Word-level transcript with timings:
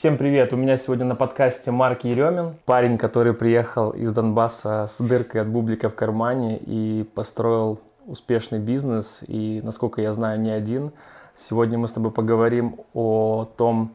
Всем 0.00 0.16
привет! 0.16 0.54
У 0.54 0.56
меня 0.56 0.78
сегодня 0.78 1.04
на 1.04 1.14
подкасте 1.14 1.70
Марк 1.70 2.04
Еремин, 2.04 2.56
парень, 2.64 2.96
который 2.96 3.34
приехал 3.34 3.90
из 3.90 4.10
Донбасса 4.14 4.88
с 4.90 4.96
дыркой 4.98 5.42
от 5.42 5.48
бублика 5.48 5.90
в 5.90 5.94
кармане 5.94 6.56
и 6.56 7.06
построил 7.14 7.80
успешный 8.06 8.60
бизнес, 8.60 9.18
и, 9.26 9.60
насколько 9.62 10.00
я 10.00 10.14
знаю, 10.14 10.40
не 10.40 10.50
один. 10.52 10.92
Сегодня 11.36 11.76
мы 11.76 11.86
с 11.86 11.92
тобой 11.92 12.12
поговорим 12.12 12.80
о 12.94 13.44
том, 13.58 13.92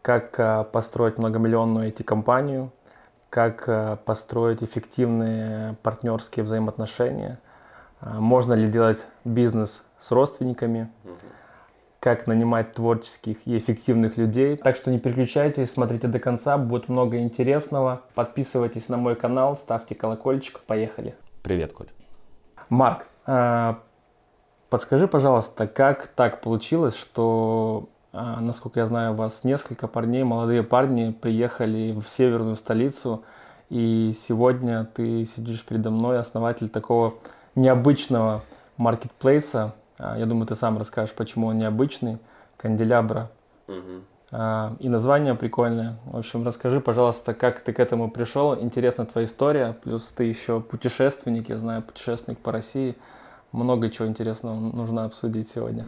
как 0.00 0.40
э, 0.40 0.64
построить 0.72 1.18
многомиллионную 1.18 1.90
IT-компанию, 1.90 2.72
как 3.28 3.64
э, 3.66 3.98
построить 4.06 4.62
эффективные 4.62 5.76
партнерские 5.82 6.46
взаимоотношения, 6.46 7.38
э, 8.00 8.08
можно 8.08 8.54
ли 8.54 8.68
делать 8.68 9.04
бизнес 9.26 9.82
с 9.98 10.12
родственниками, 10.12 10.88
как 12.02 12.26
нанимать 12.26 12.74
творческих 12.74 13.46
и 13.46 13.56
эффективных 13.56 14.16
людей. 14.16 14.56
Так 14.56 14.74
что 14.74 14.90
не 14.90 14.98
переключайтесь, 14.98 15.70
смотрите 15.70 16.08
до 16.08 16.18
конца, 16.18 16.58
будет 16.58 16.88
много 16.88 17.18
интересного. 17.18 18.02
Подписывайтесь 18.16 18.88
на 18.88 18.96
мой 18.96 19.14
канал, 19.14 19.56
ставьте 19.56 19.94
колокольчик, 19.94 20.58
поехали. 20.66 21.14
Привет, 21.44 21.72
Коль. 21.72 21.86
Марк, 22.68 23.06
а, 23.24 23.78
подскажи, 24.68 25.06
пожалуйста, 25.06 25.68
как 25.68 26.08
так 26.08 26.40
получилось, 26.40 26.96
что, 26.96 27.88
а, 28.12 28.40
насколько 28.40 28.80
я 28.80 28.86
знаю, 28.86 29.12
у 29.12 29.14
вас 29.14 29.44
несколько 29.44 29.86
парней, 29.86 30.24
молодые 30.24 30.64
парни 30.64 31.12
приехали 31.12 31.92
в 31.92 32.08
северную 32.08 32.56
столицу, 32.56 33.22
и 33.70 34.12
сегодня 34.26 34.88
ты 34.92 35.24
сидишь 35.24 35.64
передо 35.64 35.90
мной, 35.90 36.18
основатель 36.18 36.68
такого 36.68 37.14
необычного 37.54 38.42
маркетплейса, 38.76 39.74
я 40.16 40.26
думаю, 40.26 40.46
ты 40.46 40.54
сам 40.54 40.78
расскажешь, 40.78 41.14
почему 41.14 41.48
он 41.48 41.58
необычный. 41.58 42.18
Канделябра. 42.56 43.30
Угу. 43.68 44.02
И 44.80 44.88
название 44.88 45.34
прикольное. 45.34 45.98
В 46.06 46.16
общем, 46.16 46.44
расскажи, 46.44 46.80
пожалуйста, 46.80 47.34
как 47.34 47.60
ты 47.60 47.74
к 47.74 47.80
этому 47.80 48.10
пришел. 48.10 48.58
Интересна 48.58 49.04
твоя 49.04 49.26
история. 49.26 49.76
Плюс 49.82 50.08
ты 50.08 50.24
еще 50.24 50.60
путешественник, 50.60 51.50
я 51.50 51.58
знаю, 51.58 51.82
путешественник 51.82 52.38
по 52.38 52.50
России. 52.50 52.96
Много 53.52 53.90
чего 53.90 54.08
интересного 54.08 54.54
нужно 54.54 55.04
обсудить 55.04 55.50
сегодня. 55.54 55.84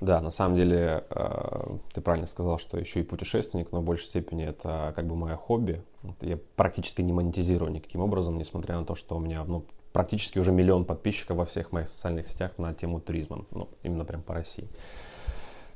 Да, 0.00 0.20
на 0.20 0.30
самом 0.30 0.54
деле, 0.54 1.02
э, 1.10 1.76
ты 1.92 2.00
правильно 2.00 2.28
сказал, 2.28 2.58
что 2.58 2.78
еще 2.78 3.00
и 3.00 3.02
путешественник, 3.02 3.72
но 3.72 3.80
в 3.80 3.84
большей 3.84 4.06
степени 4.06 4.46
это 4.46 4.92
как 4.94 5.04
бы 5.06 5.16
мое 5.16 5.34
хобби. 5.34 5.82
Я 6.20 6.38
практически 6.54 7.02
не 7.02 7.12
монетизирую 7.12 7.72
никаким 7.72 8.02
образом, 8.02 8.38
несмотря 8.38 8.78
на 8.78 8.84
то, 8.84 8.94
что 8.94 9.16
у 9.16 9.18
меня 9.18 9.42
ну, 9.44 9.64
практически 9.98 10.38
уже 10.38 10.52
миллион 10.52 10.84
подписчиков 10.84 11.38
во 11.38 11.44
всех 11.44 11.72
моих 11.72 11.88
социальных 11.88 12.28
сетях 12.28 12.52
на 12.56 12.72
тему 12.72 13.00
туризма, 13.00 13.44
ну, 13.50 13.68
именно 13.82 14.04
прям 14.04 14.22
по 14.22 14.32
России. 14.32 14.68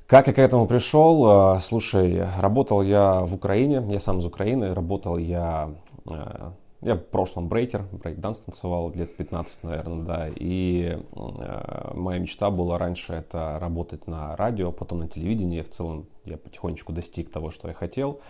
Как 0.06 0.28
я 0.28 0.32
к 0.32 0.38
этому 0.38 0.68
пришел? 0.68 1.56
Э, 1.56 1.60
слушай, 1.60 2.24
работал 2.38 2.82
я 2.82 3.22
в 3.22 3.34
Украине, 3.34 3.84
я 3.90 3.98
сам 3.98 4.18
из 4.18 4.24
Украины, 4.24 4.74
работал 4.74 5.18
я, 5.18 5.74
э, 6.08 6.52
я 6.82 6.94
в 6.94 7.04
прошлом 7.04 7.48
брейкер, 7.48 7.84
брейкданс 7.90 8.42
танцевал 8.42 8.92
лет 8.94 9.16
15, 9.16 9.64
наверное, 9.64 10.04
да, 10.04 10.28
и 10.32 11.00
э, 11.16 11.90
моя 11.94 12.20
мечта 12.20 12.50
была 12.50 12.78
раньше 12.78 13.14
это 13.14 13.58
работать 13.60 14.06
на 14.06 14.36
радио, 14.36 14.70
потом 14.70 15.00
на 15.00 15.08
телевидении, 15.08 15.62
в 15.62 15.68
целом 15.68 16.06
я 16.24 16.36
потихонечку 16.36 16.92
достиг 16.92 17.32
того, 17.32 17.50
что 17.50 17.66
я 17.66 17.74
хотел. 17.74 18.20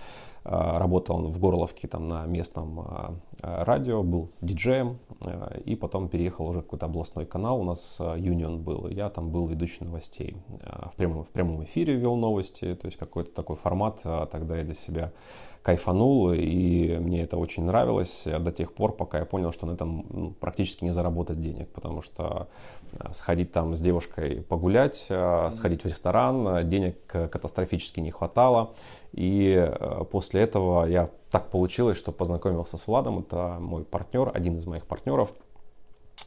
А, 0.44 0.78
работал 0.78 1.28
в 1.28 1.38
Горловке 1.38 1.86
там 1.86 2.08
на 2.08 2.26
местном 2.26 2.80
а, 2.80 3.14
а, 3.40 3.64
радио, 3.64 4.02
был 4.02 4.32
диджеем, 4.40 4.98
и 5.64 5.76
потом 5.76 6.08
переехал 6.08 6.48
уже 6.48 6.62
какой-то 6.62 6.86
областной 6.86 7.26
канал, 7.26 7.60
у 7.60 7.64
нас 7.64 8.00
Union 8.00 8.58
был, 8.58 8.88
я 8.88 9.08
там 9.08 9.30
был 9.30 9.46
ведущий 9.46 9.84
новостей. 9.84 10.36
В 10.90 10.96
прямом, 10.96 11.22
в 11.22 11.30
прямом 11.30 11.62
эфире 11.62 11.94
вел 11.94 12.16
новости, 12.16 12.74
то 12.74 12.86
есть 12.86 12.98
какой-то 12.98 13.30
такой 13.32 13.54
формат, 13.54 14.02
тогда 14.02 14.56
я 14.56 14.64
для 14.64 14.74
себя 14.74 15.12
кайфанул, 15.62 16.32
и 16.32 16.98
мне 16.98 17.22
это 17.22 17.36
очень 17.36 17.64
нравилось 17.64 18.26
до 18.26 18.50
тех 18.50 18.72
пор, 18.72 18.92
пока 18.96 19.20
я 19.20 19.24
понял, 19.24 19.52
что 19.52 19.66
на 19.66 19.72
этом 19.72 20.06
ну, 20.10 20.30
практически 20.32 20.84
не 20.84 20.90
заработать 20.90 21.40
денег, 21.40 21.68
потому 21.68 22.02
что 22.02 22.48
сходить 23.12 23.52
там 23.52 23.74
с 23.74 23.80
девушкой 23.80 24.42
погулять, 24.42 25.08
сходить 25.50 25.82
в 25.84 25.86
ресторан, 25.86 26.68
денег 26.68 26.96
катастрофически 27.06 28.00
не 28.00 28.10
хватало, 28.10 28.74
и 29.12 29.70
после 30.10 30.42
этого 30.42 30.84
я 30.86 31.10
так 31.30 31.48
получилось, 31.48 31.96
что 31.96 32.12
познакомился 32.12 32.76
с 32.76 32.86
Владом, 32.86 33.20
это 33.20 33.58
мой 33.60 33.84
партнер, 33.84 34.30
один 34.34 34.56
из 34.56 34.66
моих 34.66 34.84
партнеров, 34.84 35.32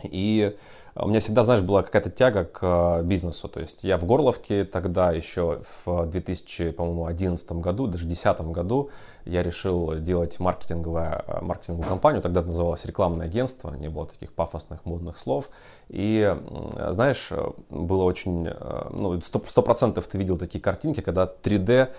и 0.04 0.56
у 0.96 1.08
меня 1.08 1.20
всегда, 1.20 1.44
знаешь, 1.44 1.62
была 1.62 1.84
какая-то 1.84 2.10
тяга 2.10 2.46
к 2.46 2.60
э, 2.62 3.04
бизнесу. 3.04 3.48
То 3.48 3.60
есть 3.60 3.84
я 3.84 3.98
в 3.98 4.06
Горловке 4.06 4.66
тогда 4.66 5.12
еще 5.12 5.62
в 5.86 6.06
2011 6.06 7.52
году, 7.54 7.88
даже 7.88 8.06
2010 8.06 8.42
году 8.52 8.90
я 9.26 9.44
решил 9.44 9.96
делать 9.96 10.40
маркетинговую, 10.40 11.24
э, 11.28 11.42
маркетинговую 11.42 11.88
компанию. 11.88 12.22
Тогда 12.22 12.42
это 12.42 12.48
называлось 12.48 12.86
рекламное 12.86 13.26
агентство, 13.26 13.74
не 13.74 13.90
было 13.90 14.06
таких 14.06 14.34
пафосных 14.34 14.86
модных 14.86 15.18
слов. 15.18 15.50
И, 15.90 16.36
знаешь, 16.90 17.32
было 17.70 18.04
очень, 18.04 18.48
э, 18.48 18.88
ну, 18.92 19.20
сто 19.22 19.62
процентов 19.62 20.08
ты 20.08 20.18
видел 20.18 20.38
такие 20.38 20.62
картинки, 20.62 21.02
когда 21.02 21.26
3D 21.26 21.90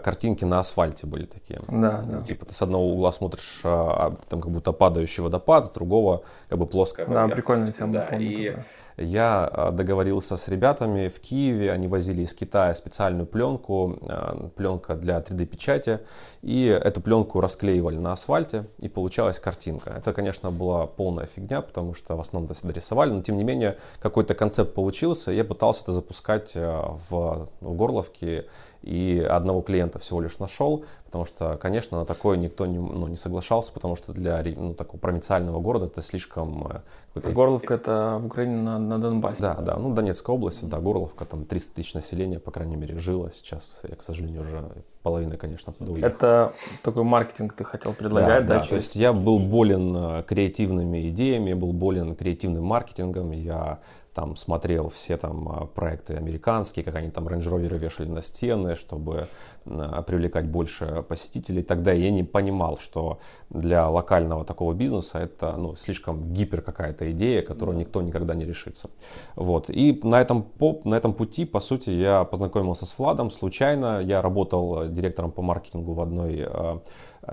картинки 0.00 0.44
на 0.44 0.60
асфальте 0.60 1.06
были 1.06 1.26
такие. 1.26 1.60
Да, 1.68 2.02
да. 2.02 2.22
Типа 2.22 2.46
ты 2.46 2.54
с 2.54 2.62
одного 2.62 2.92
угла 2.92 3.12
смотришь, 3.12 3.60
там 3.62 4.40
как 4.40 4.50
будто 4.50 4.72
падающий 4.72 5.22
водопад, 5.22 5.66
с 5.66 5.70
другого 5.70 6.22
как 6.48 6.58
бы 6.58 6.66
плоская. 6.66 7.06
Да, 7.06 7.28
прикольная 7.28 7.72
тема, 7.72 7.92
да, 7.94 8.06
помню. 8.10 8.26
И 8.26 8.56
я 9.00 9.44
а, 9.44 9.70
договорился 9.70 10.36
с 10.36 10.48
ребятами 10.48 11.08
в 11.08 11.20
Киеве, 11.20 11.72
они 11.72 11.88
возили 11.88 12.22
из 12.22 12.34
Китая 12.34 12.74
специальную 12.74 13.26
пленку, 13.26 13.98
а, 14.02 14.50
пленка 14.54 14.94
для 14.94 15.18
3D-печати, 15.18 16.00
и 16.42 16.66
эту 16.66 17.00
пленку 17.00 17.40
расклеивали 17.40 17.96
на 17.96 18.12
асфальте, 18.12 18.64
и 18.78 18.88
получалась 18.88 19.40
картинка. 19.40 19.90
Это, 19.96 20.12
конечно, 20.12 20.50
была 20.50 20.86
полная 20.86 21.26
фигня, 21.26 21.62
потому 21.62 21.94
что 21.94 22.16
в 22.16 22.20
основном 22.20 22.50
это 22.50 22.58
всегда 22.58 22.74
рисовали, 22.74 23.10
но 23.10 23.22
тем 23.22 23.36
не 23.36 23.44
менее 23.44 23.78
какой-то 24.00 24.34
концепт 24.34 24.74
получился, 24.74 25.32
я 25.32 25.44
пытался 25.44 25.84
это 25.84 25.92
запускать 25.92 26.52
а, 26.56 26.94
в, 27.08 27.48
в 27.60 27.74
Горловке, 27.74 28.46
и 28.82 29.20
одного 29.20 29.60
клиента 29.60 29.98
всего 29.98 30.20
лишь 30.20 30.38
нашел, 30.38 30.84
потому 31.04 31.24
что, 31.24 31.56
конечно, 31.58 31.98
на 31.98 32.06
такое 32.06 32.36
никто 32.38 32.66
не, 32.66 32.78
ну, 32.78 33.08
не 33.08 33.16
соглашался, 33.16 33.72
потому 33.72 33.96
что 33.96 34.12
для 34.12 34.42
ну, 34.56 34.74
такого 34.74 34.98
провинциального 34.98 35.60
города 35.60 35.86
это 35.86 36.02
слишком... 36.02 36.82
Э, 37.14 37.30
Горловка 37.30 37.74
это 37.74 38.18
в 38.20 38.26
Украине 38.26 38.56
на, 38.56 38.78
на 38.78 38.98
Донбассе. 38.98 39.42
Да, 39.42 39.54
да, 39.54 39.76
ну 39.76 39.92
Донецкая 39.94 40.34
область, 40.34 40.66
да, 40.68 40.78
Горловка, 40.78 41.24
там 41.24 41.44
300 41.44 41.74
тысяч 41.74 41.94
населения, 41.94 42.38
по 42.38 42.50
крайней 42.50 42.76
мере, 42.76 42.96
жило. 42.98 43.30
Сейчас, 43.32 43.82
я, 43.88 43.96
к 43.96 44.02
сожалению, 44.02 44.42
уже 44.42 44.64
половина, 45.02 45.36
конечно, 45.36 45.72
туда 45.72 45.92
уехала. 45.92 46.10
Это 46.10 46.52
такой 46.82 47.04
маркетинг 47.04 47.52
ты 47.52 47.64
хотел 47.64 47.92
предлагать, 47.92 48.46
да? 48.46 48.54
Да, 48.54 48.60
да 48.60 48.66
то 48.66 48.76
есть 48.76 48.96
я 48.96 49.12
был 49.12 49.38
болен 49.38 49.94
э, 49.96 50.22
креативными 50.22 51.10
идеями, 51.10 51.52
был 51.52 51.72
болен 51.72 52.14
креативным 52.14 52.64
маркетингом, 52.64 53.32
я 53.32 53.80
там 54.20 54.36
смотрел 54.36 54.90
все 54.90 55.16
там 55.16 55.48
а, 55.48 55.64
проекты 55.64 56.14
американские, 56.14 56.84
как 56.84 56.96
они 56.96 57.10
там 57.10 57.26
рейндж-роверы 57.26 57.78
вешали 57.78 58.08
на 58.08 58.20
стены, 58.20 58.76
чтобы 58.76 59.28
а, 59.64 60.02
привлекать 60.02 60.46
больше 60.46 61.02
посетителей. 61.08 61.62
Тогда 61.62 61.92
я 61.92 62.10
не 62.10 62.22
понимал, 62.22 62.76
что 62.76 63.18
для 63.48 63.88
локального 63.88 64.44
такого 64.44 64.74
бизнеса 64.74 65.20
это 65.20 65.56
ну, 65.56 65.74
слишком 65.74 66.34
гипер 66.34 66.60
какая-то 66.60 67.10
идея, 67.12 67.40
которую 67.40 67.78
никто 67.78 68.02
никогда 68.02 68.34
не 68.34 68.44
решится. 68.44 68.90
Вот. 69.36 69.70
И 69.70 69.98
на 70.02 70.20
этом, 70.20 70.42
по, 70.42 70.82
на 70.84 70.96
этом 70.96 71.14
пути, 71.14 71.46
по 71.46 71.60
сути, 71.60 71.88
я 71.88 72.24
познакомился 72.24 72.84
с 72.84 72.98
Владом 72.98 73.30
случайно. 73.30 74.02
Я 74.02 74.20
работал 74.20 74.86
директором 74.88 75.32
по 75.32 75.40
маркетингу 75.40 75.94
в 75.94 76.00
одной 76.02 76.44
а, 76.46 76.82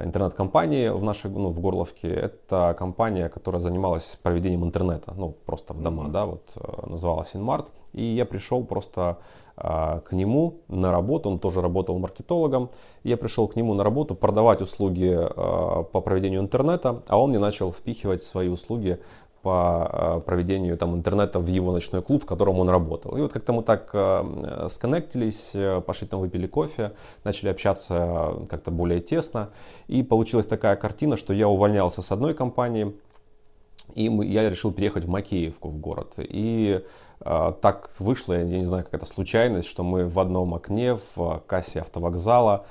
интернет-компании 0.03 0.89
в 0.89 1.03
нашей, 1.03 1.31
ну, 1.31 1.49
в 1.49 1.59
Горловке. 1.59 2.07
Это 2.09 2.75
компания, 2.77 3.29
которая 3.29 3.59
занималась 3.59 4.17
проведением 4.21 4.63
интернета, 4.63 5.13
ну, 5.17 5.35
просто 5.45 5.73
в 5.73 5.81
дома, 5.81 6.03
mm-hmm. 6.03 6.11
да, 6.11 6.25
вот 6.25 6.51
э, 6.55 6.89
называлась 6.89 7.35
Инмарт. 7.35 7.71
И 7.93 8.03
я 8.03 8.25
пришел 8.25 8.63
просто 8.63 9.17
а, 9.59 10.01
к 10.01 10.11
нему 10.11 10.61
на 10.67 10.91
работу, 10.91 11.29
он 11.29 11.39
тоже 11.39 11.61
работал 11.61 11.97
маркетологом. 11.97 12.69
Я 13.03 13.17
пришел 13.17 13.47
к 13.47 13.55
нему 13.55 13.73
на 13.73 13.83
работу 13.83 14.13
продавать 14.13 14.61
услуги 14.61 15.17
а, 15.17 15.83
по 15.83 16.01
проведению 16.01 16.41
интернета, 16.41 17.01
а 17.07 17.19
он 17.19 17.31
мне 17.31 17.39
начал 17.39 17.71
впихивать 17.71 18.21
свои 18.21 18.50
услуги 18.50 19.00
по 19.42 19.89
э, 19.92 20.22
проведению 20.25 20.78
там, 20.78 20.95
интернета 20.95 21.39
в 21.39 21.48
его 21.48 21.72
ночной 21.72 22.01
клуб, 22.01 22.24
в 22.24 22.25
котором 22.25 22.60
он 22.60 22.69
работал. 22.69 23.18
И 23.18 23.22
вот 23.22 23.31
как-то 23.34 23.54
мы 23.54 23.63
так 23.63 23.89
э, 23.94 24.68
сконнектились, 24.69 25.51
э, 25.56 25.81
пошли 25.81 26.07
там 26.07 26.19
выпили 26.19 26.48
кофе, 26.48 26.94
начали 27.24 27.50
общаться 27.50 28.36
как-то 28.50 28.72
более 28.72 29.00
тесно. 29.00 29.50
И 29.88 30.04
получилась 30.04 30.48
такая 30.48 30.75
картина, 30.75 31.18
что 31.18 31.34
я 31.34 31.48
увольнялся 31.48 32.01
с 32.01 32.12
одной 32.12 32.34
компании, 32.34 32.94
и 33.95 34.04
я 34.06 34.50
решил 34.50 34.72
переехать 34.72 35.06
в 35.06 35.10
Макеевку, 35.10 35.69
в 35.69 35.78
город. 35.78 36.16
И 36.18 36.84
э, 37.22 37.54
так 37.62 37.89
вышло, 38.00 38.34
я 38.34 38.44
не 38.44 38.66
знаю, 38.66 38.84
как 38.84 38.95
это 38.95 39.06
случайность, 39.06 39.68
что 39.68 39.84
мы 39.84 40.07
в 40.07 40.19
одном 40.19 40.54
окне 40.54 40.95
в 40.95 41.42
кассе 41.48 41.81
автовокзала 41.81 42.66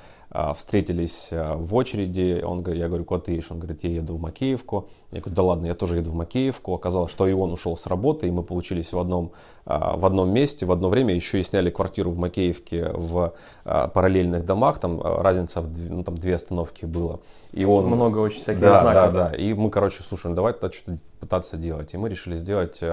встретились 0.53 1.29
а, 1.31 1.55
в 1.55 1.73
очереди, 1.73 2.41
он, 2.43 2.63
я 2.71 2.87
говорю, 2.87 3.05
куда 3.05 3.21
ты 3.21 3.31
едешь? 3.31 3.51
Он 3.51 3.59
говорит, 3.59 3.83
я 3.83 3.89
еду 3.89 4.15
в 4.15 4.19
Макеевку. 4.19 4.89
Я 5.11 5.19
говорю, 5.21 5.35
да 5.35 5.43
ладно, 5.43 5.65
я 5.67 5.73
тоже 5.73 5.97
еду 5.97 6.11
в 6.11 6.15
Макеевку. 6.15 6.73
Оказалось, 6.73 7.11
что 7.11 7.27
и 7.27 7.33
он 7.33 7.51
ушел 7.51 7.77
с 7.77 7.87
работы, 7.87 8.27
и 8.27 8.31
мы 8.31 8.43
получились 8.43 8.93
в 8.93 8.99
одном, 8.99 9.31
в 9.65 10.05
одном 10.05 10.31
месте, 10.31 10.65
в 10.65 10.71
одно 10.71 10.89
время. 10.89 11.15
Еще 11.15 11.39
и 11.39 11.43
сняли 11.43 11.69
квартиру 11.69 12.11
в 12.11 12.17
Макеевке 12.17 12.89
в 12.93 13.33
параллельных 13.63 14.45
домах, 14.45 14.79
там 14.79 15.01
разница 15.01 15.61
в 15.61 15.89
ну, 15.89 16.03
там 16.03 16.17
две 16.17 16.35
остановки 16.35 16.85
было. 16.85 17.21
И 17.53 17.63
он... 17.63 17.85
Много 17.85 18.19
очень 18.19 18.41
всяких 18.41 18.61
да, 18.61 18.81
знаков. 18.81 19.13
Да, 19.13 19.29
да, 19.29 19.35
И 19.35 19.53
мы, 19.53 19.69
короче, 19.69 20.03
слушаем, 20.03 20.35
давай 20.35 20.53
тогда 20.53 20.71
что-то 20.71 20.99
пытаться 21.19 21.57
делать. 21.57 21.93
И 21.93 21.97
мы 21.97 22.09
решили 22.09 22.35
сделать 22.35 22.83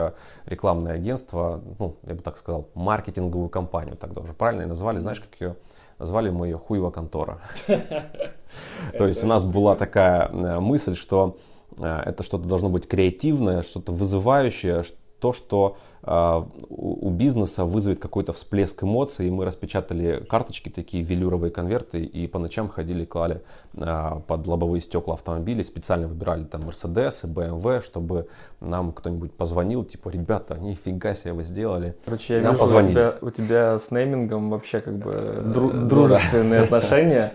рекламное 0.46 0.94
агентство, 0.94 1.60
ну, 1.78 1.96
я 2.04 2.14
бы 2.14 2.22
так 2.22 2.36
сказал, 2.36 2.68
маркетинговую 2.74 3.48
компанию 3.48 3.96
тогда 3.96 4.20
уже 4.20 4.32
правильно 4.34 4.62
и 4.62 4.66
назвали, 4.66 5.00
знаешь, 5.00 5.20
как 5.20 5.40
ее 5.40 5.56
Назвали 5.98 6.30
мы 6.30 6.48
ее 6.48 6.58
хуева 6.58 6.90
контора. 6.90 7.38
То 8.98 9.06
есть 9.06 9.24
у 9.24 9.26
нас 9.26 9.44
была 9.44 9.74
такая 9.74 10.28
э, 10.28 10.60
мысль, 10.60 10.94
что 10.94 11.36
э, 11.78 12.02
это 12.06 12.22
что-то 12.22 12.48
должно 12.48 12.68
быть 12.68 12.86
креативное, 12.86 13.62
что-то 13.62 13.92
вызывающее, 13.92 14.84
то, 15.20 15.32
что 15.32 15.76
у 16.06 17.10
бизнеса 17.10 17.64
вызовет 17.64 17.98
какой-то 17.98 18.32
всплеск 18.32 18.82
эмоций. 18.82 19.28
И 19.28 19.30
мы 19.30 19.44
распечатали 19.44 20.22
карточки, 20.28 20.68
такие 20.68 21.02
велюровые 21.02 21.50
конверты, 21.50 22.02
и 22.02 22.26
по 22.26 22.38
ночам 22.38 22.68
ходили, 22.68 23.04
клали 23.04 23.42
э, 23.74 24.20
под 24.26 24.46
лобовые 24.46 24.82
стекла 24.82 25.14
автомобилей, 25.14 25.64
специально 25.64 26.06
выбирали 26.06 26.44
там 26.44 26.62
Mercedes 26.68 27.24
и 27.24 27.32
BMW, 27.32 27.80
чтобы 27.80 28.28
нам 28.60 28.92
кто-нибудь 28.92 29.32
позвонил, 29.32 29.84
типа, 29.84 30.10
ребята, 30.10 30.58
нифига 30.58 31.14
себе 31.14 31.32
вы 31.32 31.44
сделали. 31.44 31.96
Короче, 32.04 32.36
я 32.36 32.42
нам 32.42 32.52
вижу, 32.52 32.60
позвонили. 32.60 32.90
У, 32.90 32.94
тебя, 32.94 33.14
у 33.22 33.30
тебя 33.30 33.78
с 33.78 33.90
неймингом 33.90 34.50
вообще 34.50 34.80
как 34.80 34.98
бы 34.98 35.12
э, 35.12 35.52
дру- 35.54 35.86
дружественные 35.86 36.60
отношения. 36.64 37.32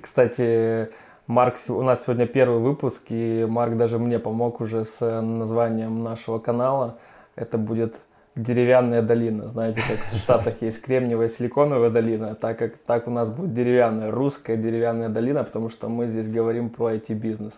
Кстати, 0.00 0.90
Марк, 1.26 1.56
у 1.68 1.82
нас 1.82 2.04
сегодня 2.04 2.26
первый 2.26 2.60
выпуск, 2.60 3.02
и 3.08 3.46
Марк 3.48 3.76
даже 3.76 3.98
мне 3.98 4.20
помог 4.20 4.60
уже 4.60 4.84
с 4.84 5.00
названием 5.20 5.98
нашего 5.98 6.38
канала 6.38 6.98
это 7.36 7.58
будет 7.58 7.96
деревянная 8.34 9.02
долина. 9.02 9.48
Знаете, 9.48 9.80
как 9.88 9.98
в 10.10 10.16
Штатах 10.16 10.62
есть 10.62 10.82
кремниевая 10.82 11.28
силиконовая 11.28 11.90
долина, 11.90 12.34
так 12.34 12.58
как 12.58 12.78
так 12.78 13.06
у 13.08 13.10
нас 13.10 13.30
будет 13.30 13.54
деревянная, 13.54 14.10
русская 14.10 14.56
деревянная 14.56 15.08
долина, 15.08 15.44
потому 15.44 15.68
что 15.68 15.88
мы 15.88 16.06
здесь 16.06 16.28
говорим 16.28 16.70
про 16.70 16.94
IT-бизнес. 16.94 17.54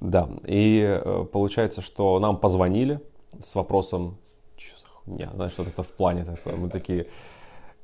Да, 0.00 0.28
и 0.44 0.84
э, 0.86 1.24
получается, 1.32 1.82
что 1.82 2.18
нам 2.20 2.36
позвонили 2.36 3.00
с 3.42 3.54
вопросом, 3.54 4.18
не, 5.06 5.28
знаешь, 5.34 5.52
что 5.52 5.64
это 5.64 5.82
в 5.82 5.88
плане 5.88 6.24
такое, 6.24 6.56
мы 6.56 6.68
такие, 6.68 7.06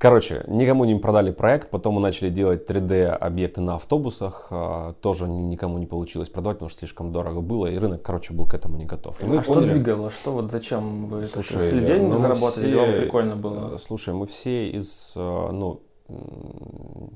Короче, 0.05 0.45
никому 0.49 0.85
не 0.85 0.97
продали 0.97 1.31
проект, 1.31 1.71
потом 1.71 1.95
мы 1.95 2.01
начали 2.03 2.29
делать 2.29 2.69
3D 2.69 3.07
объекты 3.07 3.63
на 3.63 3.77
автобусах, 3.77 4.49
а, 4.51 4.93
тоже 5.01 5.27
никому 5.27 5.79
не 5.79 5.87
получилось 5.87 6.29
продавать, 6.29 6.59
потому 6.59 6.69
что 6.69 6.81
слишком 6.81 7.11
дорого 7.11 7.41
было, 7.41 7.69
и 7.69 7.79
рынок, 7.79 8.03
короче, 8.03 8.35
был 8.35 8.45
к 8.45 8.53
этому 8.53 8.77
не 8.77 8.85
готов. 8.85 9.23
И 9.23 9.25
мы 9.25 9.39
а 9.39 9.43
поняли... 9.43 9.65
что 9.65 9.75
двигало, 9.75 10.11
что 10.11 10.33
вот 10.33 10.51
зачем 10.51 11.07
вы 11.07 11.27
слушай, 11.27 11.69
это, 11.69 11.81
деньги 11.81 12.13
ну, 12.13 12.19
заработали, 12.19 12.67
все, 12.67 12.77
вам 12.77 12.93
прикольно 12.97 13.37
было? 13.37 13.77
Э, 13.77 13.79
слушай, 13.81 14.13
мы 14.13 14.27
все 14.27 14.69
из, 14.73 15.15
э, 15.17 15.21
ну, 15.53 15.81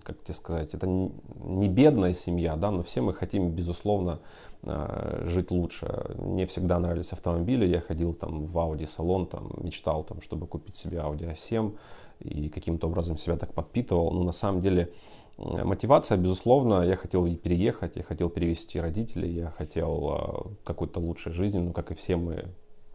как 0.03 0.23
тебе 0.23 0.35
сказать, 0.35 0.73
это 0.73 0.87
не 0.87 1.69
бедная 1.69 2.15
семья, 2.15 2.57
да, 2.57 2.71
но 2.71 2.83
все 2.83 3.03
мы 3.03 3.13
хотим, 3.13 3.51
безусловно, 3.51 4.21
э, 4.63 5.25
жить 5.27 5.51
лучше. 5.51 6.07
Мне 6.17 6.47
всегда 6.47 6.79
нравились 6.79 7.13
автомобили, 7.13 7.67
я 7.67 7.83
ходил 7.83 8.15
там 8.15 8.47
в 8.47 8.57
Audi 8.57 8.87
салон, 8.87 9.27
там 9.27 9.51
мечтал, 9.59 10.05
там, 10.05 10.23
чтобы 10.23 10.47
купить 10.47 10.77
себе 10.77 10.99
Audi 10.99 11.31
A7, 11.31 11.75
и 12.21 12.49
каким-то 12.49 12.89
образом 12.89 13.17
себя 13.17 13.37
так 13.37 13.55
подпитывал. 13.55 14.11
Но 14.11 14.25
на 14.25 14.33
самом 14.33 14.61
деле 14.61 14.93
мотивация, 15.39 16.19
безусловно, 16.19 16.83
я 16.83 16.97
хотел 16.97 17.25
переехать, 17.37 17.97
я 17.97 18.03
хотел 18.03 18.29
перевести 18.29 18.81
родителей, 18.81 19.31
я 19.31 19.51
хотел 19.51 20.09
а, 20.11 20.47
какой-то 20.65 21.01
лучшей 21.01 21.33
жизни, 21.33 21.59
ну, 21.59 21.73
как 21.73 21.91
и 21.91 21.95
все 21.95 22.17
мы, 22.17 22.47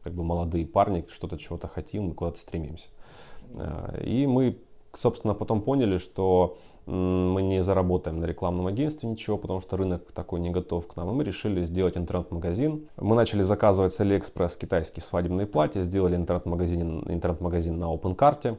как 0.03 0.13
бы 0.13 0.23
молодые 0.23 0.65
парни, 0.65 1.05
что-то 1.09 1.37
чего-то 1.37 1.67
хотим, 1.67 2.09
мы 2.09 2.13
куда-то 2.13 2.39
стремимся. 2.39 2.87
А, 3.55 3.97
и 4.01 4.27
мы, 4.27 4.59
собственно, 4.93 5.33
потом 5.33 5.61
поняли, 5.61 5.97
что 5.97 6.57
мы 6.85 7.41
не 7.41 7.63
заработаем 7.63 8.19
на 8.19 8.25
рекламном 8.25 8.67
агентстве 8.67 9.07
ничего, 9.07 9.37
потому 9.37 9.61
что 9.61 9.77
рынок 9.77 10.11
такой 10.11 10.41
не 10.41 10.49
готов 10.49 10.85
к 10.85 10.97
нам. 10.97 11.09
И 11.11 11.13
мы 11.13 11.23
решили 11.23 11.63
сделать 11.63 11.95
интернет-магазин. 11.95 12.89
Мы 12.97 13.15
начали 13.15 13.41
заказывать 13.41 13.93
с 13.93 14.01
AliExpress 14.01 14.59
китайские 14.59 15.01
свадебные 15.01 15.47
платья, 15.47 15.83
сделали 15.83 16.17
интернет-магазин, 16.17 17.05
интернет-магазин 17.09 17.79
на 17.79 17.85
OpenCart 17.85 18.57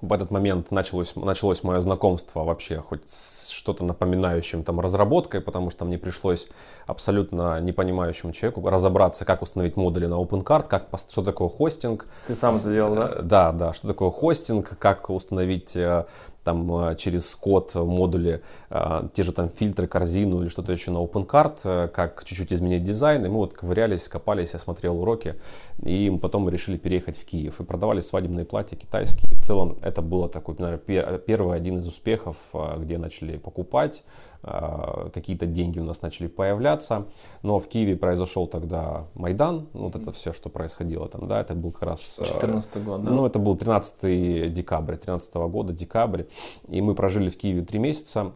в 0.00 0.12
этот 0.12 0.30
момент 0.30 0.70
началось, 0.70 1.14
началось 1.16 1.62
мое 1.62 1.80
знакомство 1.80 2.44
вообще 2.44 2.78
хоть 2.80 3.08
с 3.08 3.50
что-то 3.50 3.84
напоминающим 3.84 4.64
там 4.64 4.80
разработкой, 4.80 5.40
потому 5.40 5.70
что 5.70 5.84
мне 5.84 5.98
пришлось 5.98 6.48
абсолютно 6.86 7.60
непонимающему 7.60 8.32
человеку 8.32 8.66
разобраться, 8.68 9.24
как 9.24 9.42
установить 9.42 9.76
модули 9.76 10.06
на 10.06 10.14
OpenCard, 10.14 10.66
как, 10.68 10.88
что 11.08 11.22
такое 11.22 11.48
хостинг. 11.48 12.06
Ты 12.26 12.34
сам 12.34 12.54
это 12.54 12.72
делал, 12.72 12.94
да? 12.94 13.10
Э, 13.12 13.22
да, 13.22 13.52
да, 13.52 13.72
что 13.72 13.88
такое 13.88 14.10
хостинг, 14.10 14.78
как 14.78 15.10
установить 15.10 15.76
э, 15.76 16.06
там 16.50 16.72
э, 16.72 16.96
через 16.96 17.34
код 17.34 17.74
модули, 17.74 18.42
э, 18.70 19.08
те 19.14 19.22
же 19.22 19.32
там 19.32 19.48
фильтры, 19.48 19.86
корзину 19.86 20.42
или 20.42 20.48
что-то 20.48 20.72
еще 20.72 20.90
на 20.90 20.98
OpenCart, 20.98 21.60
э, 21.64 21.88
как 21.88 22.24
чуть-чуть 22.24 22.52
изменить 22.52 22.82
дизайн. 22.82 23.24
И 23.24 23.28
мы 23.28 23.36
вот 23.36 23.52
ковырялись, 23.54 24.08
копались, 24.08 24.52
я 24.52 24.58
смотрел 24.58 25.00
уроки. 25.00 25.36
И 25.82 26.10
потом 26.20 26.42
мы 26.42 26.50
решили 26.50 26.76
переехать 26.76 27.16
в 27.16 27.24
Киев. 27.24 27.60
И 27.60 27.64
продавали 27.64 28.00
свадебные 28.00 28.44
платья 28.44 28.76
китайские. 28.76 29.30
В 29.32 29.40
целом 29.40 29.78
это 29.82 30.02
было 30.02 30.28
такой, 30.28 30.56
наверное, 30.58 31.18
первый 31.18 31.56
один 31.56 31.78
из 31.78 31.86
успехов, 31.86 32.36
где 32.78 32.98
начали 32.98 33.38
покупать. 33.38 34.02
А, 34.42 35.10
какие-то 35.12 35.44
деньги 35.44 35.78
у 35.80 35.84
нас 35.84 36.00
начали 36.00 36.26
появляться, 36.26 37.06
но 37.42 37.58
в 37.58 37.68
Киеве 37.68 37.94
произошел 37.96 38.46
тогда 38.46 39.04
Майдан, 39.14 39.68
вот 39.74 39.96
это 39.96 40.12
все, 40.12 40.32
что 40.32 40.48
происходило 40.48 41.08
там, 41.08 41.28
да, 41.28 41.42
это 41.42 41.54
был 41.54 41.72
как 41.72 41.82
раз... 41.82 42.20
14 42.24 42.70
а, 42.76 42.80
год, 42.80 43.02
да? 43.02 43.10
Ну, 43.10 43.26
это 43.26 43.38
был 43.38 43.54
13 43.54 44.50
декабря, 44.50 44.96
13 44.96 45.34
года, 45.34 45.74
декабрь, 45.74 46.24
и 46.68 46.80
мы 46.80 46.94
прожили 46.94 47.28
в 47.28 47.36
Киеве 47.36 47.62
три 47.62 47.78
месяца, 47.78 48.32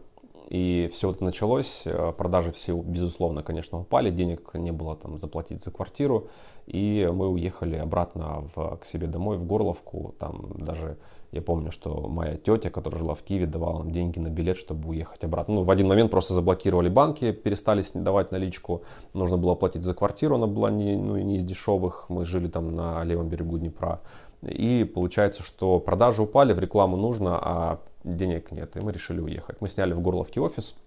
и 0.49 0.87
все 0.93 1.09
это 1.09 1.23
началось, 1.23 1.83
а, 1.87 2.11
продажи 2.11 2.51
все, 2.51 2.75
безусловно, 2.75 3.41
конечно, 3.41 3.79
упали, 3.79 4.11
денег 4.11 4.53
не 4.53 4.71
было 4.71 4.95
там 4.95 5.17
заплатить 5.17 5.63
за 5.63 5.71
квартиру, 5.71 6.27
и 6.67 7.09
мы 7.11 7.29
уехали 7.29 7.77
обратно 7.77 8.43
в, 8.55 8.77
к 8.77 8.85
себе 8.85 9.07
домой, 9.07 9.37
в 9.37 9.45
Горловку, 9.45 10.13
там 10.19 10.53
даже 10.57 10.97
я 11.35 11.41
помню, 11.41 11.69
что 11.69 12.07
моя 12.07 12.37
тетя, 12.37 12.69
которая 12.69 12.99
жила 12.99 13.13
в 13.13 13.21
Киеве, 13.21 13.45
давала 13.45 13.79
нам 13.79 13.91
деньги 13.91 14.19
на 14.19 14.29
билет, 14.29 14.55
чтобы 14.55 14.89
уехать 14.89 15.23
обратно. 15.25 15.55
Ну, 15.55 15.63
в 15.63 15.69
один 15.69 15.87
момент 15.87 16.09
просто 16.09 16.33
заблокировали 16.33 16.87
банки, 16.87 17.33
перестали 17.33 17.83
давать 17.93 18.31
наличку. 18.31 18.83
Нужно 19.13 19.37
было 19.37 19.53
платить 19.55 19.83
за 19.83 19.93
квартиру, 19.93 20.35
она 20.35 20.47
была 20.47 20.71
не, 20.71 20.95
ну, 20.95 21.17
не 21.17 21.35
из 21.35 21.43
дешевых. 21.43 22.05
Мы 22.07 22.23
жили 22.23 22.47
там 22.47 22.73
на 22.73 23.03
левом 23.03 23.27
берегу 23.27 23.57
Днепра. 23.57 23.99
И 24.41 24.83
получается, 24.85 25.43
что 25.43 25.79
продажи 25.79 26.23
упали, 26.23 26.53
в 26.53 26.59
рекламу 26.59 26.95
нужно, 26.95 27.37
а 27.41 27.79
денег 28.05 28.51
нет. 28.51 28.77
И 28.77 28.79
мы 28.79 28.93
решили 28.93 29.19
уехать. 29.19 29.57
Мы 29.59 29.67
сняли 29.67 29.91
в 29.91 29.99
Горловке 29.99 30.39
офис. 30.39 30.77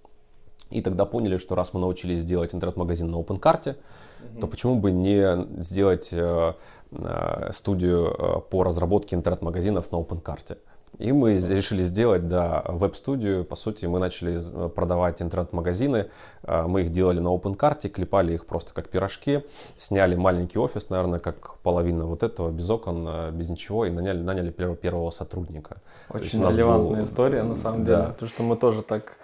И 0.70 0.82
тогда 0.82 1.06
поняли, 1.06 1.38
что 1.38 1.54
раз 1.54 1.72
мы 1.72 1.80
научились 1.80 2.24
делать 2.24 2.54
интернет-магазин 2.54 3.10
на 3.10 3.16
OpenCart, 3.16 3.64
mm-hmm. 3.64 4.40
то 4.40 4.46
почему 4.46 4.78
бы 4.78 4.90
не 4.90 5.46
сделать 5.62 6.10
э, 6.12 6.52
э, 6.90 7.50
студию 7.52 8.06
э, 8.06 8.40
по 8.50 8.64
разработке 8.64 9.16
интернет-магазинов 9.16 9.90
на 9.92 9.96
OpenCart. 9.96 10.58
И 10.98 11.12
мы 11.12 11.36
решили 11.36 11.84
сделать, 11.84 12.28
да, 12.28 12.64
веб-студию. 12.66 13.44
По 13.44 13.56
сути, 13.56 13.86
мы 13.86 13.98
начали 13.98 14.40
продавать 14.70 15.22
интернет-магазины. 15.22 16.06
Мы 16.42 16.80
их 16.80 16.90
делали 16.90 17.20
на 17.20 17.28
OpenCart, 17.28 17.88
клепали 17.88 18.32
их 18.32 18.46
просто 18.46 18.74
как 18.74 18.88
пирожки. 18.88 19.44
Сняли 19.76 20.16
маленький 20.16 20.58
офис, 20.58 20.88
наверное, 20.88 21.20
как 21.20 21.58
половина 21.58 22.06
вот 22.06 22.22
этого, 22.22 22.50
без 22.50 22.68
окон, 22.68 23.30
без 23.32 23.48
ничего. 23.48 23.84
И 23.84 23.90
наняли, 23.90 24.22
наняли 24.22 24.50
первого, 24.50 24.76
первого 24.76 25.10
сотрудника. 25.10 25.76
Очень 26.08 26.40
релевантная 26.40 27.02
был... 27.02 27.04
история, 27.04 27.42
на 27.44 27.54
самом 27.54 27.84
да. 27.84 27.96
деле. 27.96 28.12
Потому 28.14 28.28
что 28.30 28.42
мы 28.42 28.56
тоже 28.56 28.82
так 28.82 29.18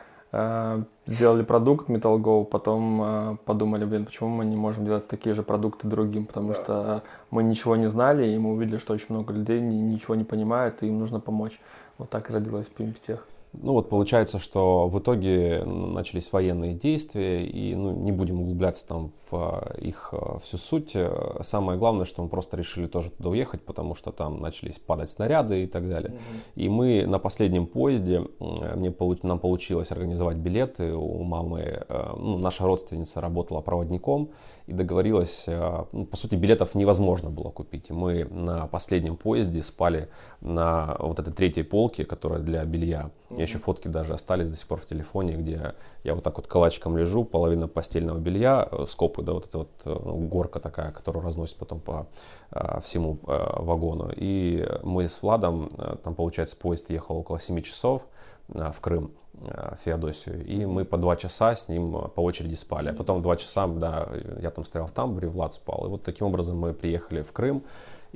сделали 1.07 1.43
продукт 1.43 1.89
Metal 1.89 2.19
Go, 2.19 2.45
потом 2.45 3.03
э, 3.03 3.37
подумали, 3.45 3.85
блин, 3.85 4.07
почему 4.07 4.31
мы 4.31 4.45
не 4.45 4.57
можем 4.57 4.85
делать 4.85 5.07
такие 5.07 5.35
же 5.35 5.43
продукты 5.43 5.87
другим, 5.87 6.27
потому 6.27 6.49
да. 6.49 6.55
что 6.55 7.03
мы 7.31 7.43
ничего 7.43 7.77
не 7.77 7.89
знали, 7.89 8.27
и 8.27 8.39
мы 8.39 8.53
увидели, 8.53 8.79
что 8.79 8.95
очень 8.95 9.07
много 9.11 9.33
людей 9.33 9.61
ничего 9.61 10.15
не 10.15 10.25
понимают, 10.25 10.83
и 10.83 10.87
им 10.87 10.99
нужно 10.99 11.21
помочь. 11.21 11.61
Вот 11.99 12.11
так 12.11 12.31
и 12.31 12.33
родилась 12.33 12.71
PMPTech. 12.77 13.21
Ну 13.63 13.73
вот 13.75 13.89
получается, 13.89 14.39
что 14.39 14.89
в 14.89 14.99
итоге 14.99 15.63
начались 15.65 16.33
военные 16.33 16.75
действия, 16.75 17.45
и 17.45 17.75
ну, 17.75 17.93
не 17.93 18.11
будем 18.11 18.41
углубляться 18.41 18.87
там 18.87 19.13
в 19.31 19.35
а, 19.35 19.75
их 19.79 20.09
а, 20.13 20.39
всю 20.39 20.59
суть. 20.59 20.97
Самое 21.43 21.79
главное, 21.79 22.05
что 22.05 22.23
мы 22.23 22.29
просто 22.29 22.57
решили 22.57 22.87
тоже 22.87 23.11
туда 23.11 23.31
уехать, 23.31 23.63
потому 23.63 23.95
что 23.95 24.11
там 24.11 24.41
начались 24.41 24.79
падать 24.79 25.09
снаряды 25.09 25.65
и 25.65 25.67
так 25.67 25.89
далее. 25.89 26.13
Mm-hmm. 26.13 26.63
И 26.63 26.69
мы 26.69 27.07
на 27.07 27.19
последнем 27.19 27.67
поезде, 27.67 28.23
мне, 28.41 28.93
нам 29.23 29.39
получилось 29.39 29.93
организовать 29.93 30.37
билеты, 30.37 30.93
у 30.93 31.23
мамы, 31.23 31.85
ну, 32.17 32.39
наша 32.39 32.65
родственница 32.65 33.21
работала 33.21 33.61
проводником, 33.61 34.31
и 34.67 34.73
договорилась, 34.73 35.45
ну, 35.93 36.07
по 36.07 36.17
сути, 36.17 36.37
билетов 36.37 36.75
невозможно 36.75 37.31
было 37.31 37.51
купить. 37.51 37.91
И 37.91 37.93
мы 37.93 38.25
на 38.25 38.67
последнем 38.67 39.17
поезде 39.17 39.63
спали 39.63 40.09
на 40.41 40.97
вот 40.99 41.19
этой 41.19 41.33
третьей 41.33 41.65
полке, 41.65 42.05
которая 42.05 42.41
для 42.41 42.65
белья. 42.65 43.11
Mm-hmm 43.31 43.44
меня 43.45 43.51
еще 43.51 43.59
фотки 43.59 43.89
даже 43.89 44.15
остались 44.15 44.51
до 44.51 44.57
сих 44.57 44.67
пор 44.67 44.81
в 44.81 44.87
телефоне, 44.87 45.35
где 45.35 45.75
я 46.03 46.15
вот 46.15 46.25
так 46.25 46.37
вот 46.37 46.47
калачиком 46.47 46.97
лежу, 46.97 47.25
половина 47.25 47.69
постельного 47.69 48.19
белья, 48.19 48.67
э, 48.71 48.85
скопы, 48.87 49.23
да, 49.23 49.33
вот 49.33 49.47
эта 49.47 49.59
вот 49.59 49.71
э, 49.85 50.01
ну, 50.05 50.17
горка 50.29 50.61
такая, 50.61 50.91
которую 50.93 51.25
разносит 51.25 51.57
потом 51.57 51.81
по 51.81 52.07
а, 52.51 52.81
всему 52.81 53.19
а, 53.27 53.63
вагону. 53.63 54.11
И 54.15 54.67
мы 54.83 55.09
с 55.09 55.23
Владом, 55.23 55.69
там, 56.03 56.15
получается, 56.15 56.57
поезд 56.57 56.91
ехал 56.91 57.17
около 57.17 57.39
7 57.39 57.61
часов 57.63 58.07
в 58.49 58.81
Крым, 58.81 59.11
в 59.33 59.79
Феодосию, 59.85 60.45
и 60.45 60.67
мы 60.67 60.85
по 60.85 60.99
два 60.99 61.17
часа 61.17 61.57
с 61.57 61.69
ним 61.69 62.11
по 62.15 62.21
очереди 62.21 62.55
спали. 62.55 62.91
А 62.91 62.93
потом 62.93 63.23
два 63.23 63.37
часа, 63.37 63.67
да, 63.67 64.09
я 64.41 64.51
там 64.51 64.65
стоял 64.65 64.87
в 64.87 64.93
тамбуре, 64.93 65.29
Влад 65.29 65.55
спал. 65.55 65.87
И 65.87 65.89
вот 65.89 66.03
таким 66.03 66.27
образом 66.27 66.59
мы 66.59 66.75
приехали 66.75 67.23
в 67.23 67.33
Крым, 67.33 67.65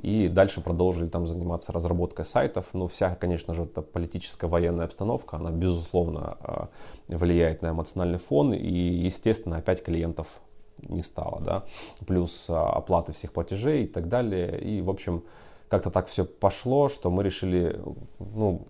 и 0.01 0.29
дальше 0.29 0.61
продолжили 0.61 1.07
там 1.07 1.27
заниматься 1.27 1.71
разработкой 1.71 2.25
сайтов. 2.25 2.67
Ну, 2.73 2.87
вся, 2.87 3.15
конечно 3.15 3.53
же, 3.53 3.63
эта 3.63 3.81
политическая 3.81 4.47
военная 4.47 4.85
обстановка, 4.85 5.37
она, 5.37 5.51
безусловно, 5.51 6.37
а, 6.39 6.69
влияет 7.07 7.61
на 7.61 7.71
эмоциональный 7.71 8.19
фон, 8.19 8.53
и, 8.53 8.71
естественно, 8.71 9.57
опять 9.57 9.83
клиентов 9.83 10.41
не 10.77 11.03
стало, 11.03 11.41
да, 11.41 11.65
плюс 12.07 12.49
а, 12.49 12.71
оплаты 12.71 13.11
всех 13.11 13.33
платежей 13.33 13.83
и 13.83 13.87
так 13.87 14.07
далее. 14.07 14.59
И, 14.61 14.81
в 14.81 14.89
общем, 14.89 15.23
как-то 15.67 15.91
так 15.91 16.07
все 16.07 16.23
пошло, 16.23 16.87
что 16.87 17.11
мы 17.11 17.23
решили, 17.23 17.79
ну, 18.19 18.67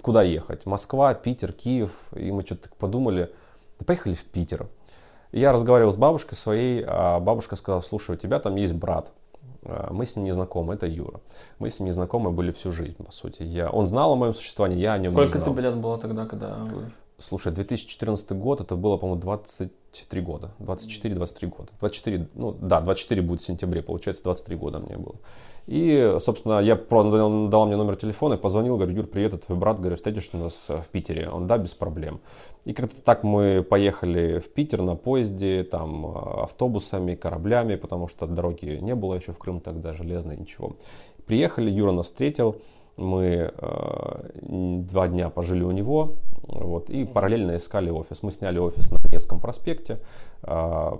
куда 0.00 0.22
ехать? 0.22 0.64
Москва, 0.64 1.12
Питер, 1.14 1.52
Киев. 1.52 2.08
И 2.14 2.30
мы 2.30 2.42
что-то 2.42 2.68
подумали, 2.78 3.32
да 3.78 3.84
поехали 3.84 4.14
в 4.14 4.24
Питер. 4.24 4.68
Я 5.32 5.52
разговаривал 5.52 5.92
с 5.92 5.96
бабушкой 5.96 6.38
своей, 6.38 6.84
а 6.86 7.20
бабушка 7.20 7.56
сказала, 7.56 7.82
слушай, 7.82 8.12
у 8.12 8.18
тебя 8.18 8.38
там 8.38 8.56
есть 8.56 8.74
брат, 8.74 9.12
мы 9.62 10.06
с 10.06 10.16
ним 10.16 10.24
не 10.24 10.32
знакомы, 10.32 10.74
это 10.74 10.86
Юра. 10.86 11.20
Мы 11.58 11.70
с 11.70 11.80
ним 11.80 11.86
не 11.86 11.92
знакомы 11.92 12.30
были 12.30 12.50
всю 12.50 12.72
жизнь, 12.72 12.96
по 13.04 13.12
сути. 13.12 13.42
Я, 13.42 13.70
он 13.70 13.86
знал 13.86 14.12
о 14.12 14.16
моем 14.16 14.34
существовании, 14.34 14.78
я 14.78 14.94
о 14.94 14.98
нем 14.98 15.12
Сколько 15.12 15.26
не 15.26 15.30
знал. 15.30 15.42
Сколько 15.42 15.60
тебе 15.60 15.70
лет 15.70 15.76
было 15.76 15.98
тогда, 15.98 16.26
когда 16.26 16.54
вы... 16.56 16.92
Слушай, 17.18 17.52
2014 17.52 18.32
год, 18.32 18.60
это 18.60 18.76
было, 18.76 18.96
по-моему, 18.96 19.20
23 19.20 20.20
года. 20.20 20.52
24-23 20.60 21.46
года. 21.48 21.72
24, 21.80 22.28
ну 22.34 22.52
да, 22.52 22.80
24 22.80 23.22
будет 23.22 23.40
в 23.40 23.44
сентябре, 23.44 23.82
получается, 23.82 24.22
23 24.22 24.56
года 24.56 24.78
мне 24.78 24.96
было. 24.96 25.16
И, 25.68 26.16
собственно, 26.18 26.60
я 26.60 26.80
он 26.90 27.50
дал 27.50 27.66
мне 27.66 27.76
номер 27.76 27.96
телефона 27.96 28.34
и 28.34 28.36
позвонил, 28.38 28.76
говорю, 28.78 28.96
Юр, 28.96 29.06
привет, 29.06 29.34
это 29.34 29.46
твой 29.46 29.58
брат, 29.58 29.78
говорю, 29.78 29.96
встретишь 29.96 30.32
нас 30.32 30.70
в 30.70 30.88
Питере? 30.88 31.28
Он, 31.28 31.46
да, 31.46 31.58
без 31.58 31.74
проблем. 31.74 32.20
И 32.64 32.72
как-то 32.72 33.02
так 33.02 33.22
мы 33.22 33.62
поехали 33.62 34.38
в 34.38 34.48
Питер 34.48 34.80
на 34.80 34.96
поезде, 34.96 35.64
там, 35.64 36.06
автобусами, 36.06 37.16
кораблями, 37.16 37.76
потому 37.76 38.08
что 38.08 38.26
дороги 38.26 38.78
не 38.80 38.94
было 38.94 39.12
еще 39.16 39.32
в 39.32 39.38
Крым 39.38 39.60
тогда, 39.60 39.92
железной, 39.92 40.38
ничего. 40.38 40.72
Приехали, 41.26 41.70
Юра 41.70 41.92
нас 41.92 42.06
встретил, 42.06 42.56
мы 42.98 43.52
э, 43.56 44.30
два 44.42 45.08
дня 45.08 45.30
пожили 45.30 45.62
у 45.62 45.70
него, 45.70 46.16
вот, 46.42 46.90
и 46.90 47.04
параллельно 47.04 47.56
искали 47.56 47.90
офис. 47.90 48.22
Мы 48.22 48.32
сняли 48.32 48.58
офис 48.58 48.90
на 48.90 48.98
Невском 49.18 49.40
проспекте, 49.40 49.98
э, 50.42 50.92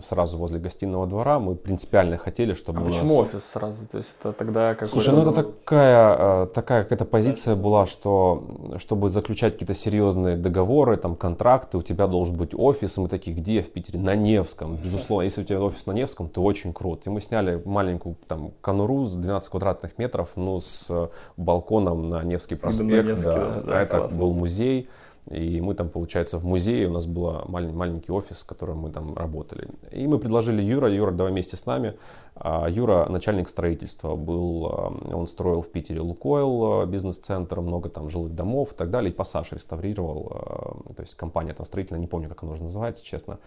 сразу 0.00 0.38
возле 0.38 0.58
гостиного 0.58 1.06
двора. 1.06 1.38
Мы 1.38 1.54
принципиально 1.54 2.16
хотели, 2.16 2.54
чтобы 2.54 2.80
а 2.80 2.82
у 2.82 2.86
почему 2.86 3.20
нас... 3.20 3.28
офис 3.28 3.44
сразу? 3.44 3.86
То 3.90 3.98
есть 3.98 4.14
это 4.18 4.32
тогда 4.32 4.74
как 4.74 4.88
Слушай, 4.88 5.14
ну 5.14 5.22
это 5.22 5.44
такая, 5.44 6.44
э, 6.44 6.46
такая 6.46 6.82
какая-то 6.84 7.04
позиция 7.04 7.54
была, 7.54 7.86
что 7.86 8.44
чтобы 8.78 9.08
заключать 9.08 9.52
какие-то 9.52 9.74
серьезные 9.74 10.36
договоры, 10.36 10.96
там, 10.96 11.14
контракты, 11.14 11.78
у 11.78 11.82
тебя 11.82 12.06
должен 12.06 12.36
быть 12.36 12.54
офис. 12.54 12.96
И 12.96 13.00
мы 13.00 13.08
такие, 13.08 13.36
где 13.36 13.62
в 13.62 13.70
Питере? 13.70 14.00
На 14.00 14.14
Невском, 14.16 14.76
безусловно. 14.82 15.24
Если 15.24 15.42
у 15.42 15.44
тебя 15.44 15.60
офис 15.60 15.86
на 15.86 15.92
Невском, 15.92 16.28
то 16.28 16.42
очень 16.42 16.72
круто. 16.72 17.10
И 17.10 17.12
мы 17.12 17.20
сняли 17.20 17.60
маленькую 17.64 18.16
там 18.26 18.52
конуру 18.60 19.04
с 19.04 19.14
12 19.14 19.50
квадратных 19.50 19.98
метров, 19.98 20.32
ну, 20.36 20.58
с 20.58 21.10
балконом 21.36 22.02
на 22.02 22.22
Невский 22.22 22.54
проспект. 22.54 23.08
Невский, 23.08 23.24
да. 23.24 23.62
да, 23.64 23.82
это 23.82 23.98
класс. 23.98 24.18
был 24.18 24.32
музей. 24.32 24.88
И 25.30 25.60
мы 25.60 25.74
там, 25.74 25.88
получается, 25.88 26.36
в 26.36 26.44
музее, 26.44 26.88
у 26.88 26.90
нас 26.90 27.06
был 27.06 27.44
маленький, 27.46 27.76
маленький 27.76 28.12
офис, 28.12 28.42
в 28.42 28.46
котором 28.46 28.78
мы 28.78 28.90
там 28.90 29.14
работали. 29.14 29.68
И 29.92 30.08
мы 30.08 30.18
предложили 30.18 30.60
Юра, 30.60 30.90
Юра, 30.90 31.12
давай 31.12 31.32
вместе 31.32 31.56
с 31.56 31.64
нами. 31.64 31.94
А 32.34 32.68
Юра 32.68 33.06
начальник 33.08 33.48
строительства 33.48 34.16
был, 34.16 34.66
а, 34.66 35.14
он 35.14 35.28
строил 35.28 35.62
в 35.62 35.68
Питере 35.70 36.00
Лукойл 36.00 36.80
а, 36.82 36.86
бизнес-центр, 36.86 37.60
много 37.60 37.88
там 37.88 38.08
жилых 38.08 38.34
домов 38.34 38.72
и 38.72 38.76
так 38.76 38.90
далее. 38.90 39.12
И 39.12 39.14
Пассаж 39.14 39.52
реставрировал, 39.52 40.84
то 40.96 41.02
есть 41.02 41.14
компания 41.14 41.54
там 41.54 41.66
строительная, 41.66 42.00
не 42.00 42.08
помню, 42.08 42.28
как 42.28 42.42
она 42.42 42.52
уже 42.52 42.62
называется, 42.62 43.04
честно. 43.04 43.38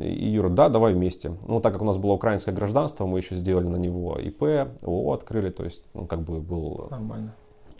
И 0.00 0.28
Юра, 0.30 0.48
да, 0.48 0.68
давай 0.68 0.94
вместе. 0.94 1.36
Ну, 1.46 1.60
так 1.60 1.72
как 1.72 1.82
у 1.82 1.84
нас 1.84 1.98
было 1.98 2.12
украинское 2.12 2.54
гражданство, 2.54 3.06
мы 3.06 3.18
еще 3.18 3.36
сделали 3.36 3.66
на 3.66 3.76
него 3.76 4.18
ИП, 4.18 4.42
ООО 4.82 5.12
открыли, 5.12 5.50
то 5.50 5.64
есть, 5.64 5.84
он 5.94 6.06
как 6.06 6.22
бы 6.22 6.40
был 6.40 6.88
Нормально 6.90 7.34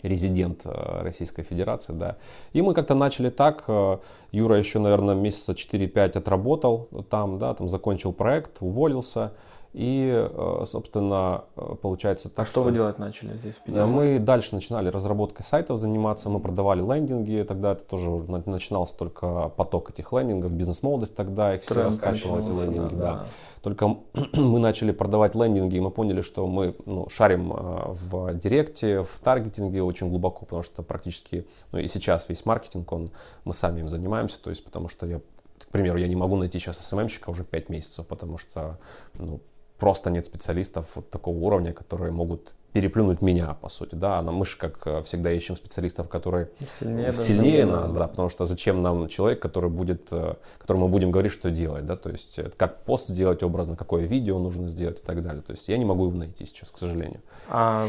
резидент 0.07 0.61
э, 0.65 1.01
Российской 1.03 1.43
Федерации, 1.43 1.93
да. 1.93 2.17
И 2.53 2.61
мы 2.61 2.73
как-то 2.73 2.95
начали 2.95 3.29
так, 3.29 3.63
э, 3.67 3.97
Юра 4.31 4.57
еще, 4.57 4.79
наверное, 4.79 5.15
месяца 5.15 5.53
4-5 5.53 6.17
отработал 6.17 6.87
там, 7.09 7.39
да, 7.39 7.53
там 7.53 7.67
закончил 7.67 8.13
проект, 8.13 8.61
уволился, 8.61 9.33
и, 9.75 10.09
э, 10.09 10.63
собственно, 10.65 11.43
получается 11.81 12.29
так, 12.29 12.43
А 12.43 12.45
что, 12.45 12.61
что 12.61 12.63
вы 12.63 12.71
делать 12.71 12.97
начали 12.97 13.35
здесь 13.35 13.55
в 13.55 13.63
Питере? 13.63 13.83
Мы 13.83 14.19
дальше 14.19 14.55
начинали 14.55 14.87
разработкой 14.87 15.45
сайтов 15.45 15.77
заниматься, 15.79 16.29
мы 16.29 16.39
продавали 16.39 16.79
лендинги, 16.79 17.43
тогда 17.45 17.73
это 17.73 17.83
тоже 17.83 18.09
начинался 18.09 18.95
только 18.95 19.49
поток 19.49 19.89
этих 19.89 20.13
лендингов, 20.13 20.53
бизнес-молодость 20.53 21.13
тогда, 21.13 21.55
их 21.55 21.63
все 21.63 21.89
скачивали, 21.89 22.43
эти 22.43 22.51
лендинги, 22.51 22.95
да. 22.95 23.11
да. 23.11 23.25
Только 23.63 23.97
мы 24.33 24.59
начали 24.59 24.93
продавать 24.93 25.35
лендинги, 25.35 25.75
и 25.75 25.81
мы 25.81 25.91
поняли, 25.91 26.21
что 26.21 26.47
мы 26.47 26.77
ну, 26.85 27.09
шарим 27.09 27.51
а, 27.51 27.91
в 27.91 28.33
директе, 28.35 29.01
в 29.01 29.19
таргетинге 29.19 29.83
очень 29.83 30.07
глубоко, 30.07 30.45
потому 30.45 30.63
что 30.63 30.83
практически, 30.83 31.45
ну 31.73 31.79
и 31.79 31.89
сейчас 31.89 32.29
весь 32.29 32.45
маркетинг, 32.45 32.89
он, 32.93 33.11
мы 33.43 33.53
сами 33.53 33.81
им 33.81 33.89
занимаемся, 33.89 34.41
то 34.41 34.51
есть 34.51 34.63
потому 34.63 34.87
что 34.87 35.05
я, 35.05 35.19
к 35.59 35.67
примеру, 35.67 35.97
я 35.97 36.07
не 36.07 36.15
могу 36.15 36.37
найти 36.37 36.59
сейчас 36.59 36.77
СММщика 36.77 37.29
уже 37.29 37.43
5 37.43 37.67
месяцев, 37.67 38.07
потому 38.07 38.37
что 38.37 38.79
ну, 39.15 39.41
просто 39.79 40.09
нет 40.09 40.25
специалистов 40.25 40.95
вот 40.95 41.09
такого 41.09 41.37
уровня, 41.37 41.73
которые 41.73 42.11
могут 42.11 42.53
переплюнуть 42.75 43.21
меня, 43.21 43.53
по 43.61 43.69
сути, 43.69 43.95
да, 43.95 44.21
но 44.21 44.33
мы 44.33 44.45
же, 44.45 44.57
как 44.57 44.85
э, 44.85 45.01
всегда, 45.03 45.31
ищем 45.31 45.55
специалистов, 45.55 46.09
которые 46.09 46.49
сильнее, 46.77 47.13
сильнее 47.13 47.65
нас, 47.65 47.93
да. 47.93 47.99
да, 47.99 48.07
потому 48.09 48.27
что 48.27 48.45
зачем 48.45 48.81
нам 48.81 49.07
человек, 49.07 49.41
который 49.41 49.69
будет, 49.69 50.09
э, 50.11 50.33
которому 50.57 50.87
мы 50.87 50.91
будем 50.91 51.09
говорить, 51.09 51.31
что 51.31 51.49
делать, 51.49 51.85
да, 51.85 51.95
то 51.95 52.09
есть 52.09 52.37
как 52.57 52.83
пост 52.83 53.07
сделать 53.07 53.43
образно, 53.43 53.77
какое 53.77 54.03
видео 54.03 54.39
нужно 54.39 54.67
сделать 54.67 54.99
и 54.99 55.03
так 55.03 55.23
далее, 55.23 55.41
то 55.41 55.53
есть 55.53 55.69
я 55.69 55.77
не 55.77 55.85
могу 55.85 56.07
его 56.07 56.17
найти 56.17 56.45
сейчас, 56.45 56.69
к 56.69 56.77
сожалению. 56.77 57.21
А 57.47 57.87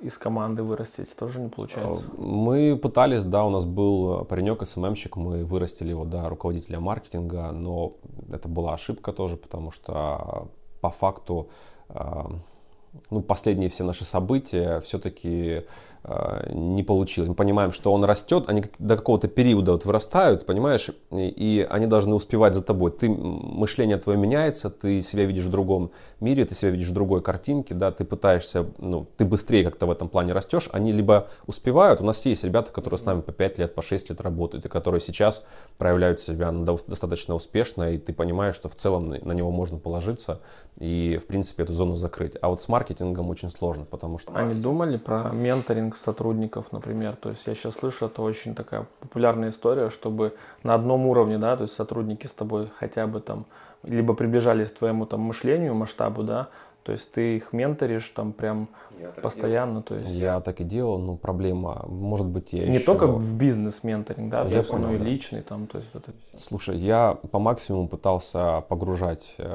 из 0.00 0.16
команды 0.16 0.62
вырастить 0.62 1.14
тоже 1.14 1.38
не 1.38 1.50
получается? 1.50 2.06
Э, 2.06 2.14
мы 2.16 2.78
пытались, 2.78 3.24
да, 3.24 3.44
у 3.44 3.50
нас 3.50 3.66
был 3.66 4.24
паренек, 4.24 4.66
СММщик, 4.66 5.16
мы 5.16 5.44
вырастили 5.44 5.90
его 5.90 6.06
до 6.06 6.26
руководителя 6.30 6.80
маркетинга, 6.80 7.50
но 7.52 7.96
это 8.32 8.48
была 8.48 8.72
ошибка 8.72 9.12
тоже, 9.12 9.36
потому 9.36 9.70
что 9.70 10.48
по 10.82 10.90
факту 10.90 11.48
ну, 13.10 13.22
последние 13.22 13.70
все 13.70 13.84
наши 13.84 14.04
события 14.04 14.80
все-таки 14.80 15.30
Э, 15.58 15.62
не 16.50 16.82
получилось. 16.82 17.28
Мы 17.28 17.34
понимаем, 17.34 17.70
что 17.70 17.92
он 17.92 18.04
растет, 18.04 18.44
они 18.48 18.64
до 18.78 18.96
какого-то 18.96 19.28
периода 19.28 19.72
вот 19.72 19.84
вырастают, 19.84 20.46
понимаешь, 20.46 20.90
и, 21.12 21.28
и 21.28 21.66
они 21.68 21.86
должны 21.86 22.14
успевать 22.14 22.54
за 22.54 22.64
тобой. 22.64 22.90
Ты, 22.90 23.08
мышление 23.08 23.98
твое 23.98 24.18
меняется, 24.18 24.68
ты 24.68 25.00
себя 25.00 25.24
видишь 25.24 25.44
в 25.44 25.50
другом 25.50 25.92
мире, 26.18 26.44
ты 26.44 26.56
себя 26.56 26.72
видишь 26.72 26.88
в 26.88 26.92
другой 26.92 27.22
картинке, 27.22 27.74
да, 27.74 27.92
ты 27.92 28.04
пытаешься, 28.04 28.66
ну, 28.78 29.06
ты 29.16 29.24
быстрее 29.24 29.62
как-то 29.62 29.86
в 29.86 29.92
этом 29.92 30.08
плане 30.08 30.32
растешь. 30.32 30.68
Они 30.72 30.90
либо 30.90 31.28
успевают, 31.46 32.00
у 32.00 32.04
нас 32.04 32.26
есть 32.26 32.42
ребята, 32.42 32.72
которые 32.72 32.98
с 32.98 33.04
нами 33.04 33.20
по 33.20 33.30
5 33.30 33.58
лет, 33.58 33.74
по 33.74 33.82
6 33.82 34.10
лет 34.10 34.20
работают, 34.20 34.66
и 34.66 34.68
которые 34.68 35.00
сейчас 35.00 35.46
проявляют 35.78 36.18
себя 36.18 36.50
достаточно 36.50 37.36
успешно, 37.36 37.92
и 37.92 37.98
ты 37.98 38.12
понимаешь, 38.12 38.56
что 38.56 38.68
в 38.68 38.74
целом 38.74 39.10
на 39.10 39.32
него 39.32 39.52
можно 39.52 39.78
положиться 39.78 40.40
и, 40.78 41.18
в 41.22 41.26
принципе, 41.26 41.62
эту 41.62 41.72
зону 41.72 41.94
закрыть. 41.94 42.36
А 42.40 42.48
вот 42.48 42.60
с 42.60 42.68
маркетингом 42.68 43.30
очень 43.30 43.50
сложно, 43.50 43.84
потому 43.84 44.18
что... 44.18 44.32
Они 44.34 44.54
думали 44.54 44.96
про 44.96 45.30
менторинг 45.30 45.91
сотрудников, 45.96 46.72
например. 46.72 47.16
То 47.16 47.30
есть 47.30 47.46
я 47.46 47.54
сейчас 47.54 47.74
слышу, 47.74 48.06
это 48.06 48.22
очень 48.22 48.54
такая 48.54 48.86
популярная 49.00 49.50
история, 49.50 49.90
чтобы 49.90 50.34
на 50.62 50.74
одном 50.74 51.06
уровне, 51.06 51.38
да, 51.38 51.56
то 51.56 51.62
есть 51.62 51.74
сотрудники 51.74 52.26
с 52.26 52.32
тобой 52.32 52.68
хотя 52.78 53.06
бы 53.06 53.20
там 53.20 53.46
либо 53.82 54.14
приближались 54.14 54.70
к 54.70 54.78
твоему 54.78 55.06
там 55.06 55.20
мышлению, 55.20 55.74
масштабу, 55.74 56.22
да, 56.22 56.48
то 56.82 56.92
есть 56.92 57.12
ты 57.12 57.36
их 57.36 57.52
менторишь 57.52 58.08
там 58.08 58.32
прям 58.32 58.68
я 59.00 59.08
постоянно, 59.08 59.82
то 59.82 59.96
есть... 59.96 60.10
Я 60.10 60.40
так 60.40 60.60
и 60.60 60.64
делал, 60.64 60.98
но 60.98 61.16
проблема, 61.16 61.84
может 61.88 62.26
быть, 62.26 62.52
я 62.52 62.66
Не 62.66 62.76
еще... 62.76 62.84
только 62.84 63.06
в 63.06 63.36
бизнес-менторинг, 63.36 64.30
да, 64.30 64.42
я 64.44 64.62
понял, 64.62 64.88
но 64.88 64.94
и 64.94 64.98
да. 64.98 65.04
личный 65.04 65.42
там, 65.42 65.66
то 65.66 65.78
есть 65.78 65.90
это... 65.94 66.12
Слушай, 66.36 66.78
я 66.78 67.16
по 67.30 67.38
максимуму 67.38 67.88
пытался 67.88 68.62
погружать 68.68 69.34
э, 69.38 69.52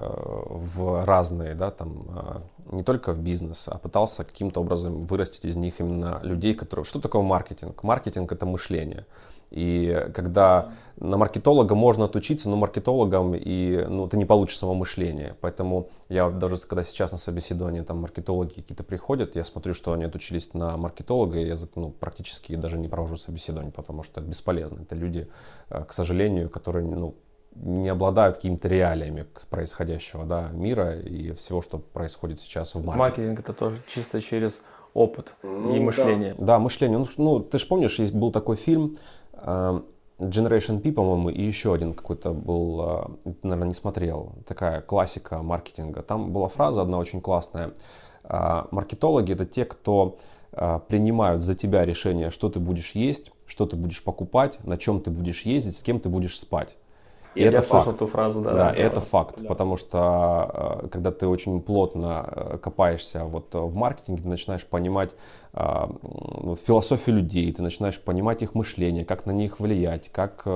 в 0.50 1.06
разные, 1.06 1.54
да, 1.54 1.72
там, 1.72 2.44
не 2.72 2.84
только 2.84 3.14
в 3.14 3.20
бизнес, 3.20 3.68
а 3.68 3.78
пытался 3.78 4.24
каким-то 4.24 4.62
образом 4.62 5.02
вырастить 5.04 5.46
из 5.46 5.58
них 5.58 5.80
именно 5.80 6.20
людей, 6.24 6.54
которые... 6.54 6.84
Что 6.84 7.00
такое 7.00 7.22
маркетинг? 7.22 7.84
Маркетинг— 7.84 8.32
это 8.34 8.46
мышление. 8.46 9.06
И 9.50 10.10
когда 10.14 10.74
на 10.98 11.18
маркетолога 11.18 11.74
можно 11.74 12.06
отучиться, 12.06 12.50
но 12.50 12.58
маркетологам 12.58 13.34
и, 13.34 13.86
ну, 13.88 14.08
ты 14.10 14.18
не 14.18 14.26
получишь 14.26 14.58
само 14.58 14.74
мышление. 14.74 15.36
Поэтому 15.40 15.90
я 16.10 16.30
даже, 16.30 16.58
когда 16.58 16.84
сейчас 16.84 17.14
на 17.14 17.18
собеседовании 17.18 17.82
там 17.82 18.00
маркетологи 18.00 18.54
какие-то 18.54 18.84
приходят, 18.84 19.36
я 19.36 19.46
смотрю, 19.46 19.74
что 19.74 19.94
они 19.94 20.04
отучились 20.04 20.54
на 20.54 20.76
маркетолога, 20.76 21.40
и 21.40 21.48
я 21.48 21.56
ну, 21.76 21.92
практически 21.92 22.56
даже 22.56 22.78
не 22.78 22.90
провожу 22.90 23.16
собеседование, 23.16 23.72
потому 23.72 24.04
что 24.04 24.20
это 24.20 24.30
бесполезно. 24.30 24.82
Это 24.82 24.96
люди, 24.96 25.30
э, 25.70 25.84
к 25.86 25.94
сожалению, 25.94 26.50
которые 26.50 26.86
ну, 26.86 27.16
не 27.62 27.90
обладают 27.90 28.38
какими-то 28.38 28.68
реалиями 28.68 29.26
происходящего 29.50 30.26
да, 30.26 30.50
мира 30.52 31.00
и 31.00 31.32
всего, 31.32 31.62
что 31.62 31.80
происходит 31.80 32.40
сейчас 32.40 32.76
в 32.76 32.86
маркетинге. 32.86 33.00
Маркетинг 33.00 33.40
это 33.40 33.54
тоже 33.54 33.82
чисто 33.88 34.22
через 34.22 34.62
опыт 34.94 35.34
ну, 35.44 35.76
и 35.76 35.80
мышление. 35.80 36.36
Да, 36.38 36.46
да 36.46 36.60
мышление. 36.60 36.98
Ну, 36.98 37.08
ну, 37.18 37.40
ты 37.40 37.58
же 37.58 37.68
помнишь, 37.68 38.00
есть 38.00 38.14
был 38.14 38.32
такой 38.32 38.56
фильм 38.56 38.96
э, 39.34 39.82
Generation 40.20 40.80
P, 40.80 40.92
по-моему, 40.92 41.30
и 41.30 41.42
еще 41.42 41.74
один 41.74 41.94
какой-то 41.94 42.34
был, 42.34 43.10
э, 43.26 43.32
ты, 43.32 43.48
наверное, 43.48 43.70
не 43.70 43.74
смотрел, 43.76 44.34
такая 44.48 44.82
классика 44.82 45.42
маркетинга. 45.42 46.02
Там 46.02 46.32
была 46.32 46.48
фраза 46.48 46.82
одна 46.82 46.98
очень 46.98 47.22
классная. 47.22 47.74
Э, 48.24 48.64
маркетологи 48.72 49.34
это 49.34 49.46
те, 49.46 49.66
кто 49.66 50.18
принимают 50.88 51.44
за 51.44 51.54
тебя 51.54 51.86
решение, 51.86 52.32
что 52.32 52.50
ты 52.50 52.60
будешь 52.60 52.94
есть, 52.96 53.32
что 53.46 53.68
ты 53.68 53.76
будешь 53.76 54.04
покупать, 54.04 54.58
на 54.64 54.78
чем 54.78 55.02
ты 55.02 55.12
будешь 55.12 55.44
ездить, 55.44 55.76
с 55.76 55.84
кем 55.84 56.00
ты 56.00 56.10
будешь 56.10 56.40
спать. 56.40 56.78
И 57.38 57.44
я 57.44 57.50
это 57.50 57.62
слышал 57.62 57.86
факт. 57.86 57.96
эту 57.98 58.08
фразу, 58.08 58.42
да. 58.42 58.52
Да, 58.52 58.58
да 58.58 58.74
это 58.74 58.96
да, 58.96 59.02
факт, 59.02 59.36
да. 59.42 59.48
потому 59.48 59.78
что 59.78 60.82
э, 60.84 60.88
когда 60.88 61.12
ты 61.12 61.28
очень 61.28 61.62
плотно 61.62 62.26
э, 62.28 62.58
копаешься 62.58 63.26
вот 63.26 63.54
в 63.54 63.76
маркетинге, 63.76 64.24
ты 64.24 64.28
начинаешь 64.28 64.66
понимать 64.66 65.12
э, 65.54 65.88
вот, 66.02 66.60
философию 66.60 67.18
людей, 67.18 67.52
ты 67.54 67.62
начинаешь 67.62 68.02
понимать 68.02 68.42
их 68.42 68.56
мышление, 68.56 69.06
как 69.06 69.26
на 69.26 69.32
них 69.32 69.60
влиять, 69.60 70.10
как 70.12 70.48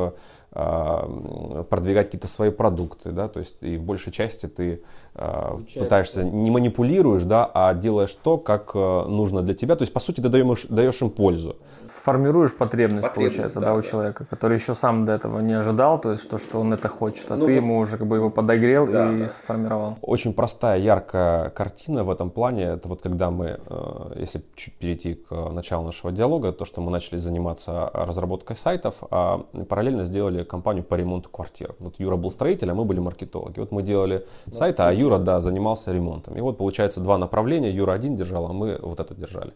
продвигать 0.49 2.07
какие-то 2.07 2.27
свои 2.27 2.49
продукты, 2.49 3.11
да, 3.11 3.29
то 3.29 3.39
есть 3.39 3.63
и 3.63 3.77
в 3.77 3.83
большей 3.83 4.11
части 4.11 4.47
ты 4.47 4.83
Получается. 5.13 5.79
пытаешься, 5.79 6.23
не 6.23 6.51
манипулируешь, 6.51 7.23
да, 7.23 7.49
а 7.53 7.73
делаешь 7.73 8.15
то, 8.15 8.37
как 8.37 8.73
нужно 8.75 9.41
для 9.41 9.53
тебя, 9.53 9.75
то 9.75 9.83
есть 9.83 9.93
по 9.93 9.99
сути 9.99 10.21
ты 10.21 10.29
даешь, 10.29 10.65
даешь 10.67 11.01
им 11.01 11.09
пользу 11.09 11.57
формируешь 12.01 12.55
потребность, 12.55 13.03
потребность 13.03 13.35
получается, 13.35 13.59
да, 13.59 13.67
да, 13.67 13.73
у 13.75 13.81
да. 13.81 13.87
человека, 13.87 14.25
который 14.25 14.57
еще 14.57 14.75
сам 14.75 15.05
до 15.05 15.13
этого 15.13 15.39
не 15.39 15.53
ожидал, 15.53 15.99
то 15.99 16.11
есть 16.11 16.29
то, 16.29 16.37
что 16.37 16.59
он 16.59 16.73
это 16.73 16.87
хочет, 16.89 17.29
а 17.31 17.35
ну, 17.35 17.45
ты 17.45 17.51
ему 17.51 17.77
уже 17.77 17.97
как 17.97 18.07
бы 18.07 18.15
его 18.15 18.29
подогрел 18.29 18.87
да, 18.87 19.11
и 19.11 19.19
да. 19.19 19.29
сформировал. 19.29 19.97
Очень 20.01 20.33
простая, 20.33 20.79
яркая 20.79 21.49
картина 21.49 22.03
в 22.03 22.09
этом 22.09 22.29
плане, 22.31 22.63
это 22.63 22.87
вот 22.87 23.01
когда 23.01 23.29
мы, 23.29 23.59
э, 23.65 24.13
если 24.17 24.43
чуть 24.55 24.73
перейти 24.75 25.15
к 25.15 25.31
началу 25.51 25.85
нашего 25.85 26.11
диалога, 26.11 26.51
то, 26.51 26.65
что 26.65 26.81
мы 26.81 26.91
начали 26.91 27.17
заниматься 27.17 27.89
разработкой 27.93 28.55
сайтов, 28.55 29.03
а 29.11 29.45
параллельно 29.69 30.05
сделали 30.05 30.43
компанию 30.43 30.83
по 30.83 30.95
ремонту 30.95 31.29
квартир. 31.29 31.75
Вот 31.79 31.99
Юра 31.99 32.15
был 32.15 32.31
строитель, 32.31 32.71
а 32.71 32.73
мы 32.73 32.85
были 32.85 32.99
маркетологи. 32.99 33.59
Вот 33.59 33.71
мы 33.71 33.83
делали 33.83 34.25
сайты, 34.51 34.83
а 34.83 34.91
Юра, 35.01 35.17
да, 35.17 35.39
занимался 35.39 35.91
ремонтом. 35.91 36.37
И 36.37 36.41
вот 36.41 36.57
получается 36.57 37.01
два 37.01 37.17
направления, 37.17 37.71
Юра 37.71 37.93
один 37.93 38.15
держал, 38.15 38.45
а 38.45 38.53
мы 38.53 38.77
вот 38.81 38.99
это 38.99 39.15
держали. 39.15 39.53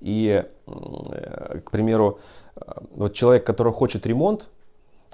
И, 0.00 0.44
э, 0.66 1.60
к 1.64 1.70
примеру, 1.70 2.18
э, 2.56 2.60
вот 2.96 3.12
человек, 3.12 3.44
который 3.44 3.72
хочет 3.72 4.06
ремонт, 4.06 4.50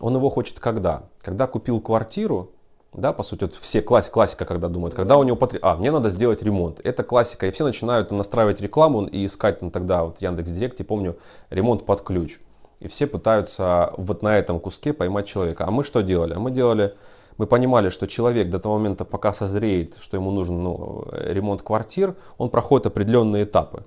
он 0.01 0.15
его 0.15 0.31
хочет 0.31 0.61
когда? 0.61 1.03
Когда 1.23 1.47
купил 1.47 1.81
квартиру, 1.81 2.51
да, 2.93 3.13
по 3.13 3.23
сути, 3.23 3.45
вот 3.45 3.55
все 3.55 3.83
класс, 3.83 4.11
классика, 4.11 4.45
когда 4.45 4.69
думают, 4.69 4.95
когда 4.95 5.17
у 5.17 5.23
него 5.23 5.37
потреб... 5.37 5.65
а, 5.65 5.77
мне 5.77 5.91
надо 5.93 6.09
сделать 6.09 6.43
ремонт. 6.43 6.81
Это 6.83 7.05
классика, 7.05 7.47
и 7.47 7.51
все 7.51 7.65
начинают 7.65 8.11
настраивать 8.11 8.61
рекламу 8.61 9.07
и 9.07 9.25
искать, 9.25 9.63
ну, 9.63 9.71
тогда 9.71 10.05
вот 10.05 10.21
Яндекс 10.21 10.51
Директе, 10.51 10.85
помню, 10.85 11.17
ремонт 11.51 11.85
под 11.85 12.03
ключ. 12.03 12.41
И 12.81 12.89
все 12.89 13.07
пытаются 13.07 13.93
вот 13.97 14.23
на 14.23 14.39
этом 14.39 14.59
куске 14.59 14.93
поймать 14.93 15.27
человека. 15.27 15.67
А 15.67 15.71
мы 15.71 15.85
что 15.85 16.01
делали? 16.01 16.35
А 16.35 16.39
мы 16.41 16.51
делали 16.51 16.95
мы 17.41 17.47
понимали, 17.47 17.89
что 17.89 18.07
человек 18.07 18.51
до 18.51 18.59
того 18.59 18.77
момента, 18.79 19.05
пока 19.05 19.33
созреет, 19.33 19.97
что 20.01 20.19
ему 20.19 20.31
нужен 20.31 20.63
ну, 20.63 21.05
ремонт 21.11 21.63
квартир, 21.63 22.15
он 22.39 22.51
проходит 22.51 22.87
определенные 22.87 23.45
этапы. 23.45 23.83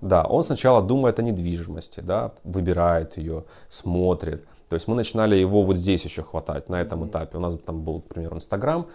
Да, 0.00 0.22
он 0.22 0.44
сначала 0.44 0.82
думает 0.82 1.18
о 1.18 1.22
недвижимости, 1.22 2.00
да, 2.00 2.30
выбирает 2.44 3.18
ее, 3.18 3.42
смотрит. 3.68 4.46
То 4.68 4.76
есть 4.76 4.88
мы 4.88 4.94
начинали 4.94 5.34
его 5.34 5.62
вот 5.62 5.76
здесь 5.76 6.04
еще 6.04 6.22
хватать, 6.22 6.68
на 6.68 6.80
этом 6.80 7.04
этапе. 7.06 7.38
У 7.38 7.40
нас 7.40 7.56
там 7.66 7.82
был, 7.82 8.00
к 8.00 8.04
примеру, 8.04 8.36
Инстаграм, 8.36 8.86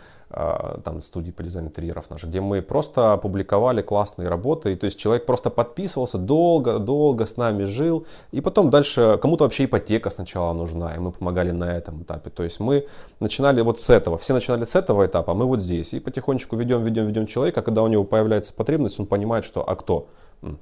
там 0.83 1.01
студии 1.01 1.31
по 1.31 1.43
дизайну 1.43 1.69
интерьеров 1.69 2.09
наши, 2.09 2.27
где 2.27 2.41
мы 2.41 2.61
просто 2.61 3.13
опубликовали 3.13 3.81
классные 3.81 4.29
работы, 4.29 4.73
и, 4.73 4.75
то 4.75 4.85
есть 4.85 4.99
человек 4.99 5.25
просто 5.25 5.49
подписывался, 5.49 6.17
долго-долго 6.17 7.25
с 7.25 7.37
нами 7.37 7.65
жил, 7.65 8.05
и 8.31 8.41
потом 8.41 8.69
дальше 8.69 9.19
кому-то 9.21 9.43
вообще 9.43 9.65
ипотека 9.65 10.09
сначала 10.09 10.53
нужна, 10.53 10.95
и 10.95 10.99
мы 10.99 11.11
помогали 11.11 11.51
на 11.51 11.65
этом 11.65 12.03
этапе. 12.03 12.29
То 12.29 12.43
есть 12.43 12.59
мы 12.59 12.87
начинали 13.19 13.61
вот 13.61 13.79
с 13.79 13.89
этого, 13.89 14.17
все 14.17 14.33
начинали 14.33 14.63
с 14.63 14.75
этого 14.75 15.05
этапа, 15.05 15.31
а 15.31 15.35
мы 15.35 15.45
вот 15.45 15.61
здесь, 15.61 15.93
и 15.93 15.99
потихонечку 15.99 16.55
ведем, 16.55 16.83
ведем, 16.83 17.07
ведем 17.07 17.25
человека, 17.25 17.61
когда 17.61 17.83
у 17.83 17.87
него 17.87 18.03
появляется 18.03 18.53
потребность, 18.53 18.99
он 18.99 19.05
понимает, 19.05 19.45
что 19.45 19.67
а 19.67 19.75
кто? 19.75 20.07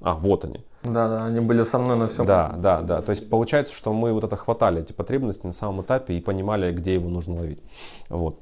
А, 0.02 0.16
вот 0.16 0.44
они. 0.44 0.60
Да, 0.84 1.08
да, 1.08 1.26
они 1.26 1.40
были 1.40 1.64
со 1.64 1.80
мной 1.80 1.98
на 1.98 2.08
всем. 2.08 2.26
Да, 2.26 2.54
да, 2.58 2.82
да. 2.82 3.02
То 3.02 3.12
есть 3.12 3.30
получается, 3.30 3.74
что 3.74 3.94
мы 3.94 4.12
вот 4.12 4.24
это 4.24 4.36
хватали, 4.36 4.82
эти 4.82 4.94
потребности 4.94 5.46
на 5.46 5.54
самом 5.54 5.82
этапе 5.84 6.16
и 6.16 6.22
понимали, 6.22 6.72
где 6.74 6.96
его 6.96 7.10
нужно 7.10 7.36
ловить. 7.36 7.62
Вот. 8.10 8.40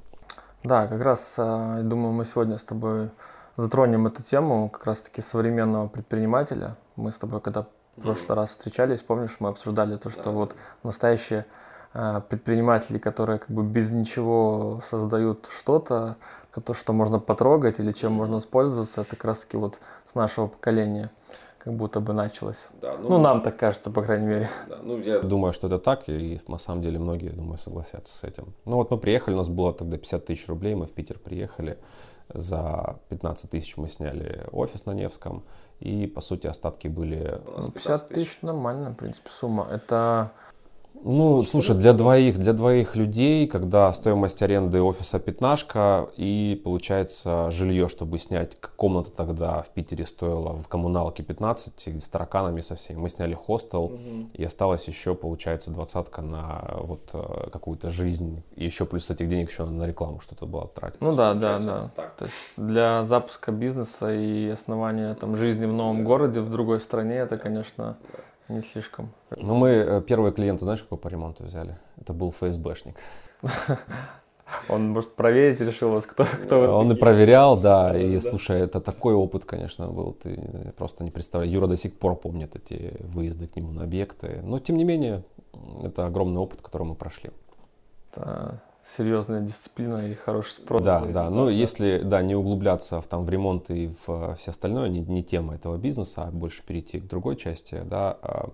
Да, 0.63 0.87
как 0.87 1.01
раз, 1.01 1.35
а, 1.37 1.81
думаю, 1.81 2.13
мы 2.13 2.25
сегодня 2.25 2.57
с 2.57 2.63
тобой 2.63 3.09
затронем 3.55 4.07
эту 4.07 4.23
тему 4.23 4.69
как 4.69 4.85
раз-таки 4.85 5.21
современного 5.21 5.87
предпринимателя. 5.87 6.75
Мы 6.95 7.11
с 7.11 7.15
тобой, 7.15 7.41
когда 7.41 7.63
в 7.95 8.01
прошлый 8.01 8.35
раз 8.35 8.49
встречались, 8.49 9.01
помнишь, 9.01 9.37
мы 9.39 9.49
обсуждали 9.49 9.97
то, 9.97 10.09
что 10.09 10.23
да. 10.25 10.31
вот 10.31 10.55
настоящие 10.83 11.45
а, 11.93 12.21
предприниматели, 12.21 12.97
которые 12.97 13.39
как 13.39 13.49
бы 13.49 13.63
без 13.63 13.91
ничего 13.91 14.81
создают 14.89 15.47
что-то, 15.49 16.17
то, 16.65 16.73
что 16.73 16.91
можно 16.91 17.19
потрогать 17.19 17.79
или 17.79 17.91
чем 17.91 18.13
можно 18.13 18.35
воспользоваться, 18.35 19.01
это 19.01 19.11
как 19.11 19.25
раз-таки 19.25 19.57
вот 19.57 19.79
с 20.11 20.15
нашего 20.15 20.47
поколения 20.47 21.11
как 21.67 21.75
будто 21.75 21.99
бы 21.99 22.13
началось. 22.13 22.67
Да, 22.81 22.97
ну, 23.01 23.09
ну, 23.09 23.17
нам 23.17 23.41
так 23.41 23.57
кажется, 23.57 23.91
по 23.91 24.01
крайней 24.01 24.27
мере. 24.27 24.49
Да, 24.69 24.79
ну, 24.81 24.99
я 24.99 25.19
думаю, 25.19 25.51
что 25.51 25.67
это 25.67 25.79
так, 25.79 26.07
и 26.07 26.39
на 26.47 26.57
самом 26.57 26.81
деле 26.81 26.97
многие, 26.97 27.29
думаю, 27.29 27.57
согласятся 27.57 28.17
с 28.17 28.23
этим. 28.23 28.53
Ну, 28.65 28.77
вот 28.77 28.89
мы 28.89 28.97
приехали, 28.97 29.33
у 29.33 29.37
нас 29.37 29.49
было 29.49 29.73
тогда 29.73 29.97
50 29.97 30.25
тысяч 30.25 30.47
рублей, 30.47 30.75
мы 30.75 30.85
в 30.85 30.91
Питер 30.91 31.19
приехали, 31.19 31.77
за 32.33 32.95
15 33.09 33.51
тысяч 33.51 33.75
мы 33.75 33.89
сняли 33.89 34.45
офис 34.53 34.85
на 34.85 34.93
Невском, 34.93 35.43
и, 35.81 36.07
по 36.07 36.21
сути, 36.21 36.47
остатки 36.47 36.87
были... 36.87 37.41
50 37.73 38.07
тысяч 38.07 38.41
нормальная, 38.41 38.91
в 38.91 38.95
принципе, 38.95 39.29
сумма. 39.29 39.67
Это 39.69 40.31
ну, 41.03 41.43
слушай, 41.43 41.75
для 41.75 41.93
двоих, 41.93 42.37
для 42.37 42.53
двоих 42.53 42.95
людей, 42.95 43.47
когда 43.47 43.91
стоимость 43.93 44.41
аренды 44.41 44.81
офиса 44.81 45.19
пятнашка 45.19 46.09
и 46.17 46.59
получается 46.63 47.49
жилье, 47.51 47.87
чтобы 47.87 48.17
снять 48.19 48.57
комната 48.75 49.11
тогда 49.11 49.61
в 49.61 49.69
Питере 49.69 50.05
стоила 50.05 50.55
в 50.55 50.67
коммуналке 50.67 51.23
15 51.23 52.03
с 52.03 52.09
тараканами 52.09 52.61
со 52.61 52.75
всеми. 52.75 52.99
Мы 52.99 53.09
сняли 53.09 53.33
хостел 53.33 53.85
угу. 53.85 54.29
и 54.33 54.43
осталось 54.43 54.87
еще, 54.87 55.15
получается, 55.15 55.71
двадцатка 55.71 56.21
на 56.21 56.63
вот 56.81 57.09
э, 57.13 57.49
какую-то 57.51 57.89
жизнь. 57.89 58.43
И 58.55 58.65
еще 58.65 58.85
плюс 58.85 59.05
с 59.05 59.11
этих 59.11 59.29
денег 59.29 59.49
еще 59.49 59.65
на 59.65 59.85
рекламу 59.85 60.19
что-то 60.19 60.45
было 60.45 60.67
тратить. 60.67 61.01
Ну 61.01 61.13
да, 61.15 61.33
да, 61.33 61.59
да. 61.59 61.91
Так. 61.95 62.15
То 62.15 62.25
есть 62.25 62.35
для 62.57 63.03
запуска 63.03 63.51
бизнеса 63.51 64.13
и 64.13 64.49
основания 64.49 65.13
там 65.15 65.35
жизни 65.35 65.65
в 65.65 65.73
новом 65.73 65.99
да. 65.99 66.03
городе, 66.03 66.41
в 66.41 66.49
другой 66.49 66.79
стране, 66.79 67.15
это, 67.15 67.37
конечно, 67.37 67.97
да 68.11 68.19
не 68.49 68.61
слишком. 68.61 69.11
Ну, 69.37 69.55
мы 69.55 69.69
э, 69.69 70.01
первые 70.01 70.31
клиенты, 70.31 70.63
знаешь, 70.63 70.81
какой 70.81 70.97
по 70.97 71.07
ремонту 71.07 71.43
взяли? 71.43 71.77
Это 71.99 72.13
был 72.13 72.31
ФСБшник. 72.31 72.97
Он, 74.69 74.89
может, 74.91 75.13
проверить 75.15 75.59
решил 75.59 75.89
вас, 75.89 76.05
кто, 76.05 76.23
кто 76.23 76.77
Он 76.77 76.91
и 76.91 76.95
проверял, 76.95 77.59
да, 77.59 77.97
и, 77.97 78.17
слушай, 78.19 78.61
это 78.61 78.79
такой 78.79 79.13
опыт, 79.13 79.43
конечно, 79.43 79.87
был, 79.87 80.13
ты 80.13 80.73
просто 80.77 81.03
не 81.03 81.11
представляешь. 81.11 81.53
Юра 81.53 81.67
до 81.67 81.75
сих 81.75 81.99
пор 81.99 82.15
помнит 82.15 82.55
эти 82.55 82.95
выезды 82.99 83.47
к 83.47 83.57
нему 83.57 83.73
на 83.73 83.83
объекты, 83.83 84.39
но, 84.43 84.59
тем 84.59 84.77
не 84.77 84.85
менее, 84.85 85.23
это 85.83 86.05
огромный 86.05 86.39
опыт, 86.39 86.61
который 86.61 86.83
мы 86.83 86.95
прошли. 86.95 87.31
Да 88.15 88.61
серьезная 88.95 89.41
дисциплина 89.41 90.07
и 90.07 90.13
хороший 90.13 90.51
спрос. 90.51 90.81
Да, 90.81 91.01
да. 91.01 91.29
Ну, 91.29 91.49
если, 91.49 91.99
да, 91.99 92.21
не 92.21 92.35
углубляться 92.35 93.01
в, 93.01 93.07
там, 93.07 93.25
в 93.25 93.29
ремонт 93.29 93.69
и 93.69 93.87
в 93.87 94.35
все 94.35 94.51
остальное, 94.51 94.87
не, 94.89 94.99
не 95.01 95.23
тема 95.23 95.55
этого 95.55 95.77
бизнеса, 95.77 96.25
а 96.27 96.31
больше 96.31 96.63
перейти 96.63 96.99
к 96.99 97.07
другой 97.07 97.35
части, 97.35 97.81
да, 97.85 98.17
а, 98.21 98.49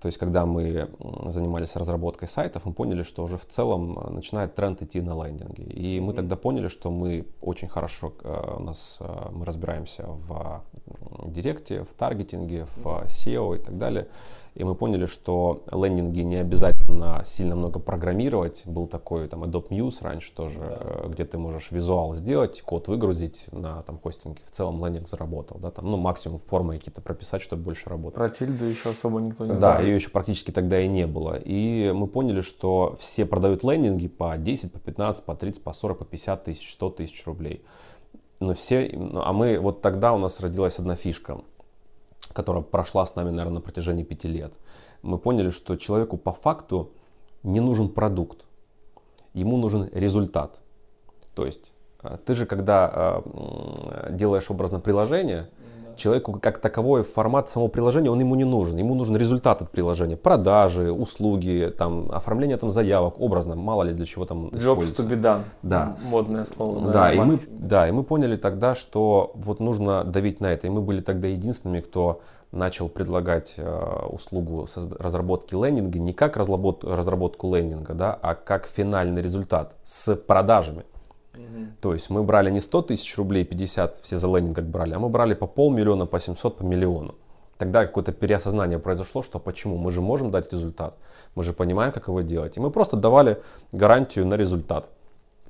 то 0.00 0.06
есть, 0.06 0.18
когда 0.18 0.46
мы 0.46 0.88
занимались 1.26 1.76
разработкой 1.76 2.28
сайтов, 2.28 2.64
мы 2.66 2.72
поняли, 2.72 3.02
что 3.02 3.24
уже 3.24 3.36
в 3.36 3.44
целом 3.46 4.14
начинает 4.14 4.54
тренд 4.54 4.80
идти 4.80 5.00
на 5.00 5.12
лендинги. 5.24 5.62
И 5.62 6.00
мы 6.00 6.14
тогда 6.14 6.36
поняли, 6.36 6.68
что 6.68 6.90
мы 6.90 7.26
очень 7.40 7.68
хорошо 7.68 8.12
э, 8.22 8.54
у 8.58 8.62
нас 8.62 8.98
э, 9.00 9.28
мы 9.32 9.44
разбираемся 9.44 10.04
в 10.06 10.62
директе, 11.26 11.82
в 11.82 11.92
таргетинге, 11.94 12.64
в 12.64 12.86
SEO 13.06 13.56
и 13.56 13.58
так 13.58 13.76
далее. 13.76 14.06
И 14.54 14.64
мы 14.64 14.74
поняли, 14.74 15.06
что 15.06 15.62
лендинги 15.72 16.20
не 16.20 16.36
обязательно 16.36 17.22
сильно 17.24 17.56
много 17.56 17.80
программировать. 17.80 18.62
Был 18.66 18.86
такой 18.86 19.26
там 19.28 19.44
Adobe 19.44 19.68
Muse 19.68 20.02
раньше 20.02 20.34
тоже, 20.34 20.60
да. 20.60 21.08
где 21.08 21.24
ты 21.24 21.38
можешь 21.38 21.70
визуал 21.70 22.14
сделать, 22.14 22.60
код 22.60 22.86
выгрузить 22.88 23.46
на 23.50 23.82
там 23.82 23.98
хостинге. 23.98 24.42
В 24.44 24.50
целом 24.50 24.84
лендинг 24.84 25.08
заработал, 25.08 25.58
да, 25.58 25.70
там, 25.70 25.90
ну, 25.90 25.96
максимум 25.96 26.38
формы 26.38 26.76
какие-то 26.76 27.00
прописать, 27.00 27.40
чтобы 27.40 27.62
больше 27.62 27.88
работать. 27.88 28.14
Про 28.14 28.28
тильду 28.28 28.66
еще 28.66 28.90
особо 28.90 29.20
никто 29.20 29.44
не 29.46 29.56
знает. 29.56 29.60
Да, 29.60 29.80
ее 29.80 29.94
еще 29.94 30.10
практически 30.10 30.50
тогда 30.50 30.80
и 30.80 30.86
не 30.86 31.06
было. 31.06 31.38
И 31.42 31.90
мы 31.94 32.06
поняли, 32.06 32.42
что 32.42 32.94
все 32.98 33.24
продают 33.24 33.64
лендинги 33.64 34.08
по 34.08 34.36
10, 34.36 34.70
по 34.70 34.78
15, 34.78 35.24
по 35.24 35.34
30, 35.34 35.64
по 35.64 35.72
40, 35.72 35.98
по 35.98 36.04
50 36.04 36.44
тысяч, 36.44 36.72
100 36.74 36.90
тысяч 36.90 37.26
рублей. 37.26 37.64
Но 38.40 38.54
все, 38.54 38.90
а 39.14 39.32
мы, 39.32 39.58
вот 39.58 39.80
тогда 39.80 40.12
у 40.12 40.18
нас 40.18 40.40
родилась 40.40 40.78
одна 40.78 40.94
фишка– 40.94 41.40
которая 42.32 42.62
прошла 42.62 43.06
с 43.06 43.14
нами, 43.16 43.30
наверное, 43.30 43.54
на 43.54 43.60
протяжении 43.60 44.04
пяти 44.04 44.28
лет, 44.28 44.52
мы 45.02 45.18
поняли, 45.18 45.50
что 45.50 45.76
человеку 45.76 46.16
по 46.16 46.32
факту 46.32 46.92
не 47.42 47.60
нужен 47.60 47.88
продукт, 47.88 48.44
ему 49.34 49.56
нужен 49.56 49.88
результат. 49.92 50.60
То 51.34 51.46
есть 51.46 51.72
э, 52.02 52.18
ты 52.24 52.34
же, 52.34 52.46
когда 52.46 53.22
э, 53.24 54.08
делаешь 54.12 54.50
образно 54.50 54.80
приложение, 54.80 55.48
человеку 56.02 56.38
как 56.40 56.58
таковой 56.58 57.02
формат 57.02 57.48
самого 57.48 57.68
приложения, 57.68 58.10
он 58.10 58.20
ему 58.20 58.34
не 58.34 58.44
нужен. 58.44 58.76
Ему 58.76 58.94
нужен 58.94 59.16
результат 59.16 59.62
от 59.62 59.70
приложения. 59.70 60.16
Продажи, 60.16 60.90
услуги, 60.90 61.72
там, 61.76 62.10
оформление 62.10 62.56
там, 62.56 62.70
заявок, 62.70 63.20
образно, 63.20 63.54
мало 63.54 63.84
ли 63.84 63.94
для 63.94 64.06
чего 64.06 64.24
там 64.24 64.48
Jobs 64.48 64.94
to 64.96 65.08
be 65.08 65.20
done. 65.20 65.42
Да. 65.62 65.96
Модное 66.10 66.44
слово. 66.44 66.86
Да, 66.86 66.92
да, 66.92 67.12
и 67.12 67.20
мы, 67.20 67.38
да, 67.48 67.88
и 67.88 67.92
мы 67.92 68.02
поняли 68.02 68.36
тогда, 68.36 68.74
что 68.74 69.32
вот 69.34 69.60
нужно 69.60 70.04
давить 70.04 70.40
на 70.40 70.52
это. 70.52 70.66
И 70.66 70.70
мы 70.70 70.80
были 70.80 71.00
тогда 71.00 71.28
единственными, 71.28 71.80
кто 71.80 72.20
начал 72.50 72.88
предлагать 72.88 73.54
э, 73.56 74.06
услугу 74.10 74.66
разработки 74.98 75.54
лендинга 75.54 75.98
не 75.98 76.12
как 76.12 76.36
разработ, 76.36 76.84
разработку 76.84 77.54
лендинга, 77.54 77.94
да, 77.94 78.18
а 78.20 78.34
как 78.34 78.66
финальный 78.66 79.22
результат 79.22 79.76
с 79.84 80.14
продажами. 80.16 80.84
То 81.80 81.92
есть 81.92 82.10
мы 82.10 82.22
брали 82.22 82.50
не 82.50 82.60
100 82.60 82.82
тысяч 82.82 83.16
рублей, 83.16 83.44
50 83.44 83.96
все 83.96 84.16
за 84.16 84.26
лендинг 84.26 84.56
как 84.56 84.66
брали, 84.66 84.94
а 84.94 84.98
мы 84.98 85.08
брали 85.08 85.34
по 85.34 85.46
полмиллиона, 85.46 86.06
по 86.06 86.20
700, 86.20 86.58
по 86.58 86.62
миллиону. 86.62 87.14
Тогда 87.58 87.86
какое-то 87.86 88.12
переосознание 88.12 88.78
произошло, 88.78 89.22
что 89.22 89.38
почему? 89.38 89.76
Мы 89.76 89.92
же 89.92 90.00
можем 90.00 90.30
дать 90.30 90.52
результат, 90.52 90.96
мы 91.34 91.42
же 91.42 91.52
понимаем, 91.52 91.92
как 91.92 92.08
его 92.08 92.20
делать. 92.20 92.56
И 92.56 92.60
мы 92.60 92.70
просто 92.70 92.96
давали 92.96 93.40
гарантию 93.72 94.26
на 94.26 94.34
результат. 94.34 94.88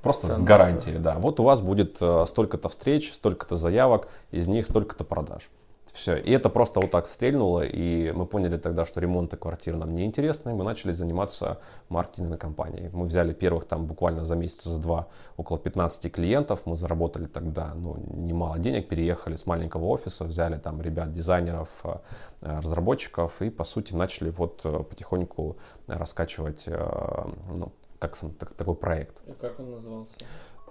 Просто 0.02 0.26
Ценно, 0.26 0.36
с 0.36 0.42
гарантией, 0.42 0.98
да. 0.98 1.16
Вот 1.18 1.38
у 1.40 1.44
вас 1.44 1.60
будет 1.60 1.98
э, 2.00 2.24
столько-то 2.26 2.68
встреч, 2.68 3.12
столько-то 3.12 3.56
заявок, 3.56 4.08
из 4.32 4.48
них 4.48 4.66
столько-то 4.66 5.04
продаж. 5.04 5.48
Все. 5.92 6.16
И 6.16 6.30
это 6.30 6.48
просто 6.48 6.80
вот 6.80 6.90
так 6.90 7.06
стрельнуло, 7.06 7.60
и 7.60 8.12
мы 8.12 8.24
поняли 8.24 8.56
тогда, 8.56 8.86
что 8.86 9.00
ремонты 9.00 9.36
квартир 9.36 9.76
нам 9.76 9.92
не 9.92 10.04
интересны, 10.06 10.50
и 10.50 10.52
мы 10.54 10.64
начали 10.64 10.92
заниматься 10.92 11.58
маркетинговой 11.90 12.38
компанией. 12.38 12.88
Мы 12.92 13.06
взяли 13.06 13.34
первых 13.34 13.66
там 13.66 13.86
буквально 13.86 14.24
за 14.24 14.34
месяц, 14.34 14.64
за 14.64 14.78
два, 14.78 15.08
около 15.36 15.58
15 15.58 16.10
клиентов, 16.10 16.62
мы 16.64 16.76
заработали 16.76 17.26
тогда 17.26 17.74
ну, 17.74 17.96
немало 18.14 18.58
денег, 18.58 18.88
переехали 18.88 19.36
с 19.36 19.46
маленького 19.46 19.84
офиса, 19.86 20.24
взяли 20.24 20.56
там 20.56 20.80
ребят, 20.80 21.12
дизайнеров, 21.12 21.68
э, 21.84 21.98
разработчиков, 22.40 23.42
и 23.42 23.50
по 23.50 23.64
сути 23.64 23.94
начали 23.94 24.30
вот 24.30 24.62
э, 24.64 24.82
потихоньку 24.88 25.58
раскачивать, 25.88 26.64
э, 26.68 27.24
ну, 27.54 27.72
как 27.98 28.16
сам, 28.16 28.30
так, 28.30 28.54
такой 28.54 28.74
проект. 28.74 29.22
И 29.28 29.32
как 29.32 29.60
он 29.60 29.72
назывался? 29.72 30.14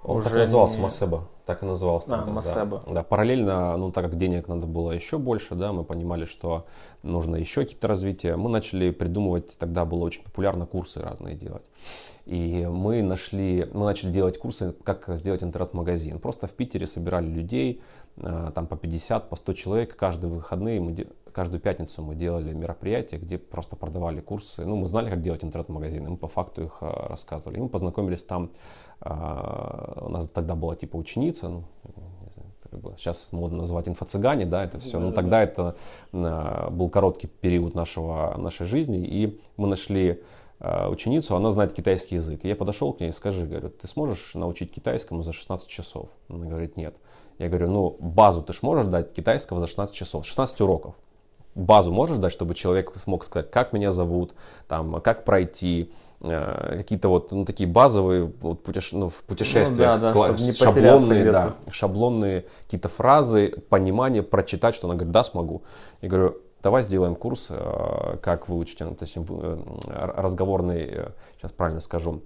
Он 0.03 0.17
Уже 0.17 0.29
так 0.29 0.35
и 0.35 0.39
назывался 0.39 0.77
не... 0.77 0.83
Масеба, 0.83 1.27
так 1.45 1.61
и 1.61 1.65
назывался. 1.65 2.07
А, 2.07 2.17
тогда, 2.17 2.31
Масеба. 2.31 2.83
Да. 2.87 2.93
да, 2.95 3.03
параллельно, 3.03 3.77
ну 3.77 3.91
так 3.91 4.05
как 4.05 4.15
денег 4.15 4.47
надо 4.47 4.65
было 4.65 4.91
еще 4.91 5.19
больше, 5.19 5.53
да, 5.55 5.73
мы 5.73 5.83
понимали, 5.83 6.25
что 6.25 6.65
нужно 7.03 7.35
еще 7.35 7.61
какие-то 7.61 7.87
развития. 7.87 8.35
Мы 8.35 8.49
начали 8.49 8.89
придумывать, 8.89 9.57
тогда 9.59 9.85
было 9.85 10.03
очень 10.03 10.23
популярно 10.23 10.65
курсы 10.65 11.01
разные 11.01 11.35
делать. 11.35 11.63
И 12.25 12.67
мы 12.71 13.01
нашли, 13.01 13.67
мы 13.73 13.85
начали 13.85 14.11
делать 14.11 14.37
курсы, 14.37 14.73
как 14.83 15.09
сделать 15.17 15.43
интернет-магазин. 15.43 16.19
Просто 16.19 16.47
в 16.47 16.53
Питере 16.53 16.87
собирали 16.87 17.27
людей, 17.27 17.81
э, 18.17 18.51
там 18.53 18.67
по 18.67 18.77
50, 18.77 19.29
по 19.29 19.35
100 19.35 19.53
человек, 19.53 19.95
каждые 19.95 20.31
выходные 20.31 20.79
мы 20.79 20.93
каждую 21.31 21.61
пятницу 21.61 22.01
мы 22.01 22.15
делали 22.15 22.53
мероприятия, 22.53 23.17
где 23.17 23.37
просто 23.37 23.75
продавали 23.75 24.19
курсы. 24.21 24.65
Ну, 24.65 24.75
мы 24.75 24.87
знали, 24.87 25.09
как 25.09 25.21
делать 25.21 25.43
интернет-магазины, 25.43 26.09
мы 26.09 26.17
по 26.17 26.27
факту 26.27 26.63
их 26.63 26.77
э, 26.81 27.07
рассказывали. 27.07 27.57
И 27.57 27.61
мы 27.61 27.69
познакомились 27.69 28.23
там 28.23 28.51
у 29.03 30.09
нас 30.09 30.27
тогда 30.31 30.55
была 30.55 30.75
типа 30.75 30.95
ученица, 30.95 31.49
ну, 31.49 31.63
сейчас 32.97 33.29
модно 33.31 33.59
называть 33.59 33.87
инфо-цыгане, 33.87 34.45
да, 34.45 34.63
это 34.63 34.79
все. 34.79 34.93
Да, 34.93 34.99
ну, 34.99 35.11
тогда 35.11 35.37
да. 35.37 35.43
это 35.43 35.75
а, 36.13 36.69
был 36.69 36.89
короткий 36.89 37.27
период 37.27 37.75
нашего, 37.75 38.35
нашей 38.37 38.65
жизни, 38.65 38.99
и 39.05 39.39
мы 39.57 39.67
нашли 39.67 40.21
а, 40.59 40.89
ученицу, 40.89 41.35
она 41.35 41.49
знает 41.49 41.73
китайский 41.73 42.15
язык. 42.15 42.45
И 42.45 42.47
я 42.47 42.55
подошел 42.55 42.93
к 42.93 42.99
ней 42.99 43.09
и 43.09 43.13
скажи, 43.13 43.45
говорю, 43.45 43.69
ты 43.69 43.87
сможешь 43.87 44.35
научить 44.35 44.71
китайскому 44.71 45.23
за 45.23 45.33
16 45.33 45.67
часов? 45.67 46.09
Она 46.29 46.45
говорит, 46.45 46.77
нет. 46.77 46.95
Я 47.39 47.49
говорю, 47.49 47.69
ну, 47.69 47.97
базу 47.99 48.41
ты 48.41 48.53
ж 48.53 48.61
можешь 48.61 48.85
дать 48.85 49.13
китайского 49.13 49.59
за 49.59 49.67
16 49.67 49.95
часов, 49.95 50.25
16 50.25 50.61
уроков. 50.61 50.95
Базу 51.55 51.91
можешь 51.91 52.17
дать, 52.17 52.31
чтобы 52.31 52.53
человек 52.53 52.95
смог 52.95 53.25
сказать, 53.25 53.51
как 53.51 53.73
меня 53.73 53.91
зовут, 53.91 54.33
там, 54.69 55.01
как 55.01 55.25
пройти, 55.25 55.91
какие-то 56.21 57.09
вот 57.09 57.31
ну, 57.31 57.45
такие 57.45 57.67
базовые 57.67 58.31
вот 58.41 58.63
путеше... 58.63 58.97
ну, 58.97 59.09
в 59.09 59.23
путешествиях, 59.23 59.95
ну, 59.95 60.13
да, 60.13 60.31
да, 60.33 60.37
шаблонные, 60.37 61.31
да, 61.31 61.55
шаблонные 61.71 62.45
какие-то 62.63 62.89
фразы, 62.89 63.53
понимание, 63.69 64.23
прочитать, 64.23 64.75
что 64.75 64.87
она 64.87 64.95
говорит, 64.95 65.11
да, 65.11 65.23
смогу. 65.23 65.63
Я 66.01 66.09
говорю, 66.09 66.37
давай 66.61 66.83
сделаем 66.83 67.15
курс, 67.15 67.47
э, 67.49 68.17
как 68.21 68.47
выучить, 68.49 68.79
точнее, 68.97 69.25
э, 69.29 69.57
разговорный, 69.87 71.07
сейчас 71.37 71.51
правильно 71.51 71.79
скажу, 71.79 72.21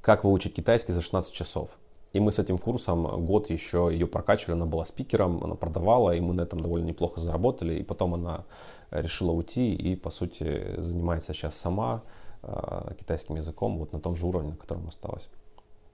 как 0.00 0.24
выучить 0.24 0.54
китайский 0.54 0.92
за 0.92 1.02
16 1.02 1.32
часов. 1.32 1.78
И 2.12 2.18
мы 2.18 2.32
с 2.32 2.38
этим 2.40 2.58
курсом 2.58 3.24
год 3.24 3.50
еще 3.50 3.88
ее 3.92 4.06
прокачивали, 4.06 4.56
она 4.56 4.66
была 4.66 4.84
спикером, 4.84 5.44
она 5.44 5.54
продавала, 5.54 6.10
и 6.10 6.20
мы 6.20 6.34
на 6.34 6.40
этом 6.42 6.60
довольно 6.60 6.86
неплохо 6.86 7.20
заработали. 7.20 7.74
И 7.74 7.82
потом 7.84 8.14
она 8.14 8.44
решила 8.90 9.32
уйти 9.32 9.74
и, 9.74 9.96
по 9.96 10.10
сути, 10.10 10.74
занимается 10.78 11.32
сейчас 11.32 11.56
сама 11.56 12.02
э, 12.42 12.94
китайским 12.98 13.36
языком 13.36 13.78
вот 13.78 13.92
на 13.92 14.00
том 14.00 14.16
же 14.16 14.26
уровне, 14.26 14.50
на 14.50 14.56
котором 14.56 14.88
осталась. 14.88 15.28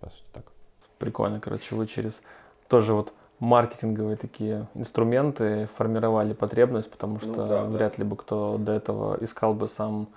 По 0.01 0.11
сути, 0.11 0.29
так. 0.33 0.53
Прикольно, 0.99 1.41
короче, 1.41 1.75
вы 1.75 1.87
через 1.87 2.21
тоже 2.69 2.95
вот 2.95 3.13
маркетинговые 3.39 4.17
такие 4.17 4.67
инструменты 4.75 5.69
формировали 5.77 6.33
потребность, 6.33 6.91
потому 6.91 7.15
ну 7.15 7.21
что 7.21 7.29
ну, 7.29 7.49
да, 7.49 7.65
вряд 7.65 7.97
да. 7.97 8.03
ли 8.03 8.09
бы 8.09 8.17
кто 8.17 8.57
до 8.59 8.73
этого 8.73 9.19
искал 9.21 9.55
бы 9.55 9.69
сам 9.69 10.09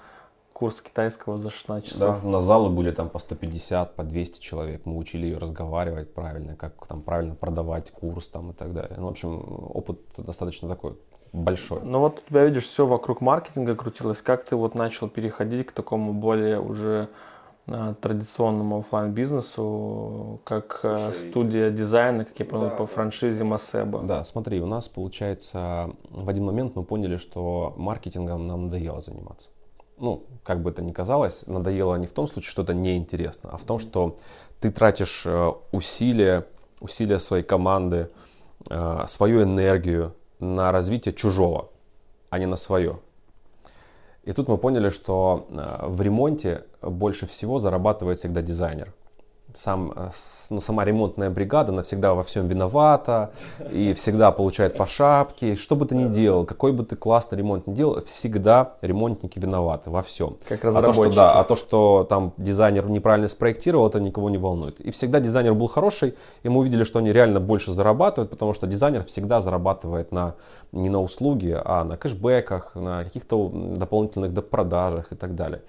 курс 0.53 0.81
китайского 0.81 1.37
за 1.37 1.49
16 1.49 1.87
часов. 1.89 2.21
Да, 2.21 2.27
на 2.27 2.41
залы 2.41 2.69
были 2.69 2.91
там 2.91 3.09
по 3.09 3.19
150, 3.19 3.95
по 3.95 4.03
200 4.03 4.41
человек. 4.41 4.85
Мы 4.85 4.97
учили 4.97 5.25
ее 5.25 5.37
разговаривать 5.37 6.13
правильно, 6.13 6.55
как 6.55 6.85
там 6.85 7.01
правильно 7.01 7.35
продавать 7.35 7.91
курс 7.91 8.27
там 8.27 8.51
и 8.51 8.53
так 8.53 8.73
далее. 8.73 8.97
Ну, 8.97 9.07
в 9.07 9.09
общем, 9.11 9.41
опыт 9.73 9.99
достаточно 10.17 10.67
такой 10.67 10.97
большой. 11.33 11.81
Ну 11.83 11.99
вот 11.99 12.19
у 12.19 12.29
тебя, 12.29 12.45
видишь, 12.45 12.67
все 12.67 12.85
вокруг 12.85 13.21
маркетинга 13.21 13.75
крутилось. 13.75 14.21
Как 14.21 14.45
ты 14.45 14.55
вот 14.55 14.75
начал 14.75 15.09
переходить 15.09 15.67
к 15.67 15.71
такому 15.71 16.13
более 16.13 16.59
уже 16.59 17.09
а, 17.67 17.93
традиционному 17.95 18.79
офлайн 18.79 19.11
бизнесу 19.11 20.41
как 20.43 20.79
а, 20.83 21.11
Слушай, 21.11 21.29
студия 21.29 21.69
дизайна, 21.69 22.25
как 22.25 22.39
я 22.39 22.45
понял, 22.45 22.69
да, 22.69 22.75
по 22.75 22.85
франшизе 22.85 23.43
Масеба. 23.43 23.99
Да, 23.99 24.23
смотри, 24.23 24.61
у 24.61 24.65
нас 24.65 24.89
получается 24.89 25.91
в 26.09 26.29
один 26.29 26.45
момент 26.45 26.75
мы 26.75 26.83
поняли, 26.83 27.17
что 27.17 27.73
маркетингом 27.77 28.47
нам 28.47 28.65
надоело 28.65 29.01
заниматься 29.01 29.49
ну, 29.99 30.23
как 30.43 30.61
бы 30.61 30.69
это 30.69 30.81
ни 30.81 30.91
казалось, 30.91 31.45
надоело 31.47 31.95
не 31.95 32.07
в 32.07 32.13
том 32.13 32.27
случае, 32.27 32.51
что 32.51 32.63
это 32.63 32.73
неинтересно, 32.73 33.49
а 33.51 33.57
в 33.57 33.63
том, 33.63 33.79
что 33.79 34.15
ты 34.59 34.71
тратишь 34.71 35.23
э, 35.25 35.51
усилия, 35.71 36.45
усилия 36.79 37.19
своей 37.19 37.43
команды, 37.43 38.09
э, 38.69 39.03
свою 39.07 39.43
энергию 39.43 40.13
на 40.39 40.71
развитие 40.71 41.13
чужого, 41.13 41.69
а 42.29 42.39
не 42.39 42.45
на 42.45 42.55
свое. 42.55 42.99
И 44.23 44.31
тут 44.31 44.47
мы 44.47 44.57
поняли, 44.57 44.89
что 44.89 45.47
э, 45.49 45.87
в 45.87 46.01
ремонте 46.01 46.63
больше 46.81 47.25
всего 47.25 47.59
зарабатывает 47.59 48.19
всегда 48.19 48.41
дизайнер 48.41 48.93
сам, 49.53 49.91
э, 49.95 50.09
ну, 50.49 50.59
сама 50.59 50.85
ремонтная 50.85 51.29
бригада, 51.29 51.71
она 51.71 51.83
всегда 51.83 52.13
во 52.13 52.23
всем 52.23 52.47
виновата 52.47 53.31
и 53.71 53.93
всегда 53.93 54.31
получает 54.31 54.77
по 54.77 54.85
шапке. 54.85 55.55
Что 55.55 55.75
бы 55.75 55.85
ты 55.85 55.95
ни 55.95 56.07
делал, 56.07 56.45
какой 56.45 56.71
бы 56.71 56.83
ты 56.83 56.95
классный 56.95 57.37
ремонт 57.37 57.67
ни 57.67 57.73
делал, 57.73 58.01
всегда 58.03 58.73
ремонтники 58.81 59.39
виноваты 59.39 59.89
во 59.89 60.01
всем. 60.01 60.37
Как 60.47 60.63
а 60.65 60.81
то, 60.81 60.93
что, 60.93 61.11
да, 61.11 61.39
а 61.39 61.43
то, 61.43 61.55
что 61.55 62.05
там 62.09 62.33
дизайнер 62.37 62.87
неправильно 62.87 63.27
спроектировал, 63.27 63.87
это 63.87 63.99
никого 63.99 64.29
не 64.29 64.37
волнует. 64.37 64.79
И 64.79 64.91
всегда 64.91 65.19
дизайнер 65.19 65.53
был 65.53 65.67
хороший, 65.67 66.15
и 66.43 66.49
мы 66.49 66.59
увидели, 66.59 66.83
что 66.83 66.99
они 66.99 67.11
реально 67.11 67.39
больше 67.39 67.71
зарабатывают, 67.71 68.29
потому 68.29 68.53
что 68.53 68.67
дизайнер 68.67 69.03
всегда 69.03 69.41
зарабатывает 69.41 70.11
на, 70.11 70.35
не 70.71 70.89
на 70.89 71.01
услуги, 71.01 71.57
а 71.63 71.83
на 71.83 71.97
кэшбэках, 71.97 72.75
на 72.75 73.03
каких-то 73.03 73.49
дополнительных 73.49 74.47
продажах 74.47 75.11
и 75.11 75.15
так 75.15 75.35
далее. 75.35 75.61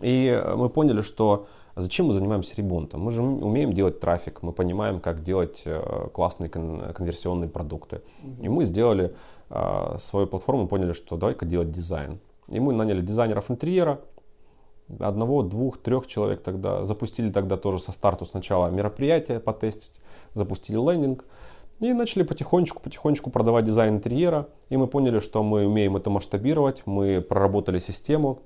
И 0.00 0.42
мы 0.56 0.68
поняли, 0.68 1.02
что 1.02 1.46
а 1.76 1.82
зачем 1.82 2.06
мы 2.06 2.14
занимаемся 2.14 2.54
ремонтом? 2.56 3.02
Мы 3.02 3.10
же 3.10 3.22
умеем 3.22 3.74
делать 3.74 4.00
трафик, 4.00 4.42
мы 4.42 4.52
понимаем, 4.52 4.98
как 4.98 5.22
делать 5.22 5.62
э, 5.66 6.08
классные 6.14 6.48
конверсионные 6.48 7.50
продукты. 7.50 8.00
И 8.40 8.48
мы 8.48 8.64
сделали 8.64 9.14
э, 9.50 9.96
свою 9.98 10.26
платформу, 10.26 10.68
поняли, 10.68 10.92
что 10.92 11.18
давай-ка 11.18 11.44
делать 11.44 11.70
дизайн. 11.70 12.18
И 12.48 12.60
мы 12.60 12.72
наняли 12.72 13.02
дизайнеров 13.02 13.50
интерьера, 13.50 14.00
одного, 14.98 15.42
двух, 15.42 15.76
трех 15.76 16.06
человек 16.06 16.42
тогда. 16.42 16.86
Запустили 16.86 17.28
тогда 17.28 17.58
тоже 17.58 17.78
со 17.78 17.92
старту 17.92 18.24
сначала 18.24 18.68
мероприятие 18.68 19.38
потестить, 19.38 20.00
запустили 20.32 20.78
лендинг. 20.78 21.26
И 21.80 21.92
начали 21.92 22.22
потихонечку-потихонечку 22.22 23.28
продавать 23.28 23.66
дизайн 23.66 23.96
интерьера. 23.96 24.48
И 24.70 24.78
мы 24.78 24.86
поняли, 24.86 25.18
что 25.18 25.42
мы 25.42 25.66
умеем 25.66 25.94
это 25.94 26.08
масштабировать. 26.08 26.84
Мы 26.86 27.20
проработали 27.20 27.78
систему, 27.80 28.40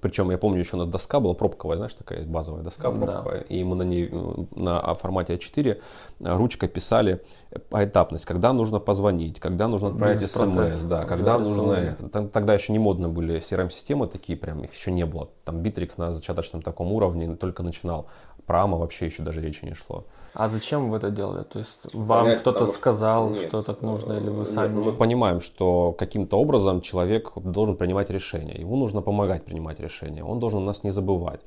причем 0.00 0.30
я 0.30 0.38
помню, 0.38 0.60
еще 0.60 0.76
у 0.76 0.78
нас 0.78 0.86
доска 0.86 1.20
была 1.20 1.34
пробковая, 1.34 1.76
знаешь, 1.76 1.94
такая 1.94 2.24
базовая 2.24 2.62
доска 2.62 2.90
пробковая. 2.90 3.40
Да. 3.40 3.54
И 3.54 3.64
мы 3.64 3.74
на 3.76 3.82
ней 3.82 4.10
на 4.54 4.94
формате 4.94 5.34
А4 5.34 5.80
ручкой 6.20 6.68
писали 6.68 7.22
поэтапность, 7.70 8.24
когда 8.24 8.52
нужно 8.52 8.78
позвонить, 8.78 9.40
когда 9.40 9.66
нужно 9.68 9.88
отправить 9.88 10.30
смс, 10.30 10.82
да, 10.84 11.04
когда 11.04 11.38
нужно 11.38 11.72
это. 11.72 12.28
Тогда 12.28 12.54
еще 12.54 12.72
не 12.72 12.78
модно 12.78 13.08
были 13.08 13.38
CRM-системы 13.38 14.06
такие, 14.06 14.38
прям 14.38 14.62
их 14.62 14.74
еще 14.74 14.92
не 14.92 15.06
было. 15.06 15.30
Там 15.44 15.62
Bittrex 15.62 15.94
на 15.96 16.12
зачаточном 16.12 16.62
таком 16.62 16.92
уровне 16.92 17.34
только 17.36 17.62
начинал. 17.62 18.06
AMA 18.54 18.78
вообще 18.78 19.06
еще 19.06 19.22
даже 19.22 19.40
речи 19.40 19.64
не 19.64 19.74
шло. 19.74 20.04
А 20.34 20.48
зачем 20.48 20.90
вы 20.90 20.98
это 20.98 21.10
делали? 21.10 21.42
То 21.42 21.58
есть 21.58 21.80
вам 21.92 22.24
Понять, 22.24 22.40
кто-то 22.40 22.66
сказал, 22.66 23.30
нет, 23.30 23.48
что 23.48 23.62
так 23.62 23.82
нужно, 23.82 24.12
или 24.14 24.28
вы 24.28 24.44
сами? 24.46 24.76
Нет, 24.76 24.86
мы 24.86 24.92
понимаем, 24.92 25.40
что 25.40 25.92
каким-то 25.98 26.38
образом 26.38 26.80
человек 26.80 27.32
должен 27.36 27.76
принимать 27.76 28.10
решения. 28.10 28.54
Ему 28.54 28.76
нужно 28.76 29.02
помогать 29.02 29.44
принимать 29.44 29.80
решения. 29.80 30.22
Он 30.22 30.38
должен 30.38 30.64
нас 30.64 30.84
не 30.84 30.92
забывать. 30.92 31.40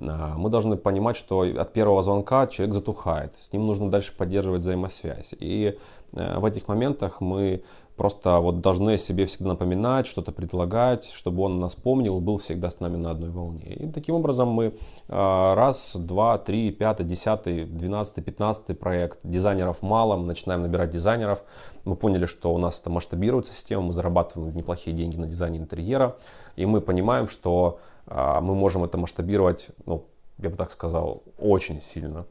А, 0.00 0.34
мы 0.36 0.50
должны 0.50 0.76
понимать, 0.76 1.16
что 1.16 1.40
от 1.40 1.72
первого 1.72 2.02
звонка 2.02 2.46
человек 2.46 2.74
затухает. 2.74 3.34
С 3.40 3.52
ним 3.52 3.66
нужно 3.66 3.90
дальше 3.90 4.12
поддерживать 4.16 4.62
взаимосвязь. 4.62 5.34
И 5.38 5.76
э, 5.76 5.76
в 6.12 6.44
этих 6.44 6.68
моментах 6.68 7.20
мы 7.20 7.62
Просто 7.98 8.38
вот 8.38 8.60
должны 8.60 8.96
себе 8.96 9.26
всегда 9.26 9.48
напоминать, 9.48 10.06
что-то 10.06 10.30
предлагать, 10.30 11.06
чтобы 11.06 11.42
он 11.42 11.58
нас 11.58 11.74
помнил, 11.74 12.20
был 12.20 12.38
всегда 12.38 12.70
с 12.70 12.78
нами 12.78 12.96
на 12.96 13.10
одной 13.10 13.30
волне. 13.30 13.74
И 13.74 13.90
таким 13.90 14.14
образом 14.14 14.50
мы 14.50 14.78
а, 15.08 15.56
раз, 15.56 15.96
два, 15.96 16.38
три, 16.38 16.70
пятый, 16.70 17.04
десятый, 17.04 17.64
двенадцатый, 17.64 18.22
пятнадцатый 18.22 18.76
проект. 18.76 19.18
Дизайнеров 19.24 19.82
мало, 19.82 20.16
мы 20.16 20.26
начинаем 20.26 20.62
набирать 20.62 20.90
дизайнеров. 20.90 21.42
Мы 21.84 21.96
поняли, 21.96 22.26
что 22.26 22.54
у 22.54 22.58
нас 22.58 22.78
это 22.78 22.88
масштабируется 22.88 23.52
система, 23.52 23.82
мы 23.82 23.92
зарабатываем 23.92 24.54
неплохие 24.54 24.94
деньги 24.94 25.16
на 25.16 25.26
дизайне 25.26 25.58
интерьера. 25.58 26.18
И 26.54 26.66
мы 26.66 26.80
понимаем, 26.80 27.26
что 27.26 27.80
а, 28.06 28.40
мы 28.40 28.54
можем 28.54 28.84
это 28.84 28.96
масштабировать, 28.96 29.70
ну, 29.86 30.04
я 30.38 30.50
бы 30.50 30.56
так 30.56 30.70
сказал, 30.70 31.24
очень 31.36 31.82
сильно. 31.82 32.26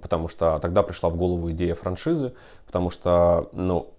Потому 0.00 0.28
что 0.28 0.58
тогда 0.58 0.82
пришла 0.82 1.10
в 1.10 1.16
голову 1.16 1.50
идея 1.52 1.74
франшизы, 1.74 2.32
потому 2.66 2.90
что, 2.90 3.50
ну, 3.52 3.92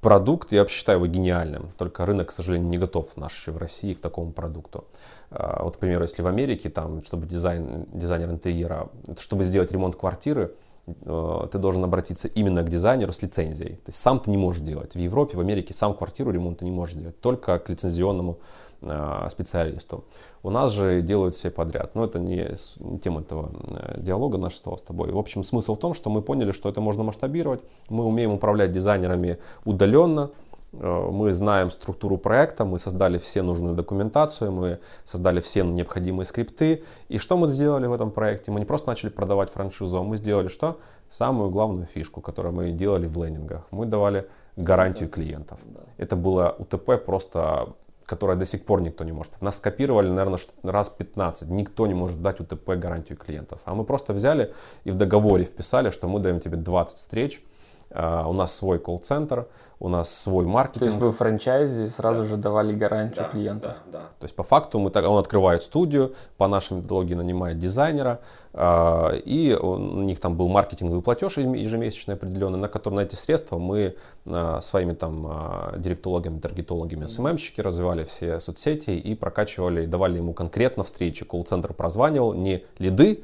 продукт, 0.00 0.52
я 0.52 0.60
вообще 0.60 0.76
считаю 0.76 0.98
его 0.98 1.06
гениальным, 1.06 1.72
только 1.76 2.06
рынок, 2.06 2.28
к 2.28 2.30
сожалению, 2.30 2.68
не 2.68 2.78
готов 2.78 3.16
наш 3.16 3.48
в 3.48 3.56
России 3.56 3.94
к 3.94 4.00
такому 4.00 4.32
продукту. 4.32 4.84
А, 5.30 5.62
вот, 5.64 5.76
к 5.76 5.80
примеру, 5.80 6.02
если 6.02 6.22
в 6.22 6.26
Америке, 6.26 6.70
там, 6.70 7.02
чтобы 7.02 7.26
дизайн, 7.26 7.86
дизайнер 7.92 8.30
интерьера, 8.30 8.88
чтобы 9.18 9.44
сделать 9.44 9.72
ремонт 9.72 9.96
квартиры, 9.96 10.54
э, 10.86 11.48
ты 11.50 11.58
должен 11.58 11.84
обратиться 11.84 12.28
именно 12.28 12.62
к 12.62 12.68
дизайнеру 12.68 13.12
с 13.12 13.22
лицензией. 13.22 13.76
То 13.76 13.88
есть 13.88 13.98
сам 13.98 14.20
ты 14.20 14.30
не 14.30 14.36
можешь 14.36 14.62
делать. 14.62 14.94
В 14.94 14.98
Европе, 14.98 15.36
в 15.36 15.40
Америке 15.40 15.74
сам 15.74 15.94
квартиру 15.94 16.30
ремонт 16.30 16.60
ты 16.60 16.64
не 16.64 16.70
можешь 16.70 16.94
делать, 16.94 17.20
только 17.20 17.58
к 17.58 17.68
лицензионному 17.68 18.38
э, 18.82 19.28
специалисту. 19.30 20.04
У 20.42 20.50
нас 20.50 20.72
же 20.72 21.02
делают 21.02 21.34
все 21.34 21.50
подряд. 21.50 21.94
Но 21.94 22.04
это 22.04 22.18
не, 22.18 22.48
не 22.80 22.98
тема 22.98 23.20
этого 23.20 23.50
э, 23.70 24.00
диалога 24.00 24.38
нашего 24.38 24.76
с 24.76 24.82
тобой. 24.82 25.10
В 25.10 25.18
общем, 25.18 25.42
смысл 25.42 25.74
в 25.74 25.78
том, 25.78 25.94
что 25.94 26.10
мы 26.10 26.22
поняли, 26.22 26.52
что 26.52 26.68
это 26.68 26.80
можно 26.80 27.02
масштабировать. 27.02 27.60
Мы 27.88 28.04
умеем 28.04 28.32
управлять 28.32 28.72
дизайнерами 28.72 29.38
удаленно. 29.64 30.30
Э, 30.72 31.08
мы 31.10 31.32
знаем 31.32 31.70
структуру 31.70 32.18
проекта, 32.18 32.64
мы 32.64 32.78
создали 32.78 33.18
все 33.18 33.42
нужную 33.42 33.74
документацию, 33.74 34.52
мы 34.52 34.78
создали 35.04 35.40
все 35.40 35.64
необходимые 35.64 36.24
скрипты. 36.24 36.84
И 37.08 37.18
что 37.18 37.36
мы 37.36 37.48
сделали 37.48 37.86
в 37.86 37.92
этом 37.92 38.10
проекте? 38.10 38.50
Мы 38.50 38.60
не 38.60 38.66
просто 38.66 38.88
начали 38.88 39.10
продавать 39.10 39.50
франшизу, 39.50 39.98
а 39.98 40.02
мы 40.02 40.16
сделали 40.16 40.48
что? 40.48 40.78
Самую 41.08 41.50
главную 41.50 41.86
фишку, 41.86 42.20
которую 42.20 42.54
мы 42.54 42.70
делали 42.70 43.06
в 43.06 43.22
лендингах. 43.22 43.66
Мы 43.70 43.86
давали 43.86 44.26
гарантию 44.56 45.08
клиентов. 45.08 45.60
Это 45.96 46.16
было 46.16 46.54
УТП 46.58 47.04
просто 47.04 47.68
которое 48.08 48.38
до 48.38 48.46
сих 48.46 48.64
пор 48.64 48.80
никто 48.80 49.04
не 49.04 49.12
может. 49.12 49.40
Нас 49.42 49.58
скопировали, 49.58 50.08
наверное, 50.08 50.38
раз 50.62 50.88
15. 50.88 51.50
Никто 51.50 51.86
не 51.86 51.92
может 51.92 52.22
дать 52.22 52.40
УТП 52.40 52.70
гарантию 52.70 53.18
клиентов. 53.18 53.60
А 53.66 53.74
мы 53.74 53.84
просто 53.84 54.14
взяли 54.14 54.54
и 54.84 54.90
в 54.90 54.94
договоре 54.94 55.44
вписали, 55.44 55.90
что 55.90 56.08
мы 56.08 56.18
даем 56.18 56.40
тебе 56.40 56.56
20 56.56 56.96
встреч, 56.96 57.44
у 57.90 58.32
нас 58.32 58.54
свой 58.54 58.78
колл-центр, 58.78 59.46
у 59.80 59.88
нас 59.88 60.12
свой 60.12 60.44
маркетинг. 60.44 60.84
То 60.84 60.90
есть 60.90 60.98
вы 60.98 61.12
в 61.12 61.16
франчайзе 61.16 61.88
сразу 61.88 62.22
да. 62.22 62.28
же 62.28 62.36
давали 62.36 62.74
гарантию 62.74 63.24
да, 63.24 63.30
клиентов? 63.30 63.76
Да, 63.86 63.98
да. 63.98 64.04
То 64.18 64.24
есть 64.24 64.34
по 64.34 64.42
факту 64.42 64.78
мы 64.78 64.90
так, 64.90 65.06
он 65.06 65.18
открывает 65.18 65.62
студию, 65.62 66.14
по 66.36 66.48
нашей 66.48 66.76
методологии 66.78 67.14
нанимает 67.14 67.58
дизайнера, 67.58 68.20
а, 68.52 69.12
и 69.12 69.54
у 69.54 69.76
них 70.02 70.18
там 70.18 70.36
был 70.36 70.48
маркетинговый 70.48 71.00
платеж 71.02 71.38
ежемесячный 71.38 72.14
определенный, 72.14 72.58
на 72.58 72.68
который 72.68 72.94
на 72.94 73.00
эти 73.00 73.14
средства 73.14 73.58
мы 73.58 73.94
а, 74.26 74.60
своими 74.60 74.94
там 74.94 75.72
директологами, 75.76 76.40
таргетологами, 76.40 77.06
СММщики 77.06 77.60
развивали 77.60 78.02
все 78.02 78.40
соцсети 78.40 78.90
и 78.90 79.14
прокачивали, 79.14 79.86
давали 79.86 80.16
ему 80.16 80.32
конкретно 80.32 80.82
встречи. 80.82 81.24
Колл-центр 81.24 81.72
прозванивал 81.72 82.34
не 82.34 82.64
лиды, 82.78 83.22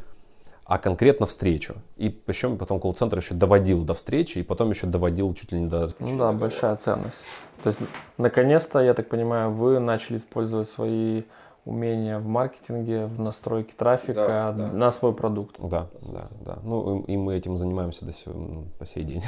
а 0.64 0.78
конкретно 0.78 1.26
встречу. 1.26 1.74
И 1.96 2.08
причем 2.08 2.56
потом 2.56 2.80
колл-центр 2.80 3.18
еще 3.18 3.34
доводил 3.34 3.84
до 3.84 3.94
встречи, 3.94 4.38
и 4.38 4.42
потом 4.42 4.70
еще 4.70 4.86
доводил 4.86 5.34
чуть 5.34 5.52
ли 5.52 5.60
не 5.60 5.66
до 5.66 5.86
Ну 5.98 6.18
да, 6.18 6.32
большая 6.32 6.76
ценность. 6.76 7.24
То 7.62 7.68
есть, 7.68 7.80
наконец-то, 8.18 8.80
я 8.80 8.94
так 8.94 9.08
понимаю, 9.08 9.50
вы 9.52 9.78
начали 9.78 10.16
использовать 10.16 10.68
свои 10.68 11.22
умения 11.64 12.18
в 12.18 12.26
маркетинге, 12.26 13.06
в 13.06 13.20
настройке 13.20 13.72
трафика 13.76 14.26
да, 14.26 14.52
да. 14.52 14.72
на 14.72 14.90
свой 14.90 15.14
продукт. 15.14 15.56
Да, 15.58 15.88
да, 16.02 16.28
да. 16.44 16.58
Ну 16.62 17.00
и 17.00 17.16
мы 17.16 17.36
этим 17.36 17.56
занимаемся 17.56 18.04
до 18.04 18.12
сих, 18.12 18.26
ну, 18.34 18.66
по 18.78 18.86
сей 18.86 19.04
день. 19.04 19.22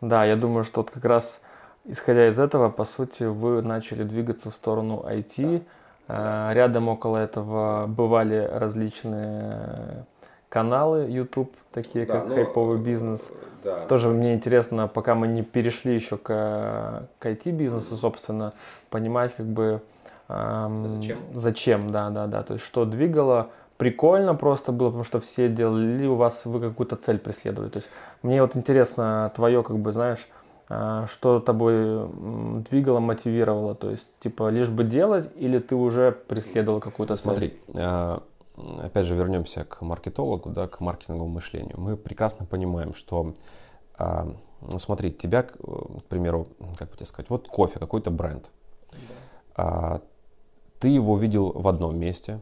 Да, 0.00 0.24
я 0.24 0.34
думаю, 0.34 0.64
что 0.64 0.80
вот 0.80 0.90
как 0.90 1.04
раз 1.04 1.42
исходя 1.84 2.28
из 2.28 2.38
этого, 2.38 2.70
по 2.70 2.84
сути, 2.84 3.24
вы 3.24 3.62
начали 3.62 4.02
двигаться 4.02 4.50
в 4.50 4.54
сторону 4.54 5.04
IT. 5.06 5.62
Да. 6.08 6.50
Э, 6.50 6.54
рядом 6.54 6.88
около 6.88 7.18
этого 7.18 7.86
бывали 7.86 8.48
различные 8.52 10.06
каналы 10.50 11.06
YouTube, 11.08 11.54
такие 11.72 12.04
да, 12.04 12.12
как 12.12 12.28
ну, 12.28 12.34
хайповый 12.34 12.78
бизнес. 12.78 13.26
Да. 13.64 13.86
Тоже 13.86 14.08
мне 14.08 14.34
интересно, 14.34 14.88
пока 14.88 15.14
мы 15.14 15.28
не 15.28 15.42
перешли 15.42 15.94
еще 15.94 16.18
к, 16.18 17.08
к 17.18 17.26
IT-бизнесу, 17.26 17.96
собственно, 17.96 18.52
понимать 18.90 19.34
как 19.34 19.46
бы 19.46 19.80
эм, 20.28 20.88
зачем. 20.88 21.18
зачем, 21.34 21.90
да, 21.90 22.10
да, 22.10 22.26
да, 22.26 22.42
то 22.42 22.54
есть 22.54 22.64
что 22.64 22.84
двигало, 22.84 23.50
прикольно 23.76 24.34
просто 24.34 24.72
было, 24.72 24.88
потому 24.88 25.04
что 25.04 25.20
все 25.20 25.48
делали, 25.48 26.06
у 26.06 26.16
вас 26.16 26.44
вы 26.44 26.60
какую-то 26.60 26.96
цель 26.96 27.18
преследовали. 27.18 27.70
То 27.70 27.78
есть 27.78 27.90
мне 28.22 28.42
вот 28.42 28.56
интересно 28.56 29.30
твое, 29.36 29.62
как 29.62 29.78
бы, 29.78 29.92
знаешь, 29.92 30.26
э, 30.68 31.04
что 31.08 31.38
тобой 31.38 32.08
двигало, 32.70 33.00
мотивировало, 33.00 33.74
то 33.74 33.90
есть 33.90 34.06
типа 34.20 34.48
лишь 34.48 34.70
бы 34.70 34.84
делать, 34.84 35.28
или 35.36 35.58
ты 35.58 35.74
уже 35.74 36.12
преследовал 36.12 36.80
какую-то 36.80 37.16
цель? 37.16 37.22
Смотри, 37.22 37.60
а, 37.74 38.22
опять 38.82 39.06
же, 39.06 39.14
вернемся 39.14 39.64
к 39.64 39.82
маркетологу, 39.82 40.50
да, 40.50 40.66
к 40.68 40.80
маркетинговому 40.80 41.34
мышлению. 41.34 41.78
Мы 41.78 41.96
прекрасно 41.96 42.46
понимаем, 42.46 42.94
что, 42.94 43.34
ну, 43.98 44.78
смотри, 44.78 45.10
тебя, 45.10 45.42
к 45.42 45.56
примеру, 46.08 46.48
как 46.78 46.90
бы 46.90 46.96
тебе 46.96 47.06
сказать, 47.06 47.30
вот 47.30 47.48
кофе, 47.48 47.78
какой-то 47.78 48.10
бренд. 48.10 48.50
Да. 48.92 48.98
А, 49.56 50.00
ты 50.78 50.88
его 50.88 51.16
видел 51.16 51.52
в 51.52 51.68
одном 51.68 51.98
месте, 51.98 52.40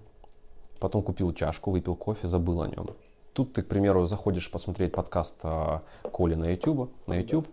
потом 0.78 1.02
купил 1.02 1.32
чашку, 1.32 1.70
выпил 1.70 1.96
кофе, 1.96 2.28
забыл 2.28 2.62
о 2.62 2.68
нем. 2.68 2.90
Тут 3.32 3.52
ты, 3.52 3.62
к 3.62 3.68
примеру, 3.68 4.06
заходишь 4.06 4.50
посмотреть 4.50 4.92
подкаст 4.92 5.40
а, 5.42 5.82
Коли 6.12 6.34
на 6.34 6.50
YouTube, 6.50 6.90
на 7.06 7.14
YouTube, 7.14 7.48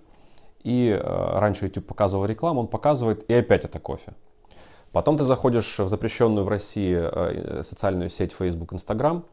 и 0.63 0.99
раньше 0.99 1.65
YouTube 1.65 1.86
показывал 1.86 2.25
рекламу, 2.25 2.62
он 2.62 2.67
показывает, 2.67 3.30
и 3.30 3.34
опять 3.34 3.65
это 3.65 3.80
кофе. 3.80 4.13
Потом 4.91 5.17
ты 5.17 5.24
заходишь 5.24 5.80
в 5.80 5.88
запрещенную 5.88 6.45
в 6.45 6.48
России 6.48 6.98
э, 6.98 7.63
социальную 7.63 8.10
сеть 8.10 8.32
Facebook, 8.32 8.74
Instagram, 8.74 9.26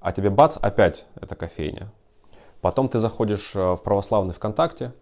а 0.00 0.12
тебе 0.12 0.30
бац, 0.30 0.58
опять 0.60 1.06
это 1.20 1.34
кофейня. 1.34 1.90
Потом 2.60 2.88
ты 2.88 2.98
заходишь 2.98 3.56
э, 3.56 3.74
в 3.74 3.82
православный 3.82 4.34
ВКонтакте, 4.34 4.92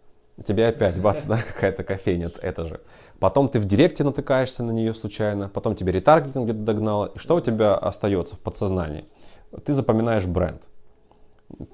тебе 0.45 0.69
опять 0.69 1.01
бац, 1.01 1.25
да, 1.27 1.39
какая-то 1.39 1.85
кофейня, 1.85 2.31
это 2.41 2.65
же. 2.65 2.81
Потом 3.19 3.49
ты 3.49 3.61
в 3.61 3.65
директе 3.65 4.05
натыкаешься 4.05 4.63
на 4.63 4.71
нее 4.71 4.95
случайно, 4.95 5.49
потом 5.49 5.75
тебе 5.75 5.93
ретаргетинг 5.93 6.45
где-то 6.45 6.61
догнало. 6.61 7.07
И 7.15 7.19
что 7.19 7.37
у 7.37 7.41
тебя 7.41 7.75
остается 7.75 8.37
в 8.37 8.41
подсознании? 8.41 9.05
Ты 9.65 9.75
запоминаешь 9.75 10.27
бренд. 10.27 10.63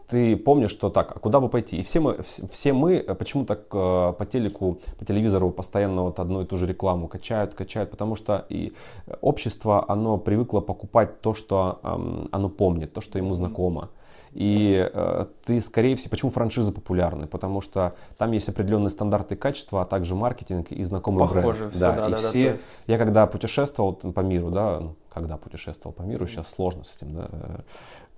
Ты 0.09 0.37
помнишь, 0.37 0.71
что 0.71 0.91
так, 0.91 1.13
а 1.17 1.19
куда 1.19 1.41
бы 1.41 1.49
пойти? 1.49 1.79
И 1.79 1.83
все 1.83 2.01
мы, 2.01 2.19
все 2.23 2.73
мы 2.73 3.01
почему 3.19 3.45
так 3.45 3.61
э, 3.73 4.13
по 4.13 4.27
телеку, 4.27 4.79
по 4.99 5.05
телевизору 5.05 5.51
постоянно 5.51 6.03
вот 6.03 6.21
одну 6.21 6.43
и 6.43 6.45
ту 6.45 6.57
же 6.57 6.67
рекламу 6.67 7.09
качают, 7.09 7.55
качают, 7.55 7.91
потому 7.91 8.17
что 8.17 8.45
и 8.49 8.73
общество, 9.21 9.85
оно 9.89 10.19
привыкло 10.19 10.61
покупать 10.61 11.21
то, 11.21 11.35
что 11.35 11.81
оно 11.83 12.49
помнит, 12.49 12.93
то, 12.93 13.01
что 13.01 13.19
ему 13.19 13.35
знакомо. 13.35 13.91
И 14.33 14.89
э, 14.93 15.27
ты, 15.45 15.61
скорее 15.61 15.97
всего, 15.97 16.11
почему 16.11 16.31
франшизы 16.31 16.73
популярны? 16.73 17.27
Потому 17.27 17.61
что 17.61 17.95
там 18.17 18.33
есть 18.33 18.49
определенные 18.49 18.91
стандарты 18.91 19.37
качества, 19.37 19.83
а 19.83 19.85
также 19.85 20.15
маркетинг 20.15 20.71
и 20.71 20.85
знакомый 20.85 21.21
Похоже 21.21 21.59
бренд. 21.59 21.73
Все, 21.73 21.81
да, 21.81 21.93
да, 21.93 22.09
и 22.09 22.11
да, 22.11 22.17
все, 22.17 22.45
да, 22.45 22.51
есть... 22.53 22.65
я 22.87 22.99
когда 22.99 23.27
путешествовал 23.27 23.95
по 23.95 24.21
миру, 24.21 24.51
да, 24.51 24.83
когда 25.19 25.37
путешествовал 25.37 25.93
по 25.93 26.03
миру, 26.03 26.27
сейчас 26.27 26.49
сложно 26.49 26.85
с 26.85 26.97
этим, 26.97 27.13
да, 27.13 27.29
э, 27.31 27.61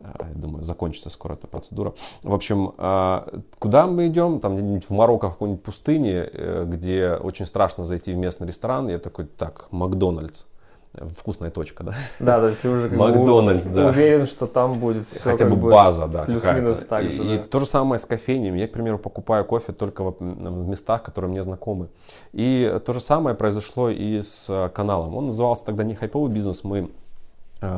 э, 0.01 0.13
я 0.35 0.41
думаю, 0.41 0.65
закончится 0.65 1.09
скоро 1.09 1.33
эта 1.33 1.47
процедура. 1.47 1.95
В 2.23 2.35
общем, 2.35 2.75
э, 2.77 3.41
куда 3.59 3.87
мы 3.87 4.09
идем? 4.09 4.41
Там 4.41 4.57
где-нибудь 4.57 4.85
в 4.85 4.91
Марокко, 4.91 5.29
в 5.29 5.33
какой-нибудь 5.33 5.63
пустыне, 5.63 6.29
где 6.67 7.15
очень 7.15 7.47
страшно 7.47 7.85
зайти 7.85 8.13
в 8.13 8.17
местный 8.17 8.47
ресторан. 8.47 8.89
Я 8.89 8.99
такой, 8.99 9.25
так, 9.25 9.69
Макдональдс 9.71 10.45
вкусная 10.93 11.51
точка, 11.51 11.85
да? 11.85 11.95
Да, 12.19 12.41
то 12.41 12.49
есть 12.49 12.61
ты 12.61 12.69
уже 12.69 12.89
как 12.89 12.99
Макдональдс, 12.99 13.67
да. 13.67 13.89
уверен, 13.89 14.27
что 14.27 14.47
там 14.47 14.79
будет 14.79 15.07
все 15.07 15.21
Хотя 15.21 15.47
бы 15.47 15.57
база, 15.57 16.09
да, 16.09 16.25
плюс-минус 16.25 16.85
так 16.89 17.05
и, 17.05 17.13
же. 17.13 17.25
И 17.25 17.39
да. 17.39 17.45
то 17.45 17.59
же 17.61 17.67
самое 17.67 17.99
с 17.99 18.07
кофейнями. 18.07 18.59
Я, 18.59 18.69
к 18.69 18.73
примеру, 18.73 18.99
покупаю 18.99 19.45
кофе 19.45 19.73
только 19.73 20.03
в, 20.03 20.17
в 20.19 20.69
местах, 20.69 21.03
которые 21.03 21.31
мне 21.31 21.43
знакомы. 21.43 21.89
И 22.33 22.81
то 22.85 22.93
же 22.93 23.01
самое 23.01 23.37
произошло 23.37 23.89
и 23.89 24.23
с 24.23 24.71
каналом. 24.75 25.17
Он 25.17 25.27
назывался 25.27 25.65
тогда 25.65 25.85
не 25.85 25.95
хайповый 25.95 26.31
бизнес, 26.31 26.65
мы 26.65 26.91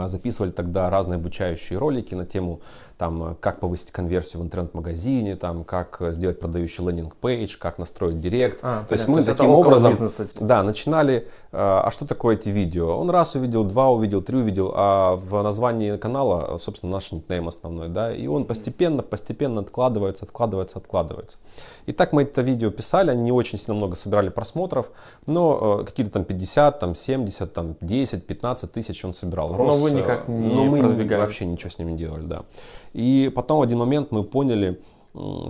записывали 0.07 0.51
тогда 0.51 0.91
разные 0.91 1.17
обучающие 1.17 1.79
ролики 1.79 2.15
на 2.15 2.27
тему 2.27 2.61
там, 2.99 3.37
как 3.41 3.59
повысить 3.59 3.91
конверсию 3.91 4.43
в 4.43 4.45
интернет-магазине, 4.45 5.35
там, 5.35 5.65
как 5.65 6.01
сделать 6.11 6.39
продающий 6.39 6.85
landing 6.85 7.27
page, 7.27 7.57
как 7.59 7.79
настроить 7.79 8.21
директ. 8.21 8.61
А, 8.63 8.85
То 8.85 8.93
есть 8.93 9.07
понятно. 9.07 9.13
мы 9.13 9.23
То 9.23 9.31
есть 9.31 9.39
таким 9.39 9.51
образом 9.51 9.93
бизнеса. 9.93 10.29
да, 10.39 10.63
начинали, 10.63 11.29
а 11.51 11.91
что 11.91 12.07
такое 12.07 12.37
эти 12.37 12.49
видео? 12.49 12.97
Он 12.97 13.11
раз 13.11 13.35
увидел, 13.35 13.65
два 13.65 13.91
увидел, 13.91 14.23
три 14.23 14.39
увидел, 14.39 14.73
а 14.77 15.17
в 15.17 15.43
названии 15.43 15.97
канала, 15.97 16.59
собственно, 16.59 16.93
наш 16.93 17.11
никнейм 17.11 17.49
основной, 17.49 17.89
да, 17.89 18.13
и 18.13 18.29
он 18.29 18.45
постепенно, 18.45 19.03
постепенно 19.03 19.63
откладывается, 19.63 20.25
откладывается, 20.25 20.79
откладывается. 20.79 21.39
И 21.87 21.93
так 21.93 22.13
мы 22.13 22.23
это 22.23 22.43
видео 22.43 22.71
писали, 22.71 23.11
они 23.11 23.23
не 23.23 23.33
очень 23.33 23.59
сильно 23.59 23.75
много 23.75 23.97
собирали 23.97 24.29
просмотров, 24.29 24.91
но 25.27 25.81
э, 25.81 25.85
какие-то 25.85 26.13
там 26.13 26.25
50, 26.25 26.79
там 26.79 26.95
70, 26.95 27.53
там 27.53 27.77
10, 27.81 28.27
15 28.27 28.73
тысяч 28.73 29.05
он 29.05 29.13
собирал. 29.13 29.53
Но 29.73 29.83
вы 29.83 29.91
никак 29.91 30.29
не 30.29 30.55
но 30.55 30.65
мы 30.65 30.81
продвигали. 30.81 31.21
вообще 31.21 31.47
ничего 31.47 31.71
с 31.71 31.79
ним 31.79 31.89
не 31.89 31.97
делали, 31.97 32.23
да. 32.23 32.43
И 32.93 33.33
потом 33.35 33.59
в 33.59 33.63
один 33.63 33.79
момент 33.79 34.11
мы 34.11 34.25
поняли, 34.25 34.81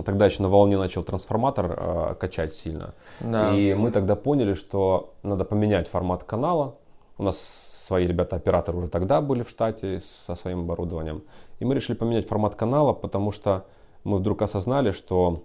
тогда 0.05 0.25
еще 0.25 0.41
на 0.41 0.49
волне 0.49 0.77
начал 0.77 1.03
трансформатор 1.03 1.75
э, 1.77 2.15
качать 2.19 2.53
сильно. 2.53 2.93
Да. 3.19 3.53
И 3.55 3.73
мы 3.73 3.91
тогда 3.91 4.15
поняли, 4.15 4.53
что 4.53 5.13
надо 5.23 5.45
поменять 5.45 5.87
формат 5.87 6.23
канала. 6.23 6.75
У 7.17 7.23
нас 7.23 7.37
свои 7.39 8.07
ребята-операторы 8.07 8.77
уже 8.77 8.87
тогда 8.87 9.21
были 9.21 9.43
в 9.43 9.49
штате 9.49 9.99
со 9.99 10.35
своим 10.35 10.61
оборудованием. 10.61 11.23
И 11.59 11.65
мы 11.65 11.75
решили 11.75 11.95
поменять 11.95 12.27
формат 12.27 12.55
канала, 12.55 12.93
потому 12.93 13.31
что 13.31 13.65
мы 14.03 14.17
вдруг 14.17 14.41
осознали, 14.41 14.91
что 14.91 15.43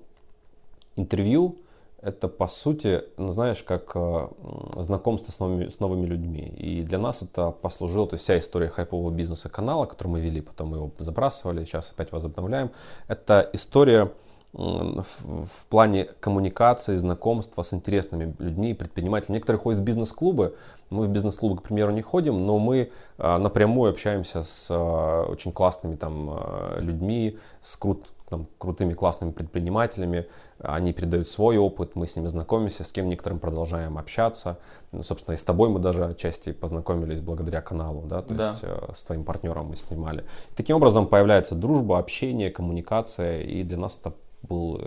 интервью 0.97 1.57
это 2.01 2.29
по 2.29 2.47
сути, 2.49 3.03
ну, 3.17 3.33
знаешь, 3.33 3.63
как 3.63 3.93
э, 3.95 4.29
знакомство 4.77 5.33
с 5.33 5.41
новыми, 5.41 5.69
с 5.69 5.81
новыми 5.81 6.07
людьми. 6.07 6.43
И 6.57 6.83
для 6.83 6.99
нас 6.99 7.23
это 7.23 7.51
послужило, 7.51 8.07
то 8.07 8.15
есть 8.15 8.25
вся 8.25 8.39
история 8.39 8.69
хайпового 8.69 9.11
бизнеса 9.11 9.49
канала, 9.49 9.87
который 9.87 10.09
мы 10.09 10.21
вели, 10.21 10.41
потом 10.41 10.75
его 10.75 10.91
забрасывали, 10.99 11.65
сейчас 11.65 11.91
опять 11.91 12.13
возобновляем, 12.13 12.71
это 13.09 13.49
история 13.53 14.13
в, 14.53 15.05
в 15.45 15.67
плане 15.69 16.05
коммуникации, 16.21 16.97
знакомства 16.97 17.63
с 17.63 17.75
интересными 17.75 18.35
людьми, 18.39 18.75
предпринимателями. 18.75 19.37
Некоторые 19.37 19.61
ходят 19.61 19.81
в 19.81 19.85
бизнес-клубы, 19.85 20.57
мы 20.91 21.07
в 21.07 21.11
бизнес-клубы, 21.11 21.59
к 21.59 21.63
примеру, 21.63 21.93
не 21.93 22.03
ходим, 22.03 22.47
но 22.47 22.59
мы 22.59 22.91
а, 23.19 23.39
напрямую 23.39 23.91
общаемся 23.91 24.43
с 24.43 24.69
а, 24.71 25.27
очень 25.27 25.53
классными 25.53 25.97
там 25.97 26.31
а, 26.31 26.79
людьми, 26.81 27.39
с 27.61 27.77
крут, 27.77 28.07
там, 28.29 28.47
крутыми 28.59 28.93
классными 28.95 29.33
предпринимателями. 29.33 30.27
Они 30.59 30.93
передают 30.93 31.29
свой 31.29 31.57
опыт, 31.57 31.97
мы 31.97 32.07
с 32.07 32.17
ними 32.17 32.27
знакомимся, 32.29 32.85
с 32.85 32.93
кем 32.93 33.09
некоторым 33.09 33.39
продолжаем 33.39 33.97
общаться. 33.97 34.59
Ну, 34.93 35.03
собственно, 35.03 35.35
и 35.35 35.39
с 35.39 35.45
тобой 35.45 35.69
мы 35.71 35.79
даже 35.79 36.05
отчасти 36.05 36.53
познакомились 36.53 37.21
благодаря 37.21 37.61
каналу, 37.63 38.03
да, 38.03 38.23
то 38.23 38.35
Да. 38.35 38.51
есть 38.51 38.61
э, 38.65 38.91
с 38.95 39.05
твоим 39.05 39.25
партнером 39.25 39.67
мы 39.69 39.77
снимали. 39.77 40.25
Таким 40.57 40.77
образом 40.77 41.07
появляется 41.07 41.55
дружба, 41.55 41.99
общение, 41.99 42.51
коммуникация, 42.51 43.41
и 43.41 43.63
для 43.63 43.79
нас 43.79 43.99
это 43.99 44.13
был, 44.43 44.81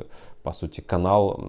по 0.43 0.51
сути, 0.53 0.81
канал 0.81 1.39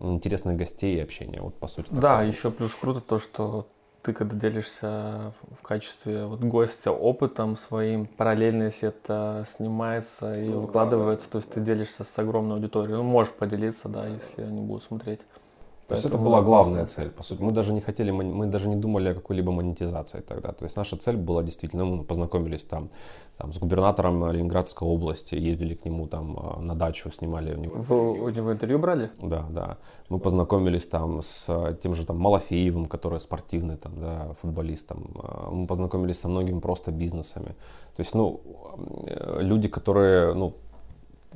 интересных 0.00 0.56
гостей 0.56 0.96
и 0.96 1.00
общения. 1.00 1.40
Вот, 1.40 1.54
по 1.58 1.66
сути, 1.68 1.88
Да, 1.90 2.16
такое. 2.18 2.26
еще 2.28 2.50
плюс 2.50 2.72
круто 2.74 3.00
то, 3.00 3.18
что 3.18 3.66
ты 4.02 4.12
когда 4.12 4.36
делишься 4.36 5.32
в 5.58 5.62
качестве 5.62 6.24
вот 6.24 6.40
гостя 6.40 6.92
опытом 6.92 7.56
своим, 7.56 8.06
параллельно, 8.06 8.64
если 8.64 8.88
это 8.88 9.44
снимается 9.48 10.36
и 10.38 10.48
Ну, 10.48 10.60
выкладывается, 10.60 11.30
то 11.30 11.38
есть 11.38 11.50
ты 11.50 11.60
делишься 11.60 12.04
с 12.04 12.18
огромной 12.18 12.56
аудиторией. 12.56 12.96
Ну, 12.96 13.02
можешь 13.02 13.32
поделиться, 13.32 13.88
да, 13.88 14.06
если 14.06 14.42
они 14.42 14.60
будут 14.60 14.84
смотреть. 14.84 15.20
То 15.88 15.94
есть 15.94 16.04
это 16.04 16.18
была 16.18 16.42
главная 16.42 16.84
цель, 16.84 17.08
по 17.08 17.22
сути. 17.22 17.40
Мы 17.40 17.50
даже 17.50 17.72
не 17.72 17.80
хотели, 17.80 18.10
мы 18.10 18.46
даже 18.46 18.68
не 18.68 18.76
думали 18.76 19.08
о 19.08 19.14
какой-либо 19.14 19.52
монетизации 19.52 20.20
тогда. 20.20 20.52
То 20.52 20.64
есть 20.64 20.76
наша 20.76 20.98
цель 20.98 21.16
была 21.16 21.42
действительно, 21.42 21.86
мы 21.86 22.04
познакомились 22.04 22.64
там, 22.64 22.90
там 23.38 23.52
с 23.52 23.58
губернатором 23.58 24.30
Ленинградской 24.30 24.86
области, 24.86 25.34
ездили 25.34 25.74
к 25.74 25.86
нему 25.86 26.06
там 26.06 26.36
а, 26.38 26.60
на 26.60 26.74
дачу, 26.74 27.10
снимали 27.10 27.54
у 27.54 27.58
него. 27.58 27.76
Вы 27.88 28.20
у 28.20 28.28
него 28.28 28.52
интервью 28.52 28.78
брали? 28.78 29.10
Да, 29.22 29.46
да. 29.50 29.78
Мы 30.10 30.18
познакомились 30.18 30.86
там 30.86 31.22
с 31.22 31.46
а, 31.48 31.72
тем 31.72 31.94
же 31.94 32.04
там 32.04 32.18
Малафеевым, 32.18 32.84
который 32.84 33.18
спортивный 33.18 33.78
там, 33.78 33.92
да, 33.98 34.34
футболистом. 34.42 35.16
А, 35.22 35.50
Мы 35.50 35.66
познакомились 35.66 36.18
со 36.18 36.28
многими 36.28 36.60
просто 36.60 36.90
бизнесами. 36.90 37.54
То 37.96 38.00
есть, 38.00 38.14
ну, 38.14 38.40
э, 39.06 39.38
люди, 39.40 39.68
которые, 39.68 40.34
ну, 40.34 40.54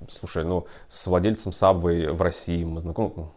Слушай, 0.08 0.44
ну, 0.44 0.66
с 0.88 1.06
владельцем 1.06 1.52
Subway 1.52 2.10
в 2.12 2.20
России 2.22 2.64
мы 2.64 2.80
знакомы, 2.80 3.28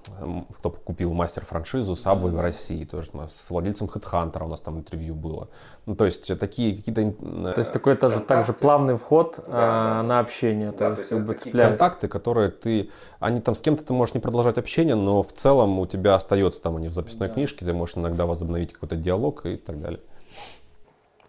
кто 0.57 0.71
купил 0.71 1.13
мастер-франшизу 1.13 1.93
Subway 1.93 2.31
в 2.31 2.39
России, 2.39 2.85
тоже 2.85 3.11
с 3.27 3.49
владельцем 3.51 3.87
Headhunter 3.87 4.43
у 4.43 4.47
нас 4.47 4.61
там 4.61 4.79
интервью 4.79 5.13
было. 5.13 5.49
Ну, 5.85 5.95
то 5.95 6.05
есть, 6.05 6.31
э, 6.31 6.35
такие 6.35 6.75
какие-то... 6.75 7.03
ин- 7.03 7.53
То 7.53 7.59
есть 7.59 7.71
такой 7.71 7.95
тоже 7.95 8.19
также 8.19 8.51
плавный 8.53 8.97
вход 8.97 9.39
а, 9.45 10.01
на 10.01 10.19
общение, 10.19 10.71
то 10.71 10.79
Да, 10.79 10.89
есть 10.91 11.03
то 11.03 11.09
как 11.09 11.17
есть 11.17 11.27
бы 11.27 11.33
это 11.33 11.39
такие 11.39 11.51
цепляет. 11.51 11.69
контакты, 11.71 12.07
которые 12.07 12.49
ты, 12.49 12.89
они 13.19 13.41
там 13.41 13.53
с 13.53 13.61
кем-то 13.61 13.83
ты 13.85 13.93
можешь 13.93 14.15
не 14.15 14.21
продолжать 14.21 14.57
общение, 14.57 14.95
но 14.95 15.21
в 15.21 15.33
целом 15.33 15.77
у 15.77 15.85
тебя 15.85 16.15
остается 16.15 16.63
там 16.63 16.77
они 16.77 16.87
в 16.87 16.93
записной 16.93 17.29
книжке, 17.29 17.63
ты 17.65 17.73
можешь 17.73 17.97
иногда 17.97 18.25
возобновить 18.25 18.73
какой-то 18.73 18.95
диалог 18.95 19.45
и 19.45 19.57
так 19.57 19.79
далее. 19.79 19.99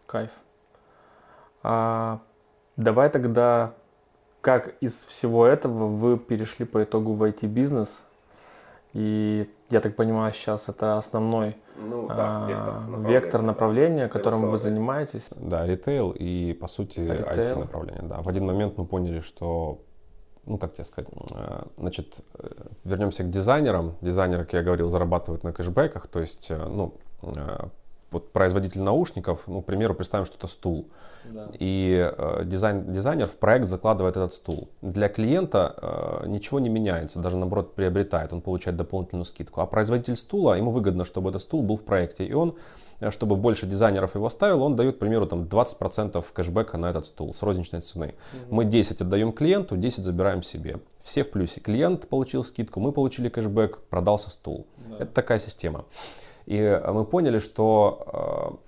Кайф. 0.07 0.31
А, 1.63 2.21
давай 2.77 3.11
тогда, 3.11 3.75
как 4.47 4.77
из 4.81 5.05
всего 5.09 5.45
этого 5.45 5.89
вы 5.89 6.17
перешли 6.17 6.65
по 6.65 6.85
итогу 6.85 7.15
в 7.15 7.23
IT-бизнес? 7.25 7.89
И 8.93 9.51
я 9.71 9.81
так 9.81 9.97
понимаю, 9.97 10.33
сейчас 10.33 10.69
это 10.69 10.99
основной 10.99 11.57
Ну 11.77 12.07
а, 12.09 12.85
вектор 13.09 13.43
направления, 13.43 14.07
которым 14.07 14.49
вы 14.49 14.57
занимаетесь. 14.57 15.31
Да, 15.35 15.67
ритейл 15.67 16.13
и, 16.13 16.53
по 16.53 16.69
сути. 16.69 17.01
IT-направление. 17.01 18.05
Да. 18.05 18.23
В 18.23 18.29
один 18.29 18.47
момент 18.47 18.79
мы 18.79 18.87
поняли, 18.87 19.19
что, 19.19 19.81
ну, 20.45 20.59
как 20.59 20.75
тебе 20.75 20.85
сказать, 20.85 21.11
э, 21.33 21.63
значит, 21.79 22.21
э, 22.39 22.49
вернемся 22.85 23.25
к 23.25 23.31
дизайнерам. 23.31 23.97
Дизайнеры, 24.01 24.45
как 24.45 24.53
я 24.53 24.63
говорил, 24.63 24.89
зарабатывают 24.89 25.43
на 25.43 25.53
кэшбэках, 25.53 26.07
то 26.07 26.21
есть, 26.21 26.53
э, 26.53 26.57
ну, 26.57 26.95
вот 28.17 28.33
производитель 28.33 28.81
наушников, 28.81 29.45
ну, 29.47 29.61
к 29.61 29.67
примеру, 29.67 29.95
представим, 29.95 30.25
что 30.25 30.37
это 30.37 30.47
стул. 30.47 30.87
И 31.59 32.13
э, 32.17 32.45
дизайн, 32.45 32.93
дизайнер 32.93 33.27
в 33.27 33.37
проект 33.37 33.69
закладывает 33.69 34.17
этот 34.17 34.33
стул. 34.33 34.69
Для 34.81 35.09
клиента 35.09 35.75
э, 35.77 36.29
ничего 36.29 36.61
не 36.61 36.69
меняется, 36.69 37.19
даже 37.19 37.37
наоборот 37.37 37.75
приобретает, 37.75 38.33
он 38.33 38.41
получает 38.41 38.77
дополнительную 38.77 39.25
скидку. 39.25 39.61
А 39.61 39.67
производитель 39.67 40.17
стула, 40.17 40.55
ему 40.55 40.71
выгодно, 40.71 41.05
чтобы 41.05 41.31
этот 41.31 41.43
стул 41.43 41.63
был 41.63 41.77
в 41.77 41.85
проекте. 41.85 42.25
И 42.25 42.33
он, 42.33 42.55
э, 43.01 43.11
чтобы 43.11 43.37
больше 43.37 43.67
дизайнеров 43.67 44.15
его 44.15 44.31
ставил, 44.31 44.63
он 44.63 44.77
дает, 44.77 44.97
к 44.97 44.99
примеру, 44.99 45.27
там 45.27 45.43
20% 45.43 46.25
кэшбэка 46.33 46.79
на 46.79 46.91
этот 46.91 47.07
стул 47.07 47.35
с 47.35 47.43
розничной 47.43 47.81
цены. 47.81 48.15
Мы 48.49 48.65
10 48.65 49.03
отдаем 49.03 49.33
клиенту, 49.33 49.77
10 49.77 50.05
забираем 50.05 50.43
себе. 50.43 50.79
Все 51.01 51.23
в 51.23 51.31
плюсе. 51.31 51.61
Клиент 51.61 52.09
получил 52.09 52.45
скидку, 52.45 52.81
мы 52.81 52.93
получили 52.93 53.29
кэшбэк, 53.29 53.81
продался 53.91 54.31
стул. 54.31 54.67
Это 54.99 55.13
такая 55.13 55.39
система. 55.39 55.85
И 56.47 56.81
мы 56.89 57.05
поняли, 57.05 57.39
что 57.39 58.59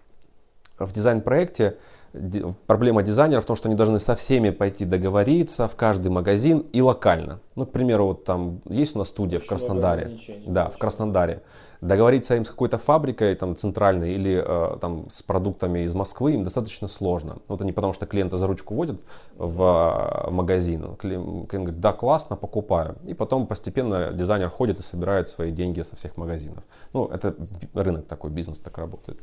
э, 0.79 0.85
в 0.85 0.93
дизайн-проекте 0.93 1.77
ди- 2.13 2.45
проблема 2.67 3.03
дизайнера 3.03 3.41
в 3.41 3.47
том, 3.47 3.57
что 3.57 3.69
они 3.69 3.77
должны 3.77 3.99
со 4.01 4.15
всеми 4.15 4.51
пойти 4.51 4.85
договориться 4.85 5.69
в 5.69 5.77
каждый 5.77 6.11
магазин 6.11 6.59
и 6.73 6.81
локально. 6.83 7.41
Ну, 7.55 7.67
к 7.67 7.71
примеру, 7.71 8.07
вот 8.07 8.25
там 8.25 8.61
есть 8.69 8.97
у 8.97 8.99
нас 8.99 9.09
студия 9.09 9.39
в 9.39 9.47
Краснодаре. 9.47 10.19
Да, 10.47 10.69
в 10.69 10.79
Краснодаре. 10.79 11.43
Договориться 11.81 12.35
им 12.35 12.45
с 12.45 12.51
какой-то 12.51 12.77
фабрикой 12.77 13.37
там, 13.37 13.55
центральной 13.55 14.15
или 14.15 14.43
э, 14.45 14.79
там, 14.81 15.09
с 15.09 15.23
продуктами 15.23 15.81
из 15.81 15.95
Москвы 15.95 16.35
им 16.35 16.43
достаточно 16.43 16.89
сложно. 16.89 17.39
Вот 17.47 17.63
они 17.63 17.71
потому 17.71 17.93
что 17.93 18.05
клиента 18.05 18.37
за 18.37 18.49
ручку 18.49 18.75
водят 18.75 19.01
в 19.37 19.63
э, 19.63 20.31
магазин. 20.31 20.97
Клиент, 20.97 21.47
говорит, 21.47 21.79
да, 21.79 21.93
классно, 21.93 22.35
покупаю. 22.35 22.97
И 23.07 23.15
потом 23.15 23.47
постепенно 23.47 24.13
дизайнер 24.13 24.49
ходит 24.49 24.81
и 24.81 24.83
собирает 24.83 25.29
свои 25.29 25.53
деньги 25.53 25.83
со 25.83 25.95
всех 25.95 26.17
магазинов. 26.17 26.65
Ну, 26.93 27.07
это 27.07 27.37
рынок 27.75 28.07
такой, 28.07 28.31
бизнес 28.31 28.59
так 28.59 28.77
работает. 28.77 29.21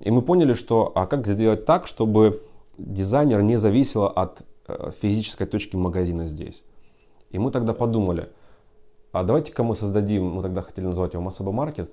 И 0.00 0.10
мы 0.10 0.22
поняли, 0.22 0.54
что 0.54 0.90
а 0.94 1.06
как 1.06 1.26
сделать 1.26 1.66
так, 1.66 1.86
чтобы 1.86 2.42
дизайнер 2.78 3.42
не 3.42 3.58
зависел 3.58 4.04
от 4.04 4.42
э, 4.68 4.90
физической 4.90 5.46
точки 5.46 5.76
магазина 5.76 6.28
здесь. 6.28 6.64
И 7.30 7.38
мы 7.38 7.50
тогда 7.50 7.74
подумали– 7.74 8.30
а 9.14 9.22
давайте-ка 9.22 9.62
мы 9.62 9.76
создадим, 9.76 10.26
мы 10.26 10.42
тогда 10.42 10.60
хотели 10.60 10.86
назвать 10.86 11.14
его 11.14 11.22
Масаба 11.22 11.52
Маркет, 11.52 11.88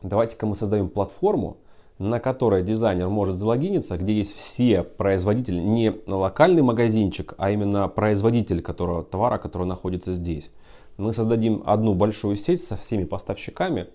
давайте-ка 0.00 0.46
мы 0.46 0.56
создадим 0.56 0.88
платформу, 0.88 1.58
на 1.98 2.20
которой 2.20 2.62
дизайнер 2.62 3.10
может 3.10 3.36
залогиниться, 3.36 3.98
где 3.98 4.14
есть 4.14 4.34
все 4.34 4.82
производители, 4.82 5.60
не 5.60 5.94
локальный 6.06 6.62
магазинчик, 6.62 7.34
а 7.36 7.50
именно 7.50 7.86
производитель 7.86 8.62
которого, 8.62 9.04
товара, 9.04 9.36
который 9.36 9.66
находится 9.66 10.14
здесь. 10.14 10.50
Мы 10.96 11.12
создадим 11.12 11.62
одну 11.66 11.94
большую 11.94 12.36
сеть 12.36 12.62
со 12.62 12.78
всеми 12.78 13.04
поставщиками. 13.04 13.88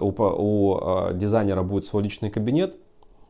У, 0.00 0.12
у 0.12 0.78
э, 0.80 1.14
дизайнера 1.14 1.62
будет 1.62 1.84
свой 1.84 2.02
личный 2.02 2.30
кабинет, 2.30 2.76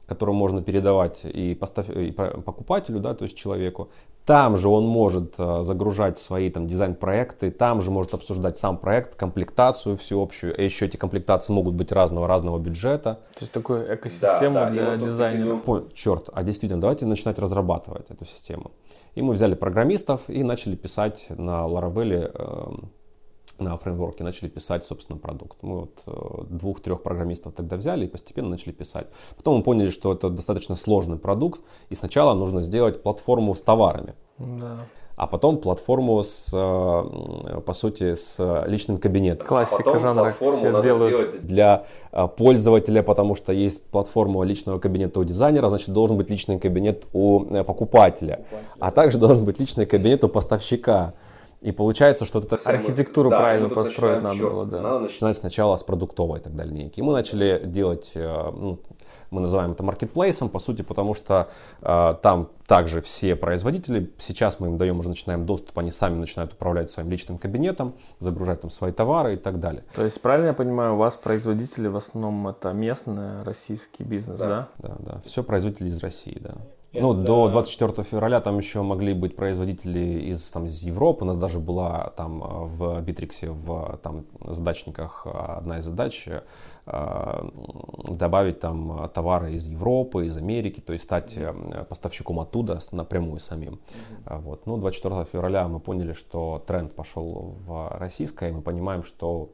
который 0.07 0.35
можно 0.35 0.63
передавать 0.63 1.25
и, 1.25 1.55
постав... 1.55 1.91
и 1.91 2.11
покупателю, 2.13 3.01
да, 3.01 3.15
то 3.15 3.25
есть 3.25 3.37
человеку. 3.37 3.89
Там 4.27 4.57
же 4.57 4.69
он 4.69 4.87
может 4.87 5.35
э, 5.39 5.63
загружать 5.63 6.19
свои 6.19 6.51
там 6.51 6.67
дизайн-проекты, 6.67 7.51
там 7.51 7.83
же 7.83 7.91
может 7.91 8.15
обсуждать 8.15 8.57
сам 8.57 8.79
проект, 8.79 9.17
комплектацию 9.17 9.97
всеобщую. 9.97 10.57
И 10.57 10.65
еще 10.65 10.87
эти 10.87 10.97
комплектации 10.97 11.53
могут 11.53 11.75
быть 11.75 11.93
разного-разного 11.93 12.59
бюджета. 12.59 13.21
То 13.35 13.41
есть 13.43 13.53
такую 13.53 13.95
экосистему 13.95 14.55
да, 14.55 14.71
для 14.71 14.85
да, 14.85 14.97
дизайнера. 14.97 15.59
Такие... 15.59 15.85
Черт, 15.95 16.31
а 16.33 16.43
действительно, 16.43 16.81
давайте 16.81 17.05
начинать 17.05 17.39
разрабатывать 17.39 18.11
эту 18.11 18.25
систему. 18.25 18.71
И 19.15 19.21
мы 19.21 19.35
взяли 19.35 19.55
программистов 19.55 20.29
и 20.29 20.43
начали 20.43 20.75
писать 20.75 21.27
на 21.29 21.67
Laravel 21.67 22.31
э, 22.35 22.87
на 23.59 23.77
фреймворке 23.77 24.25
начали 24.25 24.49
писать, 24.49 24.85
собственно, 24.85 25.19
продукт. 25.19 25.59
Мы 25.63 25.81
вот 25.81 26.03
э, 26.07 26.45
двух-трех 26.51 27.03
программистов 27.03 27.55
тогда 27.55 27.77
взяли 27.77 28.07
и 28.07 28.09
постепенно 28.09 28.49
начали 28.49 28.73
писать. 28.73 29.07
Потом 29.37 29.59
мы 29.59 29.63
поняли, 29.63 29.91
что 29.91 30.13
это 30.13 30.29
достаточно 30.31 30.77
сложный 30.77 31.19
продукт, 31.19 31.61
и 31.91 31.95
сначала 31.95 32.35
нужно 32.35 32.61
сделать 32.61 33.03
платформу 33.03 33.55
с 33.55 33.63
товарами. 33.63 34.15
Да. 34.39 34.79
А 35.17 35.29
потом 35.29 35.59
платформу 35.59 36.25
с, 36.25 36.51
э, 36.53 37.61
по 37.61 37.73
сути, 37.73 38.15
с 38.15 38.65
личным 38.67 38.99
кабинетом. 38.99 39.47
Классика 39.47 39.77
а 39.77 39.85
потом 39.85 40.01
жанра. 40.01 40.23
Платформу 40.23 40.65
надо 40.65 40.83
делают. 40.83 41.15
сделать 41.15 41.47
для 41.47 41.87
э, 42.11 42.29
пользователя, 42.37 43.03
потому 43.03 43.37
что 43.37 43.53
есть 43.53 43.87
платформа 43.91 44.43
личного 44.43 44.81
кабинета 44.81 45.21
у 45.21 45.25
дизайнера, 45.25 45.69
значит, 45.69 45.91
должен 45.91 46.17
быть 46.17 46.31
личный 46.31 46.59
кабинет 46.59 47.07
у 47.13 47.41
покупателя. 47.41 47.65
покупателя. 47.65 48.45
А 48.81 48.91
также 48.91 49.19
должен 49.19 49.45
быть 49.45 49.61
личный 49.61 49.87
кабинет 49.87 50.25
у 50.25 50.29
поставщика. 50.29 51.15
И 51.65 51.73
получается, 51.73 52.27
что 52.27 52.41
это... 52.41 52.57
Архитектуру 52.57 53.31
да, 53.31 53.39
правильно 53.39 53.71
построить 53.71 54.23
надо 54.23 54.37
черт, 54.37 54.53
было, 54.53 54.67
да. 54.67 54.83
Надо 54.83 54.99
начинать 55.01 55.39
сначала 55.39 55.77
с 55.77 55.83
продуктовой 55.83 56.41
далее 56.41 56.75
линейки. 56.75 57.01
И 57.01 57.03
мы 57.03 57.15
начали 57.15 57.63
делать, 57.65 58.13
э, 58.17 58.51
ну, 58.53 58.81
мы 59.31 59.41
называем 59.41 59.73
это 59.73 59.83
маркетплейсом, 59.83 60.51
по 60.51 60.59
сути, 60.59 60.83
потому 60.83 61.15
что 61.15 61.49
э, 61.81 62.15
там 62.21 62.51
также 62.67 63.01
все 63.01 63.35
производители, 63.35 64.13
сейчас 64.19 64.61
мы 64.61 64.67
им 64.67 64.77
даем, 64.77 64.99
уже 64.99 65.09
начинаем 65.09 65.47
доступ, 65.47 65.79
они 65.79 65.91
сами 65.91 66.17
начинают 66.17 66.53
управлять 66.53 66.91
своим 66.91 67.11
личным 67.11 67.39
кабинетом, 67.39 67.95
загружать 68.19 68.61
там 68.61 68.69
свои 68.69 68.93
товары 68.93 69.35
и 69.35 69.37
так 69.39 69.59
далее. 69.59 69.85
То 69.95 70.05
есть, 70.05 70.21
правильно 70.21 70.49
я 70.49 70.55
понимаю, 70.55 70.95
у 70.95 70.97
вас 70.99 71.15
производители 71.15 71.89
в 71.89 71.97
основном 71.97 72.47
это 72.47 72.75
местный 72.75 73.43
российский 73.43 74.05
бизнес, 74.05 74.39
да? 74.39 74.69
Да, 74.77 74.89
да, 74.89 74.97
да. 74.99 75.21
Все 75.25 75.43
производители 75.43 75.89
из 75.89 76.03
России, 76.03 76.37
да. 76.39 76.57
Ну, 76.95 77.15
до 77.15 77.49
24 77.49 78.03
февраля 78.05 78.41
там 78.41 78.59
еще 78.59 78.83
могли 78.83 79.15
быть 79.15 79.37
производители 79.37 80.31
из, 80.31 80.51
там, 80.51 80.67
из 80.67 80.83
Европы. 80.83 81.25
У 81.25 81.27
нас 81.27 81.37
даже 81.37 81.61
была 81.61 82.13
там 82.17 82.41
в 82.41 83.01
Битриксе, 83.01 83.51
в 83.51 83.99
там, 84.03 84.25
задачниках 84.41 85.27
одна 85.27 85.79
из 85.79 85.85
задач 85.85 86.29
э, 86.87 87.49
добавить 88.09 88.61
там 88.61 89.11
товары 89.13 89.55
из 89.55 89.69
Европы, 89.69 90.27
из 90.27 90.37
Америки, 90.37 90.81
то 90.81 90.93
есть 90.93 91.05
стать 91.05 91.35
э, 91.37 91.85
поставщиком 91.89 92.41
оттуда 92.41 92.79
напрямую 92.93 93.41
самим. 93.41 93.75
Mm-hmm. 94.27 94.41
Вот. 94.41 94.67
Ну, 94.67 94.77
24 94.77 95.25
февраля 95.25 95.67
мы 95.69 95.81
поняли, 95.81 96.13
что 96.13 96.63
тренд 96.67 96.95
пошел 96.95 97.57
в 97.67 97.97
российское, 97.99 98.51
и 98.51 98.53
мы 98.53 98.63
понимаем, 98.63 99.03
что 99.03 99.51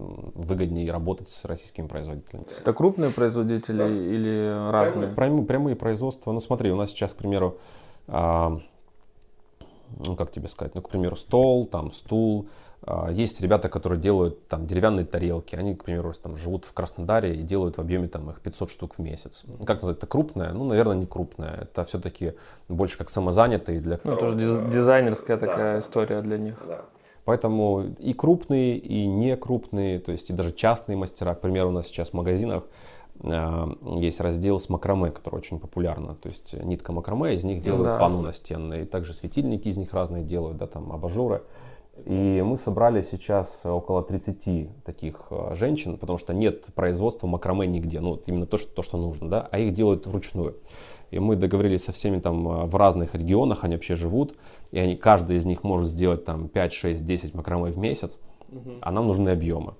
выгоднее 0.00 0.90
работать 0.90 1.28
с 1.28 1.44
российскими 1.44 1.86
производителями. 1.86 2.46
Это 2.58 2.72
крупные 2.72 3.10
производители 3.10 3.78
да. 3.78 3.88
или 3.88 4.70
разные? 4.70 5.08
Прямые, 5.08 5.44
прямые 5.44 5.76
производства. 5.76 6.32
Ну 6.32 6.40
смотри, 6.40 6.70
у 6.70 6.76
нас 6.76 6.90
сейчас, 6.90 7.12
к 7.12 7.16
примеру, 7.16 7.58
а, 8.08 8.58
ну 10.04 10.16
как 10.16 10.30
тебе 10.30 10.48
сказать, 10.48 10.74
ну 10.74 10.82
к 10.82 10.88
примеру 10.88 11.16
стол, 11.16 11.66
там 11.66 11.92
стул. 11.92 12.48
А, 12.82 13.10
есть 13.10 13.40
ребята, 13.42 13.68
которые 13.68 14.00
делают 14.00 14.48
там 14.48 14.66
деревянные 14.66 15.04
тарелки. 15.04 15.54
Они, 15.54 15.74
к 15.74 15.84
примеру, 15.84 16.12
там 16.14 16.36
живут 16.36 16.64
в 16.64 16.72
Краснодаре 16.72 17.34
и 17.34 17.42
делают 17.42 17.76
в 17.76 17.80
объеме 17.80 18.08
там 18.08 18.30
их 18.30 18.40
500 18.40 18.70
штук 18.70 18.94
в 18.94 18.98
месяц. 19.00 19.44
Как 19.66 19.76
назвать, 19.76 19.98
это 19.98 20.06
крупное? 20.06 20.52
Ну, 20.52 20.64
наверное, 20.64 20.96
не 20.96 21.06
крупное. 21.06 21.62
Это 21.62 21.84
все-таки 21.84 22.34
больше 22.68 22.96
как 22.96 23.10
самозанятые 23.10 23.80
для... 23.80 24.00
Ну, 24.04 24.12
это 24.12 24.24
уже 24.24 24.36
дизайнерская 24.36 25.36
такая 25.36 25.74
да, 25.74 25.78
история 25.78 26.22
для 26.22 26.38
них. 26.38 26.56
Да. 26.66 26.84
Поэтому 27.24 27.84
и 27.98 28.12
крупные, 28.12 28.76
и 28.78 29.06
не 29.06 29.36
крупные, 29.36 29.98
то 29.98 30.12
есть 30.12 30.30
и 30.30 30.32
даже 30.32 30.52
частные 30.52 30.96
мастера. 30.96 31.34
К 31.34 31.40
примеру, 31.40 31.68
у 31.68 31.72
нас 31.72 31.86
сейчас 31.86 32.10
в 32.10 32.14
магазинах 32.14 32.64
э, 33.22 33.66
есть 33.98 34.20
раздел 34.20 34.58
с 34.58 34.68
макраме, 34.68 35.10
который 35.10 35.36
очень 35.36 35.58
популярно. 35.58 36.14
То 36.14 36.28
есть 36.28 36.54
нитка 36.54 36.92
макраме, 36.92 37.34
из 37.34 37.44
них 37.44 37.62
делают 37.62 37.84
да. 37.84 37.98
панно 37.98 38.22
настенные. 38.22 38.86
Также 38.86 39.14
светильники 39.14 39.68
из 39.68 39.76
них 39.76 39.92
разные 39.92 40.24
делают, 40.24 40.56
да, 40.56 40.66
там 40.66 40.92
абажуры. 40.92 41.42
И 42.06 42.42
мы 42.44 42.56
собрали 42.56 43.02
сейчас 43.02 43.60
около 43.64 44.02
30 44.02 44.82
таких 44.84 45.26
э, 45.30 45.54
женщин, 45.54 45.98
потому 45.98 46.18
что 46.18 46.32
нет 46.32 46.66
производства 46.74 47.26
макраме 47.26 47.66
нигде. 47.66 48.00
Ну, 48.00 48.10
вот 48.10 48.24
именно 48.26 48.46
то, 48.46 48.56
что, 48.56 48.72
то, 48.72 48.82
что 48.82 48.96
нужно, 48.96 49.28
да, 49.28 49.48
а 49.50 49.58
их 49.58 49.74
делают 49.74 50.06
вручную. 50.06 50.56
И 51.10 51.18
мы 51.18 51.36
договорились 51.36 51.84
со 51.84 51.92
всеми 51.92 52.20
там 52.20 52.48
э, 52.48 52.64
в 52.66 52.76
разных 52.76 53.14
регионах, 53.14 53.64
они 53.64 53.74
вообще 53.74 53.94
живут, 53.94 54.36
и 54.70 54.78
они, 54.78 54.96
каждый 54.96 55.36
из 55.36 55.44
них 55.44 55.64
может 55.64 55.88
сделать 55.88 56.24
там 56.24 56.48
5, 56.48 56.72
6, 56.72 57.04
10 57.04 57.34
макраме 57.34 57.72
в 57.72 57.78
месяц, 57.78 58.20
угу. 58.48 58.72
а 58.80 58.90
нам 58.90 59.06
нужны 59.06 59.30
объемы. 59.30 59.74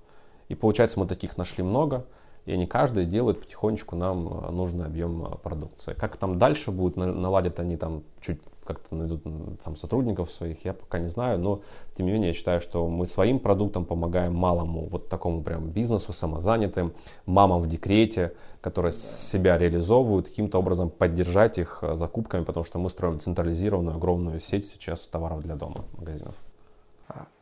И 0.48 0.54
получается, 0.54 0.98
мы 0.98 1.06
таких 1.06 1.36
нашли 1.36 1.62
много, 1.62 2.06
и 2.46 2.52
они 2.52 2.66
каждый 2.66 3.04
делают 3.04 3.40
потихонечку 3.40 3.96
нам 3.96 4.26
э, 4.26 4.50
нужный 4.50 4.86
объем 4.86 5.24
э, 5.24 5.36
продукции. 5.38 5.94
Как 5.94 6.16
там 6.16 6.38
дальше 6.38 6.70
будет, 6.70 6.96
наладят 6.96 7.60
они 7.60 7.76
там 7.76 8.02
чуть 8.20 8.40
как-то 8.74 8.94
найдут 8.94 9.22
там 9.62 9.76
сотрудников 9.76 10.30
своих, 10.30 10.64
я 10.64 10.72
пока 10.72 10.98
не 10.98 11.08
знаю, 11.08 11.38
но 11.38 11.62
тем 11.94 12.06
не 12.06 12.12
менее 12.12 12.28
я 12.28 12.34
считаю, 12.34 12.60
что 12.60 12.88
мы 12.88 13.06
своим 13.06 13.38
продуктом 13.38 13.84
помогаем 13.84 14.34
малому, 14.34 14.88
вот 14.88 15.08
такому 15.08 15.42
прям 15.42 15.70
бизнесу, 15.70 16.12
самозанятым, 16.12 16.92
мамам 17.26 17.60
в 17.62 17.66
декрете, 17.66 18.32
которые 18.60 18.92
себя 18.92 19.58
реализовывают, 19.58 20.28
каким-то 20.28 20.58
образом 20.58 20.90
поддержать 20.90 21.58
их 21.58 21.78
э, 21.82 21.94
закупками, 21.94 22.44
потому 22.44 22.64
что 22.64 22.78
мы 22.78 22.90
строим 22.90 23.18
централизированную 23.18 23.96
огромную 23.96 24.40
сеть 24.40 24.66
сейчас 24.66 25.06
товаров 25.08 25.42
для 25.42 25.56
дома, 25.56 25.84
магазинов. 25.98 26.34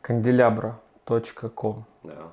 Канделябра.ком. 0.01 1.85
Да. 2.03 2.31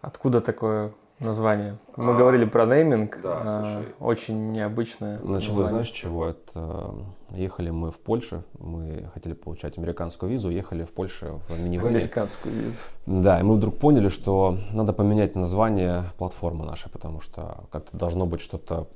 Откуда 0.00 0.40
такое 0.40 0.92
название. 1.24 1.78
Мы 1.96 2.12
а, 2.12 2.16
говорили 2.16 2.44
про 2.44 2.66
нейминг. 2.66 3.20
Да, 3.22 3.40
а, 3.44 3.82
Очень 4.00 4.52
необычное. 4.52 5.18
Началось, 5.20 5.68
знаешь, 5.68 5.90
чего? 5.90 6.28
Это 6.28 6.94
ехали 7.30 7.70
мы 7.70 7.90
в 7.90 8.00
Польшу, 8.00 8.44
мы 8.58 9.10
хотели 9.14 9.34
получать 9.34 9.78
американскую 9.78 10.30
визу, 10.30 10.50
ехали 10.50 10.84
в 10.84 10.92
Польшу 10.92 11.40
в 11.48 11.58
минивэне. 11.58 11.98
Американскую 11.98 12.54
визу. 12.54 12.78
Да, 13.06 13.40
и 13.40 13.42
мы 13.42 13.56
вдруг 13.56 13.78
поняли, 13.78 14.08
что 14.08 14.58
надо 14.72 14.92
поменять 14.92 15.34
название 15.34 16.04
платформы 16.18 16.64
нашей, 16.64 16.90
потому 16.90 17.20
что 17.20 17.64
как-то 17.70 17.96
должно 17.96 18.26
быть 18.26 18.40
что-то 18.40 18.86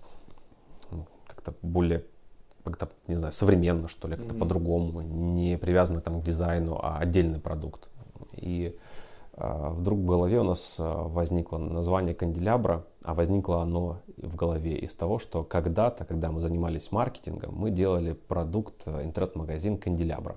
ну, 0.90 1.06
как-то 1.26 1.54
более 1.62 2.04
как-то, 2.64 2.88
не 3.06 3.16
знаю, 3.16 3.32
современно, 3.32 3.88
что 3.88 4.08
ли, 4.08 4.16
как-то 4.16 4.34
mm-hmm. 4.34 4.38
по-другому, 4.38 5.00
не 5.00 5.56
привязано 5.56 6.00
там 6.00 6.20
к 6.20 6.24
дизайну, 6.24 6.78
а 6.82 6.98
отдельный 6.98 7.40
продукт. 7.40 7.88
И 8.32 8.76
вдруг 9.40 10.00
в 10.00 10.04
голове 10.04 10.40
у 10.40 10.44
нас 10.44 10.76
а, 10.80 11.04
возникло 11.04 11.58
название 11.58 12.14
канделябра, 12.14 12.84
а 13.04 13.14
возникло 13.14 13.62
оно 13.62 13.98
в 14.16 14.34
голове 14.34 14.76
из 14.76 14.94
того, 14.96 15.18
что 15.18 15.44
когда-то, 15.44 16.04
когда 16.04 16.32
мы 16.32 16.40
занимались 16.40 16.90
маркетингом, 16.90 17.54
мы 17.54 17.70
делали 17.70 18.12
продукт 18.12 18.82
э, 18.86 19.04
интернет-магазин 19.04 19.78
канделябра 19.78 20.36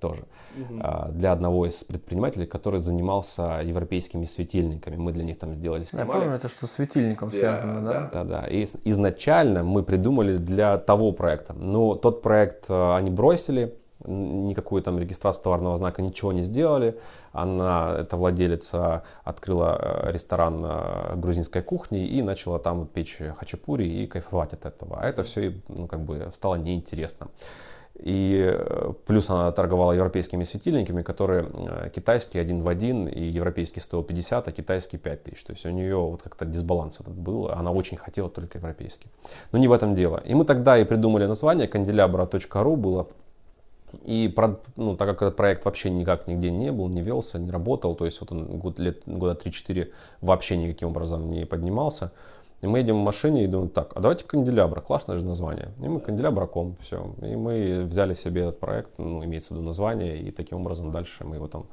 тоже 0.00 0.24
угу. 0.58 0.82
для 1.10 1.30
одного 1.30 1.66
из 1.66 1.84
предпринимателей, 1.84 2.46
который 2.46 2.80
занимался 2.80 3.60
европейскими 3.62 4.24
светильниками. 4.24 4.96
Мы 4.96 5.12
для 5.12 5.24
них 5.24 5.38
там 5.38 5.54
сделали, 5.54 5.84
снимали. 5.84 6.08
Я 6.08 6.12
помню, 6.12 6.34
это 6.34 6.48
что 6.48 6.66
с 6.66 6.72
светильником 6.72 7.28
да, 7.28 7.38
связано, 7.38 7.82
да? 7.82 8.10
Да, 8.12 8.24
да, 8.24 8.24
да. 8.24 8.46
И 8.46 8.64
изначально 8.64 9.62
мы 9.62 9.82
придумали 9.82 10.38
для 10.38 10.78
того 10.78 11.12
проекта. 11.12 11.52
Но 11.52 11.94
тот 11.94 12.22
проект 12.22 12.70
э, 12.70 12.94
они 12.94 13.10
бросили, 13.10 13.74
никакую 14.06 14.82
там 14.82 14.98
регистрацию 14.98 15.44
товарного 15.44 15.76
знака, 15.76 16.02
ничего 16.02 16.32
не 16.32 16.44
сделали. 16.44 16.98
Она, 17.32 17.96
эта 17.98 18.16
владелица, 18.16 19.02
открыла 19.24 19.78
э, 19.80 20.12
ресторан 20.12 20.64
э, 20.64 21.16
грузинской 21.16 21.62
кухни 21.62 22.06
и 22.06 22.22
начала 22.22 22.58
там 22.58 22.86
печь 22.86 23.18
хачапури 23.38 23.84
и 23.84 24.06
кайфовать 24.06 24.52
от 24.52 24.64
этого. 24.64 24.98
А 25.00 25.06
это 25.06 25.22
все, 25.22 25.54
ну, 25.68 25.86
как 25.86 26.00
бы, 26.00 26.28
стало 26.32 26.56
неинтересно. 26.56 27.28
И 27.94 28.50
э, 28.50 28.92
плюс 29.06 29.28
она 29.28 29.52
торговала 29.52 29.92
европейскими 29.92 30.44
светильниками, 30.44 31.02
которые 31.02 31.46
китайский 31.94 32.38
один 32.38 32.60
в 32.60 32.68
один, 32.68 33.06
и 33.06 33.22
европейский 33.22 33.80
стоил 33.80 34.02
50, 34.02 34.48
а 34.48 34.52
китайский 34.52 34.96
5 34.96 35.24
тысяч. 35.24 35.44
То 35.44 35.52
есть 35.52 35.66
у 35.66 35.70
нее 35.70 35.96
вот 35.96 36.22
как-то 36.22 36.46
дисбаланс 36.46 37.00
этот 37.00 37.14
был, 37.14 37.50
она 37.50 37.70
очень 37.70 37.98
хотела 37.98 38.30
только 38.30 38.58
европейский. 38.58 39.08
Но 39.52 39.58
не 39.58 39.68
в 39.68 39.72
этом 39.72 39.94
дело. 39.94 40.22
И 40.24 40.34
мы 40.34 40.46
тогда 40.46 40.78
и 40.78 40.84
придумали 40.84 41.26
название, 41.26 41.68
канделябра.ру 41.68 42.76
было 42.76 43.06
и 44.04 44.34
ну, 44.76 44.96
так 44.96 45.08
как 45.08 45.22
этот 45.22 45.36
проект 45.36 45.64
вообще 45.64 45.90
никак 45.90 46.28
нигде 46.28 46.50
не 46.50 46.72
был, 46.72 46.88
не 46.88 47.02
велся, 47.02 47.38
не 47.38 47.50
работал, 47.50 47.94
то 47.94 48.04
есть 48.04 48.20
вот 48.20 48.32
он 48.32 48.58
год, 48.58 48.78
лет, 48.78 49.02
года 49.06 49.38
3-4 49.42 49.90
вообще 50.20 50.56
никаким 50.56 50.88
образом 50.88 51.28
не 51.28 51.44
поднимался, 51.46 52.12
и 52.62 52.66
мы 52.66 52.78
едем 52.78 52.96
в 52.96 53.04
машине 53.04 53.44
и 53.44 53.46
думаем, 53.46 53.70
так, 53.70 53.92
а 53.96 54.00
давайте 54.00 54.26
канделябра, 54.26 54.80
классное 54.80 55.16
же 55.16 55.24
название. 55.24 55.72
И 55.78 55.88
мы 55.88 55.98
канделябраком, 55.98 56.76
все. 56.80 57.14
И 57.22 57.34
мы 57.34 57.82
взяли 57.84 58.12
себе 58.12 58.42
этот 58.42 58.60
проект, 58.60 58.90
ну, 58.98 59.24
имеется 59.24 59.54
в 59.54 59.56
виду 59.56 59.66
название, 59.66 60.18
и 60.18 60.30
таким 60.30 60.60
образом 60.60 60.90
дальше 60.90 61.24
мы 61.24 61.36
его 61.36 61.48
там 61.48 61.66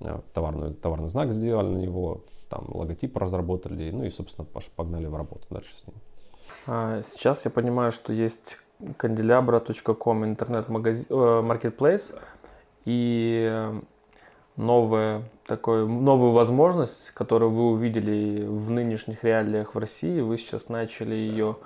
э, 0.00 0.20
товарный, 0.34 0.74
товарный 0.74 1.08
знак 1.08 1.32
сделали 1.32 1.68
на 1.68 1.78
него, 1.78 2.24
там 2.50 2.66
логотип 2.68 3.16
разработали, 3.16 3.90
ну 3.90 4.04
и, 4.04 4.10
собственно, 4.10 4.46
погнали 4.76 5.06
в 5.06 5.16
работу 5.16 5.46
дальше 5.48 5.74
с 5.76 5.86
ним. 5.86 5.96
А 6.66 7.02
сейчас 7.02 7.46
я 7.46 7.50
понимаю, 7.50 7.90
что 7.90 8.12
есть 8.12 8.58
candelabra.com 8.98 10.24
интернет-маркетплейс 10.24 12.12
э, 12.12 12.18
и 12.84 13.70
новая, 14.56 15.22
такой, 15.46 15.86
новую 15.86 16.32
возможность, 16.32 17.10
которую 17.10 17.50
вы 17.50 17.70
увидели 17.70 18.44
в 18.46 18.70
нынешних 18.70 19.24
реалиях 19.24 19.74
в 19.74 19.78
России, 19.78 20.20
вы 20.20 20.38
сейчас 20.38 20.68
начали 20.68 21.14
ее 21.14 21.56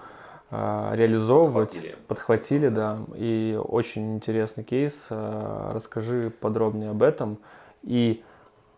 э, 0.51 0.91
реализовывать, 0.95 1.71
подхватили. 1.71 1.97
подхватили, 2.07 2.69
да, 2.69 2.99
и 3.15 3.61
очень 3.63 4.17
интересный 4.17 4.65
кейс. 4.65 5.07
Э, 5.11 5.71
расскажи 5.75 6.31
подробнее 6.31 6.91
об 6.91 7.03
этом. 7.03 7.39
И 7.83 8.23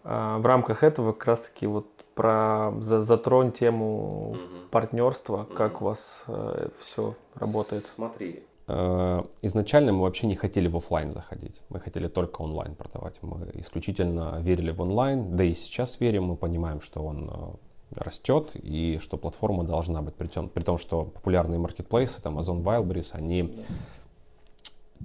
э, 0.05 0.36
в 0.38 0.47
рамках 0.47 0.82
этого 0.82 1.12
как 1.12 1.26
раз-таки 1.26 1.66
вот 1.66 1.86
про 2.14 2.72
затронь 2.80 3.53
тему 3.53 4.32
угу. 4.32 4.38
партнерства, 4.70 5.43
угу. 5.43 5.55
как 5.55 5.80
у 5.80 5.86
вас 5.86 6.24
э, 6.26 6.68
все 6.78 7.14
работает. 7.41 7.82
Смотри, 7.82 8.43
э, 8.68 9.22
изначально 9.43 9.93
мы 9.93 10.03
вообще 10.03 10.26
не 10.26 10.36
хотели 10.36 10.68
в 10.68 10.76
офлайн 10.76 11.11
заходить, 11.11 11.62
мы 11.68 11.80
хотели 11.80 12.09
только 12.09 12.43
онлайн 12.43 12.74
продавать. 12.74 13.14
Мы 13.22 13.51
исключительно 13.55 14.38
верили 14.41 14.70
в 14.70 14.80
онлайн, 14.82 15.36
да 15.36 15.45
и 15.45 15.55
сейчас 15.55 16.01
верим, 16.01 16.24
мы 16.24 16.36
понимаем, 16.36 16.80
что 16.80 17.03
он 17.03 17.30
э, 17.30 18.01
растет 18.01 18.51
и 18.55 18.99
что 19.01 19.16
платформа 19.16 19.64
должна 19.64 20.03
быть. 20.03 20.14
При 20.14 20.26
том, 20.26 20.49
при 20.49 20.62
том 20.62 20.78
что 20.78 21.05
популярные 21.05 21.59
маркетплейсы, 21.59 22.22
там 22.22 22.38
Amazon 22.38 22.62
Wildberries, 22.62 23.14
они 23.14 23.55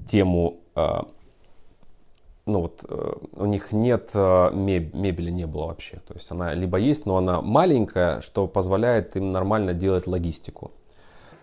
тему 0.06 0.60
э, 0.76 1.02
ну 2.46 2.62
вот 2.62 2.86
э, 2.88 3.14
у 3.34 3.46
них 3.46 3.72
нет 3.72 4.12
э, 4.14 4.52
мебели 4.54 5.32
не 5.32 5.48
было 5.48 5.68
вообще. 5.68 5.98
То 6.08 6.14
есть 6.14 6.32
она 6.32 6.54
либо 6.54 6.78
есть, 6.78 7.06
но 7.06 7.18
она 7.18 7.42
маленькая, 7.42 8.22
что 8.22 8.48
позволяет 8.48 9.16
им 9.16 9.32
нормально 9.32 9.74
делать 9.74 10.08
логистику. 10.08 10.72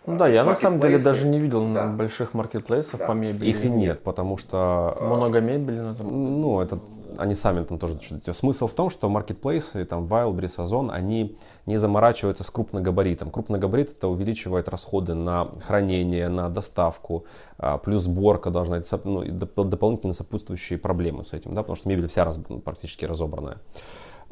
Ну 0.07 0.17
да, 0.17 0.29
я 0.29 0.45
на 0.45 0.55
самом 0.55 0.81
деле 0.81 0.99
даже 0.99 1.27
не 1.27 1.39
видел 1.39 1.73
да. 1.73 1.87
больших 1.87 2.35
маркетплейсов 2.35 2.99
да. 2.99 3.07
по 3.07 3.13
мебели. 3.13 3.49
Их 3.49 3.65
и 3.65 3.69
нет, 3.69 4.03
потому 4.03 4.37
что... 4.37 4.97
Э, 4.99 5.05
Много 5.07 5.41
мебели 5.41 5.79
на 5.79 5.93
этом. 5.93 6.41
Ну, 6.41 6.61
это 6.61 6.81
они 7.19 7.35
сами 7.35 7.65
там 7.65 7.79
тоже 7.79 7.99
Смысл 8.33 8.67
в 8.67 8.73
том, 8.73 8.91
что 8.91 9.09
маркетплейсы, 9.09 9.85
там 9.85 10.05
Wildberries, 10.05 10.61
Озон, 10.61 10.91
они 10.91 11.37
не 11.67 11.77
заморачиваются 11.77 12.45
с 12.45 12.51
крупногабаритом. 12.51 13.31
Крупногабарит 13.31 13.91
это 13.91 14.09
увеличивает 14.09 14.69
расходы 14.69 15.15
на 15.15 15.49
хранение, 15.67 16.29
на 16.29 16.49
доставку, 16.49 17.25
а, 17.59 17.79
плюс 17.79 18.03
сборка 18.03 18.51
должна 18.51 18.79
быть, 18.79 18.91
ну, 19.05 19.25
дополнительно 19.25 20.15
сопутствующие 20.15 20.79
проблемы 20.79 21.25
с 21.25 21.33
этим, 21.33 21.55
да, 21.55 21.63
потому 21.63 21.77
что 21.77 21.89
мебель 21.89 22.09
вся 22.09 22.25
раз, 22.25 22.41
практически 22.65 23.05
разобранная. 23.05 23.59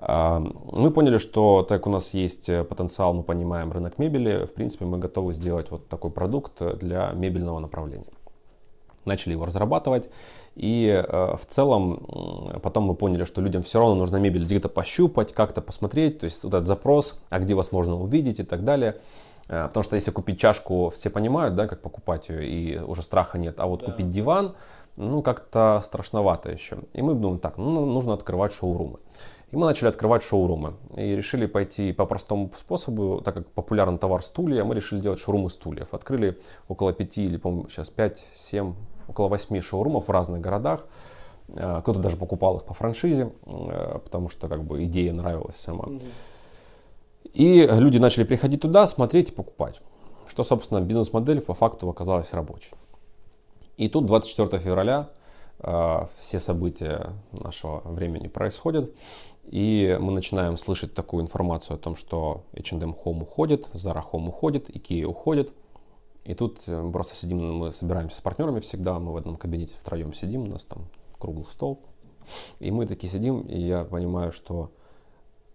А, 0.02 0.40
мы 0.40 0.90
поняли, 0.90 1.18
что 1.18 1.62
так 1.62 1.80
как 1.80 1.86
у 1.86 1.90
нас 1.90 2.14
есть 2.14 2.46
потенциал, 2.46 3.12
мы 3.12 3.22
понимаем 3.22 3.70
рынок 3.70 3.98
мебели, 3.98 4.46
в 4.46 4.54
принципе, 4.54 4.86
мы 4.86 4.98
готовы 4.98 5.34
сделать 5.34 5.70
вот 5.70 5.88
такой 5.88 6.10
продукт 6.10 6.62
для 6.78 7.10
мебельного 7.14 7.58
направления. 7.58 8.06
Начали 9.04 9.32
его 9.32 9.46
разрабатывать. 9.46 10.10
И 10.56 10.86
э, 10.86 11.36
в 11.36 11.46
целом 11.46 12.50
потом 12.62 12.84
мы 12.84 12.94
поняли, 12.94 13.24
что 13.24 13.40
людям 13.40 13.62
все 13.62 13.78
равно 13.78 13.94
нужна 13.94 14.18
мебель 14.18 14.44
где-то 14.44 14.68
пощупать, 14.68 15.32
как-то 15.32 15.62
посмотреть, 15.62 16.18
то 16.18 16.24
есть 16.24 16.42
вот 16.44 16.54
этот 16.54 16.66
запрос, 16.66 17.20
а 17.30 17.38
где 17.38 17.54
вас 17.54 17.72
можно 17.72 18.00
увидеть 18.00 18.40
и 18.40 18.42
так 18.42 18.64
далее. 18.64 18.96
Э, 19.48 19.68
потому 19.68 19.84
что 19.84 19.96
если 19.96 20.10
купить 20.10 20.40
чашку, 20.40 20.90
все 20.90 21.08
понимают, 21.08 21.54
да, 21.54 21.66
как 21.66 21.82
покупать 21.82 22.28
ее, 22.28 22.46
и 22.46 22.78
уже 22.78 23.02
страха 23.02 23.38
нет. 23.38 23.60
А 23.60 23.66
вот 23.66 23.80
да. 23.80 23.86
купить 23.86 24.10
диван, 24.10 24.54
ну, 24.96 25.22
как-то 25.22 25.80
страшновато 25.84 26.50
еще. 26.50 26.78
И 26.92 27.02
мы 27.02 27.14
думаем, 27.14 27.38
так, 27.38 27.56
ну, 27.56 27.86
нужно 27.86 28.14
открывать 28.14 28.52
шоурумы. 28.52 28.98
И 29.50 29.56
мы 29.56 29.66
начали 29.66 29.88
открывать 29.88 30.22
шоурумы. 30.22 30.74
И 30.96 31.16
решили 31.16 31.46
пойти 31.46 31.92
по 31.92 32.06
простому 32.06 32.50
способу, 32.56 33.20
так 33.20 33.34
как 33.34 33.46
популярный 33.48 33.98
товар 33.98 34.22
стулья, 34.22 34.64
мы 34.64 34.74
решили 34.74 35.00
делать 35.00 35.18
шоурумы 35.18 35.50
стульев. 35.50 35.92
Открыли 35.92 36.38
около 36.68 36.92
пяти 36.92 37.26
или, 37.26 37.36
по-моему, 37.36 37.68
сейчас 37.68 37.92
5-7 37.92 38.74
около 39.08 39.28
8 39.28 39.60
шоурумов 39.60 40.08
в 40.08 40.10
разных 40.10 40.40
городах. 40.40 40.86
Э, 41.48 41.80
кто-то 41.80 41.98
даже 41.98 42.16
покупал 42.16 42.58
их 42.58 42.64
по 42.64 42.74
франшизе, 42.74 43.32
э, 43.46 43.98
потому 44.04 44.28
что 44.28 44.48
как 44.48 44.62
бы 44.62 44.84
идея 44.84 45.12
нравилась 45.12 45.56
сама. 45.56 45.88
И 47.32 47.66
люди 47.70 47.98
начали 47.98 48.24
приходить 48.24 48.62
туда, 48.62 48.86
смотреть 48.86 49.30
и 49.30 49.32
покупать. 49.32 49.80
Что, 50.26 50.44
собственно, 50.44 50.80
бизнес-модель 50.80 51.40
по 51.40 51.54
факту 51.54 51.88
оказалась 51.88 52.32
рабочей. 52.32 52.72
И 53.76 53.88
тут 53.88 54.06
24 54.06 54.62
февраля 54.62 55.08
э, 55.58 56.06
все 56.18 56.38
события 56.38 57.12
нашего 57.32 57.80
времени 57.84 58.28
происходят. 58.28 58.92
И 59.50 59.98
мы 60.00 60.12
начинаем 60.12 60.56
слышать 60.56 60.94
такую 60.94 61.24
информацию 61.24 61.74
о 61.74 61.78
том, 61.78 61.96
что 61.96 62.44
H&M 62.52 62.94
Home 63.04 63.22
уходит, 63.22 63.68
Zara 63.72 64.00
Home 64.12 64.28
уходит, 64.28 64.70
Ikea 64.70 65.04
уходит. 65.04 65.52
И 66.24 66.34
тут 66.34 66.60
э, 66.68 66.90
просто 66.92 67.16
сидим, 67.16 67.58
мы 67.58 67.72
собираемся 67.72 68.16
с 68.16 68.20
партнерами 68.20 68.60
всегда, 68.60 69.00
мы 69.00 69.12
в 69.12 69.16
одном 69.16 69.36
кабинете 69.36 69.74
втроем 69.74 70.12
сидим, 70.12 70.42
у 70.42 70.46
нас 70.46 70.64
там 70.64 70.86
круглый 71.18 71.46
стол. 71.50 71.80
И 72.60 72.70
мы 72.70 72.86
такие 72.86 73.12
сидим, 73.12 73.40
и 73.40 73.58
я 73.58 73.82
понимаю, 73.82 74.30
что 74.30 74.70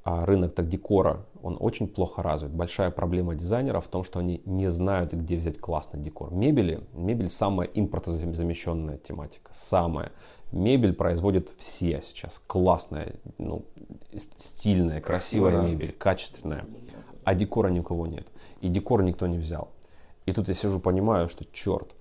а 0.06 0.24
рынок 0.24 0.54
так 0.54 0.68
декора, 0.68 1.26
он 1.42 1.58
очень 1.60 1.88
плохо 1.88 2.22
развит. 2.22 2.52
Большая 2.52 2.92
проблема 2.92 3.34
дизайнеров 3.34 3.86
в 3.86 3.88
том, 3.88 4.04
что 4.04 4.20
они 4.20 4.40
не 4.46 4.70
знают, 4.70 5.14
где 5.14 5.36
взять 5.36 5.58
классный 5.58 6.00
декор. 6.00 6.32
Мебели, 6.32 6.84
мебель 6.94 7.32
самая 7.32 7.68
импортозамещенная 7.74 9.00
тематика, 9.00 9.50
самая. 9.52 10.12
Мебель 10.52 10.94
производят 10.94 11.50
все 11.50 12.02
сейчас. 12.02 12.42
Классная, 12.48 13.16
ну, 13.38 13.66
стильная, 14.16 15.02
красивая 15.02 15.52
Красиво, 15.52 15.68
мебель, 15.68 15.92
качественная. 15.92 16.66
А 17.24 17.34
декора 17.34 17.70
ни 17.70 17.80
у 17.80 17.84
кого 17.84 18.08
нет. 18.08 18.28
И 18.62 18.70
декор 18.70 19.04
никто 19.04 19.28
не 19.28 19.38
взял. 19.38 19.70
И 20.26 20.32
тут 20.32 20.48
я 20.48 20.54
сижу, 20.54 20.80
понимаю, 20.80 21.30
что 21.30 21.46
черт, 21.52 21.96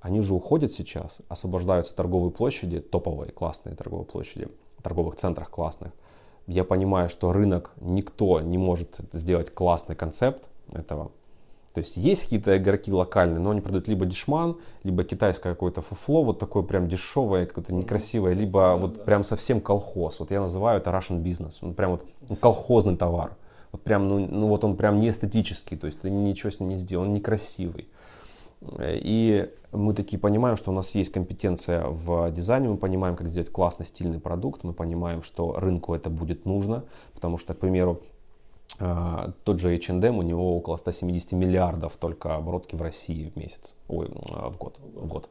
они 0.00 0.20
же 0.20 0.34
уходят 0.34 0.70
сейчас, 0.70 1.18
освобождаются 1.28 1.94
торговые 1.96 2.30
площади, 2.30 2.80
топовые, 2.80 3.32
классные 3.32 3.74
торговые 3.74 4.06
площади, 4.06 4.48
в 4.78 4.82
торговых 4.82 5.16
центрах 5.16 5.50
классных. 5.50 5.92
Я 6.46 6.62
понимаю, 6.62 7.08
что 7.08 7.32
рынок, 7.32 7.72
никто 7.80 8.40
не 8.40 8.56
может 8.56 9.00
сделать 9.12 9.52
классный 9.52 9.96
концепт 9.96 10.48
этого. 10.72 11.10
То 11.76 11.80
есть 11.80 11.98
есть 11.98 12.22
какие-то 12.22 12.56
игроки 12.56 12.90
локальные, 12.90 13.38
но 13.38 13.50
они 13.50 13.60
продают 13.60 13.86
либо 13.86 14.06
дешман, 14.06 14.56
либо 14.82 15.04
китайское 15.04 15.52
какое-то 15.52 15.82
фуфло, 15.82 16.24
вот 16.24 16.38
такое 16.38 16.62
прям 16.62 16.88
дешевое, 16.88 17.44
какое-то 17.44 17.74
некрасивое, 17.74 18.32
либо 18.32 18.78
вот 18.80 19.04
прям 19.04 19.22
совсем 19.22 19.60
колхоз. 19.60 20.20
Вот 20.20 20.30
я 20.30 20.40
называю 20.40 20.80
это 20.80 20.88
Russian 20.88 21.22
business. 21.22 21.58
Он 21.60 21.74
прям 21.74 21.90
вот 21.90 22.06
ну, 22.30 22.36
колхозный 22.36 22.96
товар 22.96 23.36
вот 23.72 23.82
прям, 23.82 24.08
ну, 24.08 24.26
ну 24.26 24.46
вот 24.46 24.64
он 24.64 24.74
прям 24.74 24.98
не 24.98 25.10
эстетический, 25.10 25.76
то 25.76 25.86
есть 25.86 26.00
ты 26.00 26.08
ничего 26.08 26.50
с 26.50 26.60
ним 26.60 26.70
не 26.70 26.78
сделал, 26.78 27.04
он 27.04 27.12
некрасивый. 27.12 27.88
И 28.80 29.50
мы 29.70 29.92
такие 29.92 30.18
понимаем, 30.18 30.56
что 30.56 30.70
у 30.70 30.74
нас 30.74 30.94
есть 30.94 31.12
компетенция 31.12 31.84
в 31.84 32.30
дизайне, 32.30 32.70
мы 32.70 32.78
понимаем, 32.78 33.16
как 33.16 33.28
сделать 33.28 33.52
классный 33.52 33.84
стильный 33.84 34.18
продукт, 34.18 34.64
мы 34.64 34.72
понимаем, 34.72 35.22
что 35.22 35.52
рынку 35.60 35.94
это 35.94 36.08
будет 36.08 36.46
нужно, 36.46 36.84
потому 37.12 37.36
что, 37.36 37.52
к 37.52 37.58
примеру, 37.58 38.00
тот 38.78 39.58
же 39.58 39.74
H&M, 39.74 40.18
у 40.18 40.22
него 40.22 40.56
около 40.56 40.76
170 40.76 41.32
миллиардов 41.32 41.96
только 41.96 42.34
оборотки 42.34 42.76
в 42.76 42.82
России 42.82 43.32
в 43.34 43.36
месяц, 43.36 43.74
ой, 43.88 44.10
а, 44.30 44.50
в 44.50 44.58
год, 44.58 44.78
в 44.94 45.06
год. 45.06 45.28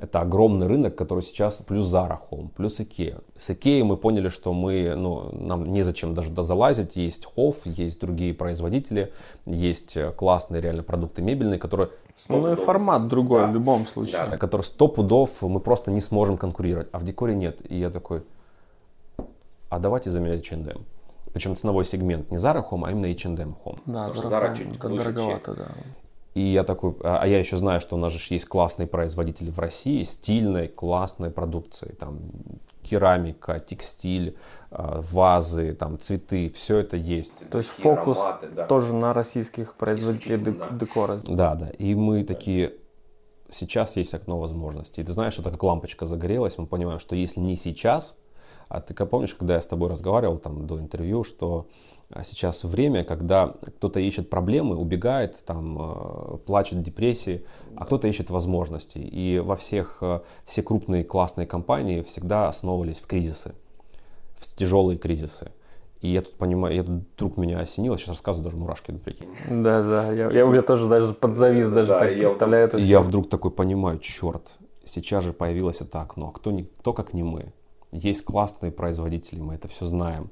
Это 0.00 0.22
огромный 0.22 0.66
рынок, 0.66 0.96
который 0.96 1.22
сейчас 1.22 1.60
плюс 1.60 1.84
Zara 1.84 2.18
Home, 2.30 2.48
плюс 2.56 2.80
Ikea. 2.80 3.22
С 3.36 3.50
Ikea 3.50 3.84
мы 3.84 3.98
поняли, 3.98 4.30
что 4.30 4.54
мы, 4.54 4.94
ну, 4.96 5.28
нам 5.32 5.70
незачем 5.70 6.14
даже 6.14 6.32
залазить. 6.42 6.96
Есть 6.96 7.28
Hof, 7.36 7.56
есть 7.66 8.00
другие 8.00 8.32
производители, 8.32 9.12
есть 9.44 9.98
э, 9.98 10.10
классные 10.12 10.62
реально 10.62 10.82
продукты 10.82 11.20
мебельные, 11.20 11.58
которые... 11.58 11.90
Ну 12.30 12.50
и 12.50 12.56
формат 12.56 13.08
другой 13.08 13.42
да. 13.42 13.46
в 13.48 13.52
любом 13.52 13.86
случае. 13.86 14.26
Да, 14.30 14.38
который 14.38 14.62
сто 14.62 14.88
пудов 14.88 15.42
мы 15.42 15.60
просто 15.60 15.90
не 15.90 16.00
сможем 16.00 16.38
конкурировать. 16.38 16.88
А 16.92 16.98
в 16.98 17.04
декоре 17.04 17.34
нет. 17.34 17.60
И 17.70 17.78
я 17.78 17.90
такой, 17.90 18.22
а 19.68 19.78
давайте 19.78 20.10
заменять 20.10 20.40
H&M. 20.50 20.82
Причем 21.32 21.54
ценовой 21.54 21.84
сегмент 21.84 22.30
не 22.30 22.36
Zara 22.36 22.64
Home, 22.68 22.86
а 22.86 22.90
именно 22.90 23.06
H&M 23.06 23.56
Home. 23.64 23.78
Да, 23.86 24.08
Zara, 24.08 24.30
Zara 24.30 24.56
чуть 24.56 24.78
дороговато, 24.78 25.54
да. 25.54 25.68
И 26.34 26.40
я 26.40 26.62
такой, 26.62 26.94
а, 27.02 27.18
а 27.22 27.26
я 27.26 27.38
еще 27.38 27.56
знаю, 27.56 27.80
что 27.80 27.96
у 27.96 27.98
нас 27.98 28.12
же 28.12 28.34
есть 28.34 28.46
классные 28.46 28.86
производители 28.86 29.50
в 29.50 29.58
России, 29.58 30.04
стильной, 30.04 30.68
классной 30.68 31.30
продукции. 31.30 31.94
Там 31.98 32.20
керамика, 32.82 33.58
текстиль, 33.58 34.36
а, 34.70 35.00
вазы, 35.00 35.74
там 35.74 35.98
цветы, 35.98 36.48
все 36.50 36.78
это 36.78 36.96
есть. 36.96 37.48
То 37.50 37.58
есть 37.58 37.70
фокус 37.70 38.18
ароматы, 38.18 38.48
да. 38.48 38.66
тоже 38.66 38.94
на 38.94 39.12
российских 39.12 39.74
производителей 39.74 40.38
дек- 40.38 40.78
декора. 40.78 41.20
Да, 41.26 41.56
да. 41.56 41.70
И 41.70 41.96
мы 41.96 42.22
такие, 42.22 42.74
сейчас 43.50 43.96
есть 43.96 44.14
окно 44.14 44.38
возможностей. 44.38 45.02
Ты 45.02 45.10
знаешь, 45.10 45.36
это 45.38 45.50
как 45.50 45.62
лампочка 45.62 46.06
загорелась, 46.06 46.58
мы 46.58 46.66
понимаем, 46.66 47.00
что 47.00 47.16
если 47.16 47.40
не 47.40 47.56
сейчас, 47.56 48.18
а 48.70 48.80
ты 48.80 48.94
как 48.94 49.10
помнишь, 49.10 49.34
когда 49.34 49.54
я 49.54 49.60
с 49.60 49.66
тобой 49.66 49.90
разговаривал 49.90 50.38
там 50.38 50.64
до 50.64 50.78
интервью, 50.78 51.24
что 51.24 51.66
а, 52.08 52.22
сейчас 52.22 52.62
время, 52.62 53.02
когда 53.02 53.48
кто-то 53.48 53.98
ищет 53.98 54.30
проблемы, 54.30 54.76
убегает, 54.76 55.44
там, 55.44 55.76
э, 55.80 56.36
плачет 56.46 56.80
депрессии, 56.80 57.44
а 57.74 57.84
кто-то 57.84 58.06
ищет 58.06 58.30
возможности. 58.30 58.98
И 58.98 59.40
во 59.40 59.56
всех, 59.56 59.98
э, 60.02 60.20
все 60.44 60.62
крупные 60.62 61.02
классные 61.02 61.48
компании 61.48 62.02
всегда 62.02 62.48
основывались 62.48 63.00
в 63.00 63.08
кризисы, 63.08 63.54
в 64.34 64.54
тяжелые 64.54 64.98
кризисы. 64.98 65.50
И 66.00 66.08
я 66.08 66.22
тут 66.22 66.34
понимаю, 66.34 66.76
я 66.76 66.84
тут 66.84 67.02
вдруг 67.16 67.38
меня 67.38 67.58
осенило, 67.58 67.98
сейчас 67.98 68.10
рассказываю, 68.10 68.44
даже 68.44 68.56
мурашки 68.56 68.92
идут, 68.92 69.02
прикинь. 69.02 69.28
Да, 69.48 69.82
да, 69.82 70.12
я, 70.12 70.30
я, 70.30 70.46
я 70.46 70.62
тоже 70.62 70.88
даже 70.88 71.12
подзавис, 71.12 71.68
даже 71.68 71.88
да, 71.88 71.98
так 71.98 72.08
представляю 72.10 72.68
это. 72.68 72.78
Я 72.78 73.00
вдруг 73.00 73.28
такой 73.28 73.50
понимаю, 73.50 73.98
черт, 73.98 74.58
сейчас 74.84 75.24
же 75.24 75.32
появилось 75.32 75.80
это 75.80 76.02
окно, 76.02 76.28
а 76.28 76.32
кто, 76.32 76.52
не, 76.52 76.62
кто 76.62 76.92
как 76.92 77.14
не 77.14 77.24
мы? 77.24 77.52
Есть 77.92 78.24
классные 78.24 78.72
производители, 78.72 79.40
мы 79.40 79.54
это 79.54 79.68
все 79.68 79.86
знаем. 79.86 80.30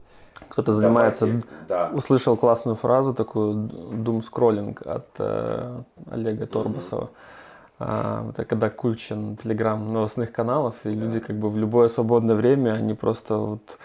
Кто-то 0.48 0.72
занимается, 0.72 1.26
Давайте, 1.26 1.48
да. 1.68 1.90
услышал 1.92 2.36
классную 2.36 2.76
фразу 2.76 3.12
такую, 3.12 3.54
doom 3.56 4.22
scrolling 4.22 4.80
от 4.84 5.08
э, 5.18 5.82
Олега 6.10 6.46
Торбасова. 6.46 7.04
Mm-hmm. 7.04 7.38
А, 7.80 8.28
это 8.30 8.44
когда 8.44 8.70
куча 8.70 9.16
телеграм 9.42 9.92
новостных 9.92 10.32
каналов, 10.32 10.74
и 10.84 10.88
yeah. 10.88 10.94
люди 10.94 11.20
как 11.20 11.36
бы 11.36 11.48
в 11.48 11.56
любое 11.56 11.88
свободное 11.88 12.34
время, 12.34 12.72
они 12.72 12.94
просто 12.94 13.36
вот 13.36 13.78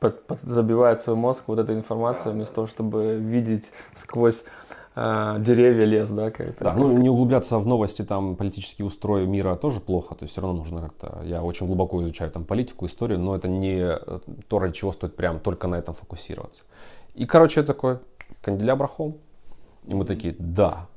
под, 0.00 0.22
под, 0.26 0.38
забивают 0.42 1.00
свой 1.00 1.16
мозг 1.16 1.44
вот 1.46 1.58
этой 1.58 1.76
информацией, 1.76 2.30
yeah. 2.30 2.36
вместо 2.36 2.54
того, 2.56 2.66
чтобы 2.66 3.16
видеть 3.16 3.70
сквозь 3.94 4.44
э, 4.96 5.36
деревья, 5.40 5.84
лес, 5.84 6.10
да, 6.10 6.30
как-то. 6.30 6.64
Да, 6.64 6.72
ну 6.74 6.96
не 6.98 7.08
углубляться 7.08 7.58
в 7.58 7.66
новости, 7.66 8.02
там, 8.02 8.34
политические 8.34 8.86
устрои 8.86 9.26
мира 9.26 9.54
тоже 9.54 9.80
плохо, 9.80 10.14
то 10.14 10.24
есть 10.24 10.32
все 10.32 10.40
равно 10.40 10.58
нужно 10.58 10.80
как-то, 10.80 11.20
я 11.24 11.42
очень 11.42 11.66
глубоко 11.66 12.02
изучаю 12.02 12.30
там 12.30 12.44
политику, 12.44 12.86
историю, 12.86 13.18
но 13.20 13.36
это 13.36 13.46
не 13.46 13.78
э, 13.80 14.18
то, 14.48 14.58
ради 14.58 14.74
чего 14.74 14.92
стоит 14.92 15.14
прям 15.14 15.38
только 15.38 15.68
на 15.68 15.76
этом 15.76 15.94
фокусироваться. 15.94 16.64
И, 17.14 17.26
короче, 17.26 17.60
я 17.60 17.66
такой, 17.66 17.98
канделябра 18.42 18.86
хом, 18.86 19.16
и 19.86 19.94
мы 19.94 20.04
такие, 20.04 20.34
да, 20.38 20.88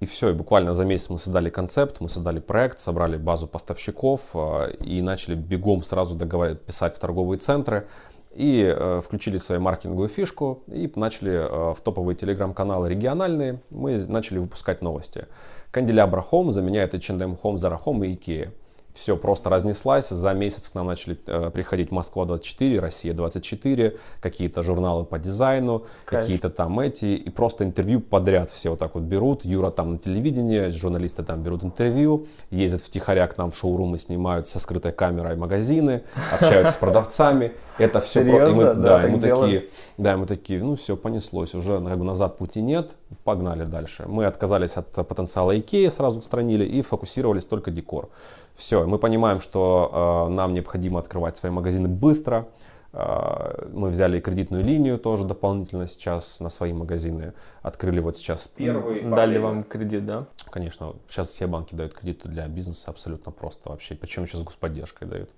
и 0.00 0.06
все, 0.06 0.30
и 0.30 0.32
буквально 0.34 0.74
за 0.74 0.84
месяц 0.84 1.08
мы 1.08 1.18
создали 1.18 1.50
концепт, 1.50 2.00
мы 2.00 2.08
создали 2.08 2.40
проект, 2.40 2.78
собрали 2.78 3.16
базу 3.16 3.46
поставщиков 3.46 4.30
э, 4.34 4.74
и 4.80 5.00
начали 5.00 5.34
бегом 5.34 5.82
сразу 5.82 6.14
договаривать, 6.14 6.60
писать 6.62 6.94
в 6.94 6.98
торговые 6.98 7.38
центры 7.38 7.86
и 8.34 8.62
э, 8.64 9.00
включили 9.00 9.38
свою 9.38 9.60
маркетинговую 9.60 10.08
фишку 10.08 10.62
и 10.66 10.90
начали 10.96 11.32
э, 11.32 11.74
в 11.74 11.80
топовые 11.80 12.16
телеграм-каналы 12.16 12.88
региональные, 12.88 13.60
мы 13.70 13.98
начали 14.08 14.38
выпускать 14.38 14.82
новости. 14.82 15.26
Канделябра 15.70 16.24
Home 16.32 16.52
заменяет 16.52 16.94
H&M 16.94 17.36
Home, 17.42 17.54
Zara 17.54 17.80
Home 17.84 18.06
и 18.06 18.14
Ikea 18.14 18.50
все 18.94 19.16
просто 19.16 19.50
разнеслась. 19.50 20.08
За 20.08 20.32
месяц 20.32 20.68
к 20.70 20.74
нам 20.74 20.86
начали 20.86 21.18
э, 21.26 21.50
приходить 21.50 21.90
Москва-24, 21.90 22.78
Россия-24, 22.78 23.98
какие-то 24.20 24.62
журналы 24.62 25.04
по 25.04 25.18
дизайну, 25.18 25.84
какие-то 26.04 26.48
там 26.48 26.78
эти. 26.78 27.06
И 27.06 27.28
просто 27.28 27.64
интервью 27.64 28.00
подряд 28.00 28.50
все 28.50 28.70
вот 28.70 28.78
так 28.78 28.94
вот 28.94 29.02
берут. 29.02 29.44
Юра 29.44 29.70
там 29.70 29.92
на 29.92 29.98
телевидении, 29.98 30.68
журналисты 30.70 31.24
там 31.24 31.42
берут 31.42 31.64
интервью, 31.64 32.28
ездят 32.50 32.82
втихаря 32.82 33.26
к 33.26 33.36
нам 33.36 33.50
в 33.50 33.56
шоурумы, 33.56 33.98
снимают 33.98 34.46
со 34.46 34.60
скрытой 34.60 34.92
камерой 34.92 35.36
магазины, 35.36 36.04
общаются 36.32 36.72
с 36.72 36.76
продавцами. 36.76 37.52
Это 37.78 37.98
все 37.98 38.22
Серьезно? 38.22 38.46
И 38.46 38.54
мы, 38.54 38.64
да, 38.74 38.74
да, 38.74 39.06
и 39.06 39.10
мы 39.10 39.20
такие, 39.20 39.68
да, 39.98 40.16
мы 40.16 40.26
такие, 40.26 40.62
ну 40.62 40.76
все, 40.76 40.96
понеслось, 40.96 41.56
уже 41.56 41.80
как 41.80 41.98
бы 41.98 42.04
назад 42.04 42.38
пути 42.38 42.62
нет, 42.62 42.92
погнали 43.24 43.64
дальше. 43.64 44.04
Мы 44.06 44.26
отказались 44.26 44.76
от 44.76 44.92
потенциала 44.92 45.58
Икеи, 45.58 45.88
сразу 45.88 46.20
отстранили 46.20 46.64
и 46.64 46.82
фокусировались 46.82 47.46
только 47.46 47.72
декор. 47.72 48.10
Все, 48.54 48.86
мы 48.86 48.98
понимаем, 48.98 49.40
что 49.40 50.26
э, 50.28 50.32
нам 50.32 50.52
необходимо 50.52 51.00
открывать 51.00 51.36
свои 51.36 51.50
магазины 51.50 51.88
быстро. 51.88 52.46
Э, 52.92 53.66
мы 53.72 53.90
взяли 53.90 54.20
кредитную 54.20 54.62
линию 54.62 54.98
тоже 54.98 55.24
дополнительно 55.24 55.88
сейчас 55.88 56.38
на 56.38 56.50
свои 56.50 56.72
магазины. 56.72 57.32
Открыли 57.62 57.98
вот 57.98 58.16
сейчас 58.16 58.46
первый. 58.46 59.02
Дали 59.02 59.38
вам 59.38 59.64
кредит, 59.64 60.06
да? 60.06 60.26
Конечно. 60.50 60.94
Сейчас 61.08 61.28
все 61.30 61.48
банки 61.48 61.74
дают 61.74 61.94
кредиты 61.94 62.28
для 62.28 62.46
бизнеса 62.46 62.90
абсолютно 62.90 63.32
просто 63.32 63.70
вообще. 63.70 63.96
Причем 63.96 64.22
еще 64.22 64.36
с 64.36 64.42
господдержкой 64.42 65.08
дают. 65.08 65.30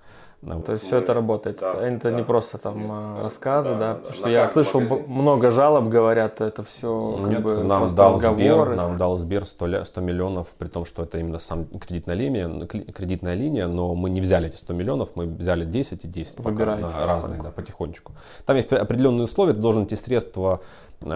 Ну, 0.43 0.61
То 0.61 0.73
есть 0.73 0.85
все 0.85 0.99
это 0.99 1.15
работает. 1.15 1.59
Да, 1.61 1.73
это 1.73 2.11
да. 2.11 2.17
не 2.17 2.23
просто 2.23 2.59
там 2.59 2.79
Нет, 2.79 2.91
а, 2.91 3.23
рассказы, 3.23 3.71
да, 3.71 3.79
да 3.79 3.95
потому 3.95 4.15
что 4.15 4.29
я 4.29 4.47
слышал 4.47 4.81
магазин. 4.81 5.05
много 5.09 5.51
жалоб, 5.51 5.89
говорят, 5.89 6.41
это 6.41 6.63
все 6.63 7.19
Нет, 7.27 7.43
бы, 7.43 7.65
нам 7.65 7.89
дал 7.95 8.21
Сбер, 8.21 8.77
нам 8.77 8.99
дал 8.99 9.17
Сбер 9.17 9.47
100, 9.47 9.85
100 9.85 10.01
миллионов, 10.03 10.55
при 10.59 10.69
том, 10.69 10.85
что 10.85 11.03
это 11.03 11.19
именно 11.19 11.39
сам 11.39 11.65
кредитная 11.65 12.15
линия, 12.15 12.67
кредитная 12.67 13.35
линия, 13.35 13.67
но 13.67 13.95
мы 13.95 14.11
не 14.11 14.21
взяли 14.21 14.49
эти 14.49 14.57
100 14.57 14.75
миллионов, 14.75 15.17
мы 15.17 15.27
взяли 15.27 15.65
10 15.65 16.05
и 16.05 16.09
10 16.09 16.39
Выбираете 16.41 16.85
пока, 16.85 17.01
на 17.01 17.07
разные, 17.07 17.43
да, 17.43 17.51
потихонечку. 17.51 18.13
Там 18.45 18.57
есть 18.57 18.71
определенные 18.73 19.25
условия, 19.25 19.55
ты 19.55 19.61
должен 19.61 19.85
эти 19.85 19.95
средства 19.95 20.61
э, 21.01 21.07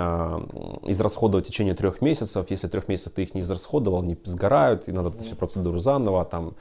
израсходовать 0.87 1.45
в 1.45 1.49
течение 1.49 1.75
трех 1.75 2.01
месяцев. 2.01 2.47
Если 2.51 2.69
трех 2.69 2.89
месяцев 2.89 3.13
ты 3.13 3.23
их 3.23 3.35
не 3.35 3.43
израсходовал, 3.43 4.01
они 4.01 4.19
сгорают, 4.25 4.89
и 4.89 4.93
надо 4.93 5.11
всю 5.13 5.37
процедуру 5.37 5.79
заново, 5.79 6.25
там 6.25 6.55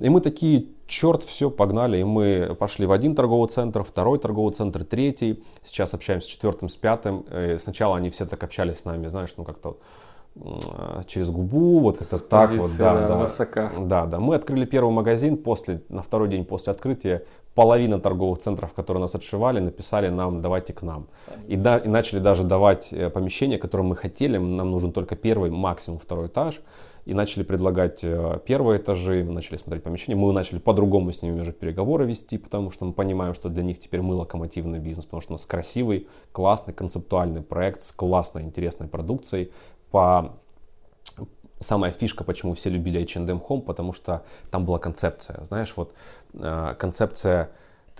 и 0.00 0.08
мы 0.08 0.20
такие, 0.20 0.66
черт, 0.86 1.22
все, 1.22 1.50
погнали. 1.50 1.98
И 1.98 2.04
мы 2.04 2.56
пошли 2.58 2.86
в 2.86 2.92
один 2.92 3.14
торговый 3.14 3.48
центр, 3.48 3.82
второй 3.82 4.18
торговый 4.18 4.52
центр, 4.52 4.84
третий. 4.84 5.42
Сейчас 5.62 5.94
общаемся 5.94 6.28
с 6.28 6.30
четвертым, 6.30 6.68
с 6.68 6.76
пятым. 6.76 7.26
И 7.32 7.58
сначала 7.58 7.96
они 7.96 8.10
все 8.10 8.24
так 8.26 8.42
общались 8.42 8.78
с 8.78 8.84
нами, 8.84 9.08
знаешь, 9.08 9.34
ну 9.36 9.44
как-то 9.44 9.76
через 11.06 11.28
губу, 11.28 11.80
вот 11.80 11.98
как-то 11.98 12.18
так 12.18 12.52
вот, 12.52 12.70
да, 12.78 13.06
да, 13.06 13.16
высока. 13.16 13.72
да, 13.78 14.06
да. 14.06 14.20
Мы 14.20 14.36
открыли 14.36 14.64
первый 14.64 14.92
магазин 14.92 15.36
после, 15.36 15.82
на 15.88 16.02
второй 16.02 16.28
день 16.28 16.44
после 16.44 16.70
открытия, 16.72 17.24
половина 17.54 17.98
торговых 17.98 18.38
центров, 18.38 18.72
которые 18.72 19.00
нас 19.00 19.14
отшивали, 19.14 19.58
написали 19.58 20.08
нам, 20.08 20.40
давайте 20.40 20.72
к 20.72 20.82
нам. 20.82 21.08
И, 21.48 21.56
да, 21.56 21.78
и 21.78 21.88
начали 21.88 22.20
даже 22.20 22.44
давать 22.44 22.92
э, 22.92 23.10
помещения, 23.10 23.58
которые 23.58 23.88
мы 23.88 23.96
хотели, 23.96 24.38
нам 24.38 24.70
нужен 24.70 24.92
только 24.92 25.16
первый, 25.16 25.50
максимум 25.50 25.98
второй 25.98 26.28
этаж 26.28 26.62
и 27.10 27.14
начали 27.14 27.42
предлагать 27.42 28.04
э, 28.04 28.38
первые 28.46 28.78
этажи, 28.78 29.24
мы 29.24 29.32
начали 29.32 29.56
смотреть 29.56 29.82
помещения, 29.82 30.14
мы 30.14 30.32
начали 30.32 30.60
по-другому 30.60 31.10
с 31.10 31.22
ними 31.22 31.40
уже 31.40 31.52
переговоры 31.52 32.06
вести, 32.06 32.38
потому 32.38 32.70
что 32.70 32.84
мы 32.84 32.92
понимаем, 32.92 33.34
что 33.34 33.48
для 33.48 33.64
них 33.64 33.80
теперь 33.80 34.00
мы 34.00 34.14
локомотивный 34.14 34.78
бизнес, 34.78 35.06
потому 35.06 35.20
что 35.20 35.32
у 35.32 35.34
нас 35.34 35.44
красивый, 35.44 36.06
классный, 36.30 36.72
концептуальный 36.72 37.42
проект 37.42 37.82
с 37.82 37.90
классной, 37.90 38.42
интересной 38.42 38.86
продукцией. 38.86 39.50
По 39.90 40.36
самая 41.58 41.90
фишка, 41.90 42.22
почему 42.22 42.54
все 42.54 42.70
любили 42.70 43.02
H&M 43.02 43.42
Home, 43.48 43.62
потому 43.62 43.92
что 43.92 44.22
там 44.52 44.64
была 44.64 44.78
концепция, 44.78 45.42
знаешь, 45.44 45.72
вот 45.74 45.92
э, 46.34 46.76
концепция 46.78 47.50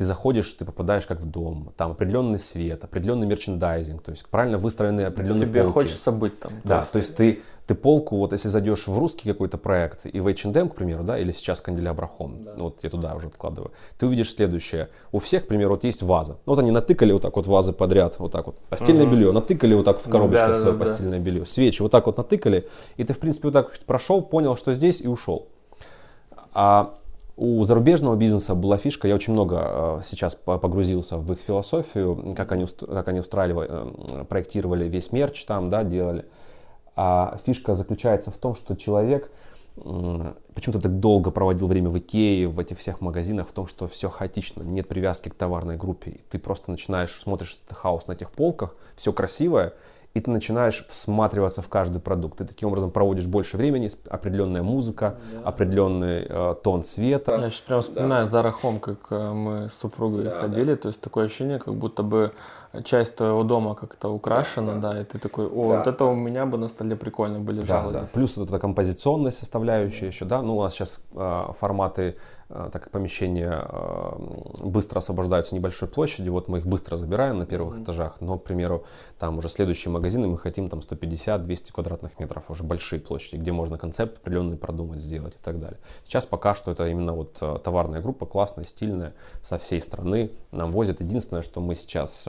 ты 0.00 0.06
заходишь, 0.06 0.50
ты 0.54 0.64
попадаешь 0.64 1.06
как 1.06 1.20
в 1.20 1.26
дом, 1.26 1.74
там 1.76 1.90
определенный 1.90 2.38
свет, 2.38 2.82
определенный 2.84 3.26
мерчендайзинг, 3.26 4.00
то 4.00 4.12
есть 4.12 4.26
правильно 4.28 4.56
выстроенные 4.56 5.08
определенные 5.08 5.46
Тебе 5.46 5.62
полки. 5.62 5.74
хочется 5.74 6.10
быть 6.10 6.40
там. 6.40 6.52
Да, 6.64 6.76
то 6.76 6.80
есть, 6.80 6.92
то 6.92 6.98
есть 6.98 7.16
ты, 7.16 7.42
ты 7.66 7.74
полку, 7.74 8.16
вот 8.16 8.32
если 8.32 8.48
зайдешь 8.48 8.88
в 8.88 8.98
русский 8.98 9.30
какой-то 9.30 9.58
проект, 9.58 10.06
и 10.06 10.18
в 10.20 10.26
H&M, 10.26 10.70
к 10.70 10.74
примеру, 10.74 11.04
да, 11.04 11.18
или 11.18 11.32
сейчас 11.32 11.60
Канделябра 11.60 12.08
Home, 12.18 12.42
да. 12.42 12.54
вот 12.56 12.82
я 12.82 12.88
туда 12.88 13.14
уже 13.14 13.28
откладываю, 13.28 13.72
ты 13.98 14.06
увидишь 14.06 14.30
следующее. 14.30 14.88
У 15.12 15.18
всех, 15.18 15.44
к 15.44 15.48
примеру, 15.48 15.72
вот 15.72 15.84
есть 15.84 16.02
ваза. 16.02 16.38
Вот 16.46 16.58
они 16.58 16.70
натыкали 16.70 17.12
вот 17.12 17.20
так 17.20 17.36
вот 17.36 17.46
вазы 17.46 17.74
подряд, 17.74 18.18
вот 18.18 18.32
так 18.32 18.46
вот. 18.46 18.56
Постельное 18.70 19.04
угу. 19.04 19.12
белье, 19.12 19.32
натыкали 19.32 19.74
вот 19.74 19.84
так 19.84 19.98
в 20.00 20.08
коробочках 20.08 20.48
да, 20.48 20.56
свое 20.56 20.72
да, 20.72 20.78
постельное 20.78 21.18
да. 21.18 21.24
белье. 21.24 21.44
Свечи 21.44 21.82
вот 21.82 21.92
так 21.92 22.06
вот 22.06 22.16
натыкали, 22.16 22.66
и 22.96 23.04
ты, 23.04 23.12
в 23.12 23.18
принципе, 23.18 23.48
вот 23.48 23.52
так 23.52 23.78
прошел, 23.80 24.22
понял, 24.22 24.56
что 24.56 24.72
здесь, 24.72 25.02
и 25.02 25.08
ушел. 25.08 25.48
А 26.54 26.94
у 27.40 27.64
зарубежного 27.64 28.16
бизнеса 28.16 28.54
была 28.54 28.76
фишка, 28.76 29.08
я 29.08 29.14
очень 29.14 29.32
много 29.32 29.62
э, 29.62 30.00
сейчас 30.04 30.34
погрузился 30.34 31.16
в 31.16 31.32
их 31.32 31.40
философию, 31.40 32.34
как 32.36 32.52
они, 32.52 32.66
как 32.66 33.08
они 33.08 33.20
устраивали, 33.20 33.68
э, 33.70 34.24
проектировали 34.24 34.86
весь 34.86 35.10
мерч 35.10 35.46
там, 35.46 35.70
да, 35.70 35.82
делали. 35.82 36.26
А 36.96 37.38
фишка 37.46 37.74
заключается 37.74 38.30
в 38.30 38.36
том, 38.36 38.54
что 38.54 38.76
человек 38.76 39.30
почему-то 40.54 40.80
так 40.82 41.00
долго 41.00 41.30
проводил 41.30 41.66
время 41.66 41.88
в 41.88 41.96
Икее, 41.96 42.46
в 42.46 42.60
этих 42.60 42.78
всех 42.78 43.00
магазинах, 43.00 43.48
в 43.48 43.52
том, 43.52 43.66
что 43.66 43.88
все 43.88 44.10
хаотично, 44.10 44.62
нет 44.62 44.86
привязки 44.86 45.30
к 45.30 45.34
товарной 45.34 45.78
группе. 45.78 46.18
Ты 46.28 46.38
просто 46.38 46.70
начинаешь, 46.70 47.18
смотришь 47.18 47.58
хаос 47.70 48.06
на 48.06 48.12
этих 48.12 48.32
полках, 48.32 48.74
все 48.96 49.14
красивое, 49.14 49.72
и 50.12 50.20
ты 50.20 50.30
начинаешь 50.30 50.84
всматриваться 50.88 51.62
в 51.62 51.68
каждый 51.68 52.00
продукт. 52.00 52.38
Ты 52.38 52.44
таким 52.44 52.68
образом 52.68 52.90
проводишь 52.90 53.26
больше 53.26 53.56
времени, 53.56 53.88
определенная 54.08 54.62
музыка, 54.62 55.16
да. 55.32 55.48
определенный 55.48 56.26
э, 56.28 56.54
тон 56.62 56.82
света. 56.82 57.36
Я 57.36 57.50
сейчас 57.50 57.60
прям 57.60 57.82
вспоминаю 57.82 58.24
да. 58.24 58.30
Зара 58.30 58.50
Хом, 58.50 58.80
как 58.80 58.98
э, 59.10 59.32
мы 59.32 59.68
с 59.68 59.74
супругой 59.74 60.24
да, 60.24 60.40
ходили, 60.40 60.74
да. 60.74 60.76
то 60.76 60.88
есть 60.88 61.00
такое 61.00 61.26
ощущение, 61.26 61.60
как 61.60 61.74
будто 61.74 62.02
бы 62.02 62.32
часть 62.84 63.16
твоего 63.16 63.44
дома 63.44 63.74
как-то 63.74 64.08
украшена, 64.08 64.74
да, 64.74 64.92
да 64.92 65.00
и 65.00 65.04
ты 65.04 65.18
такой, 65.18 65.46
о, 65.46 65.70
да, 65.70 65.78
вот 65.78 65.86
это 65.86 65.98
да. 65.98 66.06
у 66.06 66.14
меня 66.14 66.46
бы 66.46 66.58
на 66.58 66.68
столе 66.68 66.96
прикольно 66.96 67.38
бы 67.38 67.52
лежало. 67.52 67.92
Да, 67.92 68.00
да. 68.00 68.08
Плюс 68.12 68.36
вот 68.36 68.48
эта 68.48 68.58
композиционная 68.58 69.32
составляющая 69.32 70.02
да. 70.02 70.06
еще, 70.06 70.24
да, 70.24 70.42
ну 70.42 70.56
у 70.56 70.62
нас 70.62 70.74
сейчас 70.74 71.00
э, 71.14 71.44
форматы 71.52 72.16
так 72.50 72.82
как 72.82 72.90
помещения 72.90 73.64
э, 73.64 74.64
быстро 74.64 74.98
освобождаются 74.98 75.54
небольшой 75.54 75.88
площади, 75.88 76.28
вот 76.28 76.48
мы 76.48 76.58
их 76.58 76.66
быстро 76.66 76.96
забираем 76.96 77.38
на 77.38 77.46
первых 77.46 77.76
mm-hmm. 77.76 77.82
этажах, 77.84 78.20
но, 78.20 78.38
к 78.38 78.44
примеру, 78.44 78.84
там 79.20 79.38
уже 79.38 79.48
следующие 79.48 79.92
магазины 79.92 80.26
мы 80.26 80.36
хотим 80.36 80.68
там 80.68 80.80
150-200 80.80 81.72
квадратных 81.72 82.18
метров, 82.18 82.50
уже 82.50 82.64
большие 82.64 83.00
площади, 83.00 83.36
где 83.36 83.52
можно 83.52 83.78
концепт 83.78 84.18
определенный 84.18 84.56
продумать, 84.56 85.00
сделать 85.00 85.34
и 85.34 85.38
так 85.44 85.60
далее. 85.60 85.78
Сейчас 86.02 86.26
пока 86.26 86.56
что 86.56 86.72
это 86.72 86.88
именно 86.88 87.12
вот 87.12 87.38
э, 87.40 87.58
товарная 87.62 88.00
группа, 88.00 88.26
классная, 88.26 88.64
стильная, 88.64 89.14
со 89.42 89.56
всей 89.56 89.80
страны 89.80 90.32
нам 90.50 90.72
возят. 90.72 91.00
Единственное, 91.00 91.42
что 91.42 91.60
мы 91.60 91.76
сейчас 91.76 92.28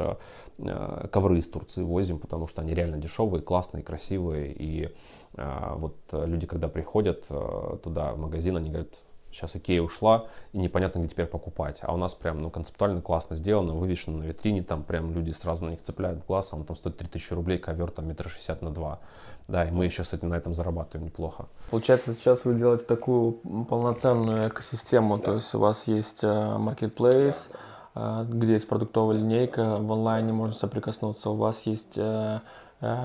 ковры 1.12 1.40
из 1.40 1.48
Турции 1.48 1.82
возим, 1.82 2.20
потому 2.20 2.48
что 2.48 2.62
они 2.62 2.76
реально 2.76 2.98
дешевые, 2.98 3.42
классные, 3.42 3.84
красивые, 3.84 4.54
и 4.54 4.94
вот 5.34 5.96
люди, 6.12 6.46
когда 6.46 6.68
приходят 6.68 7.26
туда 7.28 8.12
в 8.12 8.20
магазин, 8.20 8.58
они 8.58 8.70
говорят, 8.70 8.94
Сейчас 9.32 9.56
Икея 9.56 9.82
ушла, 9.82 10.26
и 10.54 10.58
непонятно, 10.58 11.00
где 11.00 11.10
теперь 11.10 11.26
покупать. 11.26 11.80
А 11.82 11.94
у 11.94 11.98
нас 11.98 12.14
прям, 12.16 12.40
ну, 12.40 12.50
концептуально 12.50 13.02
классно 13.02 13.36
сделано, 13.36 13.74
вывешено 13.74 14.20
на 14.20 14.24
витрине, 14.24 14.64
там 14.64 14.84
прям 14.84 15.14
люди 15.14 15.32
сразу 15.32 15.66
на 15.66 15.70
них 15.72 15.82
цепляют 15.82 16.26
глаз, 16.28 16.54
а 16.54 16.58
он 16.58 16.64
там 16.64 16.76
стоит 16.76 16.98
3000 16.98 17.34
рублей, 17.34 17.58
ковер 17.58 17.92
там 17.92 18.08
метр 18.08 18.30
шестьдесят 18.30 18.62
на 18.62 18.72
два. 18.72 19.00
Да, 19.48 19.66
и 19.66 19.72
мы 19.72 19.86
еще 19.86 20.04
с 20.04 20.14
этим 20.14 20.30
на 20.30 20.36
этом 20.36 20.54
зарабатываем 20.54 21.08
неплохо. 21.08 21.48
Получается, 21.72 22.14
сейчас 22.14 22.46
вы 22.46 22.56
делаете 22.56 22.86
такую 22.86 23.34
полноценную 23.70 24.48
экосистему, 24.50 25.18
да. 25.18 25.24
то 25.24 25.34
есть 25.36 25.54
у 25.56 25.60
вас 25.60 25.88
есть 25.88 26.24
marketplace, 26.24 27.50
да, 27.96 28.24
да. 28.24 28.28
где 28.30 28.54
есть 28.54 28.68
продуктовая 28.68 29.18
линейка, 29.18 29.78
в 29.78 29.92
онлайне 29.92 30.32
можно 30.32 30.56
соприкоснуться, 30.56 31.32
у 31.32 31.36
вас 31.36 31.64
есть 31.64 31.98
э, 31.98 32.02
э, 32.02 32.40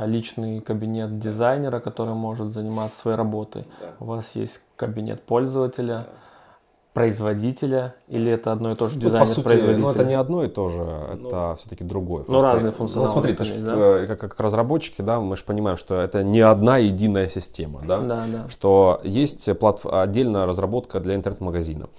личный 0.06 0.60
кабинет 0.60 1.18
дизайнера, 1.18 1.80
который 1.80 2.14
может 2.14 2.52
заниматься 2.52 2.98
своей 2.98 3.16
работой. 3.16 3.66
Да. 3.80 3.86
У 4.00 4.04
вас 4.06 4.34
есть 4.34 4.60
кабинет 4.76 5.22
пользователя. 5.22 6.06
Да 6.06 6.12
производителя 6.96 7.94
или 8.08 8.32
это 8.32 8.52
одно 8.52 8.72
и 8.72 8.74
то 8.74 8.88
же 8.88 8.98
дизайнер 8.98 9.28
ну, 9.28 9.42
по 9.42 9.50
сути, 9.50 9.76
ну, 9.76 9.90
это 9.90 10.02
не 10.02 10.14
одно 10.14 10.44
и 10.44 10.48
то 10.48 10.68
же, 10.68 10.82
это 10.82 11.48
ну, 11.50 11.56
все-таки 11.56 11.84
другое. 11.84 12.24
Ну, 12.26 12.38
разные 12.38 12.72
функционалы. 12.72 13.08
Ну, 13.08 13.12
смотри, 13.12 13.34
ты 13.34 13.44
ж, 13.44 13.52
да? 13.58 13.74
Э, 13.76 14.06
как, 14.06 14.18
как 14.18 14.40
разработчики, 14.40 15.02
да, 15.02 15.20
мы 15.20 15.36
же 15.36 15.44
понимаем, 15.44 15.76
что 15.76 16.00
это 16.00 16.24
не 16.24 16.40
одна 16.40 16.78
единая 16.78 17.28
система, 17.28 17.82
да, 17.86 18.00
да, 18.00 18.24
да. 18.32 18.48
что 18.48 19.02
есть 19.04 19.46
платф... 19.58 19.84
отдельная 19.84 20.46
разработка 20.46 20.98
для 21.00 21.16
интернет-магазина. 21.16 21.90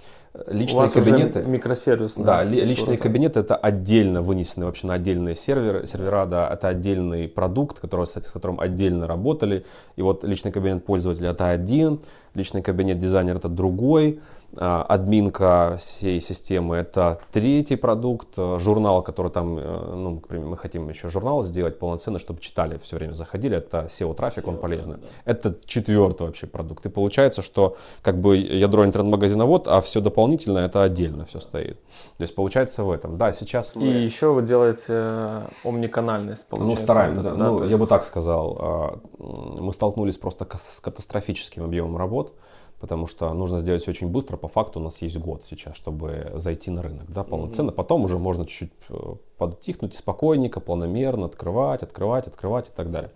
Личные 0.46 0.76
У 0.76 0.80
вас 0.82 0.92
кабинеты. 0.92 1.42
Микросервис. 1.42 2.14
Да, 2.16 2.44
личные 2.44 2.98
кабинеты 2.98 3.40
это 3.40 3.56
отдельно 3.56 4.22
вынесены 4.22 4.66
вообще 4.66 4.86
на 4.86 4.94
отдельные 4.94 5.34
серверы, 5.34 5.86
сервера, 5.86 6.26
да, 6.26 6.48
это 6.48 6.68
отдельный 6.68 7.28
продукт, 7.28 7.80
который, 7.80 8.06
с 8.06 8.14
которым 8.32 8.60
отдельно 8.60 9.06
работали. 9.06 9.64
И 9.96 10.02
вот 10.02 10.24
личный 10.24 10.52
кабинет 10.52 10.84
пользователя 10.84 11.30
это 11.30 11.48
один, 11.48 12.00
личный 12.34 12.62
кабинет 12.62 12.98
дизайнера 12.98 13.38
это 13.38 13.48
другой. 13.48 14.20
А, 14.56 14.82
админка 14.82 15.76
всей 15.78 16.20
системы 16.22 16.76
это 16.76 17.20
третий 17.32 17.76
продукт, 17.76 18.28
э, 18.38 18.58
журнал, 18.58 19.02
который 19.02 19.30
там, 19.30 19.58
э, 19.58 19.94
ну, 19.94 20.10
например, 20.14 20.46
мы 20.46 20.56
хотим 20.56 20.88
еще 20.88 21.10
журнал 21.10 21.42
сделать 21.42 21.78
полноценный, 21.78 22.18
чтобы 22.18 22.40
читали, 22.40 22.78
все 22.78 22.96
время 22.96 23.12
заходили, 23.12 23.58
это 23.58 23.88
SEO-трафик, 23.90 24.44
SEO, 24.44 24.48
он 24.48 24.56
полезный. 24.56 24.96
Да, 24.96 25.02
да. 25.02 25.32
Это 25.32 25.56
четвертый 25.66 26.28
вообще 26.28 26.46
продукт. 26.46 26.86
И 26.86 26.88
получается, 26.88 27.42
что 27.42 27.76
как 28.02 28.20
бы 28.20 28.38
ядро 28.38 28.86
интернет-магазина 28.86 29.44
вот, 29.44 29.68
а 29.68 29.82
все 29.82 30.00
дополнительное 30.00 30.64
это 30.66 30.82
отдельно 30.82 31.26
все 31.26 31.40
стоит. 31.40 31.78
То 32.16 32.22
есть 32.22 32.34
получается 32.34 32.84
в 32.84 32.90
этом. 32.90 33.18
Да, 33.18 33.34
сейчас... 33.34 33.76
И 33.76 33.86
еще 33.86 34.32
вы 34.32 34.42
делаете 34.42 34.84
э, 34.88 35.42
омниканальность, 35.62 36.46
получается. 36.48 36.80
Ну, 36.80 36.84
стараемся, 36.84 37.22
вот 37.22 37.38
да. 37.38 37.44
ну, 37.44 37.58
есть... 37.60 37.70
я 37.70 37.76
бы 37.76 37.86
так 37.86 38.02
сказал. 38.02 38.56
А, 38.58 38.98
мы 39.18 39.74
столкнулись 39.74 40.16
просто 40.16 40.48
с 40.56 40.80
катастрофическим 40.80 41.64
объемом 41.64 41.98
работ 41.98 42.32
потому 42.80 43.06
что 43.06 43.32
нужно 43.34 43.58
сделать 43.58 43.82
все 43.82 43.90
очень 43.90 44.08
быстро. 44.08 44.36
По 44.36 44.48
факту 44.48 44.80
у 44.80 44.82
нас 44.82 45.02
есть 45.02 45.16
год 45.18 45.44
сейчас, 45.44 45.76
чтобы 45.76 46.32
зайти 46.34 46.70
на 46.70 46.82
рынок, 46.82 47.10
да, 47.10 47.24
полноценно. 47.24 47.72
Потом 47.72 48.04
уже 48.04 48.18
можно 48.18 48.46
чуть-чуть 48.46 48.72
э, 48.90 49.14
подтихнуть 49.36 49.96
спокойненько, 49.96 50.60
планомерно 50.60 51.26
открывать, 51.26 51.82
открывать, 51.82 52.26
открывать 52.26 52.68
и 52.68 52.72
так 52.74 52.90
далее. 52.90 53.10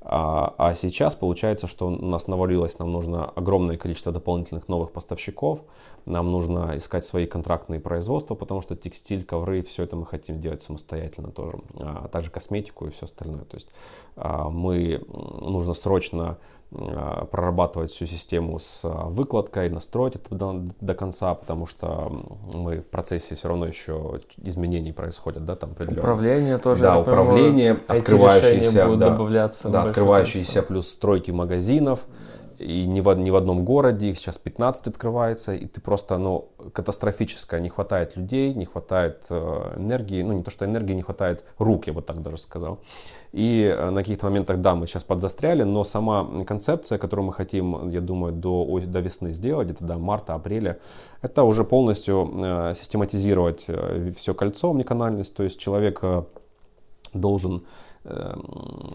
А, 0.00 0.54
а 0.58 0.74
сейчас 0.74 1.16
получается, 1.16 1.66
что 1.66 1.88
у 1.88 1.90
нас 1.90 2.28
навалилось, 2.28 2.78
нам 2.78 2.92
нужно 2.92 3.26
огромное 3.26 3.76
количество 3.76 4.12
дополнительных 4.12 4.68
новых 4.68 4.92
поставщиков, 4.92 5.62
нам 6.06 6.30
нужно 6.30 6.74
искать 6.76 7.04
свои 7.04 7.26
контрактные 7.26 7.80
производства, 7.80 8.34
потому 8.34 8.62
что 8.62 8.76
текстиль, 8.76 9.24
ковры, 9.24 9.60
все 9.60 9.82
это 9.82 9.96
мы 9.96 10.06
хотим 10.06 10.40
делать 10.40 10.62
самостоятельно 10.62 11.30
тоже, 11.30 11.58
а 11.80 12.08
также 12.08 12.30
косметику 12.30 12.86
и 12.86 12.90
все 12.90 13.06
остальное. 13.06 13.44
То 13.44 13.56
есть 13.56 13.68
а, 14.16 14.48
мы, 14.48 15.02
нужно 15.08 15.74
срочно 15.74 16.38
прорабатывать 16.70 17.90
всю 17.90 18.04
систему 18.06 18.58
с 18.58 18.84
а, 18.84 19.06
выкладкой, 19.06 19.70
настроить 19.70 20.16
это 20.16 20.34
до, 20.34 20.62
до 20.80 20.94
конца, 20.94 21.34
потому 21.34 21.66
что 21.66 22.12
мы 22.52 22.80
в 22.80 22.86
процессе 22.86 23.34
все 23.34 23.48
равно 23.48 23.66
еще 23.66 24.20
изменений 24.42 24.92
происходят, 24.92 25.46
да, 25.46 25.56
там 25.56 25.70
определенно. 25.70 26.00
Управление 26.00 26.58
тоже. 26.58 26.82
Да, 26.82 26.98
управление, 26.98 27.74
понимаю, 27.74 28.00
открывающиеся, 28.00 28.96
да, 28.96 29.50
да, 29.64 29.82
открывающиеся 29.82 30.62
плюс 30.62 30.88
стройки 30.88 31.30
магазинов, 31.30 32.06
и 32.58 32.86
ни 32.86 33.00
в, 33.00 33.14
ни 33.14 33.30
в 33.30 33.36
одном 33.36 33.64
городе, 33.64 34.10
их 34.10 34.18
сейчас 34.18 34.38
15 34.38 34.88
открывается, 34.88 35.54
и 35.54 35.66
ты 35.66 35.80
просто, 35.80 36.18
ну, 36.18 36.48
катастрофическое, 36.72 37.60
не 37.60 37.68
хватает 37.68 38.16
людей, 38.16 38.54
не 38.54 38.64
хватает 38.64 39.26
э, 39.30 39.74
энергии, 39.76 40.22
ну, 40.22 40.32
не 40.32 40.42
то, 40.42 40.50
что 40.50 40.64
энергии, 40.64 40.94
не 40.94 41.02
хватает 41.02 41.44
рук, 41.58 41.86
я 41.86 41.92
бы 41.92 42.02
так 42.02 42.22
даже 42.22 42.38
сказал. 42.38 42.78
И 43.32 43.62
э, 43.62 43.90
на 43.90 44.00
каких-то 44.00 44.26
моментах, 44.26 44.60
да, 44.60 44.74
мы 44.74 44.86
сейчас 44.86 45.04
подзастряли, 45.04 45.62
но 45.62 45.84
сама 45.84 46.44
концепция, 46.46 46.98
которую 46.98 47.26
мы 47.26 47.32
хотим, 47.32 47.90
я 47.90 48.00
думаю, 48.00 48.32
до, 48.32 48.80
до 48.86 49.00
весны 49.00 49.32
сделать, 49.32 49.70
это 49.70 49.84
до 49.84 49.98
марта, 49.98 50.34
апреля, 50.34 50.78
это 51.22 51.44
уже 51.44 51.64
полностью 51.64 52.30
э, 52.38 52.74
систематизировать 52.74 53.66
все 54.16 54.34
кольцо, 54.34 54.70
омниканальность, 54.70 55.34
то 55.34 55.42
есть 55.42 55.60
человек 55.60 56.02
должен 57.14 57.64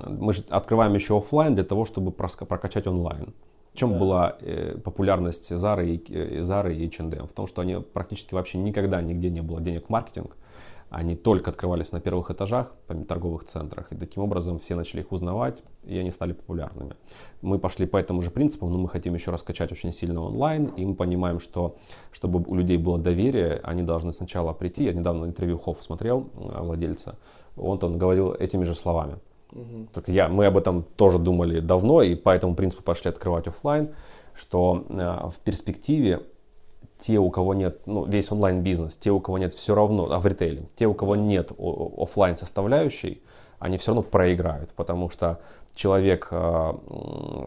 мы 0.08 0.34
же 0.34 0.44
открываем 0.50 0.94
еще 0.94 1.18
офлайн 1.18 1.56
для 1.56 1.64
того, 1.64 1.86
чтобы 1.86 2.12
прокачать 2.12 2.88
онлайн. 2.88 3.34
В 3.74 3.78
чем 3.78 3.94
да. 3.94 4.00
была 4.00 4.38
э, 4.40 4.78
популярность 4.84 5.52
Zara 5.52 5.84
и, 5.84 5.98
э, 6.14 6.42
Zara 6.42 6.72
и 6.72 6.86
H&M? 6.86 7.28
В 7.28 7.34
том, 7.34 7.48
что 7.48 7.62
они 7.62 7.78
практически 7.82 8.36
вообще 8.36 8.60
никогда 8.60 9.02
нигде 9.02 9.32
не 9.32 9.42
было 9.42 9.62
денег 9.62 9.88
в 9.88 9.90
маркетинг. 9.90 10.38
Они 10.92 11.16
только 11.16 11.50
открывались 11.50 11.92
на 11.92 12.00
первых 12.00 12.30
этажах, 12.30 12.72
по 12.86 12.94
торговых 12.94 13.46
центрах, 13.46 13.92
и 13.92 13.96
таким 13.96 14.22
образом 14.22 14.60
все 14.60 14.76
начали 14.76 15.02
их 15.02 15.12
узнавать, 15.12 15.64
и 15.86 15.98
они 15.98 16.12
стали 16.12 16.34
популярными. 16.34 16.96
Мы 17.42 17.58
пошли 17.58 17.88
по 17.88 17.98
этому 17.98 18.22
же 18.22 18.30
принципу, 18.30 18.70
но 18.70 18.78
мы 18.78 18.88
хотим 18.88 19.16
еще 19.16 19.32
раскачать 19.32 19.72
очень 19.72 19.92
сильно 19.92 20.22
онлайн, 20.22 20.66
и 20.66 20.86
мы 20.86 20.94
понимаем, 20.94 21.40
что 21.40 21.78
чтобы 22.12 22.44
у 22.48 22.54
людей 22.54 22.78
было 22.78 23.00
доверие, 23.00 23.60
они 23.64 23.82
должны 23.82 24.12
сначала 24.12 24.54
прийти. 24.54 24.84
Я 24.84 24.94
недавно 24.94 25.26
интервью 25.26 25.58
Хофф 25.58 25.84
смотрел, 25.84 26.30
э, 26.36 26.62
владельца, 26.62 27.18
он 27.58 27.80
там 27.80 27.98
говорил 27.98 28.34
этими 28.34 28.64
же 28.64 28.76
словами. 28.76 29.18
Угу. 29.52 29.88
Только 29.94 30.12
я, 30.12 30.28
мы 30.28 30.46
об 30.46 30.58
этом 30.58 30.84
тоже 30.84 31.20
думали 31.20 31.60
давно, 31.60 32.02
и 32.02 32.16
по 32.16 32.30
этому 32.30 32.56
принципу 32.56 32.84
пошли 32.84 33.10
открывать 33.10 33.48
офлайн, 33.48 33.90
что 34.34 34.86
э, 34.90 35.30
в 35.30 35.40
перспективе 35.40 36.22
те, 36.98 37.20
у 37.20 37.30
кого 37.30 37.54
нет, 37.54 37.82
ну, 37.86 38.06
весь 38.06 38.32
онлайн-бизнес, 38.32 38.98
те, 38.98 39.12
у 39.12 39.20
кого 39.20 39.38
нет 39.38 39.54
все 39.54 39.76
равно, 39.76 40.12
а 40.12 40.20
в 40.20 40.26
ритейле, 40.26 40.68
те, 40.76 40.88
у 40.88 40.94
кого 40.94 41.16
нет 41.16 41.52
офлайн 41.58 42.38
составляющей, 42.38 43.22
они 43.60 43.78
все 43.78 43.92
равно 43.92 44.04
проиграют, 44.04 44.72
потому 44.76 45.10
что 45.10 45.40
человек, 45.74 46.30
э, 46.32 46.74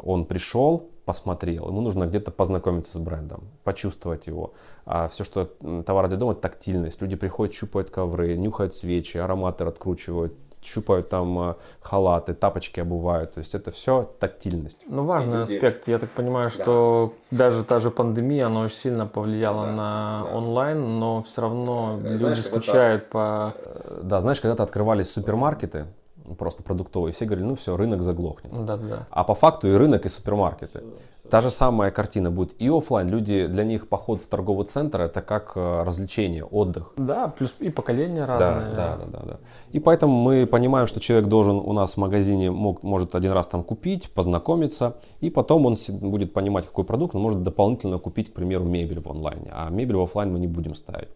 он 0.05 0.25
пришел, 0.27 0.89
посмотрел, 1.07 1.69
ему 1.69 1.81
нужно 1.81 2.07
где-то 2.07 2.33
познакомиться 2.33 2.93
с 2.93 3.01
брендом, 3.01 3.45
почувствовать 3.63 4.27
его. 4.27 4.53
А 4.85 5.07
все, 5.07 5.23
что 5.23 5.45
товар 5.87 6.09
для 6.09 6.19
дома, 6.19 6.33
это 6.33 6.43
тактильность. 6.43 7.01
Люди 7.01 7.15
приходят, 7.17 7.55
щупают 7.55 7.91
ковры, 7.91 8.37
нюхают 8.37 8.75
свечи, 8.75 9.17
ароматы 9.17 9.65
откручивают, 9.65 10.35
щупают 10.63 11.09
там 11.09 11.51
э, 11.51 11.55
халаты, 11.81 12.35
тапочки 12.35 12.81
обувают. 12.81 13.35
То 13.35 13.39
есть 13.39 13.55
это 13.55 13.71
все 13.71 14.11
тактильность. 14.19 14.79
Ну, 14.89 15.05
важный 15.05 15.39
люди... 15.39 15.55
аспект. 15.55 15.87
Я 15.87 16.01
так 16.01 16.11
понимаю, 16.11 16.51
что 16.51 17.15
да. 17.31 17.39
даже 17.39 17.63
та 17.63 17.79
же 17.79 17.93
пандемия, 17.93 18.47
она 18.47 18.63
очень 18.63 18.77
сильно 18.77 19.07
повлияла 19.07 19.67
да, 19.67 19.73
на 19.73 20.23
да. 20.25 20.37
онлайн, 20.37 20.99
но 20.99 21.23
все 21.23 21.43
равно 21.43 22.01
да, 22.03 22.09
люди 22.09 22.19
знаешь, 22.19 22.45
скучают 22.45 23.09
по... 23.11 23.55
Э, 23.57 24.01
да, 24.03 24.21
знаешь, 24.21 24.41
когда-то 24.41 24.65
открывались 24.65 25.11
супермаркеты, 25.11 25.87
просто 26.35 26.63
продуктовые, 26.63 27.13
все 27.13 27.25
говорили, 27.25 27.47
ну 27.47 27.55
все, 27.55 27.77
рынок 27.77 28.03
заглохнет. 28.03 28.53
Да, 28.65 28.77
да. 28.77 29.07
А 29.11 29.25
по 29.25 29.35
факту 29.35 29.69
и 29.69 29.75
рынок, 29.75 30.07
и 30.07 30.09
супермаркеты. 30.09 30.81
Все, 30.81 30.81
все. 30.81 31.31
Та 31.31 31.41
же 31.41 31.51
самая 31.51 31.91
картина 31.91 32.31
будет 32.31 32.55
и 32.61 32.69
офлайн. 32.69 33.09
Люди, 33.09 33.47
для 33.47 33.65
них 33.65 33.89
поход 33.89 34.23
в 34.23 34.27
торговый 34.29 34.67
центр 34.67 35.01
это 35.01 35.23
как 35.23 35.53
э, 35.57 35.83
развлечение, 35.83 36.45
отдых. 36.45 36.93
Да, 36.97 37.29
плюс 37.29 37.55
и 37.59 37.69
поколения 37.69 38.25
разные. 38.25 38.71
Да, 38.71 38.77
да, 38.77 38.97
да, 38.97 39.07
да, 39.07 39.25
да. 39.25 39.37
И 39.73 39.81
поэтому 39.81 40.15
мы 40.15 40.47
понимаем, 40.47 40.87
что 40.87 41.01
человек 41.01 41.29
должен 41.29 41.57
у 41.57 41.73
нас 41.73 41.95
в 41.95 41.97
магазине 41.97 42.51
мог, 42.51 42.83
может 42.83 43.15
один 43.15 43.33
раз 43.33 43.49
там 43.49 43.65
купить, 43.65 44.11
познакомиться, 44.11 44.97
и 45.21 45.31
потом 45.31 45.67
он 45.67 45.77
будет 45.89 46.33
понимать, 46.33 46.67
какой 46.67 46.85
продукт, 46.85 47.15
он 47.15 47.23
может 47.23 47.43
дополнительно 47.43 47.99
купить, 47.99 48.31
к 48.31 48.35
примеру, 48.35 48.65
мебель 48.65 49.01
в 49.01 49.09
онлайне. 49.09 49.51
А 49.53 49.69
мебель 49.71 49.97
в 49.97 50.03
офлайн 50.03 50.33
мы 50.33 50.39
не 50.39 50.47
будем 50.47 50.75
ставить. 50.75 51.09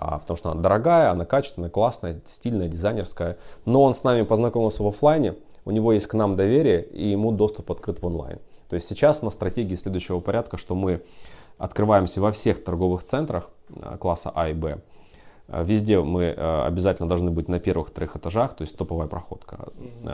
А, 0.00 0.18
потому 0.18 0.36
что 0.36 0.52
она 0.52 0.60
дорогая, 0.60 1.10
она 1.10 1.24
качественная, 1.24 1.70
классная, 1.70 2.20
стильная, 2.24 2.68
дизайнерская. 2.68 3.36
Но 3.64 3.82
он 3.82 3.94
с 3.94 4.04
нами 4.04 4.22
познакомился 4.22 4.84
в 4.84 4.86
офлайне, 4.86 5.34
у 5.64 5.72
него 5.72 5.92
есть 5.92 6.06
к 6.06 6.14
нам 6.14 6.36
доверие, 6.36 6.84
и 6.84 7.08
ему 7.08 7.32
доступ 7.32 7.72
открыт 7.72 8.00
в 8.00 8.06
онлайн. 8.06 8.38
То 8.68 8.76
есть 8.76 8.86
сейчас 8.86 9.22
у 9.22 9.24
нас 9.24 9.34
стратегия 9.34 9.76
следующего 9.76 10.20
порядка, 10.20 10.56
что 10.56 10.76
мы 10.76 11.02
открываемся 11.58 12.20
во 12.20 12.30
всех 12.30 12.62
торговых 12.62 13.02
центрах 13.02 13.50
а, 13.82 13.96
класса 13.96 14.30
А 14.34 14.48
и 14.48 14.54
Б. 14.54 14.78
А, 15.48 15.64
везде 15.64 16.00
мы 16.00 16.30
обязательно 16.30 17.08
должны 17.08 17.32
быть 17.32 17.48
на 17.48 17.58
первых-трех 17.58 18.14
этажах, 18.14 18.54
то 18.54 18.62
есть 18.62 18.76
топовая 18.76 19.08
проходка. 19.08 19.72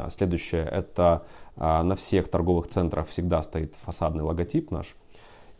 Следующее, 0.08 0.64
это 0.64 1.24
на 1.56 1.94
всех 1.94 2.28
торговых 2.28 2.68
центрах 2.68 3.06
всегда 3.06 3.42
стоит 3.42 3.74
фасадный 3.74 4.24
логотип 4.24 4.70
наш. 4.70 4.96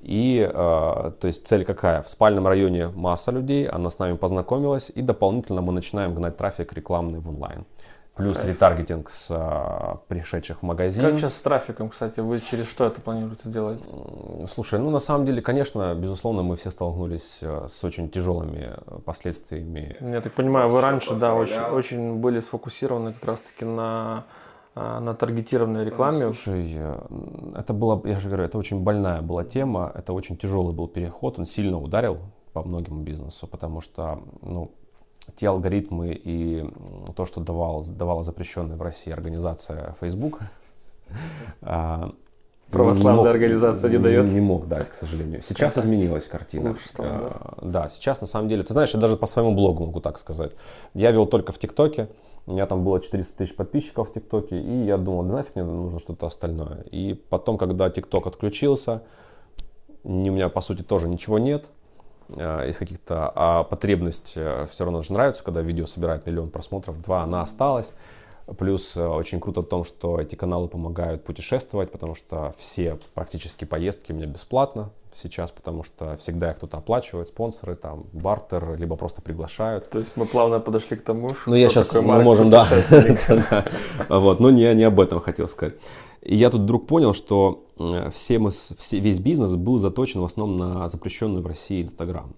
И, 0.05 0.49
то 0.53 1.17
есть 1.23 1.47
цель 1.47 1.65
какая? 1.65 2.03
В 2.03 2.11
спальном 2.11 2.47
районе 2.47 2.89
масса 2.89 3.33
людей, 3.33 3.67
она 3.67 3.89
с 3.89 3.99
нами 3.99 4.17
познакомилась, 4.17 4.93
и 4.95 5.01
дополнительно 5.01 5.63
мы 5.63 5.73
начинаем 5.73 6.15
гнать 6.15 6.37
трафик 6.37 6.73
рекламный 6.75 7.21
в 7.21 7.29
онлайн 7.29 7.65
плюс 8.15 8.37
Кайф. 8.37 8.49
ретаргетинг 8.49 9.11
с 9.11 9.29
а, 9.31 10.01
пришедших 10.09 10.61
в 10.61 10.63
магазин. 10.63 11.05
Как 11.05 11.19
сейчас 11.19 11.37
с 11.37 11.41
трафиком, 11.41 11.89
кстати, 11.89 12.21
вы 12.21 12.39
через 12.39 12.69
что 12.69 12.87
это 12.87 13.01
планируете 13.01 13.49
делать? 13.49 13.83
Слушай, 14.49 14.79
ну 14.79 14.91
на 14.91 15.01
самом 15.01 15.27
деле, 15.27 15.43
конечно, 15.43 15.95
безусловно, 15.95 16.43
мы 16.43 16.57
все 16.57 16.71
столкнулись 16.71 17.41
а, 17.43 17.67
с 17.69 17.83
очень 17.83 18.09
тяжелыми 18.09 18.73
последствиями. 19.05 19.97
Я 20.01 20.21
так 20.21 20.33
понимаю, 20.33 20.69
вы 20.69 20.81
раньше, 20.81 21.15
да, 21.15 21.35
очень, 21.35 21.61
очень 21.61 22.15
были 22.17 22.41
сфокусированы 22.41 23.13
как 23.15 23.25
раз-таки 23.25 23.65
на 23.65 24.19
а, 24.19 24.25
на 24.75 25.15
таргетированной 25.15 25.85
рекламе. 25.85 26.27
Слушай, 26.35 26.77
это 27.55 27.73
было, 27.73 28.01
я 28.05 28.19
же 28.19 28.29
говорю, 28.29 28.45
это 28.45 28.59
очень 28.59 28.81
больная 28.81 29.23
была 29.23 29.45
тема, 29.45 29.93
это 29.95 30.13
очень 30.13 30.37
тяжелый 30.37 30.75
был 30.75 30.89
переход, 30.89 31.39
он 31.39 31.47
сильно 31.47 31.79
ударил 31.79 32.19
по 32.53 32.63
многим 32.63 33.05
бизнесу, 33.05 33.47
потому 33.47 33.81
что, 33.81 34.21
ну, 34.43 34.73
те 35.37 35.49
алгоритмы 35.49 36.13
и 36.13 36.69
то, 37.17 37.25
что 37.25 37.41
давал, 37.41 37.85
давала 37.85 38.25
запрещенная 38.25 38.77
в 38.77 38.83
России 38.83 39.13
организация 39.13 39.95
Facebook, 40.01 40.41
а, 41.63 42.13
Православная 42.71 43.13
не 43.13 43.27
мог, 43.27 43.35
организация 43.35 43.91
не 43.91 43.99
дает? 43.99 44.27
Не, 44.27 44.35
не 44.35 44.41
мог 44.41 44.67
дать, 44.67 44.89
к 44.89 44.95
сожалению. 44.95 45.43
Сейчас 45.43 45.75
Контакт. 45.75 45.87
изменилась 45.87 46.27
картина. 46.27 46.71
Лучше 46.71 46.89
стало, 46.89 47.57
да. 47.61 47.83
да, 47.83 47.89
сейчас 47.89 48.21
на 48.21 48.27
самом 48.27 48.49
деле, 48.49 48.63
ты 48.63 48.73
знаешь, 48.73 48.93
я 48.93 49.01
даже 49.01 49.17
по 49.17 49.27
своему 49.27 49.55
блогу 49.55 49.87
могу 49.87 50.01
так 50.01 50.19
сказать. 50.19 50.53
Я 50.95 51.11
вел 51.13 51.27
только 51.27 51.53
в 51.53 51.59
ТикТоке, 51.59 52.09
у 52.47 52.53
меня 52.53 52.67
там 52.67 52.85
было 52.85 53.01
400 53.01 53.37
тысяч 53.37 53.57
подписчиков 53.57 54.11
в 54.11 54.13
ТикТоке, 54.13 54.61
и 54.61 54.85
я 54.85 54.99
думал, 54.99 55.23
да 55.25 55.35
нафиг 55.35 55.55
мне 55.55 55.65
нужно 55.65 55.99
что-то 55.99 56.27
остальное. 56.27 56.85
И 56.91 57.15
потом, 57.15 57.57
когда 57.59 57.89
ТикТок 57.91 58.27
отключился, 58.27 59.03
у 60.03 60.13
меня, 60.13 60.49
по 60.49 60.61
сути, 60.61 60.83
тоже 60.83 61.09
ничего 61.09 61.39
нет, 61.39 61.71
Э, 62.29 62.69
из 62.69 62.79
каких-то, 62.79 63.31
а 63.35 63.65
потребность 63.65 64.33
э, 64.37 64.67
все 64.69 64.85
равно 64.85 65.03
же 65.03 65.13
нравится, 65.13 65.45
когда 65.45 65.61
видео 65.61 65.87
собирает 65.87 66.27
миллион 66.27 66.51
просмотров, 66.51 67.01
два, 67.03 67.23
она 67.23 67.43
осталась. 67.43 67.95
Плюс 68.59 68.97
э, 68.97 69.07
очень 69.07 69.41
круто 69.41 69.61
в 69.61 69.67
том, 69.67 69.85
что 69.85 70.19
эти 70.19 70.35
каналы 70.35 70.69
помогают 70.69 71.25
путешествовать, 71.25 71.93
потому 71.93 72.15
что 72.15 72.53
все 72.59 72.99
практически 73.15 73.65
поездки 73.65 74.13
у 74.13 74.15
меня 74.15 74.27
бесплатно 74.27 74.91
сейчас, 75.15 75.51
потому 75.51 75.83
что 75.83 76.17
всегда 76.17 76.51
их 76.51 76.57
кто-то 76.57 76.79
оплачивает, 76.79 77.29
спонсоры, 77.29 77.75
там, 77.75 78.05
бартер, 78.13 78.77
либо 78.77 78.97
просто 78.97 79.23
приглашают. 79.23 79.91
То 79.91 79.99
есть 79.99 80.17
мы 80.17 80.27
плавно 80.27 80.61
подошли 80.61 80.97
к 80.97 81.03
тому, 81.03 81.29
что... 81.29 81.51
Ну, 81.51 81.55
я 81.55 81.69
сейчас, 81.69 81.95
мы 81.95 82.23
можем, 82.23 82.51
да. 82.51 82.67
Вот, 84.09 84.41
но 84.41 84.51
не, 84.51 84.73
не 84.75 84.85
об 84.85 85.01
этом 85.01 85.21
хотел 85.21 85.49
сказать. 85.49 85.75
И 86.23 86.37
я 86.37 86.51
тут 86.51 86.63
вдруг 86.63 86.87
понял, 86.87 87.13
что 87.13 87.65
все 88.13 88.39
мы, 88.39 88.51
все, 88.51 88.99
весь 88.99 89.21
бизнес 89.21 89.57
был 89.57 89.79
заточен 89.79 90.21
в 90.21 90.25
основном 90.25 90.57
на 90.57 90.89
запрещенную 90.89 91.43
в 91.43 91.47
России 91.47 91.83
Инстаграм. 91.83 92.35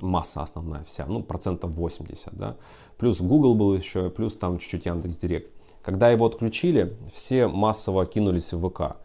Масса 0.00 0.42
основная 0.42 0.84
вся, 0.84 1.06
ну, 1.06 1.22
процентов 1.22 1.74
80, 1.74 2.34
да. 2.36 2.56
Плюс 2.98 3.20
Google 3.20 3.54
был 3.54 3.74
еще, 3.74 4.10
плюс 4.10 4.36
там 4.36 4.58
чуть-чуть 4.58 4.86
Яндекс 4.86 5.18
Директ. 5.18 5.52
Когда 5.82 6.10
его 6.10 6.26
отключили, 6.26 6.96
все 7.12 7.46
массово 7.46 8.06
кинулись 8.06 8.52
в 8.52 8.68
ВК. 8.68 8.96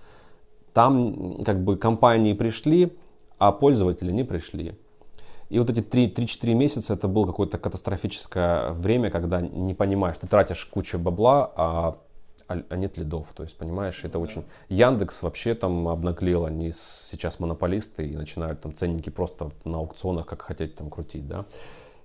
Там 0.74 1.38
как 1.44 1.64
бы 1.64 1.78
компании 1.78 2.34
пришли, 2.34 2.92
а 3.48 3.52
пользователи 3.52 4.10
не 4.12 4.24
пришли. 4.24 4.76
И 5.50 5.60
вот 5.60 5.70
эти 5.70 5.82
3-4 5.82 6.54
месяца 6.54 6.94
это 6.94 7.10
было 7.10 7.26
какое-то 7.26 7.58
катастрофическое 7.58 8.72
время, 8.72 9.10
когда 9.12 9.42
не 9.42 9.74
понимаешь, 9.74 10.16
ты 10.18 10.28
тратишь 10.28 10.66
кучу 10.66 10.98
бабла, 10.98 11.52
а 11.56 11.98
а, 12.48 12.62
а 12.70 12.76
нет 12.76 12.98
лидов. 12.98 13.34
То 13.36 13.44
есть, 13.44 13.58
понимаешь, 13.58 14.04
это 14.04 14.20
очень... 14.20 14.44
Яндекс 14.70 15.24
вообще 15.24 15.56
там 15.56 15.88
обнаглел, 15.88 16.46
они 16.46 16.72
сейчас 16.74 17.40
монополисты 17.40 18.08
и 18.08 18.16
начинают 18.16 18.62
там 18.62 18.74
ценники 18.74 19.10
просто 19.10 19.50
на 19.66 19.78
аукционах 19.78 20.26
как 20.26 20.42
хотеть 20.42 20.76
там 20.76 20.90
крутить, 20.90 21.28
да. 21.28 21.46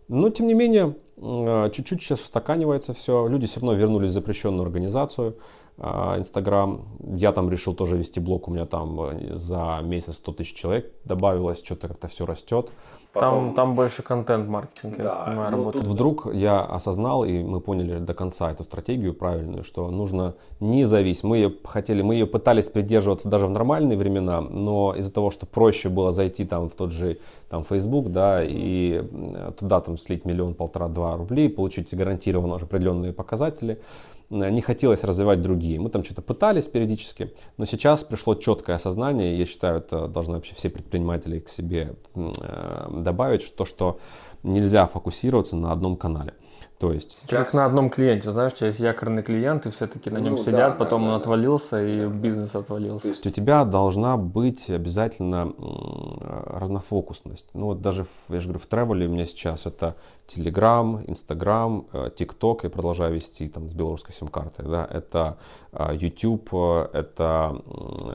Но, 0.08 0.30
тем 0.30 0.46
не 0.46 0.54
менее, 0.54 0.96
а, 1.20 1.70
чуть-чуть 1.70 2.00
сейчас 2.00 2.22
устаканивается 2.22 2.94
все. 2.94 3.26
Люди 3.28 3.46
все 3.46 3.60
равно 3.60 3.74
вернулись 3.74 4.10
в 4.10 4.14
запрещенную 4.14 4.64
организацию. 4.64 5.36
А, 5.80 6.18
Инстаграм. 6.18 6.88
Я 7.00 7.32
там 7.32 7.48
решил 7.50 7.74
тоже 7.74 7.96
вести 7.96 8.18
блог. 8.18 8.48
У 8.48 8.50
меня 8.50 8.66
там 8.66 9.00
э, 9.00 9.34
за 9.34 9.78
месяц 9.82 10.16
100 10.16 10.32
тысяч 10.32 10.54
человек 10.54 10.92
добавилось. 11.04 11.62
Что-то 11.64 11.86
как-то 11.88 12.08
все 12.08 12.26
растет. 12.26 12.70
Потом... 13.12 13.46
Там, 13.46 13.54
там 13.54 13.74
больше 13.74 14.02
контент-маркетинг, 14.02 14.96
да, 14.98 15.04
я 15.04 15.24
понимаю, 15.24 15.50
ну, 15.50 15.56
работает. 15.56 15.84
Тут 15.84 15.94
вдруг 15.94 16.34
я 16.34 16.60
осознал, 16.60 17.24
и 17.24 17.42
мы 17.42 17.60
поняли 17.60 17.98
до 17.98 18.12
конца 18.12 18.50
эту 18.50 18.64
стратегию 18.64 19.14
правильную, 19.14 19.64
что 19.64 19.90
нужно 19.90 20.34
не 20.60 20.84
зависеть. 20.84 21.24
Мы 21.24 21.38
ее 21.38 21.54
хотели, 21.64 22.02
мы 22.02 22.14
ее 22.14 22.26
пытались 22.26 22.68
придерживаться 22.68 23.28
даже 23.30 23.46
в 23.46 23.50
нормальные 23.50 23.96
времена, 23.96 24.40
но 24.42 24.94
из-за 24.94 25.12
того, 25.12 25.30
что 25.30 25.46
проще 25.46 25.88
было 25.88 26.12
зайти 26.12 26.44
там 26.44 26.68
в 26.68 26.74
тот 26.74 26.90
же 26.90 27.18
там, 27.48 27.64
Facebook, 27.64 28.08
да, 28.08 28.42
и 28.44 29.02
туда 29.58 29.80
там 29.80 29.96
слить 29.96 30.24
миллион, 30.26 30.54
полтора, 30.54 30.88
два 30.88 31.16
рублей, 31.16 31.48
получить 31.48 31.94
гарантированно 31.94 32.56
уже 32.56 32.66
определенные 32.66 33.14
показатели, 33.14 33.80
не 34.30 34.60
хотелось 34.60 35.04
развивать 35.04 35.40
другие. 35.42 35.80
Мы 35.80 35.90
там 35.90 36.04
что-то 36.04 36.22
пытались 36.22 36.68
периодически, 36.68 37.32
но 37.56 37.64
сейчас 37.64 38.04
пришло 38.04 38.34
четкое 38.34 38.76
осознание, 38.76 39.38
я 39.38 39.46
считаю, 39.46 39.78
это 39.78 40.08
должны 40.08 40.34
вообще 40.34 40.54
все 40.54 40.68
предприниматели 40.68 41.38
к 41.38 41.48
себе 41.48 41.96
э, 42.14 42.88
добавить, 42.90 43.54
то, 43.54 43.64
что 43.64 43.98
нельзя 44.42 44.86
фокусироваться 44.86 45.56
на 45.56 45.72
одном 45.72 45.96
канале. 45.96 46.34
То 46.78 46.92
есть 46.92 47.18
сейчас... 47.22 47.46
Как 47.46 47.54
на 47.54 47.64
одном 47.64 47.90
клиенте, 47.90 48.30
знаешь, 48.30 48.52
у 48.52 48.56
тебя 48.56 48.68
есть 48.68 48.78
якорный 48.78 49.24
клиент, 49.24 49.66
и 49.66 49.70
все-таки 49.70 50.10
на 50.10 50.18
нем 50.18 50.34
ну, 50.34 50.38
сидят, 50.38 50.54
да, 50.54 50.70
потом 50.70 51.02
да, 51.02 51.08
он 51.08 51.14
да, 51.14 51.20
отвалился, 51.20 51.70
да. 51.72 51.82
и 51.82 52.06
бизнес 52.06 52.54
отвалился. 52.54 53.02
То 53.02 53.08
есть 53.08 53.26
у 53.26 53.30
тебя 53.30 53.64
должна 53.64 54.16
быть 54.16 54.70
обязательно 54.70 55.52
разнофокусность. 56.20 57.48
Ну 57.52 57.66
вот 57.66 57.80
даже, 57.80 58.04
в, 58.04 58.10
я 58.28 58.38
же 58.38 58.46
говорю, 58.46 58.60
в 58.60 58.66
тревеле 58.66 59.08
у 59.08 59.10
меня 59.10 59.26
сейчас 59.26 59.66
это 59.66 59.96
Telegram, 60.28 61.04
Instagram, 61.06 61.86
TikTok, 61.92 62.60
я 62.62 62.70
продолжаю 62.70 63.12
вести 63.12 63.48
там 63.48 63.68
с 63.68 63.74
белорусской 63.74 64.14
сим-картой, 64.14 64.66
да, 64.66 64.86
это 64.88 65.38
э, 65.72 65.96
YouTube, 65.96 66.52
это 66.92 67.60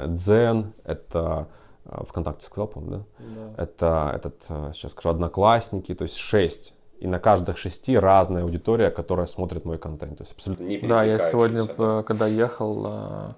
Zen, 0.06 0.72
это 0.86 1.50
ВКонтакте 1.86 2.46
сказал, 2.46 2.68
по-моему, 2.68 3.06
да? 3.20 3.26
да? 3.36 3.64
Это 3.64 4.12
этот, 4.16 4.46
э, 4.48 4.72
сейчас 4.74 4.94
скажу, 4.94 5.10
Одноклассники, 5.10 5.94
то 5.94 6.04
есть 6.04 6.16
шесть 6.16 6.74
и 7.04 7.08
на 7.08 7.20
каждых 7.20 7.58
шести 7.58 7.98
разная 7.98 8.44
аудитория, 8.44 8.90
которая 8.90 9.26
смотрит 9.26 9.66
мой 9.66 9.78
контент. 9.78 10.18
То 10.18 10.22
есть 10.22 10.32
абсолютно 10.32 10.64
не 10.64 10.78
Да, 10.78 11.04
я 11.04 11.20
сегодня, 11.20 11.66
когда 12.04 12.28
ехал 12.28 12.86
э, 12.86 13.34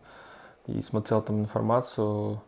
и 0.67 0.81
смотрел 0.81 1.23
там 1.23 1.41
информацию 1.41 2.41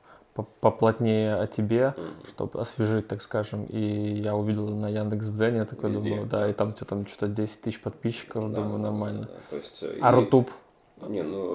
поплотнее 0.62 1.34
о 1.34 1.48
тебе, 1.48 1.96
mm-hmm. 1.98 2.30
чтобы 2.30 2.62
освежить, 2.62 3.08
так 3.08 3.24
скажем, 3.24 3.66
и 3.66 4.22
я 4.22 4.36
увидел 4.36 4.68
на 4.70 4.90
Яндекс.Дзене, 4.90 5.66
такой 5.66 5.90
Везде, 5.90 6.12
думаю, 6.12 6.28
да, 6.28 6.48
и 6.48 6.54
там 6.54 6.76
что-то 6.76 6.90
там 6.90 7.08
что-то 7.08 7.28
10 7.30 7.62
тысяч 7.62 7.82
подписчиков, 7.82 8.52
да, 8.52 8.62
думаю, 8.62 8.78
нормально. 8.78 9.22
Да, 9.22 9.28
да. 9.28 9.40
То 9.50 9.56
есть, 9.56 9.80
э, 9.82 9.98
а 10.00 10.12
и... 10.12 10.16
Рутуб? 10.16 10.52
Не, 11.02 11.22
ну, 11.22 11.54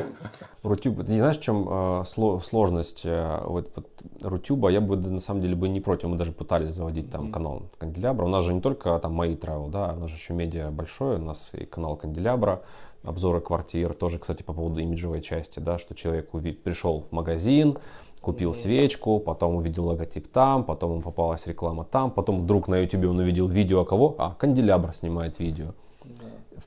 Рутюб, 0.62 0.98
ты 0.98 1.16
знаешь, 1.16 1.38
в 1.38 1.42
чем 1.42 1.68
э, 1.70 2.04
сложность 2.04 3.02
э, 3.04 3.40
вот, 3.44 3.70
вот 3.76 3.86
Рутюба? 4.22 4.70
Я 4.70 4.80
бы 4.80 4.96
на 4.96 5.20
самом 5.20 5.40
деле 5.40 5.54
бы 5.54 5.68
не 5.68 5.80
против, 5.80 6.08
мы 6.08 6.16
даже 6.16 6.32
пытались 6.32 6.74
заводить 6.74 7.10
там 7.10 7.30
канал 7.30 7.70
Канделябра. 7.78 8.24
У 8.24 8.28
нас 8.28 8.44
же 8.44 8.52
не 8.54 8.60
только 8.60 8.98
там 8.98 9.12
мои 9.12 9.36
travel, 9.36 9.70
да, 9.70 9.94
у 9.96 10.00
нас 10.00 10.10
же 10.10 10.16
еще 10.16 10.34
медиа 10.34 10.70
большой, 10.70 11.16
у 11.16 11.22
нас 11.22 11.54
и 11.54 11.64
канал 11.64 11.96
Канделябра, 11.96 12.62
обзоры 13.04 13.40
квартир, 13.40 13.94
тоже, 13.94 14.18
кстати, 14.18 14.42
по 14.42 14.52
поводу 14.52 14.80
имиджевой 14.80 15.20
части, 15.20 15.60
да, 15.60 15.78
что 15.78 15.94
человек 15.94 16.34
увид... 16.34 16.62
пришел 16.62 17.02
в 17.02 17.12
магазин, 17.12 17.78
купил 18.20 18.52
свечку, 18.52 19.20
потом 19.20 19.56
увидел 19.56 19.86
логотип 19.86 20.26
там, 20.28 20.64
потом 20.64 20.92
ему 20.92 21.02
попалась 21.02 21.46
реклама 21.46 21.84
там, 21.84 22.10
потом 22.10 22.40
вдруг 22.40 22.66
на 22.68 22.80
YouTube 22.80 23.06
он 23.06 23.20
увидел 23.20 23.46
видео 23.46 23.84
кого? 23.84 24.16
А, 24.18 24.34
Канделябр 24.34 24.92
снимает 24.92 25.38
видео. 25.38 25.74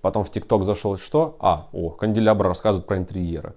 Потом 0.01 0.23
в 0.23 0.31
ТикТок 0.31 0.63
зашел, 0.65 0.97
что? 0.97 1.35
А, 1.39 1.67
о, 1.73 1.89
канделябра 1.89 2.49
рассказывает 2.49 2.87
про 2.87 2.97
интерьеры. 2.97 3.53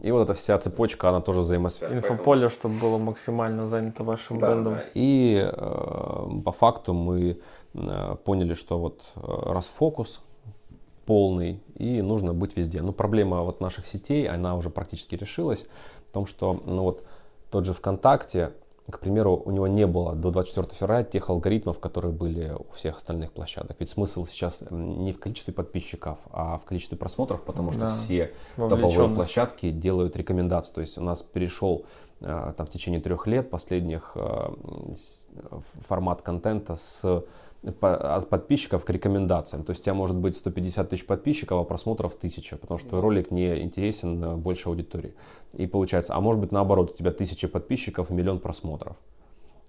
И 0.00 0.10
вот 0.10 0.22
эта 0.22 0.34
вся 0.34 0.58
цепочка, 0.58 1.08
она 1.08 1.20
тоже 1.20 1.40
взаимосвязана. 1.40 1.98
Инфополе, 1.98 2.48
чтобы 2.48 2.74
было 2.78 2.98
максимально 2.98 3.66
занято 3.66 4.04
вашим 4.04 4.38
да, 4.38 4.48
брендом. 4.48 4.74
Да. 4.74 4.84
И 4.94 5.40
э, 5.50 6.28
по 6.44 6.52
факту 6.52 6.92
мы 6.92 7.38
э, 7.72 8.16
поняли, 8.24 8.54
что 8.54 8.78
вот 8.78 9.00
э, 9.16 9.20
расфокус 9.52 10.20
полный, 11.06 11.62
и 11.76 12.02
нужно 12.02 12.34
быть 12.34 12.56
везде. 12.56 12.82
Но 12.82 12.92
проблема 12.92 13.42
вот 13.42 13.60
наших 13.60 13.86
сетей, 13.86 14.28
она 14.28 14.56
уже 14.56 14.68
практически 14.68 15.14
решилась 15.14 15.66
в 16.08 16.12
том, 16.12 16.26
что 16.26 16.60
ну 16.66 16.82
вот 16.82 17.04
тот 17.50 17.64
же 17.64 17.72
ВКонтакте, 17.72 18.52
к 18.90 19.00
примеру, 19.00 19.42
у 19.44 19.50
него 19.50 19.66
не 19.66 19.86
было 19.86 20.14
до 20.14 20.30
24 20.30 20.68
февраля 20.78 21.04
тех 21.04 21.30
алгоритмов, 21.30 21.78
которые 21.78 22.12
были 22.12 22.52
у 22.52 22.70
всех 22.74 22.98
остальных 22.98 23.32
площадок. 23.32 23.76
Ведь 23.80 23.88
смысл 23.88 24.26
сейчас 24.26 24.64
не 24.70 25.12
в 25.12 25.20
количестве 25.20 25.54
подписчиков, 25.54 26.18
а 26.30 26.58
в 26.58 26.66
количестве 26.66 26.98
просмотров, 26.98 27.42
потому 27.42 27.72
что 27.72 27.82
да, 27.82 27.88
все 27.88 28.34
топовые 28.56 29.08
площадки 29.14 29.70
делают 29.70 30.16
рекомендации. 30.16 30.74
То 30.74 30.80
есть 30.82 30.98
у 30.98 31.02
нас 31.02 31.22
перешел 31.22 31.86
э, 32.20 32.52
там 32.54 32.66
в 32.66 32.70
течение 32.70 33.00
трех 33.00 33.26
лет 33.26 33.48
последних 33.48 34.12
э, 34.16 34.50
формат 35.80 36.20
контента 36.20 36.76
с 36.76 37.24
от 37.80 38.28
подписчиков 38.28 38.84
к 38.84 38.90
рекомендациям. 38.90 39.64
То 39.64 39.70
есть 39.70 39.82
у 39.82 39.84
тебя 39.84 39.94
может 39.94 40.16
быть 40.16 40.36
150 40.36 40.90
тысяч 40.90 41.06
подписчиков, 41.06 41.60
а 41.60 41.64
просмотров 41.64 42.14
1000, 42.16 42.56
потому 42.56 42.78
что 42.78 42.90
твой 42.90 43.00
ролик 43.00 43.30
не 43.30 43.62
интересен 43.62 44.22
э, 44.22 44.36
большей 44.36 44.68
аудитории. 44.68 45.14
И 45.52 45.66
получается, 45.66 46.14
а 46.14 46.20
может 46.20 46.40
быть 46.40 46.52
наоборот, 46.52 46.92
у 46.92 46.94
тебя 46.96 47.10
тысяча 47.10 47.48
подписчиков 47.48 48.10
и 48.10 48.14
миллион 48.14 48.38
просмотров. 48.40 48.96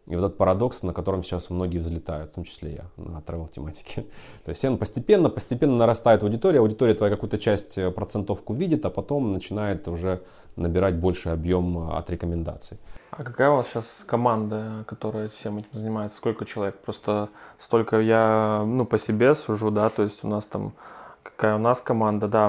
И 0.08 0.16
вот 0.16 0.24
этот 0.24 0.38
парадокс, 0.38 0.84
на 0.84 0.94
котором 0.94 1.24
сейчас 1.24 1.50
многие 1.50 1.80
взлетают, 1.80 2.32
в 2.32 2.36
том 2.36 2.44
числе 2.44 2.74
я, 2.74 3.04
на 3.04 3.18
travel 3.20 3.50
тематике. 3.50 4.06
То 4.44 4.50
есть 4.50 4.60
всем 4.60 4.78
постепенно, 4.78 5.30
постепенно 5.30 5.76
нарастает 5.78 6.22
аудитория, 6.22 6.60
аудитория 6.60 6.94
твоя 6.94 7.14
какую-то 7.14 7.40
часть 7.40 7.78
э, 7.78 7.90
процентовку 7.90 8.54
видит, 8.54 8.86
а 8.86 8.92
потом 8.92 9.32
начинает 9.32 9.88
уже 9.88 10.22
набирать 10.56 11.00
больший 11.00 11.32
объем 11.32 11.78
э, 11.80 11.98
от 11.98 12.10
рекомендаций. 12.10 12.78
А 13.12 13.24
какая 13.24 13.50
у 13.50 13.56
вас 13.56 13.68
сейчас 13.68 14.04
команда, 14.06 14.84
которая 14.88 15.28
всем 15.30 15.60
этим 15.60 15.70
занимается? 15.72 16.18
Сколько 16.18 16.46
человек? 16.46 16.78
Просто 16.80 17.30
столько 17.60 18.00
я, 18.00 18.64
ну, 18.66 18.86
по 18.86 19.00
себе 19.00 19.36
сужу, 19.36 19.72
да, 19.72 19.90
то 19.90 20.04
есть 20.04 20.24
у 20.24 20.28
нас 20.28 20.46
там 20.46 20.74
какая 21.26 21.56
у 21.56 21.60
нас 21.60 21.82
команда, 21.82 22.28
да, 22.28 22.48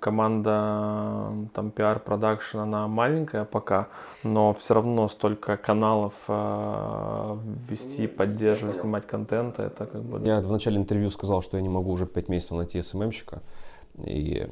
команда 0.00 1.32
там 1.52 1.72
PR 1.74 1.98
продакшн, 1.98 2.58
она 2.58 2.86
маленькая 2.86 3.44
пока, 3.44 3.88
но 4.22 4.54
все 4.54 4.74
равно 4.74 5.08
столько 5.08 5.56
каналов 5.56 6.14
э, 6.28 7.36
вести, 7.68 8.06
поддерживать, 8.06 8.76
снимать 8.76 9.06
контент, 9.06 9.58
это 9.58 9.84
как 9.86 10.02
бы... 10.02 10.26
Я 10.26 10.40
в 10.40 10.52
начале 10.52 10.76
интервью 10.76 11.10
сказал, 11.10 11.42
что 11.42 11.56
я 11.56 11.62
не 11.62 11.68
могу 11.68 11.90
уже 11.90 12.06
5 12.06 12.28
месяцев 12.28 12.56
найти 12.56 12.80
СММщика, 12.80 13.42
и 14.04 14.48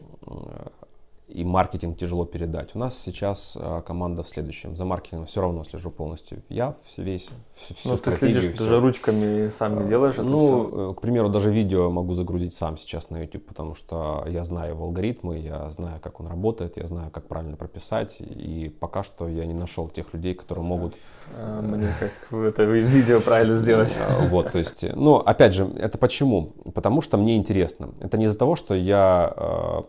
и 1.34 1.42
маркетинг 1.42 1.98
тяжело 1.98 2.24
передать. 2.24 2.70
У 2.74 2.78
нас 2.78 2.96
сейчас 2.96 3.58
а, 3.60 3.82
команда 3.82 4.22
в 4.22 4.28
следующем. 4.28 4.76
За 4.76 4.84
маркетингом 4.84 5.26
все 5.26 5.40
равно 5.40 5.64
слежу 5.64 5.90
полностью. 5.90 6.42
Я 6.48 6.76
весь, 6.96 7.28
всю 7.52 7.90
Ну, 7.90 7.98
ты 7.98 8.12
следишь, 8.12 8.44
все. 8.44 8.56
ты 8.56 8.64
же 8.64 8.80
ручками 8.80 9.48
сам 9.50 9.82
не 9.82 9.88
делаешь 9.88 10.14
это 10.14 10.22
Ну, 10.22 10.68
все? 10.68 10.90
Э, 10.90 10.94
к 10.94 11.00
примеру, 11.00 11.28
даже 11.28 11.52
видео 11.52 11.90
могу 11.90 12.12
загрузить 12.12 12.54
сам 12.54 12.78
сейчас 12.78 13.10
на 13.10 13.20
YouTube, 13.22 13.46
потому 13.46 13.74
что 13.74 14.24
я 14.28 14.44
знаю 14.44 14.74
его 14.74 14.84
алгоритмы, 14.84 15.38
я 15.38 15.68
знаю, 15.70 15.98
как 16.00 16.20
он 16.20 16.28
работает, 16.28 16.76
я 16.76 16.86
знаю, 16.86 17.10
как 17.10 17.26
правильно 17.26 17.56
прописать, 17.56 18.18
и 18.20 18.72
пока 18.78 19.02
что 19.02 19.28
я 19.28 19.44
не 19.44 19.54
нашел 19.54 19.88
тех 19.88 20.14
людей, 20.14 20.34
которые 20.34 20.64
могут... 20.64 20.94
А, 21.36 21.60
мне 21.62 21.88
как 21.98 22.38
это 22.44 22.62
видео 22.62 23.20
правильно 23.20 23.56
сделать. 23.56 23.92
А, 23.98 24.28
вот, 24.28 24.52
то 24.52 24.58
есть, 24.58 24.84
ну, 24.94 25.16
опять 25.16 25.52
же, 25.52 25.66
это 25.80 25.98
почему? 25.98 26.52
Потому 26.74 27.00
что 27.00 27.16
мне 27.16 27.36
интересно. 27.36 27.90
Это 27.98 28.18
не 28.18 28.26
из-за 28.26 28.38
того, 28.38 28.54
что 28.54 28.74
я 28.74 29.32
а, 29.36 29.84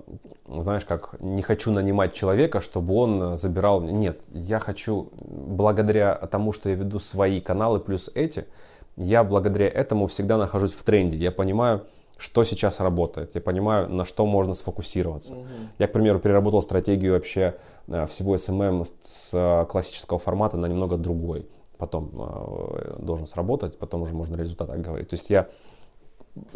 знаешь, 0.47 0.85
как 0.85 1.15
не 1.19 1.41
хочу 1.41 1.71
нанимать 1.71 2.13
человека, 2.13 2.61
чтобы 2.61 2.95
он 2.95 3.35
забирал. 3.35 3.81
Нет, 3.81 4.21
я 4.31 4.59
хочу, 4.59 5.09
благодаря 5.19 6.15
тому, 6.15 6.51
что 6.51 6.69
я 6.69 6.75
веду 6.75 6.99
свои 6.99 7.41
каналы 7.41 7.79
плюс 7.79 8.11
эти, 8.13 8.45
я 8.95 9.23
благодаря 9.23 9.67
этому 9.67 10.07
всегда 10.07 10.37
нахожусь 10.37 10.73
в 10.73 10.83
тренде. 10.83 11.17
Я 11.17 11.31
понимаю, 11.31 11.85
что 12.17 12.43
сейчас 12.43 12.79
работает, 12.79 13.35
я 13.35 13.41
понимаю, 13.41 13.89
на 13.89 14.05
что 14.05 14.25
можно 14.25 14.53
сфокусироваться. 14.53 15.33
Угу. 15.33 15.47
Я, 15.79 15.87
к 15.87 15.91
примеру, 15.91 16.19
переработал 16.19 16.61
стратегию 16.61 17.13
вообще 17.13 17.55
э, 17.87 18.05
всего 18.05 18.35
SMM 18.35 18.85
с 19.01 19.65
классического 19.69 20.19
формата 20.19 20.57
на 20.57 20.67
немного 20.67 20.97
другой. 20.97 21.47
Потом 21.77 22.11
э, 22.13 22.95
должен 22.99 23.27
сработать, 23.27 23.77
потом 23.77 24.03
уже 24.03 24.13
можно 24.13 24.37
результат 24.37 24.69
говорить. 24.79 25.09
То 25.09 25.15
есть 25.15 25.29
я 25.29 25.47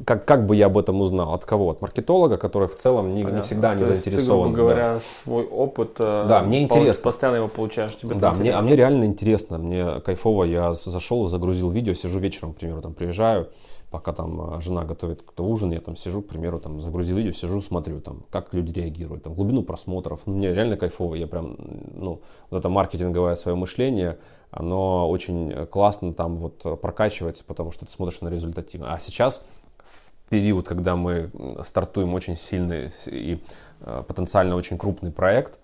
как, 0.05 0.25
как 0.25 0.45
бы 0.45 0.55
я 0.55 0.65
об 0.65 0.77
этом 0.77 0.99
узнал? 1.01 1.33
От 1.33 1.45
кого? 1.45 1.69
От 1.69 1.81
маркетолога, 1.81 2.37
который 2.37 2.67
в 2.67 2.75
целом 2.75 3.09
не, 3.09 3.23
не 3.23 3.41
всегда 3.41 3.75
не 3.75 3.85
заинтересован. 3.85 4.49
Ты, 4.49 4.55
грубо 4.55 4.69
говоря, 4.73 4.93
да. 4.95 4.99
свой 4.99 5.45
опыт 5.45 5.95
э, 5.99 6.25
да, 6.27 6.41
мне 6.41 6.63
интересно. 6.63 7.03
постоянно 7.03 7.37
его 7.37 7.47
получаешь. 7.47 7.95
Тебе 7.95 8.15
да, 8.15 8.33
мне, 8.33 8.53
а 8.53 8.61
мне 8.61 8.75
реально 8.75 9.05
интересно. 9.05 9.57
Мне 9.57 10.01
кайфово. 10.01 10.43
Я 10.43 10.73
зашел, 10.73 11.27
загрузил 11.27 11.69
видео, 11.69 11.93
сижу 11.93 12.19
вечером, 12.19 12.53
к 12.53 12.57
примеру, 12.57 12.81
там 12.81 12.93
приезжаю, 12.93 13.49
пока 13.89 14.11
там 14.11 14.57
э, 14.57 14.61
жена 14.61 14.83
готовит 14.83 15.21
кто 15.21 15.45
ужин, 15.45 15.71
я 15.71 15.79
там 15.79 15.95
сижу, 15.95 16.21
к 16.21 16.27
примеру, 16.27 16.59
там 16.59 16.79
загрузил 16.79 17.15
видео, 17.15 17.31
сижу, 17.31 17.61
смотрю, 17.61 18.01
там, 18.01 18.23
как 18.31 18.53
люди 18.53 18.79
реагируют, 18.79 19.23
там, 19.23 19.33
глубину 19.33 19.63
просмотров. 19.63 20.21
Ну, 20.25 20.33
мне 20.33 20.53
реально 20.53 20.75
кайфово. 20.75 21.15
Я 21.15 21.27
прям, 21.27 21.55
ну, 21.93 22.21
вот 22.49 22.59
это 22.59 22.67
маркетинговое 22.67 23.35
свое 23.35 23.55
мышление, 23.55 24.17
оно 24.51 25.07
очень 25.07 25.67
классно 25.67 26.13
там 26.13 26.37
вот 26.37 26.81
прокачивается, 26.81 27.43
потому 27.45 27.71
что 27.71 27.85
ты 27.85 27.91
смотришь 27.91 28.21
на 28.21 28.29
результативно. 28.29 28.93
А 28.93 28.99
сейчас 28.99 29.47
период, 30.29 30.67
когда 30.67 30.95
мы 30.95 31.31
стартуем 31.63 32.13
очень 32.13 32.35
сильный 32.35 32.89
и 33.07 33.43
э, 33.81 34.03
потенциально 34.07 34.55
очень 34.55 34.77
крупный 34.77 35.11
проект, 35.11 35.59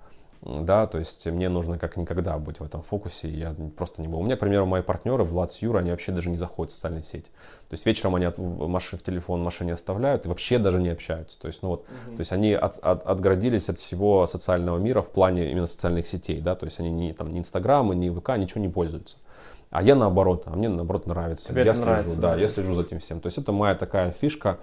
да, 0.45 0.86
то 0.86 0.99
есть 0.99 1.26
мне 1.26 1.49
нужно 1.49 1.80
как 1.80 1.97
никогда 1.97 2.38
быть 2.38 2.59
в 2.59 2.63
этом 2.63 2.84
фокусе, 2.84 3.28
я 3.28 3.55
просто 3.76 4.01
не 4.01 4.07
был. 4.07 4.20
У 4.20 4.24
меня, 4.24 4.36
к 4.36 4.39
примеру, 4.39 4.68
мои 4.68 4.84
партнеры, 4.84 5.24
Влад 5.24 5.51
с 5.51 5.57
Юра, 5.59 5.80
они 5.80 5.89
вообще 5.89 6.11
даже 6.11 6.30
не 6.30 6.38
заходят 6.38 6.72
в 6.72 6.76
социальные 6.76 7.03
сети. 7.03 7.30
То 7.68 7.74
есть 7.74 7.86
вечером 7.86 8.13
они 8.13 8.26
от, 8.26 8.38
в, 8.38 8.68
машин, 8.68 8.99
в 8.99 9.03
телефон 9.03 9.41
в 9.41 9.43
машине 9.43 9.74
оставляют 9.74 10.26
и 10.26 10.30
вообще 10.30 10.59
даже 10.59 10.80
не 10.80 10.89
общаются. 10.89 11.39
То 11.39 11.47
есть, 11.47 11.63
ну 11.63 11.70
вот, 11.70 11.82
угу. 11.82 12.16
то 12.18 12.20
есть 12.20 12.32
они 12.32 12.53
от, 12.53 12.78
от, 12.78 13.07
отгородились 13.07 13.70
от 13.70 13.80
всего 13.80 14.28
социального 14.28 14.78
мира 14.78 15.01
в 15.01 15.11
плане 15.11 15.49
именно 15.49 15.66
социальных 15.66 16.05
сетей, 16.05 16.39
да, 16.41 16.55
то 16.55 16.66
есть 16.66 16.80
они 16.80 16.91
не, 16.91 17.13
там, 17.13 17.32
ни 17.32 17.39
Инстаграма, 17.39 17.95
ни 17.95 18.09
ВК, 18.11 18.38
ничего 18.38 18.61
не 18.61 18.70
пользуются. 18.70 19.18
А 19.70 19.84
я 19.84 19.95
наоборот, 19.95 20.43
а 20.45 20.55
мне 20.55 20.70
наоборот 20.70 21.05
нравится. 21.05 21.49
Тебе 21.49 21.63
я 21.63 21.72
это 21.72 21.76
слежу, 21.76 21.91
нравится, 21.91 22.22
да, 22.22 22.36
да, 22.36 22.41
я 22.41 22.47
слежу 22.47 22.74
за 22.74 22.82
этим 22.84 22.99
всем. 22.99 23.20
То 23.20 23.28
есть 23.28 23.38
это 23.38 23.51
моя 23.51 23.76
такая 23.76 24.11
фишка. 24.11 24.59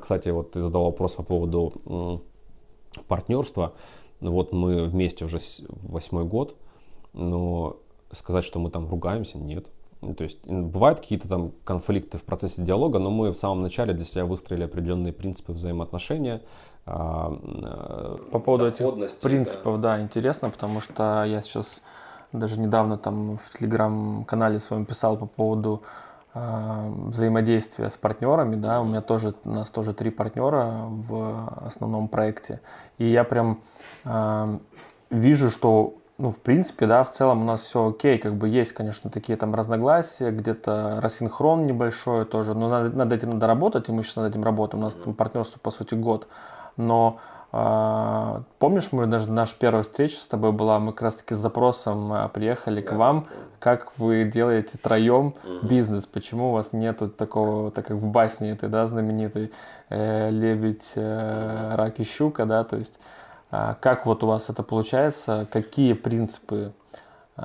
Кстати, 0.00 0.30
вот 0.30 0.52
ты 0.52 0.60
задал 0.60 0.84
вопрос 0.84 1.14
по 1.14 1.22
поводу 1.22 2.22
партнерства. 3.08 3.72
Вот 4.20 4.52
мы 4.52 4.84
вместе 4.84 5.24
уже 5.24 5.38
восьмой 5.82 6.24
год, 6.24 6.56
но 7.12 7.76
сказать, 8.12 8.44
что 8.44 8.60
мы 8.60 8.70
там 8.70 8.88
ругаемся, 8.88 9.38
нет. 9.38 9.66
То 10.16 10.24
есть 10.24 10.46
бывают 10.46 11.00
какие-то 11.00 11.28
там 11.28 11.52
конфликты 11.64 12.18
в 12.18 12.24
процессе 12.24 12.62
диалога, 12.62 12.98
но 12.98 13.10
мы 13.10 13.30
в 13.30 13.36
самом 13.36 13.62
начале 13.62 13.92
для 13.92 14.04
себя 14.04 14.24
выстроили 14.24 14.64
определенные 14.64 15.12
принципы 15.12 15.52
взаимоотношения. 15.52 16.40
А, 16.86 17.30
по 18.32 18.40
поводу 18.40 18.66
этих 18.66 19.20
принципов, 19.20 19.80
да. 19.80 19.96
да, 19.96 20.02
интересно, 20.02 20.50
потому 20.50 20.80
что 20.80 21.24
я 21.24 21.40
сейчас 21.40 21.80
даже 22.32 22.58
недавно 22.58 22.98
там 22.98 23.38
в 23.38 23.58
телеграм-канале 23.58 24.58
своем 24.58 24.84
писал 24.84 25.16
по 25.16 25.26
поводу 25.26 25.82
э, 26.34 26.90
взаимодействия 27.06 27.90
с 27.90 27.96
партнерами, 27.96 28.56
да, 28.56 28.80
у 28.80 28.84
меня 28.84 29.00
тоже, 29.00 29.34
у 29.44 29.50
нас 29.50 29.70
тоже 29.70 29.94
три 29.94 30.10
партнера 30.10 30.84
в 30.88 31.66
основном 31.66 32.08
проекте, 32.08 32.60
и 32.98 33.06
я 33.06 33.24
прям 33.24 33.60
э, 34.04 34.58
вижу, 35.10 35.50
что 35.50 35.94
ну, 36.18 36.30
в 36.30 36.38
принципе, 36.38 36.86
да, 36.86 37.02
в 37.02 37.10
целом 37.10 37.42
у 37.42 37.44
нас 37.44 37.62
все 37.62 37.88
окей, 37.88 38.16
как 38.16 38.34
бы 38.34 38.48
есть, 38.48 38.72
конечно, 38.72 39.10
такие 39.10 39.36
там 39.36 39.54
разногласия, 39.54 40.30
где-то 40.30 41.00
рассинхрон 41.00 41.66
небольшой 41.66 42.26
тоже, 42.26 42.54
но 42.54 42.68
над, 42.68 42.94
над 42.94 43.12
этим 43.12 43.30
надо 43.30 43.46
работать, 43.46 43.88
и 43.88 43.92
мы 43.92 44.04
сейчас 44.04 44.16
над 44.16 44.30
этим 44.30 44.44
работаем, 44.44 44.82
у 44.82 44.86
нас 44.86 44.94
там 44.94 45.14
партнерство, 45.14 45.58
по 45.58 45.70
сути, 45.70 45.94
год, 45.94 46.28
но 46.76 47.18
помнишь, 47.52 48.92
мы 48.92 49.06
даже 49.06 49.30
наша 49.30 49.54
первая 49.58 49.82
встреча 49.82 50.18
с 50.18 50.26
тобой 50.26 50.52
была, 50.52 50.78
мы 50.78 50.92
как 50.92 51.02
раз 51.02 51.16
таки 51.16 51.34
с 51.34 51.38
запросом 51.38 52.10
а, 52.10 52.28
приехали 52.28 52.80
к 52.80 52.92
вам, 52.92 53.26
как 53.58 53.92
вы 53.98 54.24
делаете 54.24 54.78
троем 54.82 55.34
бизнес, 55.62 56.06
почему 56.06 56.48
у 56.48 56.52
вас 56.52 56.72
нету 56.72 57.10
такого, 57.10 57.70
так 57.70 57.88
как 57.88 57.98
в 57.98 58.06
басне 58.06 58.52
этой, 58.52 58.70
да, 58.70 58.86
знаменитой 58.86 59.52
э, 59.90 60.30
лебедь, 60.30 60.92
э, 60.94 61.74
рак 61.74 62.00
и 62.00 62.04
щука, 62.04 62.46
да, 62.46 62.64
то 62.64 62.76
есть 62.78 62.94
э, 63.50 63.74
как 63.80 64.06
вот 64.06 64.24
у 64.24 64.28
вас 64.28 64.48
это 64.48 64.62
получается, 64.62 65.46
какие 65.52 65.92
принципы 65.92 66.72
э, 67.36 67.42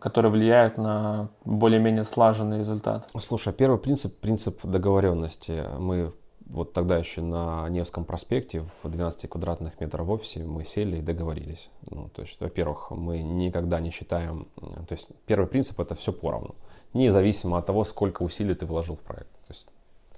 которые 0.00 0.32
влияют 0.32 0.78
на 0.78 1.28
более-менее 1.44 2.02
слаженный 2.02 2.58
результат? 2.58 3.08
Слушай, 3.20 3.52
первый 3.52 3.78
принцип– 3.78 4.18
принцип 4.20 4.66
договоренности. 4.66 5.62
Мы 5.78 6.12
вот 6.54 6.72
тогда 6.72 6.96
еще 6.96 7.20
на 7.20 7.68
Невском 7.68 8.04
проспекте 8.04 8.64
в 8.82 8.88
12 8.88 9.28
квадратных 9.28 9.80
метров 9.80 10.06
в 10.06 10.10
офисе 10.12 10.44
мы 10.44 10.64
сели 10.64 10.98
и 10.98 11.02
договорились. 11.02 11.68
Ну, 11.90 12.08
то 12.14 12.22
есть, 12.22 12.40
во-первых, 12.40 12.92
мы 12.92 13.18
никогда 13.18 13.80
не 13.80 13.90
считаем... 13.90 14.46
То 14.56 14.92
есть, 14.92 15.10
первый 15.26 15.46
принцип– 15.46 15.80
это 15.80 15.96
все 15.96 16.12
поровну. 16.12 16.54
Независимо 16.92 17.58
от 17.58 17.66
того, 17.66 17.82
сколько 17.82 18.22
усилий 18.22 18.54
ты 18.54 18.66
вложил 18.66 18.94
в 18.94 19.00
проект. 19.00 19.30
То 19.46 19.50
есть, 19.50 19.68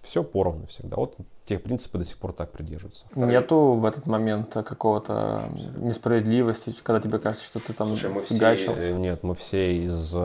все 0.02 0.22
поровну 0.22 0.66
всегда. 0.66 0.96
Вот 0.96 1.16
те 1.46 1.58
принципы 1.58 1.98
до 1.98 2.04
сих 2.04 2.18
пор 2.18 2.34
так 2.34 2.52
придерживаются. 2.52 3.06
Нету 3.14 3.72
в 3.72 3.84
этот 3.86 4.06
момент 4.06 4.52
какого-то 4.52 5.48
несправедливости, 5.78 6.74
когда 6.82 7.00
тебе 7.00 7.18
кажется, 7.18 7.46
что 7.46 7.60
ты 7.60 7.72
там 7.72 7.88
Слушай, 7.88 8.10
мы 8.10 8.20
фигачил? 8.20 8.74
Все, 8.74 8.94
нет, 8.94 9.22
мы 9.22 9.34
все 9.34 9.76
из, 9.78 10.16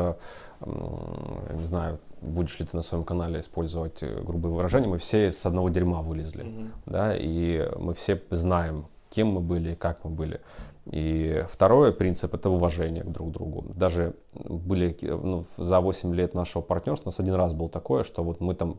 не 0.66 1.66
знаю, 1.66 1.99
будешь 2.22 2.59
ли 2.59 2.66
ты 2.66 2.76
на 2.76 2.84
своем 2.84 3.03
канале 3.03 3.39
использовать 3.39 4.03
э, 4.03 4.22
грубые 4.22 4.53
выражения, 4.53 4.88
мы 4.88 4.97
все 4.97 5.32
с 5.32 5.45
одного 5.45 5.70
дерьма 5.70 6.01
вылезли, 6.01 6.45
mm-hmm. 6.45 6.70
да, 6.86 7.16
и 7.18 7.70
мы 7.78 7.93
все 7.93 8.22
знаем, 8.30 8.86
кем 9.09 9.30
мы 9.30 9.41
были 9.41 9.72
и 9.72 9.76
как 9.76 10.03
мы 10.03 10.12
были. 10.12 10.41
И 10.86 11.43
второй 11.49 11.93
принцип– 11.93 12.34
это 12.36 12.49
уважение 12.49 13.03
к 13.03 13.09
друг 13.12 13.32
другу. 13.32 13.66
Даже 13.76 14.16
были 14.34 14.97
ну, 15.01 15.45
за 15.57 15.80
8 15.80 16.14
лет 16.16 16.34
нашего 16.34 16.62
партнерства, 16.62 17.09
у 17.09 17.12
нас 17.12 17.20
один 17.20 17.36
раз 17.36 17.53
был 17.53 17.70
такое, 17.70 18.03
что 18.03 18.24
вот 18.24 18.41
мы 18.41 18.55
там 18.55 18.78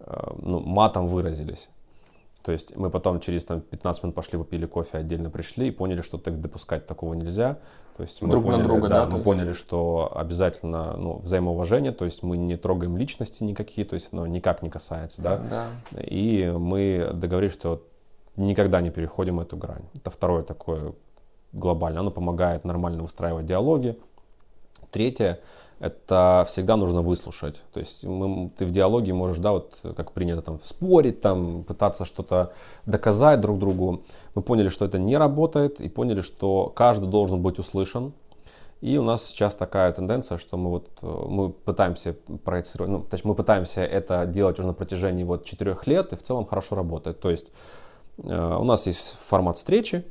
э, 0.00 0.30
ну, 0.42 0.60
матом 0.60 1.06
выразились. 1.06 1.70
То 2.46 2.52
есть 2.52 2.76
мы 2.76 2.90
потом 2.90 3.18
через 3.18 3.44
там, 3.44 3.60
15 3.60 4.04
минут 4.04 4.14
пошли, 4.14 4.38
попили 4.38 4.66
кофе, 4.66 4.98
отдельно 4.98 5.30
пришли 5.30 5.66
и 5.66 5.70
поняли, 5.72 6.00
что 6.00 6.16
так 6.16 6.40
допускать 6.40 6.86
такого 6.86 7.12
нельзя. 7.14 7.58
То 7.96 8.04
есть 8.04 8.22
мы 8.22 8.28
Друг 8.28 8.44
поняли, 8.44 8.60
на 8.60 8.64
друга, 8.68 8.88
да? 8.88 9.04
да 9.04 9.16
мы 9.16 9.20
поняли, 9.20 9.52
что 9.52 10.12
обязательно 10.14 10.96
ну, 10.96 11.16
взаимоуважение, 11.18 11.90
то 11.90 12.04
есть 12.04 12.22
мы 12.22 12.36
не 12.36 12.56
трогаем 12.56 12.96
личности 12.96 13.42
никакие, 13.42 13.84
то 13.84 13.94
есть 13.94 14.10
оно 14.12 14.28
никак 14.28 14.62
не 14.62 14.70
касается, 14.70 15.22
да? 15.22 15.38
да. 15.38 16.00
И 16.02 16.48
мы 16.56 17.10
договорились, 17.12 17.52
что 17.52 17.82
никогда 18.36 18.80
не 18.80 18.90
переходим 18.90 19.40
эту 19.40 19.56
грань. 19.56 19.82
Это 19.96 20.10
второе 20.10 20.44
такое 20.44 20.94
глобальное. 21.52 21.98
Оно 21.98 22.12
помогает 22.12 22.64
нормально 22.64 23.02
выстраивать 23.02 23.46
диалоги. 23.46 23.98
Третье, 24.92 25.40
это 25.78 26.44
всегда 26.48 26.76
нужно 26.76 27.02
выслушать. 27.02 27.62
То 27.72 27.80
есть 27.80 28.04
мы, 28.04 28.50
ты 28.56 28.64
в 28.64 28.70
диалоге 28.70 29.12
можешь, 29.12 29.38
да, 29.38 29.52
вот 29.52 29.74
как 29.96 30.12
принято 30.12 30.42
там 30.42 30.58
спорить, 30.62 31.20
там 31.20 31.64
пытаться 31.64 32.04
что-то 32.04 32.52
доказать 32.86 33.40
друг 33.40 33.58
другу. 33.58 34.02
Мы 34.34 34.42
поняли, 34.42 34.68
что 34.70 34.84
это 34.84 34.98
не 34.98 35.16
работает 35.16 35.80
и 35.80 35.88
поняли, 35.88 36.22
что 36.22 36.72
каждый 36.74 37.08
должен 37.08 37.42
быть 37.42 37.58
услышан. 37.58 38.12
И 38.82 38.98
у 38.98 39.02
нас 39.02 39.24
сейчас 39.24 39.54
такая 39.54 39.90
тенденция, 39.92 40.36
что 40.38 40.56
мы 40.56 40.70
вот 40.70 40.88
мы 41.02 41.50
пытаемся 41.50 42.14
проецировать, 42.44 42.92
ну, 42.92 43.00
то 43.00 43.14
есть 43.14 43.24
мы 43.24 43.34
пытаемся 43.34 43.80
это 43.80 44.26
делать 44.26 44.58
уже 44.58 44.68
на 44.68 44.74
протяжении 44.74 45.24
вот 45.24 45.44
четырех 45.44 45.86
лет 45.86 46.12
и 46.12 46.16
в 46.16 46.22
целом 46.22 46.44
хорошо 46.44 46.76
работает. 46.76 47.18
То 47.20 47.30
есть 47.30 47.50
э, 48.22 48.56
у 48.60 48.64
нас 48.64 48.86
есть 48.86 49.18
формат 49.18 49.56
встречи, 49.56 50.04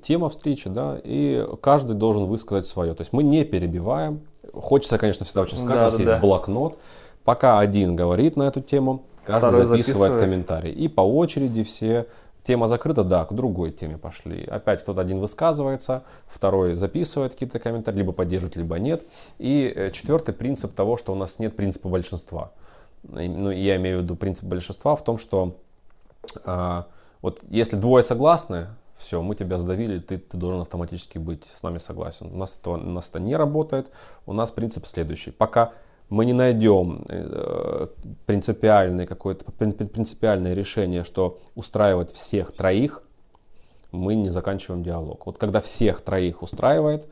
тема 0.00 0.28
встречи, 0.28 0.68
да, 0.68 1.00
и 1.02 1.46
каждый 1.60 1.94
должен 1.94 2.24
высказать 2.24 2.66
свое. 2.66 2.94
То 2.94 3.02
есть 3.02 3.12
мы 3.12 3.22
не 3.22 3.44
перебиваем. 3.44 4.22
Хочется, 4.60 4.98
конечно, 4.98 5.24
всегда 5.24 5.42
очень 5.42 5.56
сказать, 5.56 5.76
да, 5.76 5.82
у 5.82 5.84
нас 5.84 5.94
да, 5.94 6.02
есть 6.02 6.12
да. 6.12 6.18
блокнот. 6.18 6.78
Пока 7.24 7.58
один 7.58 7.96
говорит 7.96 8.36
на 8.36 8.44
эту 8.44 8.60
тему, 8.60 9.02
каждый 9.24 9.48
Второй 9.48 9.66
записывает, 9.66 9.86
записывает 9.86 10.20
комментарий. 10.20 10.72
И 10.72 10.88
по 10.88 11.02
очереди 11.02 11.62
все 11.62 12.06
Тема 12.48 12.66
закрыта, 12.66 13.04
да, 13.04 13.26
к 13.26 13.34
другой 13.34 13.72
теме 13.72 13.98
пошли. 13.98 14.42
Опять 14.44 14.82
кто-то 14.82 15.02
один 15.02 15.18
высказывается, 15.18 16.02
второй 16.26 16.72
записывает 16.72 17.34
какие-то 17.34 17.58
комментарии, 17.58 17.98
либо 17.98 18.12
поддерживает, 18.12 18.56
либо 18.56 18.78
нет. 18.78 19.02
И 19.38 19.70
э, 19.74 19.90
четвертый 19.90 20.32
принцип 20.32 20.74
того, 20.74 20.96
что 20.96 21.12
у 21.12 21.14
нас 21.14 21.38
нет 21.40 21.54
принципа 21.56 21.90
большинства. 21.90 22.52
Ну, 23.02 23.50
я 23.50 23.76
имею 23.76 23.98
в 23.98 24.02
виду 24.04 24.16
принцип 24.16 24.44
большинства 24.44 24.96
в 24.96 25.04
том, 25.04 25.18
что 25.18 25.56
а, 26.46 26.86
вот 27.20 27.40
если 27.50 27.76
двое 27.76 28.02
согласны, 28.02 28.68
все, 28.98 29.22
мы 29.22 29.36
тебя 29.36 29.58
сдавили, 29.58 30.00
ты, 30.00 30.18
ты 30.18 30.36
должен 30.36 30.60
автоматически 30.60 31.18
быть 31.18 31.44
с 31.44 31.62
нами 31.62 31.78
согласен. 31.78 32.30
У 32.32 32.36
нас, 32.36 32.58
это, 32.60 32.70
у 32.70 32.76
нас 32.76 33.08
это 33.10 33.20
не 33.20 33.36
работает. 33.36 33.90
У 34.26 34.32
нас 34.32 34.50
принцип 34.50 34.86
следующий. 34.86 35.30
Пока 35.30 35.72
мы 36.08 36.24
не 36.24 36.32
найдем 36.32 37.04
э, 37.08 37.86
принципиальное 38.26 39.06
какое-то 39.06 39.44
принципиальное 39.52 40.52
решение, 40.52 41.04
что 41.04 41.38
устраивает 41.54 42.10
всех 42.10 42.52
троих, 42.52 43.02
мы 43.92 44.16
не 44.16 44.30
заканчиваем 44.30 44.82
диалог. 44.82 45.26
Вот 45.26 45.38
когда 45.38 45.60
всех 45.60 46.00
троих 46.00 46.42
устраивает, 46.42 47.06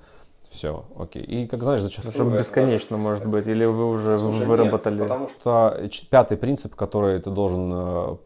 все, 0.49 0.87
окей. 0.99 1.23
И 1.23 1.47
как 1.47 1.63
знаешь, 1.63 1.83
зачастую... 1.83 2.13
Чтобы 2.13 2.39
бесконечно, 2.39 2.97
может 2.97 3.27
быть, 3.27 3.47
или 3.47 3.65
вы 3.65 3.89
уже 3.89 4.19
Слушай, 4.19 4.47
выработали... 4.47 4.95
Нет, 4.95 5.03
потому 5.05 5.29
что 5.29 5.79
пятый 6.11 6.37
принцип, 6.37 6.75
который 6.75 7.21
ты 7.21 7.31
должен 7.31 7.71
э, 7.73 8.17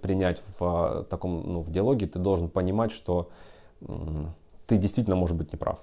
принять 0.00 0.42
в 0.58 0.62
а, 0.62 1.04
таком, 1.04 1.42
ну, 1.52 1.60
в 1.60 1.70
диалоге, 1.70 2.06
ты 2.06 2.18
должен 2.18 2.48
понимать, 2.48 2.92
что 2.92 3.30
ты 4.66 4.76
действительно 4.76 5.16
можешь 5.16 5.36
быть 5.36 5.52
неправ. 5.52 5.80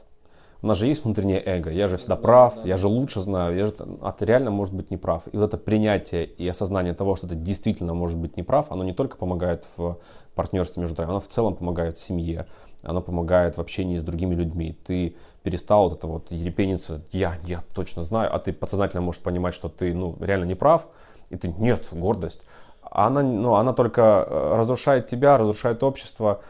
У 0.61 0.67
нас 0.67 0.77
же 0.77 0.88
есть 0.88 1.05
внутреннее 1.05 1.41
эго, 1.45 1.69
я 1.69 1.88
же 1.88 1.95
всегда 1.95 2.17
прав, 2.17 2.65
я 2.65 2.75
же 2.75 2.89
лучше 2.89 3.21
знаю, 3.21 3.55
я 3.55 3.67
же, 3.67 3.75
а 4.01 4.11
ты 4.11 4.25
реально 4.25 4.51
может 4.51 4.73
быть 4.73 4.91
неправ. 4.91 5.23
И 5.32 5.38
вот 5.38 5.45
это 5.45 5.57
принятие 5.57 6.25
и 6.25 6.45
осознание 6.49 6.93
того, 6.93 7.15
что 7.15 7.30
ты 7.30 7.36
действительно 7.36 7.93
может 7.93 8.17
быть 8.17 8.36
неправ, 8.36 8.69
оно 8.69 8.84
не 8.84 8.91
только 8.91 9.15
помогает 9.15 9.65
в 9.77 9.99
партнерстве 10.36 10.82
между 10.82 10.97
тобой, 10.97 11.11
оно 11.11 11.21
в 11.21 11.30
целом 11.30 11.55
помогает 11.55 11.95
в 11.95 12.01
семье, 12.01 12.45
оно 12.84 13.01
помогает 13.01 13.55
в 13.55 13.61
общении 13.61 13.99
с 13.99 14.03
другими 14.03 14.36
людьми. 14.36 14.77
Ты 14.86 15.15
перестал 15.43 15.86
вот 15.86 15.97
это 15.97 16.07
вот 16.07 16.30
ерепениться, 16.32 17.01
я, 17.13 17.36
я 17.45 17.63
точно 17.73 18.03
знаю, 18.03 18.36
а 18.36 18.38
ты 18.39 18.51
подсознательно 18.51 19.01
можешь 19.01 19.21
понимать, 19.21 19.53
что 19.53 19.69
ты 19.69 19.93
ну, 19.93 20.17
реально 20.19 20.43
не 20.43 20.55
прав, 20.55 20.89
и 21.30 21.38
ты, 21.38 21.47
нет, 21.57 21.88
гордость, 21.93 22.43
она, 22.92 23.22
ну, 23.22 23.56
она 23.56 23.74
только 23.74 24.26
э, 24.28 24.56
разрушает 24.58 25.08
тебя, 25.08 25.38
разрушает 25.38 25.84
общество. 25.84 26.42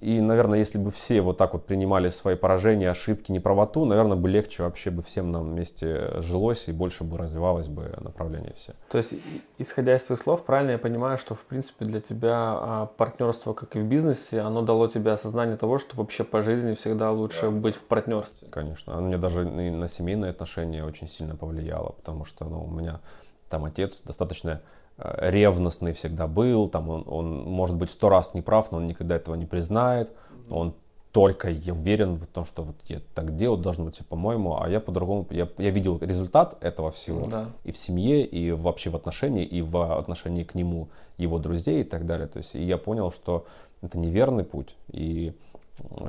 И, 0.00 0.20
наверное, 0.20 0.60
если 0.60 0.78
бы 0.78 0.92
все 0.92 1.20
вот 1.20 1.38
так 1.38 1.54
вот 1.54 1.66
принимали 1.66 2.08
свои 2.10 2.36
поражения, 2.36 2.88
ошибки, 2.88 3.32
неправоту, 3.32 3.84
наверное, 3.84 4.16
бы 4.16 4.28
легче 4.28 4.62
вообще 4.62 4.90
бы 4.90 5.02
всем 5.02 5.32
нам 5.32 5.50
вместе 5.50 6.20
жилось 6.20 6.68
и 6.68 6.72
больше 6.72 7.02
бы 7.02 7.18
развивалось 7.18 7.66
бы 7.66 7.92
направление 8.00 8.54
все. 8.56 8.74
То 8.90 8.98
есть, 8.98 9.14
исходя 9.58 9.96
из 9.96 10.04
твоих 10.04 10.22
слов, 10.22 10.44
правильно 10.44 10.72
я 10.72 10.78
понимаю, 10.78 11.18
что, 11.18 11.34
в 11.34 11.40
принципе, 11.40 11.84
для 11.84 12.00
тебя 12.00 12.36
а, 12.36 12.86
партнерство, 12.96 13.54
как 13.54 13.74
и 13.74 13.80
в 13.80 13.86
бизнесе, 13.86 14.40
оно 14.40 14.62
дало 14.62 14.86
тебе 14.86 15.10
осознание 15.10 15.56
того, 15.56 15.78
что 15.78 15.96
вообще 15.96 16.22
по 16.22 16.42
жизни 16.42 16.74
всегда 16.74 17.10
лучше 17.10 17.42
да. 17.42 17.50
быть 17.50 17.74
в 17.74 17.82
партнерстве? 17.82 18.46
Конечно. 18.52 18.92
Оно 18.92 19.08
мне 19.08 19.18
даже 19.18 19.42
и 19.42 19.70
на 19.70 19.88
семейные 19.88 20.30
отношения 20.30 20.84
очень 20.84 21.08
сильно 21.08 21.34
повлияло, 21.34 21.90
потому 21.90 22.24
что 22.24 22.44
ну, 22.44 22.62
у 22.62 22.70
меня 22.70 23.00
там 23.48 23.64
отец 23.64 24.02
достаточно 24.02 24.62
ревностный 24.98 25.92
всегда 25.92 26.26
был, 26.26 26.68
там 26.68 26.88
он, 26.88 27.04
он 27.06 27.44
может 27.44 27.76
быть 27.76 27.90
сто 27.90 28.08
раз 28.08 28.34
не 28.34 28.42
прав, 28.42 28.72
но 28.72 28.78
он 28.78 28.86
никогда 28.86 29.16
этого 29.16 29.34
не 29.36 29.46
признает, 29.46 30.12
он 30.50 30.74
только 31.12 31.48
уверен 31.48 32.16
в 32.16 32.26
том, 32.26 32.44
что 32.44 32.62
вот 32.62 32.76
я 32.86 33.00
так 33.14 33.34
делаю, 33.36 33.58
должно 33.58 33.86
быть 33.86 33.98
по-моему, 34.08 34.60
а 34.60 34.68
я 34.68 34.80
по-другому, 34.80 35.26
я, 35.30 35.48
я 35.58 35.70
видел 35.70 35.98
результат 36.00 36.62
этого 36.62 36.90
всего 36.90 37.26
да. 37.26 37.46
и 37.64 37.72
в 37.72 37.78
семье, 37.78 38.24
и 38.24 38.52
вообще 38.52 38.90
в 38.90 38.96
отношении, 38.96 39.44
и 39.44 39.62
в 39.62 39.98
отношении 39.98 40.44
к 40.44 40.54
нему 40.54 40.88
его 41.16 41.38
друзей 41.38 41.80
и 41.80 41.84
так 41.84 42.04
далее, 42.04 42.26
то 42.26 42.38
есть 42.38 42.54
и 42.54 42.62
я 42.62 42.76
понял, 42.76 43.10
что 43.10 43.46
это 43.82 43.98
неверный 43.98 44.44
путь, 44.44 44.76
и 44.88 45.32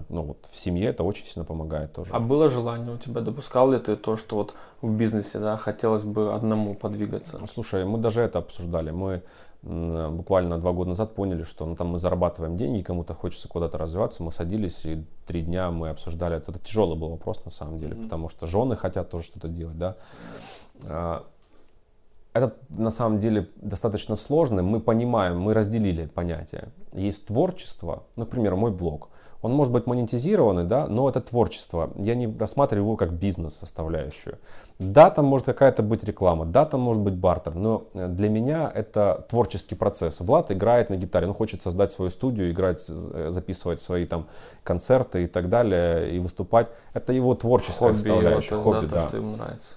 ну 0.10 0.24
вот 0.24 0.48
в 0.52 0.60
семье 0.60 0.90
это 0.90 1.04
очень 1.04 1.26
сильно 1.26 1.46
помогает 1.46 1.94
тоже. 1.94 2.12
А 2.14 2.20
было 2.20 2.50
желание 2.50 2.94
у 2.94 2.98
тебя, 2.98 3.22
допускал 3.22 3.72
ли 3.72 3.80
ты 3.80 3.96
то, 3.96 4.18
что 4.18 4.36
вот 4.36 4.54
в 4.82 4.92
бизнесе, 4.92 5.40
да, 5.40 5.58
хотелось 5.58 6.04
бы 6.04 6.34
одному 6.34 6.76
подвигаться? 6.76 7.38
Ну, 7.40 7.48
слушай, 7.48 7.86
мы 7.86 7.98
даже 7.98 8.22
это 8.22 8.40
обсуждали. 8.40 8.92
Мы 8.92 9.22
буквально 9.62 10.58
два 10.58 10.72
года 10.72 10.90
назад 10.90 11.16
поняли, 11.16 11.44
что 11.44 11.66
ну, 11.66 11.76
там 11.76 11.90
мы 11.90 11.98
зарабатываем 11.98 12.56
деньги, 12.56 12.82
кому-то 12.82 13.14
хочется 13.14 13.50
куда-то 13.50 13.78
развиваться. 13.78 14.24
Мы 14.24 14.32
садились 14.32 14.86
и 14.86 15.04
три 15.26 15.42
дня 15.42 15.70
мы 15.70 15.90
обсуждали. 15.90 16.38
Это, 16.38 16.52
это 16.52 16.60
тяжелый 16.60 16.98
был 16.98 17.10
вопрос 17.10 17.44
на 17.44 17.52
самом 17.52 17.80
деле, 17.80 17.96
mm-hmm. 17.96 18.04
потому 18.04 18.30
что 18.30 18.48
жены 18.48 18.76
хотят 18.76 19.10
тоже 19.10 19.26
что-то 19.26 19.50
делать, 19.50 19.78
да. 19.78 19.98
А, 20.86 21.26
это 22.32 22.56
на 22.70 22.90
самом 22.90 23.20
деле 23.20 23.50
достаточно 23.58 24.16
сложно. 24.16 24.64
Мы 24.64 24.80
понимаем, 24.80 25.40
мы 25.40 25.54
разделили 25.54 26.06
понятия. 26.06 26.70
Есть 26.94 27.26
творчество, 27.26 28.04
например, 28.16 28.56
мой 28.56 28.72
блог– 28.72 29.10
он 29.42 29.54
может 29.54 29.72
быть 29.72 29.88
монетизированный, 29.88 30.66
да, 30.66 30.88
но 30.88 31.08
это 31.08 31.22
творчество. 31.22 31.92
Я 31.96 32.16
не 32.16 32.28
рассматриваю 32.38 32.86
его 32.86 32.96
как 32.98 33.14
бизнес-составляющую. 33.14 34.38
Да, 34.80 35.10
там 35.10 35.26
может 35.26 35.46
какая-то 35.46 35.84
быть 35.84 36.04
реклама, 36.04 36.46
да, 36.46 36.66
там 36.66 36.82
может 36.82 37.02
быть 37.02 37.14
бартер, 37.14 37.56
но 37.56 37.88
э, 37.94 38.08
для 38.08 38.30
меня 38.30 38.72
это 38.74 39.26
творческий 39.30 39.76
процесс. 39.76 40.22
Влад 40.22 40.52
играет 40.52 40.90
на 40.90 40.96
гитаре, 40.96 41.28
он 41.28 41.34
хочет 41.34 41.62
создать 41.62 41.92
свою 41.92 42.12
студию, 42.12 42.52
играть, 42.52 42.80
записывать 42.80 43.82
свои 43.82 44.06
там 44.06 44.28
концерты 44.64 45.24
и 45.24 45.28
так 45.28 45.50
далее, 45.50 46.16
и 46.16 46.20
выступать. 46.20 46.68
Это 46.94 47.14
его 47.14 47.36
творческая 47.36 47.88
хобби 47.88 47.94
составляющая, 47.94 48.56
его, 48.56 48.64
хобби, 48.64 48.86
да. 48.86 49.02
То, 49.02 49.08
что 49.08 49.18
ему 49.18 49.36
нравится. 49.36 49.70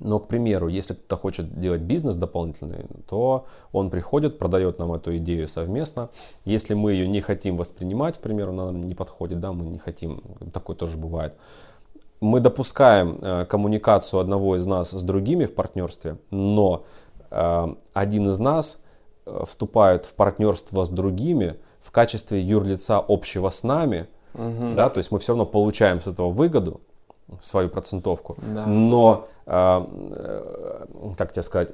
Но, 0.00 0.18
к 0.20 0.28
примеру, 0.28 0.68
если 0.68 0.94
кто-то 0.94 1.16
хочет 1.16 1.58
делать 1.58 1.80
бизнес 1.80 2.14
дополнительный, 2.14 2.86
то 3.08 3.46
он 3.72 3.90
приходит, 3.90 4.38
продает 4.38 4.78
нам 4.78 4.92
эту 4.92 5.16
идею 5.16 5.48
совместно. 5.48 6.10
Если 6.44 6.74
мы 6.74 6.92
ее 6.92 7.08
не 7.08 7.20
хотим 7.20 7.56
воспринимать, 7.56 8.18
к 8.18 8.20
примеру, 8.20 8.52
она 8.52 8.66
нам 8.66 8.80
не 8.80 8.94
подходит, 8.94 9.40
да, 9.40 9.52
мы 9.52 9.66
не 9.66 9.78
хотим, 9.78 10.22
такое 10.52 10.76
тоже 10.76 10.96
бывает. 10.96 11.34
Мы 12.20 12.40
допускаем 12.40 13.18
э, 13.20 13.44
коммуникацию 13.46 14.20
одного 14.20 14.56
из 14.56 14.66
нас 14.66 14.90
с 14.90 15.02
другими 15.02 15.46
в 15.46 15.54
партнерстве, 15.54 16.18
но 16.30 16.84
э, 17.30 17.74
один 17.92 18.28
из 18.28 18.38
нас 18.38 18.82
э, 19.26 19.42
вступает 19.46 20.04
в 20.04 20.14
партнерство 20.14 20.84
с 20.84 20.90
другими 20.90 21.56
в 21.80 21.90
качестве 21.92 22.40
юрлица 22.40 22.98
общего 22.98 23.50
с 23.50 23.62
нами, 23.62 24.08
угу. 24.34 24.74
да, 24.76 24.90
то 24.90 24.98
есть 24.98 25.12
мы 25.12 25.18
все 25.20 25.32
равно 25.32 25.46
получаем 25.46 26.00
с 26.00 26.08
этого 26.08 26.30
выгоду, 26.30 26.80
свою 27.40 27.68
процентовку. 27.68 28.36
Да. 28.54 28.66
Но, 28.66 29.28
э, 29.46 29.52
э, 29.52 31.12
как 31.16 31.32
тебе 31.32 31.42
сказать, 31.42 31.72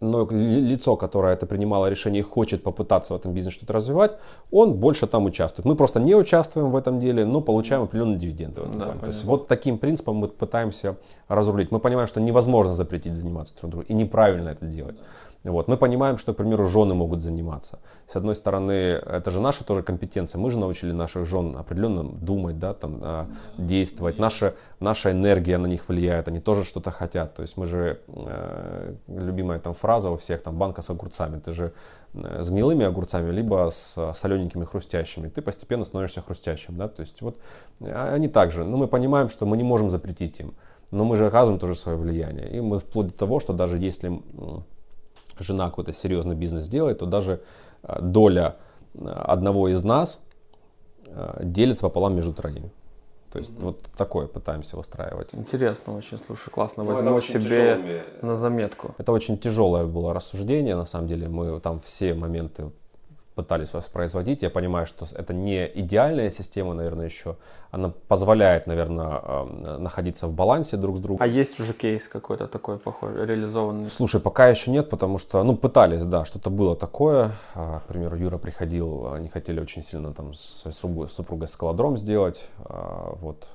но 0.00 0.26
лицо, 0.30 0.96
которое 0.96 1.34
это 1.34 1.46
принимало 1.46 1.90
решение 1.90 2.20
и 2.20 2.22
хочет 2.22 2.62
попытаться 2.62 3.12
в 3.12 3.16
этом 3.16 3.34
бизнесе 3.34 3.58
что-то 3.58 3.74
развивать, 3.74 4.16
он 4.50 4.74
больше 4.74 5.06
там 5.06 5.26
участвует. 5.26 5.66
Мы 5.66 5.76
просто 5.76 6.00
не 6.00 6.14
участвуем 6.14 6.70
в 6.70 6.76
этом 6.76 6.98
деле, 6.98 7.26
но 7.26 7.42
получаем 7.42 7.82
определенные 7.82 8.18
дивиденды. 8.18 8.62
В 8.62 8.64
этом 8.64 8.78
да, 8.78 8.92
То 8.98 9.06
есть 9.06 9.24
вот 9.24 9.46
таким 9.46 9.76
принципом 9.78 10.16
мы 10.16 10.28
пытаемся 10.28 10.96
разрулить. 11.28 11.70
Мы 11.70 11.80
понимаем, 11.80 12.08
что 12.08 12.20
невозможно 12.20 12.72
запретить 12.72 13.14
заниматься 13.14 13.54
другу 13.66 13.84
и 13.88 13.92
неправильно 13.92 14.48
это 14.48 14.64
делать. 14.64 14.96
Вот. 15.44 15.68
Мы 15.68 15.78
понимаем, 15.78 16.18
что, 16.18 16.34
к 16.34 16.36
примеру, 16.36 16.66
жены 16.66 16.94
могут 16.94 17.22
заниматься. 17.22 17.78
С 18.06 18.16
одной 18.16 18.36
стороны, 18.36 18.72
это 18.72 19.30
же 19.30 19.40
наша 19.40 19.64
тоже 19.64 19.82
компетенция. 19.82 20.38
Мы 20.38 20.50
же 20.50 20.58
научили 20.58 20.92
наших 20.92 21.24
жен 21.24 21.56
определенно 21.56 22.04
думать, 22.04 22.58
да, 22.58 22.74
там, 22.74 22.98
а, 23.02 23.26
действовать. 23.56 24.18
Наша, 24.18 24.54
наша 24.80 25.12
энергия 25.12 25.56
на 25.56 25.66
них 25.66 25.88
влияет, 25.88 26.28
они 26.28 26.40
тоже 26.40 26.64
что-то 26.64 26.90
хотят. 26.90 27.34
То 27.34 27.42
есть 27.42 27.56
мы 27.56 27.64
же, 27.64 28.00
э, 28.08 28.94
любимая 29.08 29.58
там 29.60 29.72
фраза 29.72 30.10
у 30.10 30.16
всех, 30.16 30.42
там, 30.42 30.58
банка 30.58 30.82
с 30.82 30.90
огурцами. 30.90 31.40
Ты 31.40 31.52
же 31.52 31.72
э, 32.12 32.42
с 32.42 32.50
гнилыми 32.50 32.84
огурцами, 32.84 33.30
либо 33.30 33.70
с 33.70 34.12
солененькими 34.12 34.64
хрустящими. 34.64 35.28
Ты 35.28 35.40
постепенно 35.40 35.84
становишься 35.84 36.20
хрустящим, 36.20 36.76
да. 36.76 36.88
То 36.88 37.00
есть 37.00 37.22
вот 37.22 37.38
они 37.80 38.28
также. 38.28 38.64
Но 38.64 38.76
мы 38.76 38.88
понимаем, 38.88 39.30
что 39.30 39.46
мы 39.46 39.56
не 39.56 39.64
можем 39.64 39.88
запретить 39.88 40.38
им. 40.40 40.52
Но 40.90 41.04
мы 41.04 41.16
же 41.16 41.26
оказываем 41.26 41.58
тоже 41.58 41.76
свое 41.76 41.96
влияние. 41.96 42.50
И 42.50 42.60
мы 42.60 42.78
вплоть 42.78 43.06
до 43.06 43.14
того, 43.14 43.40
что 43.40 43.54
даже 43.54 43.78
если 43.78 44.20
жена 45.42 45.68
какой-то 45.68 45.92
серьезный 45.92 46.34
бизнес 46.34 46.68
делает, 46.68 46.98
то 46.98 47.06
даже 47.06 47.42
э, 47.82 48.00
доля 48.00 48.56
э, 48.94 49.06
одного 49.06 49.68
из 49.68 49.82
нас 49.84 50.20
э, 51.06 51.40
делится 51.42 51.84
пополам 51.84 52.14
между 52.14 52.32
троими. 52.32 52.70
То 53.32 53.38
есть 53.38 53.52
mm-hmm. 53.52 53.64
вот 53.64 53.82
такое 53.96 54.26
пытаемся 54.26 54.76
выстраивать. 54.76 55.28
Интересно 55.32 55.96
очень, 55.96 56.18
слушай, 56.26 56.50
классно. 56.50 56.82
Ну, 56.82 56.90
Возьму 56.90 57.20
себе 57.20 57.44
тяжелыми... 57.44 58.02
на 58.22 58.34
заметку. 58.34 58.94
Это 58.98 59.12
очень 59.12 59.38
тяжелое 59.38 59.84
было 59.84 60.12
рассуждение, 60.12 60.74
на 60.74 60.86
самом 60.86 61.06
деле. 61.06 61.28
Мы 61.28 61.60
там 61.60 61.78
все 61.78 62.14
моменты 62.14 62.72
пытались 63.40 63.72
воспроизводить. 63.72 64.42
Я 64.42 64.50
понимаю, 64.50 64.86
что 64.86 65.06
это 65.14 65.32
не 65.32 65.66
идеальная 65.66 66.30
система, 66.30 66.74
наверное, 66.74 67.06
еще. 67.06 67.36
Она 67.70 67.92
позволяет, 68.08 68.66
наверное, 68.66 69.46
находиться 69.78 70.26
в 70.26 70.34
балансе 70.34 70.76
друг 70.76 70.98
с 70.98 71.00
другом. 71.00 71.22
А 71.22 71.26
есть 71.26 71.58
уже 71.58 71.72
кейс 71.72 72.06
какой-то 72.06 72.46
такой 72.46 72.78
похожий, 72.78 73.24
реализованный? 73.24 73.90
Слушай, 73.90 74.20
пока 74.20 74.48
еще 74.48 74.70
нет, 74.70 74.90
потому 74.90 75.16
что, 75.18 75.42
ну, 75.42 75.56
пытались, 75.56 76.04
да, 76.04 76.24
что-то 76.26 76.50
было 76.50 76.76
такое. 76.76 77.30
А, 77.54 77.80
к 77.80 77.84
примеру, 77.84 78.16
Юра 78.16 78.36
приходил, 78.36 79.12
они 79.14 79.28
хотели 79.28 79.60
очень 79.60 79.82
сильно 79.82 80.12
там 80.12 80.34
с 80.34 80.70
супругой, 80.70 81.08
супругой 81.08 81.48
скалодром 81.48 81.96
сделать, 81.96 82.48
а, 82.58 83.16
вот. 83.20 83.46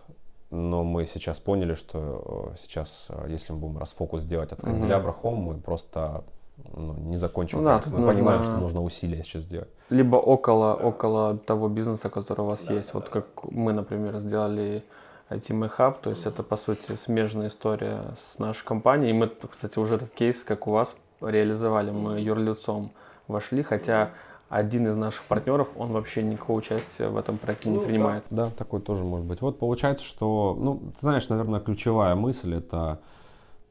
Но 0.52 0.84
мы 0.84 1.06
сейчас 1.06 1.40
поняли, 1.40 1.74
что 1.74 2.53
э, 2.53 2.56
сейчас, 2.57 3.07
э, 3.10 3.26
если 3.30 3.52
мы 3.53 3.60
будем 3.60 3.78
расфокус 3.78 4.24
делать 4.24 4.53
от 4.53 4.62
канделябра. 4.62 5.14
Home, 5.24 5.36
мы 5.36 5.53
просто 5.56 6.24
ну, 6.73 6.94
не 6.98 7.18
закончим. 7.18 7.64
Да, 7.64 7.82
мы 7.86 7.99
нужно... 7.99 8.14
понимаем, 8.14 8.44
что 8.44 8.57
нужно 8.57 8.82
усилия 8.82 9.23
сейчас 9.23 9.44
сделать. 9.44 9.69
Либо 9.90 10.15
около, 10.15 10.73
около 10.73 11.38
того 11.38 11.68
бизнеса, 11.69 12.10
который 12.10 12.41
у 12.41 12.45
вас 12.45 12.65
да, 12.65 12.73
есть. 12.73 12.94
Да, 12.94 12.99
вот 12.99 13.06
да. 13.06 13.11
как 13.11 13.52
мы, 13.52 13.73
например, 13.73 14.18
сделали 14.19 14.84
IT 15.30 15.49
My 15.49 15.72
Hub, 15.77 15.98
то 16.02 16.11
есть 16.11 16.26
это, 16.26 16.44
по 16.44 16.57
сути, 16.57 16.94
смежная 16.94 17.48
история 17.48 18.14
с 18.19 18.40
нашей 18.40 18.65
компанией. 18.65 19.11
И 19.11 19.14
мы, 19.14 19.27
кстати, 19.27 19.80
уже 19.80 19.95
этот 19.95 20.11
кейс, 20.11 20.44
как 20.44 20.68
у 20.68 20.72
вас, 20.72 20.95
реализовали. 21.22 21.91
Мы 21.91 22.19
юрлицом 22.19 22.91
вошли, 23.27 23.64
хотя 23.64 24.11
один 24.49 24.88
из 24.88 24.95
наших 24.95 25.23
партнеров, 25.23 25.69
он 25.76 25.91
вообще 25.91 26.22
никакого 26.22 26.57
участия 26.57 27.07
в 27.07 27.18
этом 27.18 27.38
проекте 27.38 27.69
не 27.69 27.77
ну, 27.77 27.86
принимает. 27.86 28.23
Да, 28.30 28.45
да, 28.45 28.52
такой 28.52 28.80
тоже 28.80 29.03
может 29.03 29.26
быть. 29.26 29.41
Вот 29.41 29.57
получается, 29.57 30.06
что, 30.06 30.56
ну, 30.57 30.91
ты 30.94 31.02
знаешь, 31.02 31.27
наверное, 31.30 31.60
ключевая 31.60 32.15
мысль 32.15 32.56
это 32.56 32.99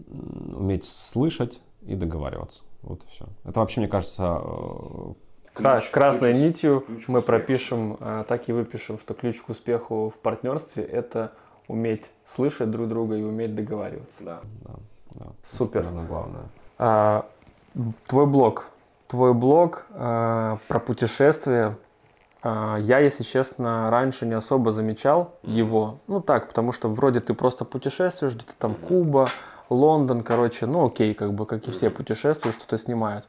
уметь 0.08 0.84
слышать 0.84 1.60
и 1.82 1.94
договариваться. 1.94 2.62
Вот 2.84 3.02
и 3.04 3.08
все. 3.08 3.26
Это 3.44 3.60
вообще, 3.60 3.80
мне 3.80 3.88
кажется, 3.88 4.40
э, 4.42 5.12
ключ, 5.54 5.90
красной 5.90 6.32
ключ, 6.32 6.42
нитью 6.42 6.80
ключ 6.80 7.08
мы 7.08 7.22
пропишем, 7.22 7.96
э, 7.98 8.24
так 8.28 8.48
и 8.48 8.52
выпишем, 8.52 8.98
что 8.98 9.14
ключ 9.14 9.40
к 9.40 9.48
успеху 9.48 10.12
в 10.14 10.20
партнерстве– 10.20 10.84
это 10.92 11.32
уметь 11.68 12.10
слышать 12.26 12.70
друг 12.70 12.88
друга 12.88 13.16
и 13.16 13.22
уметь 13.22 13.54
договариваться. 13.54 14.22
Да, 14.22 14.40
да, 14.64 14.74
да. 15.12 15.26
Супер. 15.44 15.80
Это, 15.80 15.90
наверное, 15.90 16.08
главное. 16.08 16.42
А, 16.78 17.26
твой 18.06 18.26
блог. 18.26 18.70
Твой 19.08 19.34
блог 19.34 19.86
а, 19.90 20.58
про 20.68 20.78
путешествия. 20.78 21.76
А, 22.42 22.76
я, 22.76 22.98
если 22.98 23.22
честно, 23.22 23.90
раньше 23.90 24.26
не 24.26 24.34
особо 24.34 24.72
замечал 24.72 25.34
mm-hmm. 25.42 25.50
его. 25.52 25.98
Ну 26.06 26.20
так, 26.20 26.48
потому 26.48 26.72
что 26.72 26.88
вроде 26.88 27.20
ты 27.20 27.34
просто 27.34 27.64
путешествуешь, 27.64 28.34
где-то 28.34 28.54
там 28.58 28.72
mm-hmm. 28.72 28.86
Куба, 28.86 29.28
Лондон, 29.70 30.22
короче, 30.22 30.66
ну 30.66 30.86
окей, 30.86 31.14
как 31.14 31.32
бы, 31.32 31.46
как 31.46 31.66
и 31.68 31.70
все 31.70 31.90
путешествуют, 31.90 32.56
что-то 32.56 32.78
снимают. 32.78 33.26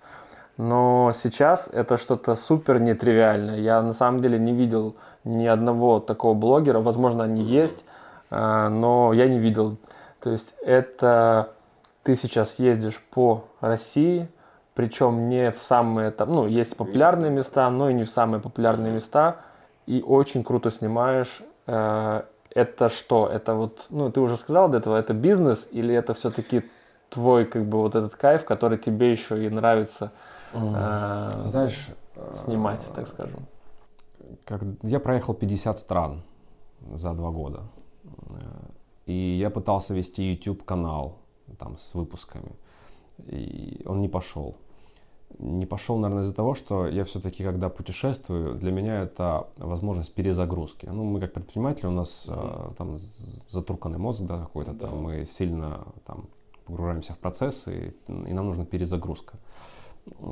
Но 0.57 1.12
сейчас 1.14 1.70
это 1.72 1.98
что-то 1.98 2.36
супер 2.36 2.80
нетривиальное. 2.80 3.57
Я 3.57 3.82
на 3.82 3.94
самом 3.94 4.22
деле 4.22 4.40
не 4.40 4.53
видел 4.53 4.95
ни 5.24 5.45
одного 5.45 5.99
такого 5.99 6.34
блогера. 6.34 6.80
Возможно, 6.80 7.26
они 7.26 7.44
есть, 7.44 7.84
а, 8.30 8.70
но 8.70 9.12
я 9.14 9.28
не 9.28 9.40
видел. 9.40 9.78
То 10.22 10.32
есть 10.32 10.56
это 10.66 11.49
ты 12.03 12.16
сейчас 12.16 12.60
ездишь 12.60 13.02
по 13.12 13.45
России, 13.60 14.30
причем 14.76 15.28
не 15.30 15.52
в 15.52 15.62
самые 15.62 16.12
там, 16.12 16.32
ну, 16.32 16.48
есть 16.48 16.78
популярные 16.78 17.32
места, 17.32 17.70
но 17.70 17.90
и 17.90 17.94
не 17.94 18.03
в 18.03 18.10
самые 18.10 18.40
популярные 18.40 18.94
места, 18.94 19.38
и 19.88 20.03
очень 20.06 20.44
круто 20.44 20.72
снимаешь. 20.72 21.41
Э, 22.56 22.61
это 22.61 22.90
что? 22.90 23.27
Это 23.27 23.53
вот, 23.53 23.88
ну, 23.90 24.11
ты 24.11 24.19
уже 24.19 24.38
сказал 24.38 24.69
до 24.69 24.77
этого, 24.77 24.95
это 24.95 25.14
бизнес 25.14 25.68
или 25.72 25.94
это 25.94 26.14
все-таки 26.14 26.64
твой, 27.10 27.45
как 27.45 27.65
бы, 27.65 27.77
вот 27.77 27.95
этот 27.95 28.15
кайф, 28.15 28.45
который 28.45 28.77
тебе 28.77 29.11
еще 29.11 29.45
и 29.45 29.49
нравится 29.49 30.11
э, 30.53 31.32
Знаешь, 31.45 31.88
снимать, 32.32 32.82
э, 32.90 32.95
так 32.95 33.07
скажем? 33.07 33.45
Как, 34.45 34.61
я 34.84 34.99
проехал 34.99 35.34
50 35.34 35.80
стран 35.80 36.23
за 36.94 37.14
два 37.14 37.30
года. 37.30 37.61
И 39.06 39.38
я 39.40 39.49
пытался 39.49 39.94
вести 39.94 40.23
YouTube 40.23 40.64
канал 40.64 41.19
там 41.60 41.77
с 41.77 41.94
выпусками. 41.94 42.52
И 43.27 43.84
он 43.86 44.02
не 44.02 44.10
пошел 44.10 44.56
не 45.40 45.66
пошел, 45.66 45.98
наверное, 45.98 46.24
из-за 46.24 46.34
того, 46.34 46.56
что 46.56 46.88
я 46.88 47.03
все-таки, 47.03 47.44
когда 47.44 47.70
путешествую, 47.70 48.56
для 48.56 48.72
меня 48.72 49.03
это 49.03 49.48
возможность 49.57 50.14
перезагрузки. 50.14 50.86
Ну, 50.86 51.03
мы 51.03 51.20
как 51.20 51.34
предприниматели, 51.34 51.88
у 51.88 51.91
нас 51.91 52.26
mm-hmm. 52.28 52.76
там 52.76 52.98
затурканный 53.49 53.98
мозг, 53.98 54.22
да, 54.22 54.40
какой-то 54.40 54.74
да. 54.74 54.88
там, 54.88 55.02
мы 55.02 55.26
сильно 55.26 55.86
там 56.06 56.26
погружаемся 56.66 57.14
в 57.14 57.18
процессы, 57.18 57.94
и, 58.07 58.12
и 58.12 58.34
нам 58.34 58.48
нужна 58.48 58.66
перезагрузка. 58.66 59.38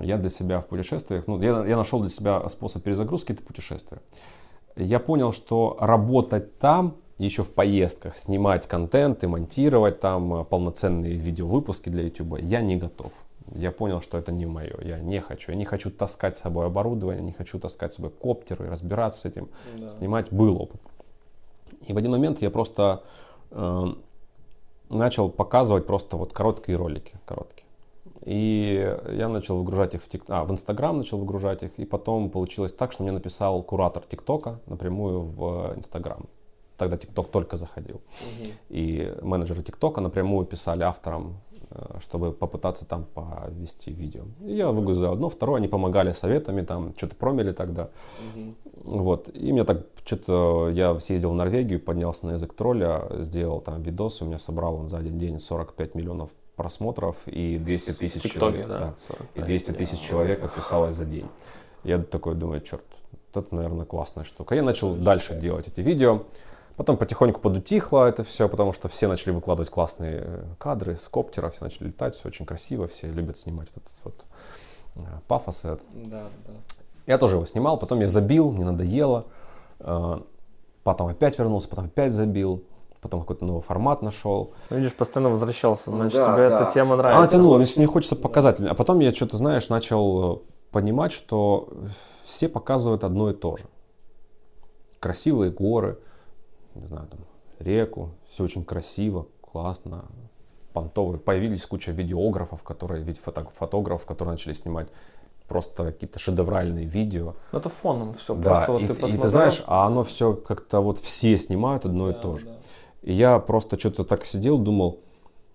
Я 0.02 0.18
для 0.18 0.30
себя 0.30 0.62
в 0.62 0.68
путешествиях, 0.68 1.28
ну, 1.28 1.42
я, 1.42 1.66
я 1.66 1.78
нашел 1.78 2.00
для 2.00 2.10
себя 2.10 2.48
способ 2.50 2.84
перезагрузки, 2.84 3.32
это 3.32 3.44
путешествие. 3.44 4.02
Я 4.76 5.00
понял, 5.00 5.32
что 5.32 5.78
работать 5.80 6.58
там, 6.60 6.96
еще 7.18 7.44
в 7.44 7.52
поездках, 7.52 8.16
снимать 8.16 8.68
контент 8.68 9.24
и 9.24 9.28
монтировать 9.28 10.00
там 10.00 10.34
э, 10.34 10.44
полноценные 10.46 11.14
видеовыпуски 11.14 11.90
для 11.90 12.04
YouTube, 12.04 12.40
я 12.42 12.62
не 12.62 12.76
готов 12.76 13.14
я 13.56 13.72
понял, 13.72 14.02
что 14.02 14.18
это 14.18 14.32
не 14.32 14.46
мое. 14.46 14.76
Я 14.82 15.00
не 15.00 15.22
хочу. 15.22 15.52
Я 15.52 15.58
не 15.58 15.66
хочу 15.66 15.92
таскать 15.92 16.38
с 16.38 16.42
собой 16.42 16.66
оборудование, 16.66 17.24
не 17.24 17.32
хочу 17.34 17.60
таскать 17.60 17.94
с 17.94 17.98
собой 17.98 18.12
коптеры, 18.12 18.70
разбираться 18.70 19.22
с 19.22 19.26
этим, 19.26 19.50
да. 19.78 19.90
снимать. 19.90 20.32
Был 20.32 20.62
опыт. 20.62 20.82
И 21.88 21.94
в 21.94 21.98
один 21.98 22.12
момент 22.12 22.42
я 22.42 22.50
просто 22.50 23.04
э, 23.52 23.94
начал 24.90 25.30
показывать 25.30 25.86
просто 25.86 26.18
вот 26.18 26.34
короткие 26.34 26.78
ролики, 26.78 27.14
короткие. 27.26 27.68
И 28.26 28.98
я 29.12 29.28
начал 29.28 29.58
выгружать 29.58 29.96
их 29.96 30.04
в 30.04 30.08
тик... 30.08 30.24
а, 30.30 30.46
в 30.46 30.52
Инстаграм 30.52 30.96
начал 30.96 31.18
выгружать 31.18 31.64
их, 31.64 31.78
и 31.78 31.86
потом 31.86 32.30
получилось 32.30 32.74
так, 32.74 32.92
что 32.92 33.04
мне 33.04 33.12
написал 33.12 33.62
куратор 33.64 34.04
ТикТока 34.04 34.60
напрямую 34.66 35.22
в 35.22 35.74
Инстаграм. 35.76 36.26
Тогда 36.78 36.98
ТикТок 36.98 37.30
только 37.30 37.58
заходил. 37.58 37.96
Угу. 37.96 38.50
И 38.70 39.14
менеджеры 39.22 39.62
ТикТока 39.62 40.02
напрямую 40.02 40.46
писали 40.46 40.84
авторам 40.84 41.38
чтобы 42.00 42.32
попытаться 42.32 42.86
там 42.86 43.06
повести 43.06 43.92
видео. 43.92 44.24
И 44.42 44.54
я 44.54 44.72
выгрузил 44.72 45.12
одно, 45.12 45.30
второе, 45.30 45.58
они 45.58 45.68
помогали 45.68 46.12
советами, 46.12 46.62
там 46.62 46.94
что-то 46.96 47.16
промили 47.16 47.52
тогда. 47.52 47.90
Угу. 48.36 48.54
Вот. 48.84 49.30
И 49.34 49.52
мне 49.52 49.64
так, 49.64 49.86
что-то 50.06 50.70
я 50.70 51.00
съездил 51.00 51.32
в 51.32 51.36
Норвегию, 51.36 51.80
поднялся 51.80 52.28
на 52.28 52.32
язык 52.34 52.54
тролля, 52.54 53.08
сделал 53.20 53.62
там 53.62 53.82
видос, 53.82 54.22
у 54.22 54.26
меня 54.26 54.40
собрал 54.40 54.76
он 54.76 54.90
за 54.90 54.98
один 54.98 55.18
день 55.18 55.40
45 55.40 55.96
миллионов 55.96 56.32
просмотров 56.56 57.28
и 57.28 57.58
200 57.58 57.92
тысяч 57.94 58.32
человек. 58.32 58.68
Да? 58.68 58.94
Да. 59.10 59.16
И 59.36 59.42
200 59.42 59.72
тысяч 59.72 60.00
человек 60.00 60.42
подписалось 60.42 60.96
за 60.96 61.06
день. 61.06 61.28
Я 61.84 61.98
такой 62.00 62.36
думаю, 62.36 62.62
черт, 62.62 62.84
это, 63.34 63.54
наверное, 63.56 63.86
классная 63.86 64.24
штука. 64.24 64.56
Я 64.56 64.64
начал 64.64 64.94
дальше 64.94 65.40
делать 65.40 65.68
эти 65.68 65.82
видео. 65.82 66.22
Потом 66.76 66.98
потихоньку 66.98 67.40
подутихло 67.40 68.08
это 68.08 68.24
все, 68.24 68.50
потому 68.50 68.74
что 68.74 68.88
все 68.88 69.08
начали 69.08 69.32
выкладывать 69.32 69.70
классные 69.70 70.24
э, 70.26 70.44
кадры 70.58 70.96
с 70.98 71.08
коптера, 71.08 71.50
все 71.52 71.64
начали 71.64 71.88
летать, 71.88 72.16
все 72.16 72.28
очень 72.28 72.46
красиво, 72.48 72.88
все 72.88 73.08
любят 73.12 73.38
снимать 73.38 73.70
этот 73.72 73.92
вот 74.04 74.26
э, 74.96 75.00
пафос. 75.28 75.62
Да, 75.62 75.78
да. 75.94 76.24
Я 77.06 77.18
тоже 77.20 77.36
его 77.36 77.46
снимал, 77.46 77.78
потом 77.78 78.00
я 78.00 78.10
забил, 78.10 78.52
мне 78.52 78.66
надоело, 78.66 79.26
э, 79.80 80.20
потом 80.84 81.08
опять 81.10 81.38
вернулся, 81.38 81.70
потом 81.70 81.86
опять 81.86 82.12
забил, 82.12 82.64
потом 83.02 83.22
какой-то 83.22 83.46
новый 83.46 83.62
формат 83.62 84.02
нашел. 84.02 84.54
Ну, 84.72 84.78
видишь, 84.78 84.96
постоянно 84.96 85.30
возвращался, 85.30 85.92
Ну 85.92 85.98
значит, 85.98 86.18
да, 86.18 86.34
тебе 86.34 86.50
да. 86.50 86.62
эта 86.64 86.74
тема 86.74 86.96
А, 86.96 86.98
нравится. 86.98 87.38
тянуло, 87.38 87.58
мне, 87.60 87.68
мне 87.78 87.86
хочется 87.86 88.16
показать. 88.16 88.60
А 88.60 88.74
потом 88.74 89.00
я 89.00 89.14
что-то, 89.14 89.38
знаешь, 89.38 89.70
начал 89.70 90.42
понимать, 90.72 91.12
что 91.12 91.70
все 92.24 92.50
показывают 92.50 93.04
одно 93.04 93.30
и 93.30 93.34
то 93.36 93.58
же. 93.58 93.66
Красивые 95.00 95.52
горы, 95.52 96.00
не 96.76 96.88
знаю, 96.88 97.08
там, 97.08 97.20
реку, 97.60 98.12
все 98.30 98.44
очень 98.44 98.64
красиво, 98.66 99.28
классно, 99.42 100.06
понтовые. 100.74 101.20
Появились 101.20 101.66
куча 101.66 101.92
видеографов, 101.92 102.64
которые, 102.64 103.04
ведь 103.04 103.20
фото, 103.20 103.46
фотографов, 103.46 104.06
которые 104.06 104.34
начали 104.34 104.54
снимать 104.54 104.90
просто 105.48 105.86
какие-то 105.86 106.20
шедевральные 106.20 106.86
видео. 106.86 107.36
Ну, 107.52 107.60
это 107.60 107.70
фоном 107.70 108.14
все. 108.14 108.34
Да, 108.36 108.56
просто 108.56 108.72
вот 108.72 108.82
и, 108.82 108.88
ты 108.88 108.94
и 108.94 108.96
ты 108.96 109.02
посмотрел. 109.02 109.30
знаешь, 109.30 109.64
а 109.68 109.86
оно 109.86 110.04
все 110.04 110.34
как-то 110.34 110.82
вот 110.82 111.00
все 111.00 111.38
снимают 111.38 111.86
одно 111.86 112.10
и 112.10 112.14
Да, 112.14 112.20
то 112.20 112.38
же. 112.38 112.46
да. 112.48 112.56
И 113.04 113.14
я 113.14 113.38
просто 113.40 113.78
что-то 113.78 114.04
так 114.06 114.26
сидел, 114.26 114.58
думал, 114.58 115.02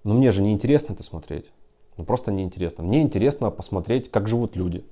ну 0.04 0.14
мне 0.14 0.30
же 0.30 0.42
неинтересно 0.42 0.92
это 0.92 1.02
смотреть. 1.02 1.50
Ну 1.96 2.04
просто 2.04 2.30
неинтересно. 2.30 2.84
Мне 2.84 3.00
интересно 3.02 3.50
посмотреть, 3.50 4.10
как 4.10 4.28
живут 4.28 4.54
люди. 4.54 4.84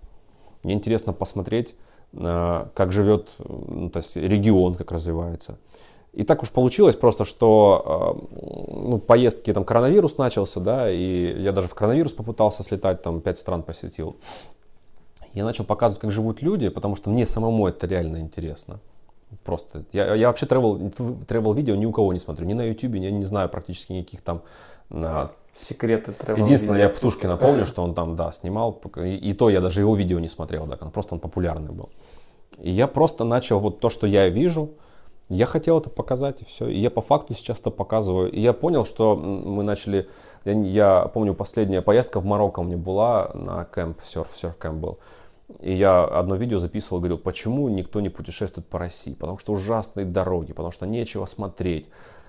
Мне 0.64 0.74
интересно 0.74 1.12
посмотреть, 1.12 1.76
э, 2.14 2.66
как 2.74 2.90
живет 2.90 3.30
ну, 3.38 3.90
то 3.90 3.98
есть 3.98 4.16
регион, 4.16 4.74
как 4.74 4.90
развивается. 4.90 5.58
И 6.16 6.24
так 6.24 6.42
уж 6.42 6.50
получилось 6.50 6.96
просто, 6.96 7.26
что 7.26 8.26
э, 8.32 8.36
ну, 8.88 8.98
поездки, 8.98 9.52
там 9.52 9.64
коронавирус 9.64 10.16
начался, 10.16 10.60
да, 10.60 10.90
и 10.90 11.42
я 11.42 11.52
даже 11.52 11.68
в 11.68 11.74
коронавирус 11.74 12.14
попытался 12.14 12.62
слетать, 12.62 13.02
там 13.02 13.20
пять 13.20 13.38
стран 13.38 13.62
посетил. 13.62 14.16
Я 15.34 15.44
начал 15.44 15.64
показывать, 15.64 16.00
как 16.00 16.10
живут 16.10 16.40
люди, 16.40 16.70
потому 16.70 16.96
что 16.96 17.10
мне 17.10 17.26
самому 17.26 17.68
это 17.68 17.86
реально 17.86 18.20
интересно. 18.20 18.80
Просто. 19.44 19.84
Я, 19.92 20.14
я 20.14 20.28
вообще 20.28 20.46
travel, 20.46 20.90
travel 21.26 21.54
видео 21.54 21.74
ни 21.74 21.84
у 21.84 21.92
кого 21.92 22.14
не 22.14 22.18
смотрю. 22.18 22.46
Ни 22.46 22.54
на 22.54 22.62
YouTube, 22.62 22.94
я 22.94 23.10
не 23.10 23.26
знаю 23.26 23.50
практически 23.50 23.92
никаких 23.92 24.22
там. 24.22 24.40
на- 24.88 25.32
Секреты 25.54 26.12
travel 26.12 26.42
Единственное, 26.44 26.76
видео. 26.78 26.88
я 26.88 26.94
Птушкина 26.94 27.36
помню, 27.36 27.66
что 27.66 27.82
он 27.82 27.94
там, 27.94 28.16
да, 28.16 28.32
снимал. 28.32 28.80
И, 29.04 29.16
и 29.16 29.32
то 29.34 29.50
я 29.50 29.60
даже 29.60 29.80
его 29.80 29.94
видео 29.96 30.18
не 30.18 30.28
смотрел, 30.28 30.64
да, 30.66 30.76
просто 30.76 31.14
он 31.14 31.20
популярный 31.20 31.72
был. 31.72 31.90
И 32.58 32.70
я 32.70 32.86
просто 32.86 33.24
начал 33.24 33.58
вот 33.58 33.80
то, 33.80 33.90
что 33.90 34.06
я 34.06 34.28
вижу, 34.28 34.70
я 35.28 35.46
хотел 35.46 35.78
это 35.78 35.90
показать, 35.90 36.42
и 36.42 36.44
все. 36.44 36.68
И 36.68 36.78
я 36.78 36.90
по 36.90 37.00
факту 37.00 37.34
сейчас 37.34 37.60
это 37.60 37.70
показываю. 37.70 38.30
И 38.30 38.40
я 38.40 38.52
понял, 38.52 38.84
что 38.84 39.16
мы 39.16 39.64
начали... 39.64 40.08
Я, 40.44 40.52
я 40.52 41.10
помню, 41.12 41.34
последняя 41.34 41.82
поездка 41.82 42.20
в 42.20 42.24
Марокко 42.24 42.60
у 42.60 42.62
меня 42.62 42.76
была 42.76 43.30
на 43.34 43.64
кемп, 43.64 44.00
серф, 44.02 44.28
серф-кемп 44.36 44.78
был. 44.78 44.98
И 45.60 45.72
я 45.72 46.04
одно 46.04 46.36
видео 46.36 46.58
записывал, 46.58 47.00
говорил, 47.00 47.18
почему 47.18 47.68
никто 47.68 48.00
не 48.00 48.08
путешествует 48.08 48.68
по 48.68 48.78
России. 48.78 49.14
Потому 49.14 49.38
что 49.38 49.52
ужасные 49.52 50.06
дороги, 50.06 50.52
потому 50.52 50.70
что 50.70 50.86
нечего 50.86 51.26
смотреть. 51.26 51.88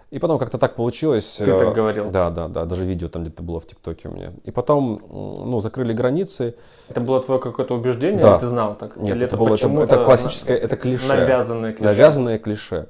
И 0.09 0.19
потом 0.19 0.39
как-то 0.39 0.57
так 0.57 0.75
получилось. 0.75 1.35
Ты 1.37 1.51
э, 1.51 1.59
так 1.59 1.73
говорил. 1.73 2.09
Да, 2.09 2.29
да, 2.29 2.47
да. 2.47 2.63
Даже 2.63 2.85
видео 2.85 3.09
там 3.09 3.23
где-то 3.23 3.43
было 3.43 3.59
в 3.59 3.67
ТикТоке 3.67 4.07
у 4.07 4.13
меня. 4.13 4.31
И 4.45 4.51
потом, 4.51 5.01
ну, 5.09 5.59
закрыли 5.59 5.91
границы. 5.91 6.55
Это 6.87 7.01
было 7.01 7.21
твое 7.21 7.41
какое-то 7.41 7.75
убеждение, 7.75 8.21
Да. 8.21 8.33
или 8.33 8.39
ты 8.39 8.47
знал 8.47 8.75
так? 8.75 8.95
Нет, 8.95 9.17
Или 9.17 9.25
это 9.25 9.35
было, 9.35 9.55
это, 9.55 9.67
это 9.67 10.05
классическое, 10.05 10.57
это 10.57 10.77
клише. 10.77 11.07
Навязанное 11.07 11.73
клише. 11.73 11.83
Навязанное 11.83 12.39
клише. 12.39 12.87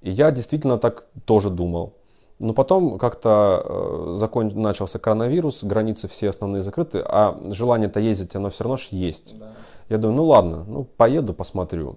И 0.00 0.10
я 0.10 0.30
действительно 0.30 0.78
так 0.78 1.06
тоже 1.24 1.50
думал. 1.50 1.94
Но 2.38 2.52
потом 2.52 2.98
как-то 2.98 3.62
э, 3.64 4.12
закон... 4.12 4.52
начался 4.54 4.98
коронавирус, 5.00 5.64
границы 5.64 6.06
все 6.06 6.28
основные 6.28 6.62
закрыты, 6.62 7.02
а 7.04 7.40
желание-то 7.46 7.98
ездить, 7.98 8.36
оно 8.36 8.50
все 8.50 8.64
равно 8.64 8.76
ж 8.76 8.88
есть. 8.90 9.38
Да. 9.38 9.52
Я 9.88 9.98
думаю, 9.98 10.16
ну 10.16 10.24
ладно, 10.26 10.64
ну 10.68 10.84
поеду, 10.84 11.32
посмотрю. 11.32 11.96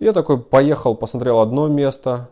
Я 0.00 0.12
такой 0.12 0.38
поехал, 0.38 0.94
посмотрел 0.94 1.40
одно 1.40 1.68
место, 1.68 2.28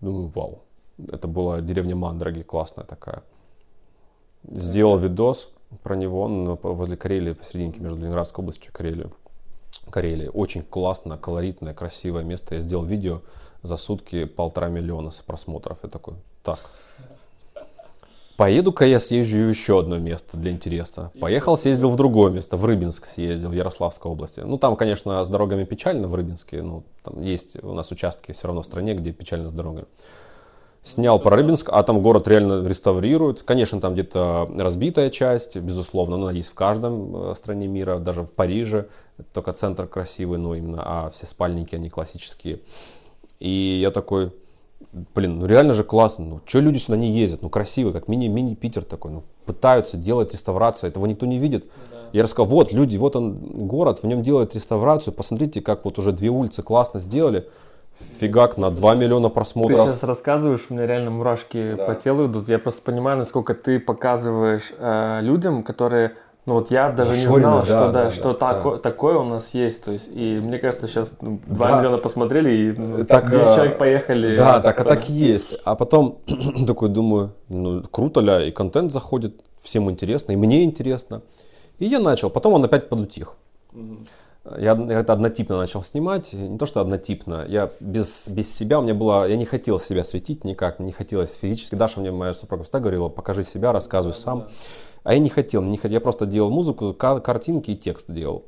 думаю, 0.00 0.28
вау, 0.28 0.62
это 1.10 1.28
была 1.28 1.60
деревня 1.60 1.96
Мандраги, 1.96 2.42
классная 2.42 2.84
такая. 2.84 3.22
Сделал 4.44 4.96
видос 4.96 5.50
про 5.82 5.96
него 5.96 6.22
он 6.22 6.54
возле 6.62 6.96
Карелии, 6.96 7.32
посерединке 7.32 7.80
между 7.80 7.98
Ленинградской 7.98 8.42
областью 8.42 8.70
и 8.70 8.74
Карелией. 8.74 9.10
Карелия. 9.90 10.30
Очень 10.30 10.62
классно, 10.62 11.16
колоритное, 11.16 11.74
красивое 11.74 12.24
место. 12.24 12.54
Я 12.54 12.60
сделал 12.60 12.84
видео 12.84 13.22
за 13.62 13.76
сутки 13.76 14.24
полтора 14.24 14.68
миллиона 14.68 15.10
просмотров. 15.26 15.78
Я 15.82 15.88
такой, 15.88 16.14
так, 16.42 16.58
Поеду-ка 18.38 18.86
я 18.86 19.00
съезжу 19.00 19.38
еще 19.38 19.80
одно 19.80 19.98
место 19.98 20.36
для 20.36 20.52
интереса. 20.52 21.10
Поехал, 21.20 21.58
съездил 21.58 21.90
в 21.90 21.96
другое 21.96 22.30
место, 22.30 22.56
в 22.56 22.64
Рыбинск 22.64 23.06
съездил, 23.06 23.48
в 23.48 23.52
Ярославской 23.52 24.12
области. 24.12 24.38
Ну, 24.38 24.58
там, 24.58 24.76
конечно, 24.76 25.24
с 25.24 25.28
дорогами 25.28 25.64
печально 25.64 26.06
в 26.06 26.14
Рыбинске. 26.14 26.62
Ну, 26.62 26.84
там 27.02 27.20
есть 27.20 27.60
у 27.64 27.72
нас 27.72 27.90
участки 27.90 28.30
все 28.30 28.46
равно 28.46 28.62
в 28.62 28.64
стране, 28.64 28.94
где 28.94 29.10
печально 29.10 29.48
с 29.48 29.52
дорогами. 29.52 29.88
Снял 30.84 31.18
про 31.18 31.34
Рыбинск, 31.34 31.68
а 31.72 31.82
там 31.82 32.00
город 32.00 32.28
реально 32.28 32.64
реставрируют. 32.64 33.42
Конечно, 33.42 33.80
там 33.80 33.94
где-то 33.94 34.48
разбитая 34.56 35.10
часть, 35.10 35.56
безусловно, 35.56 36.16
но 36.16 36.26
она 36.28 36.32
есть 36.32 36.50
в 36.50 36.54
каждом 36.54 37.30
э, 37.30 37.34
стране 37.34 37.66
мира, 37.66 37.98
даже 37.98 38.22
в 38.22 38.32
Париже. 38.32 38.86
Только 39.32 39.52
центр 39.52 39.88
красивый, 39.88 40.38
но 40.38 40.54
именно, 40.54 40.80
а 40.84 41.10
все 41.10 41.26
спальники, 41.26 41.74
они 41.74 41.90
классические. 41.90 42.60
И 43.40 43.80
я 43.82 43.90
такой, 43.90 44.30
блин, 45.14 45.38
ну 45.40 45.46
реально 45.46 45.72
же 45.74 45.84
классно, 45.84 46.24
ну 46.24 46.40
что 46.44 46.60
люди 46.60 46.78
сюда 46.78 46.96
не 46.96 47.10
ездят, 47.10 47.42
ну 47.42 47.50
красиво, 47.50 47.92
как 47.92 48.08
мини, 48.08 48.28
мини-Питер 48.28 48.84
такой, 48.84 49.10
ну 49.12 49.22
пытаются 49.46 49.96
делать 49.96 50.32
реставрацию, 50.32 50.90
этого 50.90 51.06
никто 51.06 51.26
не 51.26 51.38
видит. 51.38 51.66
Я 52.12 52.22
рассказал, 52.22 52.46
вот 52.50 52.72
люди, 52.72 52.96
вот 52.96 53.16
он 53.16 53.34
город, 53.38 53.98
в 54.02 54.06
нем 54.06 54.22
делают 54.22 54.54
реставрацию, 54.54 55.12
посмотрите, 55.12 55.60
как 55.60 55.84
вот 55.84 55.98
уже 55.98 56.12
две 56.12 56.30
улицы 56.30 56.62
классно 56.62 57.00
сделали, 57.00 57.46
фигак 58.20 58.56
на 58.56 58.70
2 58.70 58.94
миллиона 58.94 59.28
Ты 59.28 59.34
просмотров. 59.34 59.88
сейчас 59.90 60.02
рассказываешь, 60.04 60.66
у 60.70 60.74
меня 60.74 60.86
реально 60.86 61.10
мурашки 61.10 61.74
Да. 61.76 61.84
по 61.84 61.94
телу 61.94 62.26
идут. 62.26 62.48
Я 62.48 62.58
просто 62.58 62.80
понимаю, 62.82 63.18
насколько 63.18 63.54
ты 63.54 63.78
показываешь 63.80 64.72
э, 64.78 65.18
людям, 65.22 65.62
которые, 65.62 66.12
ну 66.48 66.54
вот 66.54 66.70
я 66.70 66.90
даже 66.90 67.10
не 67.10 67.16
Зашорены, 67.16 67.42
знал, 67.42 67.58
да, 67.58 67.64
что, 67.66 67.92
да, 67.92 68.04
да, 68.04 68.10
что 68.10 68.32
да, 68.32 68.38
тако- 68.38 68.70
да. 68.76 68.78
такое 68.78 69.18
у 69.18 69.24
нас 69.24 69.52
есть. 69.52 69.84
То 69.84 69.92
есть, 69.92 70.08
и 70.14 70.40
мне 70.42 70.58
кажется, 70.58 70.88
сейчас 70.88 71.12
ну, 71.20 71.40
2 71.46 71.68
Да. 71.68 71.78
миллиона 71.78 71.98
посмотрели, 71.98 72.50
и 72.50 72.72
ну, 72.72 73.04
Так, 73.04 73.30
10 73.30 73.46
а, 73.46 73.54
человек 73.54 73.76
поехали. 73.78 74.34
Да, 74.34 74.58
так, 74.60 74.80
а 74.80 74.84
так 74.84 75.10
и 75.10 75.12
есть. 75.12 75.56
А 75.66 75.74
потом 75.74 76.20
такой 76.66 76.88
думаю, 76.88 77.34
ну 77.50 77.82
круто 77.90 78.20
ля, 78.20 78.42
и 78.42 78.50
контент 78.50 78.92
заходит, 78.92 79.38
всем 79.60 79.90
интересно, 79.90 80.32
и 80.32 80.36
мне 80.36 80.64
интересно. 80.64 81.20
И 81.78 81.84
я 81.84 82.00
начал, 82.00 82.30
потом 82.30 82.54
он 82.54 82.64
опять 82.64 82.88
подутих. 82.88 83.36
Я 84.58 84.72
я 84.72 85.00
это 85.00 85.12
однотипно 85.12 85.58
начал 85.58 85.82
снимать, 85.82 86.32
не 86.32 86.56
то 86.56 86.64
что 86.64 86.80
однотипно, 86.80 87.44
я 87.46 87.68
без, 87.80 88.30
без 88.30 88.54
себя, 88.54 88.78
у 88.78 88.82
меня 88.82 88.94
было, 88.94 89.28
я 89.28 89.36
не 89.36 89.44
хотел 89.44 89.78
себя 89.78 90.02
светить 90.02 90.44
никак, 90.44 90.80
не 90.80 90.92
хотелось 90.92 91.34
физически. 91.34 91.74
Даша 91.74 92.00
мне, 92.00 92.10
моя 92.10 92.32
супруга, 92.32 92.62
всегда 92.64 92.80
говорила, 92.80 93.10
покажи 93.10 93.44
себя, 93.44 93.72
рассказывай 93.72 94.14
сам. 94.14 94.48
А 95.04 95.14
я 95.14 95.18
не 95.20 95.28
хотел, 95.28 95.62
не 95.62 95.76
хотел, 95.76 95.94
я 95.94 96.00
просто 96.00 96.26
делал 96.26 96.50
музыку, 96.50 96.92
ка- 96.94 97.20
картинки 97.20 97.70
и 97.72 97.76
текст 97.76 98.10
делал. 98.10 98.44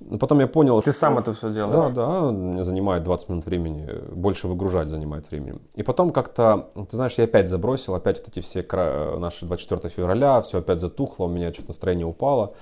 Но 0.00 0.18
Потом 0.18 0.40
я 0.40 0.46
понял, 0.46 0.82
Ты 0.82 0.90
что- 0.90 1.00
сам 1.00 1.18
это 1.18 1.32
все 1.32 1.48
да, 1.48 1.54
делаешь? 1.54 1.94
да, 1.94 2.64
занимает 2.64 3.04
20 3.04 3.28
минут 3.30 3.46
времени, 3.46 3.88
больше 4.12 4.48
выгружать 4.48 4.88
занимает 4.88 5.30
времени. 5.30 5.58
И 5.76 5.82
потом 5.82 6.10
как-то, 6.10 6.68
ты 6.90 6.96
знаешь, 6.96 7.14
я 7.18 7.24
опять 7.24 7.48
забросил, 7.48 7.94
опять 7.94 8.18
вот 8.18 8.28
эти 8.28 8.40
все 8.40 8.62
кра- 8.62 9.16
наши 9.18 9.46
24 9.46 9.88
февраля, 9.88 10.40
все 10.42 10.58
опять 10.58 10.80
затухло, 10.80 11.24
у 11.24 11.28
меня 11.28 11.52
что-то 11.52 11.68
настроение 11.68 12.06
упало. 12.06 12.54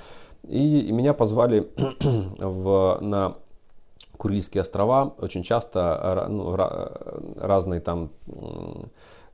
И, 0.46 0.80
и 0.80 0.92
меня 0.92 1.14
позвали 1.14 1.68
в, 2.38 2.98
на 3.00 3.34
Курильские 4.18 4.60
острова, 4.60 5.14
очень 5.18 5.42
часто 5.42 6.26
ну, 6.28 6.54
ра- 6.54 7.36
разные 7.40 7.80
там 7.80 8.10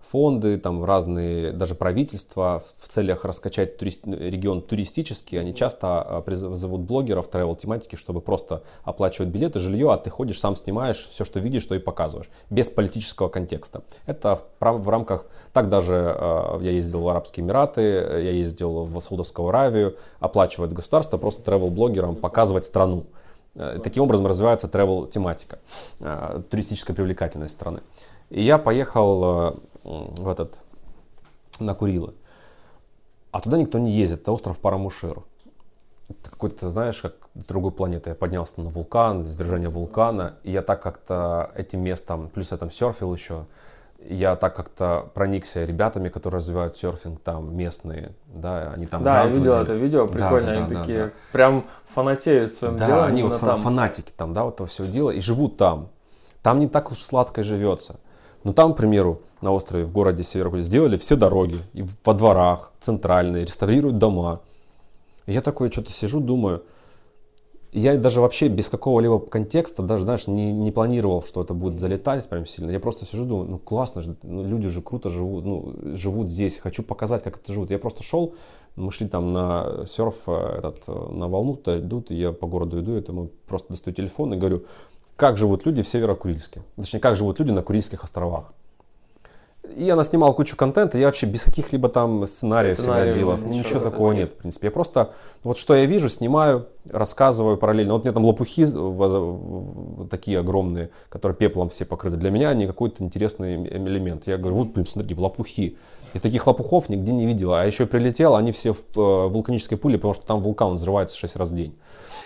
фонды, 0.00 0.58
там 0.58 0.84
разные 0.84 1.52
даже 1.52 1.74
правительства 1.74 2.62
в 2.78 2.88
целях 2.88 3.24
раскачать 3.24 3.76
турист- 3.76 4.06
регион 4.06 4.62
туристически, 4.62 5.36
они 5.36 5.54
часто 5.54 6.00
а, 6.00 6.20
приз- 6.22 6.54
зовут 6.54 6.82
блогеров 6.82 7.28
travel 7.28 7.56
тематики, 7.56 7.96
чтобы 7.96 8.20
просто 8.20 8.62
оплачивать 8.84 9.28
билеты, 9.30 9.58
жилье, 9.58 9.92
а 9.92 9.98
ты 9.98 10.08
ходишь, 10.10 10.40
сам 10.40 10.56
снимаешь 10.56 11.06
все, 11.08 11.24
что 11.24 11.40
видишь, 11.40 11.64
то 11.66 11.74
и 11.74 11.78
показываешь, 11.78 12.30
без 12.48 12.70
политического 12.70 13.28
контекста. 13.28 13.82
Это 14.06 14.36
в, 14.36 14.44
в 14.60 14.88
рамках, 14.88 15.26
так 15.52 15.68
даже 15.68 15.94
э, 15.94 16.58
я 16.62 16.70
ездил 16.70 17.00
в 17.00 17.08
Арабские 17.08 17.44
Эмираты, 17.44 17.80
я 17.82 18.30
ездил 18.30 18.84
в 18.84 19.00
Саудовскую 19.00 19.48
Аравию, 19.48 19.96
оплачивает 20.20 20.72
государство 20.72 21.18
просто 21.18 21.50
travel 21.50 21.70
блогерам 21.70 22.16
показывать 22.16 22.64
страну. 22.64 23.04
Э, 23.56 23.78
Таким 23.82 24.04
образом 24.04 24.26
развивается 24.26 24.68
travel 24.68 25.10
тематика, 25.10 25.58
э, 26.00 26.40
туристическая 26.48 26.94
привлекательность 26.96 27.54
страны. 27.54 27.80
И 28.30 28.42
я 28.42 28.58
поехал 28.58 29.56
в 29.88 30.28
этот, 30.28 30.58
на 31.58 31.74
Курилы. 31.74 32.14
А 33.30 33.40
туда 33.40 33.58
никто 33.58 33.78
не 33.78 33.90
ездит, 33.92 34.20
это 34.22 34.32
остров 34.32 34.58
Парамушир. 34.58 35.22
Это 36.08 36.30
какой-то, 36.30 36.70
знаешь, 36.70 37.00
как 37.02 37.14
с 37.34 37.44
другой 37.44 37.70
планеты. 37.72 38.10
Я 38.10 38.14
поднялся 38.14 38.60
на 38.60 38.70
вулкан, 38.70 39.22
извержение 39.22 39.68
вулкана, 39.68 40.36
и 40.42 40.50
я 40.50 40.62
так 40.62 40.82
как-то 40.82 41.50
этим 41.54 41.80
местом, 41.80 42.28
плюс 42.28 42.50
я 42.52 42.56
там 42.56 42.70
серфил 42.70 43.12
еще, 43.14 43.44
я 44.08 44.36
так 44.36 44.54
как-то 44.56 45.10
проникся 45.12 45.64
ребятами, 45.64 46.08
которые 46.08 46.38
развивают 46.38 46.76
серфинг 46.76 47.20
там, 47.20 47.54
местные, 47.54 48.12
да, 48.26 48.72
они 48.72 48.86
там 48.86 49.02
Да, 49.02 49.24
я 49.24 49.28
видел 49.28 49.52
это 49.54 49.74
видео, 49.74 50.06
Да, 50.06 50.12
прикольно, 50.12 50.54
да, 50.54 50.60
они 50.60 50.68
да, 50.74 50.80
такие 50.80 51.04
да. 51.06 51.12
прям 51.32 51.64
фанатеют 51.92 52.54
своим 52.54 52.76
Да, 52.76 52.86
делом. 52.86 53.04
они 53.04 53.20
именно 53.20 53.34
вот 53.34 53.40
там. 53.42 53.60
фанатики 53.60 54.12
там, 54.16 54.32
да, 54.32 54.44
вот 54.44 54.54
этого 54.54 54.66
всего 54.68 54.86
дела, 54.86 55.10
и 55.10 55.20
живут 55.20 55.56
там. 55.58 55.88
Там 56.42 56.58
не 56.60 56.68
так 56.68 56.90
уж 56.92 56.98
сладко 56.98 57.42
живется. 57.42 57.96
Но 58.44 58.52
там, 58.52 58.74
к 58.74 58.76
примеру, 58.76 59.20
на 59.40 59.52
острове, 59.52 59.84
в 59.84 59.92
городе 59.92 60.24
Северокуле 60.24 60.62
сделали 60.62 60.96
все 60.96 61.16
дороги, 61.16 61.56
и 61.74 61.84
во 62.04 62.14
дворах, 62.14 62.72
центральные, 62.80 63.44
реставрируют 63.44 63.98
дома. 63.98 64.40
И 65.26 65.32
я 65.32 65.40
такой 65.40 65.70
что-то 65.70 65.92
сижу, 65.92 66.20
думаю, 66.20 66.62
я 67.72 67.96
даже 67.96 68.20
вообще 68.20 68.48
без 68.48 68.68
какого-либо 68.68 69.20
контекста, 69.20 69.82
даже, 69.82 70.04
знаешь, 70.04 70.26
не, 70.26 70.52
не 70.52 70.72
планировал, 70.72 71.22
что 71.22 71.42
это 71.42 71.52
будет 71.52 71.78
залетать 71.78 72.26
прям 72.28 72.46
сильно. 72.46 72.70
Я 72.70 72.80
просто 72.80 73.04
сижу, 73.04 73.24
думаю, 73.26 73.50
ну 73.50 73.58
классно 73.58 74.00
же, 74.00 74.16
ну, 74.22 74.44
люди 74.44 74.68
же 74.68 74.80
круто 74.80 75.10
живут, 75.10 75.44
ну, 75.44 75.74
живут 75.94 76.28
здесь, 76.28 76.58
хочу 76.58 76.82
показать, 76.82 77.22
как 77.22 77.36
это 77.36 77.52
живут. 77.52 77.70
Я 77.70 77.78
просто 77.78 78.02
шел, 78.02 78.34
мы 78.74 78.90
шли 78.90 79.06
там 79.06 79.32
на 79.32 79.84
серф, 79.86 80.22
э, 80.28 80.58
этот, 80.58 80.84
э, 80.88 81.12
на 81.12 81.28
волну 81.28 81.60
идут, 81.66 82.10
и 82.10 82.14
я 82.14 82.32
по 82.32 82.46
городу 82.46 82.80
иду, 82.80 82.94
это 82.94 83.12
мы 83.12 83.28
просто 83.46 83.68
достаю 83.70 83.94
телефон 83.94 84.32
и 84.32 84.38
говорю, 84.38 84.64
как 85.18 85.36
живут 85.36 85.66
люди 85.66 85.82
в 85.82 85.88
Северо-Курильске. 85.88 86.62
Точнее, 86.76 87.00
как 87.00 87.16
живут 87.16 87.40
люди 87.40 87.50
на 87.50 87.62
Курильских 87.62 88.04
островах. 88.04 88.52
И 89.76 89.90
она 89.90 90.04
снимала 90.04 90.32
кучу 90.32 90.56
контента, 90.56 90.96
я 90.96 91.06
вообще 91.06 91.26
без 91.26 91.42
каких-либо 91.42 91.88
там 91.88 92.26
сценариев, 92.26 92.78
сценариев 92.78 93.14
всегда 93.14 93.18
делал. 93.18 93.36
Ничего, 93.36 93.52
ничего 93.52 93.80
такого 93.80 94.12
нет, 94.12 94.32
в 94.32 94.36
принципе. 94.36 94.68
Я 94.68 94.70
просто, 94.70 95.12
вот 95.42 95.58
что 95.58 95.74
я 95.74 95.86
вижу, 95.86 96.08
снимаю, 96.08 96.68
рассказываю 96.88 97.56
параллельно. 97.56 97.94
Вот 97.94 98.02
у 98.02 98.04
меня 98.04 98.12
там 98.14 98.24
лопухи 98.24 98.66
такие 100.08 100.38
огромные, 100.38 100.90
которые 101.08 101.36
пеплом 101.36 101.68
все 101.68 101.84
покрыты. 101.84 102.16
Для 102.16 102.30
меня 102.30 102.50
они 102.50 102.68
какой-то 102.68 103.02
интересный 103.02 103.56
элемент. 103.56 104.28
Я 104.28 104.38
говорю, 104.38 104.58
вот, 104.58 104.68
блин, 104.68 104.86
смотрите, 104.86 105.20
лопухи. 105.20 105.76
И 106.14 106.18
таких 106.20 106.46
лопухов 106.46 106.88
нигде 106.88 107.12
не 107.12 107.26
видела. 107.26 107.60
А 107.60 107.64
еще 107.66 107.86
прилетел, 107.86 108.36
они 108.36 108.52
все 108.52 108.72
в 108.72 108.82
э, 108.96 109.28
вулканической 109.28 109.76
пыли, 109.76 109.96
потому 109.96 110.14
что 110.14 110.24
там 110.24 110.40
вулкан 110.40 110.76
взрывается 110.76 111.18
6 111.18 111.36
раз 111.36 111.50
в 111.50 111.56
день. 111.56 111.76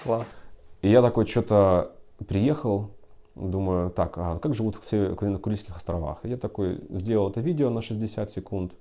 Класс. 0.05 0.37
И 0.83 0.91
я 0.91 1.01
такой 1.01 1.27
что-то 1.27 1.93
приехал, 2.23 2.91
думаю, 3.35 3.91
так, 3.91 4.17
а 4.19 4.39
как 4.39 4.55
живут 4.55 4.77
все 4.77 5.17
на 5.21 5.39
Курильских 5.39 5.77
островах? 5.77 6.21
Я 6.25 6.37
такой 6.37 6.81
сделал 6.91 7.31
это 7.31 7.41
видео 7.41 7.71
на 7.71 7.83
60 7.83 8.31
секунд, 8.31 8.73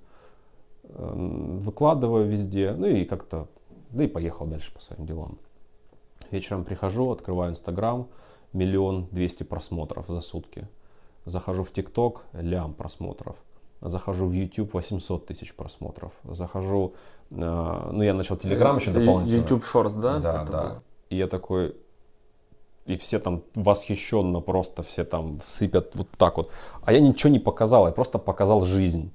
э, 0.84 1.12
выкладываю 1.60 2.28
везде, 2.28 2.72
ну 2.72 2.86
и 2.86 3.04
как-то, 3.04 3.48
да 3.90 4.04
и 4.04 4.08
поехал 4.08 4.46
дальше 4.46 4.72
по 4.72 4.80
своим 4.80 5.06
делам. 5.06 5.38
Вечером 6.30 6.64
прихожу, 6.64 7.10
открываю 7.10 7.52
Инстаграм, 7.52 8.08
миллион 8.52 9.06
двести 9.10 9.42
просмотров 9.42 10.06
за 10.06 10.20
сутки. 10.20 10.66
Захожу 11.24 11.62
в 11.62 11.70
ТикТок, 11.70 12.24
лям 12.32 12.74
просмотров. 12.74 13.36
Захожу 13.80 14.26
в 14.26 14.32
YouTube, 14.32 14.74
800 14.74 15.26
тысяч 15.26 15.54
просмотров. 15.54 16.12
Захожу, 16.24 16.94
э, 17.30 17.34
ну 17.92 18.02
я 18.02 18.14
начал 18.14 18.36
Телеграм 18.36 18.76
еще 18.76 18.92
дополнительно. 18.92 19.40
YouTube 19.40 19.64
Shorts, 19.64 20.00
да? 20.00 20.18
Да, 20.18 20.44
да. 20.44 20.82
И 21.10 21.16
я 21.16 21.26
такой, 21.26 21.76
и 22.86 22.96
все 22.96 23.18
там 23.18 23.42
восхищенно 23.54 24.40
просто 24.40 24.82
все 24.82 25.04
там 25.04 25.38
сыпят 25.42 25.94
вот 25.94 26.08
так 26.16 26.36
вот. 26.36 26.50
А 26.82 26.92
я 26.92 27.00
ничего 27.00 27.30
не 27.30 27.38
показал, 27.38 27.86
я 27.86 27.92
просто 27.92 28.18
показал 28.18 28.64
жизнь. 28.64 29.12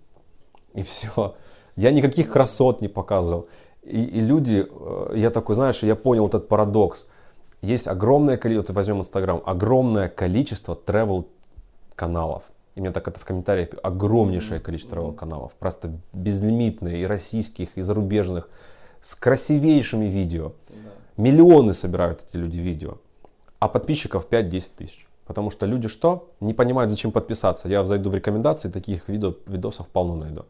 И 0.74 0.84
все. 0.84 1.36
Я 1.76 1.92
никаких 1.92 2.32
красот 2.32 2.82
не 2.82 2.88
показывал. 2.88 3.48
И, 3.84 4.04
и 4.04 4.20
люди, 4.20 4.66
э, 4.70 5.14
я 5.16 5.30
такой, 5.30 5.56
знаешь, 5.56 5.84
я 5.84 5.96
понял 5.96 6.28
этот 6.28 6.48
парадокс. 6.48 7.08
Есть 7.62 7.88
огромное 7.88 8.38
количество, 8.38 8.74
возьмем 8.74 9.00
Инстаграм, 9.00 9.42
огромное 9.46 10.08
количество 10.08 10.76
travel 10.76 11.28
каналов. 11.96 12.52
И 12.76 12.82
мне 12.82 12.92
так 12.92 13.08
это 13.08 13.20
в 13.20 13.26
комментариях, 13.26 13.70
огромнейшее 13.82 14.60
количество 14.60 14.96
travel 14.96 15.16
каналов. 15.16 15.56
Просто 15.56 15.92
безлимитные, 16.14 17.02
и 17.02 17.06
российских, 17.06 17.78
и 17.78 17.82
зарубежных, 17.82 18.50
с 19.02 19.16
красивейшими 19.16 20.06
видео. 20.06 20.54
Миллионы 21.18 21.74
собирают 21.74 22.24
эти 22.28 22.38
люди 22.38 22.60
видео 22.60 22.98
а 23.60 23.68
подписчиков 23.68 24.28
5-10 24.30 24.72
тысяч. 24.78 25.08
Потому 25.26 25.50
что 25.50 25.66
люди 25.66 25.88
что? 25.88 26.30
Не 26.40 26.54
понимают, 26.54 26.90
зачем 26.90 27.12
подписаться. 27.12 27.68
Я 27.68 27.84
зайду 27.84 28.10
в 28.10 28.16
рекомендации, 28.16 28.70
таких 28.70 29.10
видео, 29.10 29.34
видосов 29.46 29.88
полно 29.90 30.16
найду. 30.16 30.46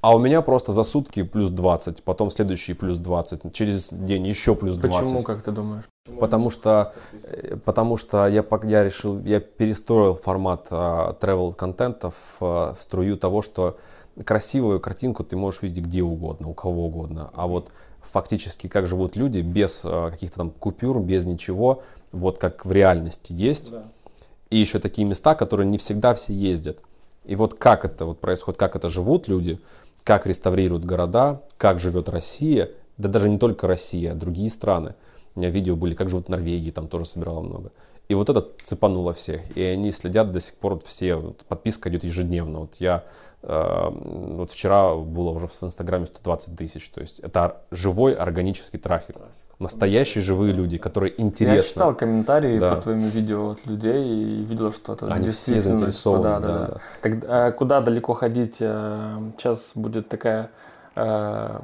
А 0.00 0.14
у 0.14 0.18
меня 0.18 0.42
просто 0.42 0.72
за 0.72 0.82
сутки 0.82 1.22
плюс 1.22 1.48
20, 1.48 2.02
потом 2.02 2.30
следующий 2.30 2.74
плюс 2.74 2.98
20, 2.98 3.54
через 3.54 3.90
день 3.90 4.26
еще 4.26 4.54
плюс 4.54 4.76
20. 4.76 5.00
Почему, 5.00 5.22
как 5.22 5.42
ты 5.42 5.50
думаешь? 5.50 5.84
Потому 6.20 6.50
что, 6.50 6.92
э, 7.22 7.56
потому 7.64 7.96
что 7.96 8.26
я, 8.26 8.44
я 8.64 8.84
решил, 8.84 9.18
я 9.20 9.40
перестроил 9.40 10.14
формат 10.14 10.68
а, 10.70 11.16
travel 11.18 11.54
контента 11.54 12.10
в, 12.10 12.40
в 12.40 12.76
струю 12.78 13.16
того, 13.16 13.40
что 13.40 13.78
красивую 14.24 14.78
картинку 14.78 15.24
ты 15.24 15.36
можешь 15.36 15.62
видеть 15.62 15.86
где 15.86 16.02
угодно, 16.02 16.48
у 16.48 16.54
кого 16.54 16.84
угодно. 16.84 17.30
А 17.32 17.46
вот 17.46 17.70
фактически, 18.04 18.68
как 18.68 18.86
живут 18.86 19.16
люди, 19.16 19.40
без 19.40 19.84
э, 19.84 20.10
каких-то 20.10 20.36
там 20.36 20.50
купюр, 20.50 21.00
без 21.00 21.24
ничего, 21.24 21.82
вот 22.12 22.38
как 22.38 22.64
в 22.64 22.72
реальности 22.72 23.32
есть. 23.32 23.70
Да. 23.70 23.84
И 24.50 24.58
еще 24.58 24.78
такие 24.78 25.06
места, 25.06 25.34
которые 25.34 25.68
не 25.68 25.78
всегда 25.78 26.14
все 26.14 26.32
ездят. 26.32 26.78
И 27.24 27.36
вот 27.36 27.54
как 27.54 27.84
это 27.84 28.04
вот 28.04 28.20
происходит, 28.20 28.58
как 28.58 28.76
это 28.76 28.88
живут 28.88 29.28
люди, 29.28 29.60
как 30.04 30.26
реставрируют 30.26 30.84
города, 30.84 31.42
как 31.56 31.78
живет 31.78 32.08
Россия, 32.08 32.70
да 32.98 33.08
даже 33.08 33.28
не 33.28 33.38
только 33.38 33.66
Россия, 33.66 34.12
а 34.12 34.14
другие 34.14 34.50
страны. 34.50 34.94
У 35.34 35.40
меня 35.40 35.50
видео 35.50 35.74
были, 35.74 35.94
как 35.94 36.10
живут 36.10 36.26
в 36.26 36.28
Норвегии, 36.28 36.70
там 36.70 36.86
тоже 36.86 37.06
собирала 37.06 37.40
много. 37.40 37.72
И 38.08 38.14
вот 38.14 38.28
это 38.28 38.46
цепануло 38.62 39.12
всех. 39.12 39.40
И 39.56 39.62
они 39.62 39.90
следят 39.90 40.30
до 40.30 40.40
сих 40.40 40.56
пор 40.56 40.78
все. 40.84 41.34
Подписка 41.48 41.88
идет 41.88 42.04
ежедневно. 42.04 42.60
Вот 42.60 42.76
я 42.76 43.04
э, 43.42 43.90
вот 43.90 44.50
вчера 44.50 44.94
было 44.94 45.30
уже 45.30 45.46
в 45.46 45.62
Инстаграме 45.62 46.06
120 46.06 46.56
тысяч. 46.56 46.88
То 46.90 47.00
есть 47.00 47.20
это 47.20 47.62
живой 47.70 48.14
органический 48.14 48.78
трафик. 48.78 49.16
Настоящие 49.58 50.22
живые 50.22 50.52
люди, 50.52 50.78
которые 50.78 51.18
интересны. 51.20 51.56
Я 51.56 51.62
читал 51.62 51.94
комментарии 51.94 52.58
да. 52.58 52.74
по 52.74 52.82
твоим 52.82 52.98
видео 52.98 53.50
от 53.50 53.64
людей 53.66 54.04
и 54.04 54.44
видел, 54.44 54.72
что 54.72 54.94
это 54.94 55.06
Они 55.06 55.30
все 55.30 55.60
заинтересованы. 55.60 56.22
Да, 56.24 56.40
да, 56.40 56.46
да. 56.46 56.66
да. 56.66 56.80
Так, 57.00 57.12
а 57.26 57.52
куда 57.52 57.80
далеко 57.80 58.12
ходить? 58.12 58.56
Э, 58.60 59.18
сейчас 59.38 59.72
будет 59.74 60.08
такая 60.08 60.50
э, 60.96 61.60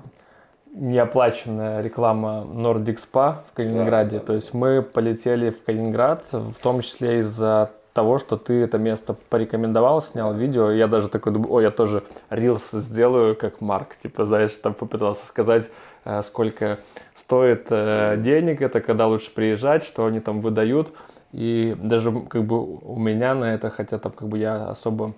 неоплаченная 0.73 1.83
реклама 1.83 2.47
Nordic 2.49 2.99
Spa 2.99 3.37
в 3.49 3.53
Калининграде. 3.55 4.19
Да. 4.19 4.27
То 4.27 4.33
есть 4.35 4.55
мы 4.55 4.83
полетели 4.83 5.51
в 5.51 5.65
Калининград, 5.65 6.25
в 6.33 6.55
том 6.63 6.83
числе 6.83 7.21
из-за 7.21 7.71
того, 7.93 8.19
что 8.19 8.37
ты 8.37 8.63
это 8.63 8.79
место 8.79 9.17
порекомендовал, 9.29 10.01
снял 10.01 10.33
видео, 10.33 10.71
я 10.71 10.87
даже 10.87 11.09
такой 11.09 11.33
думаю, 11.33 11.53
о, 11.53 11.61
я 11.61 11.71
тоже 11.71 12.05
рилс 12.31 12.71
сделаю, 12.71 13.35
как 13.35 13.61
Марк, 13.61 13.97
типа, 13.97 14.27
знаешь, 14.27 14.53
там 14.53 14.75
попытался 14.75 15.27
сказать, 15.27 15.69
э, 16.05 16.23
сколько 16.23 16.79
стоит 17.15 17.67
э, 17.71 18.17
денег 18.19 18.63
это, 18.63 18.81
когда 18.81 19.07
лучше 19.07 19.33
приезжать, 19.33 19.83
что 19.83 20.07
они 20.07 20.21
там 20.21 20.41
выдают, 20.41 20.93
и 21.33 21.77
даже 21.79 22.13
как 22.23 22.45
бы 22.45 22.65
у 22.65 22.99
меня 22.99 23.35
на 23.35 23.55
это, 23.55 23.71
хотя 23.71 23.99
там 23.99 24.13
как 24.13 24.29
бы 24.29 24.39
я 24.39 24.69
особо 24.69 25.15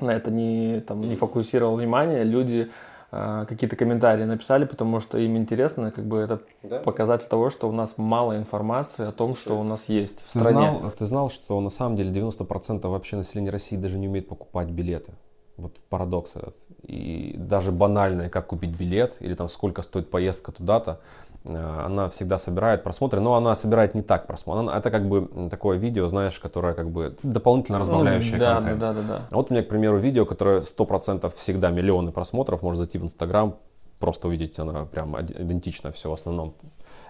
на 0.00 0.10
это 0.10 0.30
не, 0.30 0.80
там, 0.80 1.00
не 1.02 1.14
фокусировал 1.14 1.76
внимание, 1.76 2.24
люди 2.24 2.70
какие-то 3.12 3.76
комментарии 3.76 4.24
написали, 4.24 4.64
потому 4.64 4.98
что 4.98 5.18
им 5.18 5.36
интересно, 5.36 5.90
как 5.90 6.06
бы 6.06 6.18
это 6.18 6.40
да? 6.62 6.78
показатель 6.78 7.28
того, 7.28 7.50
что 7.50 7.68
у 7.68 7.72
нас 7.72 7.94
мало 7.98 8.38
информации 8.38 9.06
о 9.06 9.12
том, 9.12 9.34
Слушай, 9.34 9.40
что 9.40 9.60
у 9.60 9.64
нас 9.64 9.88
есть 9.88 10.20
в 10.20 10.32
ты 10.32 10.40
стране. 10.40 10.78
Знал, 10.78 10.90
ты 10.98 11.04
знал, 11.04 11.30
что 11.30 11.60
на 11.60 11.68
самом 11.68 11.96
деле 11.96 12.10
90% 12.10 12.88
вообще 12.88 13.16
населения 13.16 13.50
России 13.50 13.76
даже 13.76 13.98
не 13.98 14.08
умеет 14.08 14.28
покупать 14.28 14.70
билеты? 14.70 15.12
Вот 15.56 15.78
парадокс 15.88 16.36
этот. 16.36 16.56
И 16.82 17.34
даже 17.36 17.72
банальное, 17.72 18.28
как 18.28 18.48
купить 18.48 18.76
билет, 18.76 19.16
или 19.20 19.34
там 19.34 19.48
сколько 19.48 19.82
стоит 19.82 20.10
поездка 20.10 20.52
туда-то, 20.52 21.00
Э, 21.44 21.82
она 21.86 22.08
всегда 22.08 22.38
собирает 22.38 22.82
просмотры, 22.82 23.20
но 23.20 23.34
она 23.34 23.54
собирает 23.54 23.94
не 23.94 24.02
так 24.02 24.26
просмотры. 24.26 24.74
Это 24.76 24.90
как 24.90 25.08
бы 25.08 25.48
такое 25.50 25.76
видео, 25.76 26.06
знаешь, 26.08 26.38
которое 26.38 26.74
как 26.74 26.90
бы 26.90 27.16
дополнительно 27.22 27.78
ну, 27.78 27.84
разбавляющее 27.84 28.34
ну, 28.34 28.38
да, 28.38 28.54
контент. 28.54 28.78
Да, 28.78 28.92
да, 28.92 29.00
да, 29.02 29.08
да. 29.08 29.36
Вот 29.36 29.50
у 29.50 29.54
меня, 29.54 29.64
к 29.64 29.68
примеру, 29.68 29.98
видео, 29.98 30.24
которое 30.24 30.60
100% 30.60 31.32
всегда 31.34 31.70
миллионы 31.70 32.12
просмотров, 32.12 32.62
можно 32.62 32.78
зайти 32.78 32.98
в 32.98 33.04
Инстаграм, 33.04 33.56
просто 33.98 34.28
увидеть, 34.28 34.58
она 34.58 34.84
прям 34.84 35.20
идентично 35.20 35.90
все 35.90 36.10
в 36.10 36.12
основном. 36.12 36.54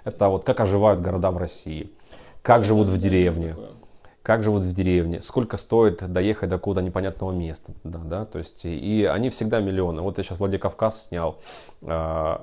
Это 0.04 0.28
вот 0.28 0.44
как 0.44 0.60
оживают 0.60 1.00
города 1.00 1.30
в 1.30 1.36
России, 1.36 1.92
как 2.42 2.64
живут 2.64 2.88
в 2.88 2.98
деревне. 2.98 3.50
Такое 3.50 3.68
как 4.22 4.42
живут 4.42 4.62
в 4.62 4.72
деревне, 4.72 5.20
сколько 5.20 5.56
стоит 5.56 6.10
доехать 6.10 6.48
до 6.48 6.56
какого-то 6.56 6.82
непонятного 6.82 7.32
места, 7.32 7.72
да, 7.82 7.98
да, 7.98 8.24
то 8.24 8.38
есть, 8.38 8.64
и 8.64 9.04
они 9.04 9.30
всегда 9.30 9.60
миллионы. 9.60 10.02
Вот 10.02 10.18
я 10.18 10.24
сейчас 10.24 10.38
Владикавказ 10.38 11.08
снял, 11.08 11.38
э, 11.82 12.36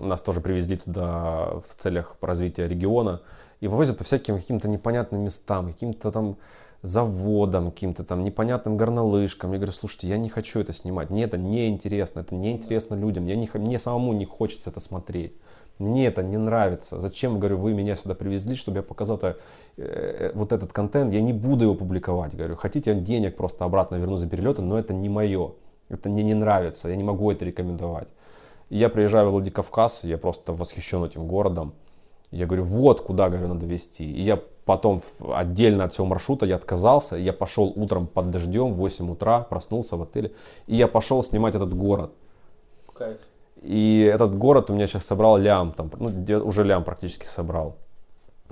нас 0.00 0.22
тоже 0.22 0.40
привезли 0.40 0.76
туда 0.76 1.60
в 1.60 1.74
целях 1.76 2.16
развития 2.20 2.66
региона, 2.66 3.20
и 3.60 3.68
вывозят 3.68 3.98
по 3.98 4.04
всяким 4.04 4.38
каким-то 4.38 4.68
непонятным 4.68 5.22
местам, 5.22 5.72
каким-то 5.72 6.10
там 6.10 6.36
заводам, 6.82 7.72
каким-то 7.72 8.04
там 8.04 8.22
непонятным 8.22 8.76
горнолыжкам. 8.76 9.52
Я 9.52 9.58
говорю, 9.58 9.72
слушайте, 9.72 10.08
я 10.08 10.16
не 10.16 10.28
хочу 10.28 10.60
это 10.60 10.72
снимать, 10.72 11.10
мне 11.10 11.24
это 11.24 11.36
не 11.36 11.68
интересно, 11.68 12.20
это 12.20 12.34
не 12.34 12.52
интересно 12.52 12.94
людям, 12.94 13.26
я 13.26 13.36
не, 13.36 13.50
мне 13.54 13.78
самому 13.78 14.12
не 14.12 14.24
хочется 14.24 14.70
это 14.70 14.80
смотреть. 14.80 15.36
Мне 15.78 16.06
это 16.06 16.22
не 16.22 16.36
нравится. 16.36 17.00
Зачем, 17.00 17.38
говорю, 17.38 17.58
вы 17.58 17.72
меня 17.72 17.94
сюда 17.96 18.14
привезли, 18.14 18.56
чтобы 18.56 18.78
я 18.78 18.82
показал 18.82 19.16
это, 19.16 19.36
э, 19.76 20.32
вот 20.34 20.52
этот 20.52 20.72
контент? 20.72 21.12
Я 21.12 21.20
не 21.20 21.32
буду 21.32 21.64
его 21.64 21.74
публиковать. 21.74 22.34
Говорю, 22.34 22.56
хотите, 22.56 22.94
денег 22.94 23.36
просто 23.36 23.64
обратно 23.64 23.96
верну 23.96 24.16
за 24.16 24.28
перелеты, 24.28 24.62
но 24.62 24.78
это 24.78 24.92
не 24.92 25.08
мое. 25.08 25.52
Это 25.88 26.08
мне 26.08 26.22
не 26.22 26.34
нравится, 26.34 26.88
я 26.88 26.96
не 26.96 27.04
могу 27.04 27.30
это 27.30 27.44
рекомендовать. 27.44 28.08
И 28.70 28.76
я 28.76 28.88
приезжаю 28.88 29.28
в 29.28 29.32
Владикавказ, 29.32 30.04
я 30.04 30.18
просто 30.18 30.52
восхищен 30.52 31.04
этим 31.04 31.26
городом. 31.26 31.72
Я 32.30 32.46
говорю, 32.46 32.64
вот 32.64 33.00
куда, 33.00 33.30
говорю, 33.30 33.48
надо 33.48 33.64
вести. 33.64 34.04
И 34.04 34.20
я 34.20 34.38
потом 34.64 35.00
отдельно 35.32 35.84
от 35.84 35.92
всего 35.92 36.06
маршрута 36.06 36.44
я 36.44 36.56
отказался, 36.56 37.16
я 37.16 37.32
пошел 37.32 37.72
утром 37.74 38.06
под 38.06 38.30
дождем 38.30 38.72
в 38.72 38.76
8 38.76 39.10
утра, 39.10 39.40
проснулся 39.40 39.96
в 39.96 40.02
отеле, 40.02 40.32
и 40.66 40.76
я 40.76 40.88
пошел 40.88 41.22
снимать 41.22 41.54
этот 41.54 41.72
город. 41.72 42.12
Кайф. 42.92 43.18
И 43.62 44.00
этот 44.00 44.36
город 44.36 44.70
у 44.70 44.74
меня 44.74 44.86
сейчас 44.86 45.04
собрал 45.04 45.36
лям, 45.38 45.72
там, 45.72 45.90
ну, 45.98 46.10
уже 46.44 46.64
лям 46.64 46.84
практически 46.84 47.26
собрал 47.26 47.76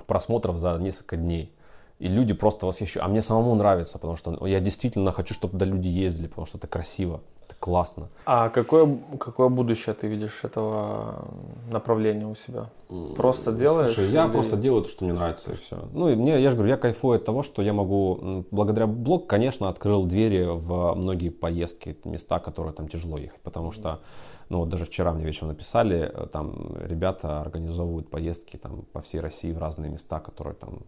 просмотров 0.05 0.57
за 0.57 0.77
несколько 0.77 1.17
дней. 1.17 1.53
И 1.99 2.07
люди 2.07 2.33
просто 2.33 2.67
восхищаются. 2.67 3.05
А 3.05 3.07
мне 3.07 3.21
самому 3.23 3.55
нравится, 3.55 3.97
потому 3.97 4.15
что 4.15 4.45
я 4.45 4.59
действительно 4.59 5.11
хочу, 5.11 5.33
чтобы 5.33 5.53
туда 5.53 5.65
люди 5.65 5.87
ездили, 5.87 6.27
потому 6.27 6.45
что 6.45 6.59
это 6.59 6.67
красиво, 6.67 7.21
это 7.47 7.55
классно. 7.59 8.09
А 8.25 8.49
какое, 8.49 8.99
какое 9.19 9.49
будущее 9.49 9.95
ты 9.95 10.05
видишь 10.05 10.43
этого 10.43 11.25
направления 11.71 12.27
у 12.27 12.35
себя? 12.35 12.69
Просто 13.15 13.51
делаешь? 13.51 13.95
Слушай, 13.95 14.11
я 14.11 14.25
или... 14.25 14.31
просто 14.31 14.57
делаю 14.57 14.83
то, 14.83 14.89
что 14.89 15.05
мне 15.05 15.13
нравится, 15.13 15.51
и 15.51 15.55
все. 15.55 15.89
Ну, 15.91 16.09
и 16.09 16.15
мне, 16.15 16.39
я 16.39 16.51
же 16.51 16.55
говорю, 16.55 16.69
я 16.71 16.77
кайфую 16.77 17.15
от 17.15 17.25
того, 17.25 17.41
что 17.41 17.63
я 17.63 17.73
могу, 17.73 18.45
благодаря 18.51 18.85
блог, 18.85 19.25
конечно, 19.25 19.67
открыл 19.67 20.05
двери 20.05 20.45
в 20.47 20.93
многие 20.93 21.29
поездки, 21.29 21.97
места, 22.03 22.37
которые 22.37 22.73
там 22.73 22.89
тяжело 22.89 23.17
ехать, 23.17 23.41
потому 23.41 23.71
что 23.71 24.01
ну 24.49 24.59
вот 24.59 24.69
даже 24.69 24.85
вчера 24.85 25.13
мне 25.13 25.25
вечером 25.25 25.49
написали, 25.49 26.11
э, 26.13 26.27
там 26.31 26.77
ребята 26.79 27.41
организовывают 27.41 28.09
поездки 28.09 28.57
там 28.57 28.83
по 28.93 29.01
всей 29.01 29.19
России 29.19 29.51
в 29.51 29.57
разные 29.57 29.91
места, 29.91 30.19
которые 30.19 30.55
там 30.55 30.79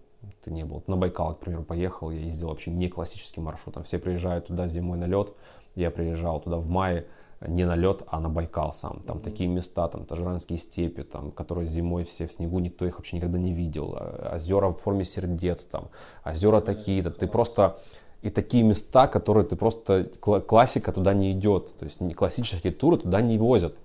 ты 0.43 0.51
не 0.51 0.63
был. 0.63 0.83
На 0.87 0.97
Байкал, 0.97 1.35
к 1.35 1.39
примеру, 1.39 1.63
поехал, 1.63 2.11
я 2.11 2.19
ездил 2.19 2.49
вообще 2.49 2.71
не 2.71 2.89
классическим 2.89 3.43
маршрутом. 3.43 3.83
Все 3.83 3.99
приезжают 3.99 4.47
туда 4.47 4.67
зимой 4.67 4.97
на 4.97 5.05
лед, 5.05 5.33
я 5.75 5.91
приезжал 5.91 6.39
туда 6.39 6.57
в 6.57 6.67
мае, 6.67 7.05
не 7.41 7.65
на 7.65 7.75
лед, 7.75 8.03
а 8.07 8.19
на 8.19 8.29
Байкал 8.29 8.73
сам. 8.73 9.01
Там 9.05 9.17
mm-hmm. 9.17 9.23
такие 9.23 9.49
места, 9.49 9.87
там 9.87 10.05
Тажиранские 10.05 10.59
степи, 10.59 11.03
там, 11.03 11.31
которые 11.31 11.67
зимой 11.67 12.03
все 12.03 12.27
в 12.27 12.31
снегу, 12.31 12.59
никто 12.59 12.85
их 12.85 12.97
вообще 12.97 13.15
никогда 13.15 13.37
не 13.37 13.53
видел. 13.53 13.95
А, 13.97 14.35
озера 14.35 14.69
в 14.69 14.77
форме 14.77 15.05
сердец, 15.05 15.65
там, 15.65 15.89
озера 16.25 16.59
такие-то. 16.59 17.11
Ты 17.11 17.27
просто 17.27 17.77
и 18.21 18.29
такие 18.29 18.63
места, 18.63 19.07
которые 19.07 19.45
ты 19.45 19.55
просто, 19.55 20.05
классика 20.19 20.91
туда 20.91 21.13
не 21.13 21.31
идет, 21.31 21.77
то 21.77 21.85
есть 21.85 21.99
классические 22.15 22.73
туры 22.73 22.97
туда 22.97 23.21
не 23.21 23.37
возят. 23.37 23.75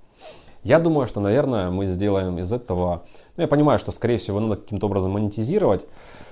Я 0.65 0.79
думаю, 0.79 1.07
что, 1.07 1.21
наверное, 1.21 1.71
мы 1.71 1.87
сделаем 1.87 2.39
из 2.39 2.51
этого, 2.53 3.05
ну, 3.37 3.43
я 3.43 3.49
понимаю, 3.49 3.79
что, 3.79 3.93
скорее 3.93 4.17
всего, 4.17 4.41
надо 4.41 4.57
каким-то 4.57 4.87
образом 4.87 5.13
монетизировать, 5.13 5.87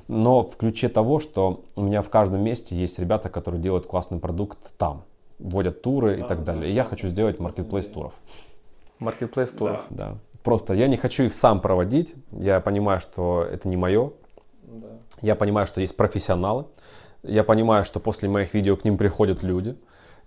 но 0.09 0.43
в 0.43 0.57
ключе 0.57 0.89
того, 0.89 1.19
что 1.19 1.65
у 1.77 1.83
меня 1.83 2.01
в 2.01 2.09
каждом 2.09 2.43
месте 2.43 2.75
есть 2.75 2.99
ребята, 2.99 3.29
которые 3.29 3.61
делают 3.61 3.87
классный 3.87 4.19
продукт 4.19 4.59
там, 4.79 5.05
вводят 5.39 5.83
туры 5.83 6.21
и 6.21 6.23
так 6.23 6.45
далее. 6.45 6.71
И 6.71 6.75
я 6.75 6.83
хочу 6.83 7.09
сделать 7.09 7.41
маркетплейс 7.41 7.87
туров. 7.89 8.15
Маркетплейс 8.99 9.51
туров. 9.51 9.83
Да. 9.91 10.13
да. 10.13 10.19
Просто 10.43 10.73
я 10.75 10.89
не 10.89 10.97
хочу 10.97 11.25
их 11.25 11.35
сам 11.35 11.61
проводить. 11.61 12.17
Я 12.33 12.61
понимаю, 12.61 13.01
что 13.01 13.43
это 13.43 13.69
не 13.69 13.77
мое. 13.77 14.13
Да. 14.63 14.89
Я 15.21 15.35
понимаю, 15.35 15.67
что 15.67 15.81
есть 15.81 15.97
профессионалы. 15.97 16.67
Я 17.23 17.45
понимаю, 17.45 17.85
что 17.85 18.01
после 18.01 18.29
моих 18.29 18.55
видео 18.55 18.77
к 18.77 18.85
ним 18.85 18.99
приходят 18.99 19.43
люди. 19.43 19.77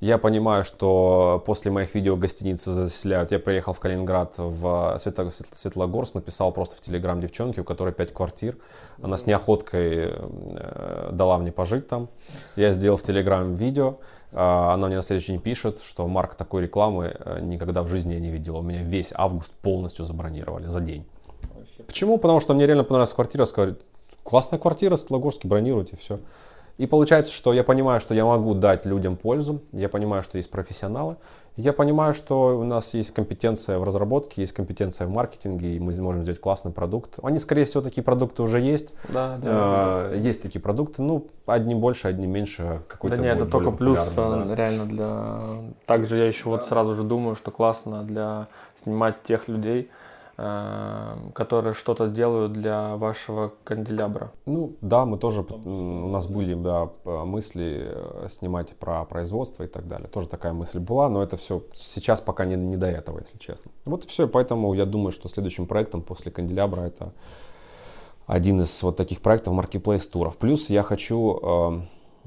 Я 0.02 0.18
понимаю, 0.18 0.66
что 0.66 1.42
после 1.46 1.72
моих 1.72 1.96
видео 1.96 2.18
гостиницы 2.18 2.72
заселяют. 2.72 3.32
Я 3.32 3.40
приехал 3.40 3.72
в 3.72 3.80
Калининград 3.80 4.34
в 4.38 4.98
Светлогорск, 5.00 6.16
написал 6.16 6.52
просто 6.52 6.76
в 6.76 6.82
Телеграм 6.82 7.20
девчонке, 7.20 7.62
у 7.62 7.64
которой 7.64 7.94
5 7.94 8.14
квартир. 8.14 8.58
Она 9.02 9.16
с 9.16 9.26
неохоткой 9.26 10.12
э, 10.12 11.10
дала 11.14 11.38
мне 11.38 11.52
пожить 11.52 11.88
там. 11.88 12.10
Я 12.58 12.72
сделал 12.74 12.98
в 12.98 13.04
Телеграм 13.04 13.56
видео. 13.56 13.98
А, 14.34 14.74
она 14.74 14.88
мне 14.88 14.98
на 14.98 15.02
следующий 15.02 15.32
день 15.32 15.42
пишет, 15.42 15.80
что 15.80 16.06
Марк 16.08 16.36
такой 16.36 16.64
рекламы 16.64 17.16
э, 17.18 17.40
никогда 17.42 17.82
в 17.82 17.88
жизни 17.88 18.14
я 18.14 18.20
не 18.20 18.32
видел. 18.32 18.58
У 18.58 18.62
меня 18.62 18.84
весь 18.84 19.14
август 19.16 19.54
полностью 19.54 20.04
забронировали 20.04 20.68
за 20.68 20.82
день. 20.82 21.06
Почему? 21.88 22.18
Потому 22.18 22.42
что 22.42 22.54
мне 22.54 22.68
реально 22.68 22.84
понравилась 22.84 23.14
квартира. 23.14 23.46
Сказали, 23.46 23.76
классная 24.24 24.60
квартира, 24.60 24.98
Светлогорске, 24.98 25.48
бронируйте, 25.48 25.96
все. 25.96 26.20
И 26.78 26.88
получается, 26.88 27.32
что 27.32 27.54
я 27.54 27.64
понимаю, 27.64 28.00
что 28.02 28.14
я 28.14 28.26
могу 28.26 28.54
дать 28.54 28.86
людям 28.86 29.16
пользу, 29.16 29.62
я 29.72 29.88
понимаю, 29.88 30.24
что 30.24 30.38
есть 30.38 30.52
профессионалы, 30.52 31.16
я 31.56 31.72
понимаю, 31.72 32.14
что 32.14 32.60
у 32.60 32.64
нас 32.66 32.94
есть 32.94 33.12
компетенция 33.12 33.80
в 33.80 33.84
разработке, 33.86 34.42
есть 34.42 34.52
компетенция 34.52 35.08
в 35.08 35.10
маркетинге, 35.10 35.76
и 35.76 35.80
мы 35.80 35.94
можем 36.02 36.24
сделать 36.24 36.42
классный 36.42 36.74
продукт. 36.74 37.18
Они, 37.24 37.40
скорее 37.40 37.64
всего, 37.64 37.82
такие 37.82 38.04
продукты 38.04 38.44
уже 38.44 38.60
есть. 38.60 38.94
Да, 39.08 39.38
да. 39.42 40.10
Э, 40.12 40.18
есть 40.18 40.42
такие 40.42 40.62
продукты, 40.62 41.02
ну, 41.02 41.28
одни 41.46 41.74
больше, 41.74 42.10
одни 42.10 42.28
меньше. 42.28 42.82
Какой-то 42.90 43.16
да 43.16 43.24
нет, 43.24 43.38
это 43.38 43.46
только 43.46 43.72
плюс 43.72 44.00
да. 44.14 44.54
реально 44.54 44.86
для... 44.86 45.74
Также 45.86 46.18
я 46.18 46.28
еще 46.28 46.46
да. 46.46 46.50
вот 46.52 46.66
сразу 46.66 46.94
же 46.94 47.04
думаю, 47.04 47.38
что 47.38 47.52
классно 47.52 48.04
для 48.04 48.48
снимать 48.84 49.24
тех 49.24 49.48
людей, 49.48 49.90
которые 50.36 51.74
что-то 51.74 52.07
делают 52.07 52.52
для 52.52 52.98
вашего 52.98 53.53
канделябра. 53.64 54.34
Ну 54.45 54.76
да, 54.82 55.06
мы 55.06 55.18
тоже, 55.18 55.44
у 55.44 56.10
нас 56.10 56.28
были 56.28 56.56
да, 56.56 56.90
мысли 57.06 57.84
э, 57.86 58.28
снимать 58.30 58.76
про 58.76 59.06
производство 59.06 59.64
и 59.64 59.68
так 59.68 59.88
далее. 59.88 60.10
Тоже 60.10 60.28
такая 60.28 60.52
мысль 60.52 60.80
была, 60.80 61.07
но 61.07 61.24
это 61.24 61.38
все 61.38 61.64
сейчас 61.72 62.20
пока 62.20 62.44
не, 62.44 62.56
не 62.56 62.76
до 62.76 62.88
этого, 62.88 63.20
если 63.20 63.38
честно. 63.38 63.72
Вот 63.86 64.03
и 64.03 64.07
все, 64.10 64.28
поэтому 64.28 64.74
я 64.74 64.86
думаю, 64.86 65.14
что 65.14 65.30
следующим 65.30 65.68
проектом 65.68 66.02
после 66.02 66.34
канделябра 66.34 66.82
это 66.82 67.14
один 68.28 68.60
из 68.60 68.84
вот 68.84 68.98
таких 68.98 69.22
проектов 69.22 69.53
marketplace 69.53 70.10
туров. 70.10 70.38
Плюс 70.38 70.70
я 70.70 70.84
хочу 70.84 71.40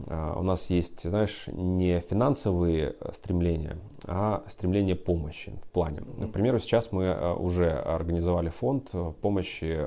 а, 0.07 0.35
у 0.39 0.43
нас 0.43 0.71
есть, 0.71 1.09
знаешь, 1.09 1.49
не 1.49 2.01
финансовые 2.01 2.95
э, 3.01 3.13
стремления, 3.13 3.79
а 4.09 4.43
стремление 4.49 4.97
помощи 4.97 5.53
в 5.63 5.69
плане. 5.69 6.03
Например, 6.17 6.61
сейчас 6.61 6.93
мы 6.93 7.05
э, 7.05 7.35
уже 7.35 7.71
организовали 7.71 8.49
фонд 8.49 8.91
э, 8.93 9.13
помощи 9.21 9.87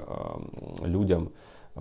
людям, 0.81 1.31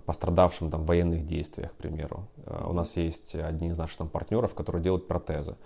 пострадавшим 0.07 0.71
там, 0.71 0.83
в 0.83 0.87
военных 0.87 1.27
действиях, 1.27 1.73
к 1.73 1.75
примеру. 1.75 2.29
У 2.47 2.73
нас 2.73 2.97
есть 2.97 3.35
одни 3.35 3.69
из 3.69 3.79
наших 3.79 3.99
там, 3.99 4.09
партнеров, 4.09 4.55
которые 4.55 4.83
делают 4.83 5.09
протезы 5.09 5.57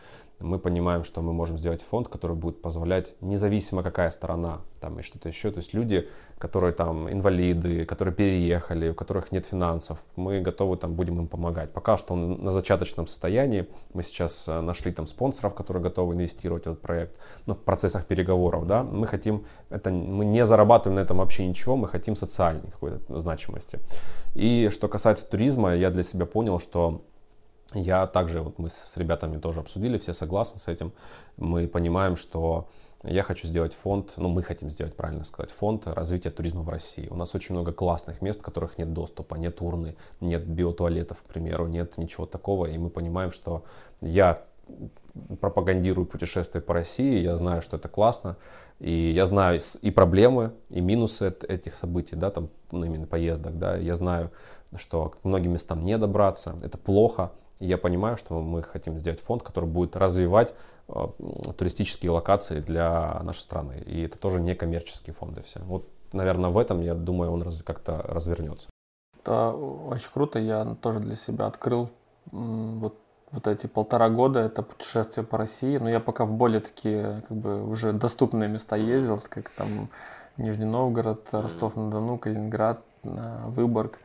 мы 0.41 0.59
понимаем, 0.59 1.05
что 1.05 1.23
мы 1.23 1.33
можем 1.33 1.57
сделать 1.57 1.83
фонд, 1.83 2.09
который 2.09 2.37
будет 2.37 2.61
позволять, 2.61 3.15
независимо 3.21 3.83
какая 3.83 4.11
сторона, 4.11 4.61
там 4.81 4.99
и 4.99 5.03
что-то 5.03 5.29
еще, 5.29 5.51
то 5.51 5.59
есть 5.59 5.75
люди, 5.75 6.09
которые 6.39 6.73
там 6.73 7.11
инвалиды, 7.11 7.85
которые 7.87 8.15
переехали, 8.15 8.91
у 8.91 8.95
которых 8.95 9.33
нет 9.33 9.47
финансов, 9.47 10.05
мы 10.17 10.41
готовы 10.41 10.77
там 10.77 10.95
будем 10.95 11.21
им 11.21 11.29
помогать. 11.29 11.73
Пока 11.73 11.97
что 11.97 12.15
он 12.15 12.43
на 12.43 12.51
зачаточном 12.51 13.07
состоянии, 13.07 13.67
мы 13.95 14.03
сейчас 14.03 14.49
э, 14.49 14.61
нашли 14.61 14.93
там 14.93 15.07
спонсоров, 15.07 15.55
которые 15.55 15.83
готовы 15.83 16.15
инвестировать 16.15 16.65
в 16.65 16.67
этот 16.67 16.83
проект, 16.83 17.19
но 17.47 17.55
в 17.55 17.59
процессах 17.59 18.07
переговоров, 18.07 18.67
да, 18.67 18.83
мы 18.83 19.07
хотим, 19.07 19.45
это, 19.71 19.91
мы 19.91 20.25
не 20.25 20.45
зарабатываем 20.45 20.97
на 20.97 21.05
этом 21.05 21.19
вообще 21.19 21.47
ничего, 21.47 21.77
мы 21.77 21.89
хотим 21.89 22.17
социальной 22.17 22.71
какой-то 22.71 23.19
значимости. 23.19 23.79
И 24.35 24.69
что 24.71 24.89
касается 24.89 25.31
туризма, 25.31 25.75
я 25.75 25.91
для 25.91 26.03
себя 26.03 26.27
понял, 26.27 26.59
что 26.59 27.03
я 27.73 28.07
также, 28.07 28.43
вот 28.43 28.59
мы 28.59 28.69
с 28.69 28.97
ребятами 28.97 29.39
тоже 29.39 29.61
обсудили, 29.61 29.99
все 29.99 30.13
согласны 30.13 30.61
с 30.61 30.69
этим. 30.69 30.93
Мы 31.37 31.67
понимаем, 31.67 32.17
что 32.17 32.69
я 33.03 33.23
хочу 33.23 33.47
сделать 33.47 33.75
фонд, 33.75 34.15
ну 34.17 34.29
мы 34.29 34.43
хотим 34.43 34.71
сделать, 34.71 34.97
правильно 34.97 35.25
сказать, 35.25 35.51
фонд 35.51 35.87
развития 35.87 36.31
туризма 36.31 36.63
в 36.63 36.69
России. 36.69 37.09
У 37.11 37.17
нас 37.17 37.35
очень 37.35 37.55
много 37.55 37.73
классных 37.73 38.23
мест, 38.23 38.41
в 38.41 38.45
которых 38.45 38.79
нет 38.79 38.93
доступа, 38.93 39.35
нет 39.35 39.61
урны, 39.61 39.97
нет 40.21 40.47
биотуалетов, 40.47 41.23
к 41.23 41.27
примеру, 41.27 41.67
нет 41.67 41.99
ничего 41.99 42.27
такого. 42.27 42.67
И 42.67 42.79
мы 42.79 42.91
понимаем, 42.91 43.31
что 43.31 43.65
я 44.01 44.43
пропагандирую 45.41 46.07
путешествия 46.07 46.61
по 46.61 46.75
России, 46.75 47.21
я 47.21 47.37
знаю, 47.37 47.63
что 47.63 47.77
это 47.77 47.89
классно, 47.89 48.37
и 48.81 49.11
я 49.11 49.27
знаю 49.27 49.61
и 49.83 49.91
проблемы, 49.91 50.53
и 50.71 50.81
минусы 50.81 51.35
этих 51.49 51.75
событий, 51.75 52.17
да, 52.17 52.31
там, 52.31 52.49
ну, 52.73 52.85
именно 52.85 53.07
поездок, 53.07 53.59
да, 53.59 53.77
я 53.77 53.95
знаю, 53.95 54.33
что 54.75 55.11
к 55.11 55.25
многим 55.25 55.53
местам 55.53 55.81
не 55.81 55.97
добраться, 55.99 56.59
это 56.63 56.79
плохо, 56.79 57.33
и 57.61 57.67
я 57.67 57.79
понимаю, 57.79 58.17
что 58.17 58.41
мы 58.41 58.63
хотим 58.63 58.99
сделать 58.99 59.21
фонд, 59.21 59.43
который 59.43 59.69
будет 59.69 59.97
развивать 59.97 60.55
э, 60.89 61.07
туристические 61.57 62.11
локации 62.11 62.61
для 62.61 63.21
нашей 63.23 63.41
страны. 63.41 63.83
И 63.87 64.03
это 64.03 64.19
тоже 64.19 64.41
не 64.41 64.55
коммерческие 64.55 65.15
фонды 65.15 65.43
все. 65.43 65.61
Вот, 65.61 65.89
наверное, 66.13 66.51
в 66.51 66.59
этом, 66.59 66.81
я 66.81 66.95
думаю, 66.95 67.31
он 67.31 67.45
как-то 67.65 68.03
развернется. 68.03 68.69
Это 69.21 69.53
очень 69.53 70.11
круто. 70.13 70.39
Я 70.39 70.77
тоже 70.81 71.01
для 71.01 71.17
себя 71.17 71.47
открыл 71.47 71.91
вот, 72.33 72.97
вот 73.31 73.47
эти 73.47 73.67
полтора 73.67 74.11
года. 74.11 74.41
Это 74.41 74.63
путешествие 74.63 75.25
по 75.25 75.39
России. 75.39 75.79
Но 75.79 75.89
я 75.89 76.01
пока 76.01 76.25
в 76.25 76.33
более 76.33 76.61
такие 76.61 77.23
как 77.29 77.37
бы 77.37 77.65
уже 77.65 77.93
доступные 77.93 78.49
места 78.49 78.77
ездил, 78.77 79.23
как 79.29 79.49
там 79.51 79.89
Нижний 80.37 80.67
Новгород, 80.67 81.29
Ростов-на-Дону, 81.31 82.19
Калининград, 82.19 82.83
э, 83.05 83.47
Выборг. 83.47 84.01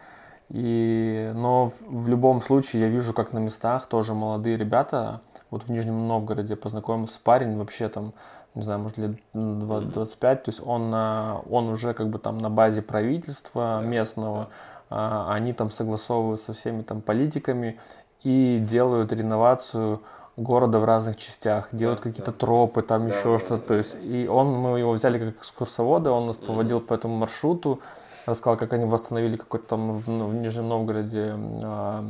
И, 0.51 1.31
но 1.35 1.71
в, 1.79 2.03
в 2.03 2.07
любом 2.07 2.41
случае 2.41 2.83
я 2.83 2.87
вижу, 2.87 3.13
как 3.13 3.33
на 3.33 3.39
местах 3.39 3.85
тоже 3.87 4.13
молодые 4.13 4.57
ребята, 4.57 5.21
вот 5.51 5.63
в 5.63 5.69
Нижнем 5.69 6.07
Новгороде 6.07 6.55
познакомился 6.55 7.19
парень, 7.23 7.57
вообще 7.57 7.87
там, 7.89 8.13
не 8.55 8.63
знаю, 8.63 8.79
может 8.79 8.97
лет 8.97 9.11
25, 9.33 10.43
то 10.43 10.49
есть 10.49 10.61
он, 10.65 10.89
на, 10.89 11.41
он 11.49 11.69
уже 11.69 11.93
как 11.93 12.09
бы 12.09 12.17
там 12.17 12.39
на 12.39 12.49
базе 12.49 12.81
правительства 12.81 13.81
местного, 13.81 14.49
а, 14.89 15.31
они 15.31 15.53
там 15.53 15.69
согласовывают 15.69 16.41
со 16.41 16.53
всеми 16.53 16.81
там 16.81 17.01
политиками 17.01 17.79
и 18.23 18.59
делают 18.59 19.13
реновацию 19.13 20.01
города 20.35 20.79
в 20.79 20.85
разных 20.85 21.17
частях, 21.17 21.67
делают 21.71 21.99
да, 21.99 22.09
какие-то 22.09 22.31
да. 22.31 22.37
тропы, 22.37 22.81
там 22.81 23.07
да, 23.07 23.15
еще 23.15 23.33
да, 23.33 23.39
что-то. 23.39 23.57
Да, 23.57 23.67
то 23.67 23.73
есть, 23.75 23.97
и 24.01 24.27
он, 24.27 24.47
мы 24.47 24.79
его 24.79 24.93
взяли 24.93 25.19
как 25.19 25.35
экскурсовода, 25.35 26.11
он 26.11 26.27
нас 26.27 26.37
поводил 26.37 26.79
по 26.81 26.93
этому 26.93 27.17
маршруту, 27.17 27.81
рассказал, 28.29 28.57
как 28.57 28.73
они 28.73 28.85
восстановили 28.85 29.35
какой-то 29.35 29.67
там 29.67 29.93
в, 29.93 30.09
ну, 30.09 30.27
в 30.27 30.33
Нижнем 30.33 30.69
Новгороде 30.69 31.35
э, 31.35 32.01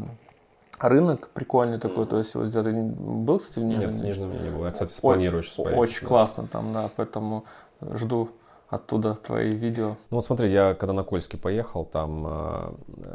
рынок 0.80 1.30
прикольный 1.30 1.80
такой, 1.80 2.06
то 2.06 2.18
есть 2.18 2.36
вот 2.36 2.48
где 2.48 2.64
ты 2.64 2.72
был, 2.72 3.40
кстати, 3.40 3.60
в 3.60 3.64
Нижнем? 3.64 3.90
Нет, 3.92 3.96
в 3.96 4.04
Нижнем 4.04 4.32
не 4.44 4.50
был, 4.50 4.66
я, 4.66 4.72
кстати, 4.72 5.00
планирую 5.02 5.44
сейчас 5.44 5.56
поехать. 5.56 5.78
Очень 5.78 6.02
да. 6.02 6.08
классно 6.08 6.48
там, 6.48 6.74
да, 6.74 6.90
поэтому 6.96 7.46
жду 7.82 8.30
оттуда 8.70 9.16
твои 9.16 9.56
видео. 9.56 9.98
Ну 10.12 10.18
вот 10.18 10.26
смотри, 10.26 10.52
я 10.52 10.76
когда 10.76 10.94
на 10.94 11.04
Кольский 11.04 11.40
поехал, 11.40 11.86
там 11.86 12.26
э, 12.28 12.72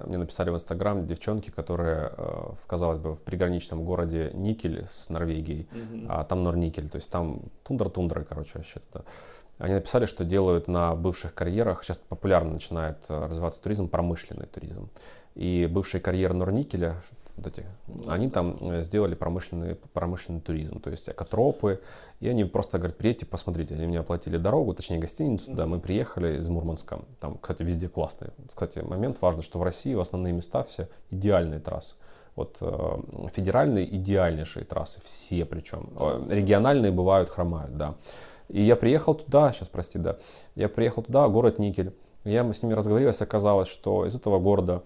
мне 0.06 0.18
написали 0.18 0.51
в 0.51 0.55
Инстаграм 0.55 1.06
девчонки, 1.06 1.51
которые, 1.51 2.12
э, 2.16 2.52
в, 2.60 2.66
казалось 2.66 2.98
бы, 2.98 3.14
в 3.14 3.20
приграничном 3.20 3.85
городе 3.85 4.32
Никель 4.35 4.85
с 4.90 5.10
Норвегией, 5.10 5.68
mm-hmm. 5.70 6.06
а 6.09 6.24
там 6.24 6.43
Норникель, 6.43 6.89
то 6.89 6.97
есть 6.97 7.10
там 7.10 7.43
тундра-тундра, 7.62 8.24
короче, 8.24 8.52
вообще 8.55 8.81
туда. 8.81 9.05
Они 9.59 9.74
написали, 9.74 10.06
что 10.06 10.24
делают 10.24 10.68
на 10.68 10.94
бывших 10.94 11.35
карьерах, 11.35 11.85
сейчас 11.85 11.98
популярно 11.98 12.52
начинает 12.52 12.98
э, 13.09 13.26
развиваться 13.26 13.62
туризм, 13.62 13.89
промышленный 13.89 14.47
туризм. 14.47 14.90
И 15.35 15.68
бывший 15.70 16.01
карьер 16.01 16.32
Норникеля, 16.32 16.97
вот 17.36 17.47
эти, 17.47 17.64
они 18.06 18.31
там 18.31 18.56
э, 18.60 18.82
сделали 18.82 19.14
промышленный, 19.14 19.74
промышленный 19.93 20.40
туризм, 20.40 20.81
то 20.81 20.90
есть 20.90 21.09
экотропы, 21.09 21.81
и 22.20 22.28
они 22.28 22.44
просто 22.44 22.78
говорят, 22.78 22.97
приедьте, 22.97 23.26
посмотрите, 23.26 23.74
они 23.74 23.86
мне 23.86 24.01
оплатили 24.01 24.36
дорогу, 24.36 24.74
точнее 24.74 24.98
гостиницу, 24.98 25.52
да, 25.52 25.66
мы 25.66 25.81
приехали 25.81 26.39
из 26.39 26.48
Мурманска, 26.48 27.01
там, 27.20 27.39
кстати, 27.39 27.62
везде 27.62 27.89
классные. 27.89 28.31
Кстати, 28.48 28.81
момент 28.81 29.20
важный, 29.20 29.43
что 29.43 29.59
в 29.59 29.62
России 29.62 29.94
в 29.94 30.01
основные 30.01 30.32
места 30.32 30.62
все 30.64 30.89
идеальные 31.10 31.60
трассы. 31.60 31.97
Вот 32.36 32.59
э, 32.60 33.28
федеральные 33.32 33.94
идеальнейшие 33.97 34.64
трассы, 34.64 35.01
все 35.01 35.44
причем. 35.44 35.89
Региональные 36.28 36.90
бывают, 36.90 37.28
хромают, 37.28 37.76
да. 37.76 37.94
И 38.48 38.62
я 38.62 38.76
приехал 38.76 39.14
туда, 39.14 39.52
сейчас, 39.52 39.68
прости, 39.68 39.98
да, 39.98 40.18
я 40.54 40.68
приехал 40.68 41.02
туда, 41.02 41.28
город 41.28 41.58
Никель. 41.58 41.94
Я 42.24 42.50
с 42.52 42.62
ними 42.62 42.74
разговаривался, 42.74 43.24
оказалось, 43.24 43.68
что 43.68 44.06
из 44.06 44.16
этого 44.16 44.38
города 44.38 44.82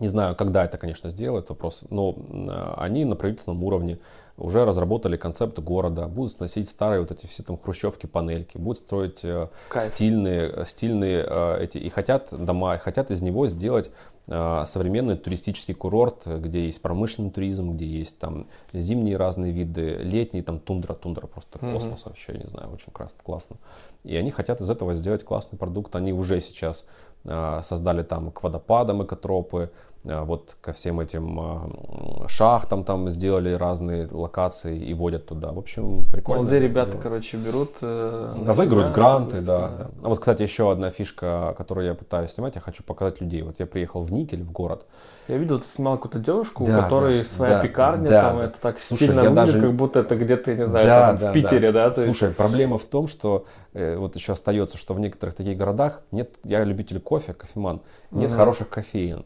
не 0.00 0.08
знаю, 0.08 0.34
когда 0.34 0.64
это, 0.64 0.76
конечно, 0.78 1.08
сделают, 1.08 1.48
вопрос, 1.50 1.84
но 1.90 2.14
э, 2.16 2.74
они 2.76 3.04
на 3.04 3.14
правительственном 3.16 3.62
уровне 3.62 3.98
уже 4.36 4.64
разработали 4.64 5.16
концепт 5.16 5.60
города, 5.60 6.08
будут 6.08 6.32
сносить 6.32 6.68
старые 6.68 7.00
вот 7.00 7.12
эти 7.12 7.26
все 7.26 7.44
там 7.44 7.56
хрущевки, 7.56 8.06
панельки, 8.06 8.58
будут 8.58 8.78
строить 8.78 9.20
э, 9.22 9.48
стильные, 9.80 10.64
стильные 10.66 11.24
э, 11.28 11.58
эти, 11.62 11.78
и 11.78 11.88
хотят 11.88 12.28
дома, 12.32 12.74
и 12.74 12.78
хотят 12.78 13.10
из 13.10 13.22
него 13.22 13.46
сделать 13.46 13.90
современный 14.26 15.18
туристический 15.18 15.74
курорт, 15.74 16.26
где 16.26 16.64
есть 16.64 16.80
промышленный 16.80 17.30
туризм, 17.30 17.72
где 17.72 17.84
есть 17.84 18.18
там 18.18 18.46
зимние 18.72 19.18
разные 19.18 19.52
виды, 19.52 19.98
летний, 19.98 20.40
там 20.40 20.60
тундра, 20.60 20.94
тундра 20.94 21.26
просто 21.26 21.58
mm-hmm. 21.58 21.72
космос 21.74 22.06
вообще, 22.06 22.32
не 22.32 22.48
знаю, 22.48 22.72
очень 22.72 22.90
классно, 22.90 23.18
классно. 23.22 23.56
И 24.02 24.16
они 24.16 24.30
хотят 24.30 24.62
из 24.62 24.70
этого 24.70 24.94
сделать 24.94 25.24
классный 25.24 25.58
продукт, 25.58 25.94
они 25.94 26.14
уже 26.14 26.40
сейчас 26.40 26.86
Э, 26.86 27.13
создали 27.62 28.02
там 28.02 28.30
к 28.30 28.42
водопадам 28.42 29.02
экотропы, 29.02 29.58
э, 29.58 29.68
вот 30.04 30.56
ко 30.60 30.72
всем 30.72 31.00
этим 31.00 31.40
э, 31.40 32.28
шахтам 32.28 32.84
там 32.84 33.10
сделали 33.10 33.52
разные 33.52 34.06
локации 34.10 34.78
и 34.78 34.92
водят 34.94 35.26
туда. 35.26 35.52
В 35.52 35.58
общем, 35.58 36.04
прикольно. 36.12 36.42
Молодые 36.42 36.60
ребята, 36.60 36.98
короче, 37.02 37.36
берут... 37.36 37.78
Да, 37.80 38.52
выиграют 38.52 38.92
гранты, 38.92 39.40
да, 39.40 39.68
да. 39.68 39.90
А 40.02 40.08
вот, 40.08 40.18
кстати, 40.18 40.42
еще 40.42 40.70
одна 40.70 40.90
фишка, 40.90 41.54
которую 41.56 41.86
я 41.86 41.94
пытаюсь 41.94 42.32
снимать, 42.32 42.54
я 42.54 42.60
хочу 42.60 42.82
показать 42.82 43.20
людей. 43.20 43.42
Вот 43.42 43.58
я 43.58 43.66
приехал 43.66 44.02
в 44.02 44.12
Никель, 44.12 44.42
в 44.42 44.52
город. 44.52 44.86
Я 45.28 45.38
видел, 45.38 45.58
ты 45.58 45.66
снимал 45.66 45.96
какую-то 45.96 46.18
девушку, 46.18 46.66
да, 46.66 46.78
у 46.78 46.82
которой 46.82 47.22
да, 47.22 47.28
своя 47.28 47.52
да, 47.54 47.60
пекарня, 47.62 48.08
да, 48.08 48.20
там 48.20 48.38
да. 48.38 48.44
это 48.44 48.58
так 48.60 48.80
Слушай, 48.80 49.04
стильно 49.04 49.22
выглядит, 49.22 49.34
даже... 49.34 49.60
как 49.60 49.72
будто 49.72 50.00
это 50.00 50.16
где-то, 50.16 50.54
не 50.54 50.66
знаю, 50.66 50.86
да, 50.86 51.06
там, 51.06 51.18
да, 51.18 51.30
в 51.30 51.32
Питере, 51.32 51.72
да? 51.72 51.88
да? 51.88 51.96
Слушай, 51.96 52.24
есть... 52.24 52.36
проблема 52.36 52.76
в 52.76 52.84
том, 52.84 53.08
что 53.08 53.46
э, 53.72 53.96
вот 53.96 54.16
еще 54.16 54.32
остается, 54.32 54.76
что 54.76 54.92
в 54.92 55.00
некоторых 55.00 55.34
таких 55.34 55.56
городах 55.56 56.02
нет, 56.10 56.38
я 56.44 56.62
любитель 56.62 57.00
кофе, 57.00 57.32
кофеман, 57.32 57.80
нет 58.10 58.30
угу. 58.30 58.36
хороших 58.36 58.68
кофеин. 58.68 59.24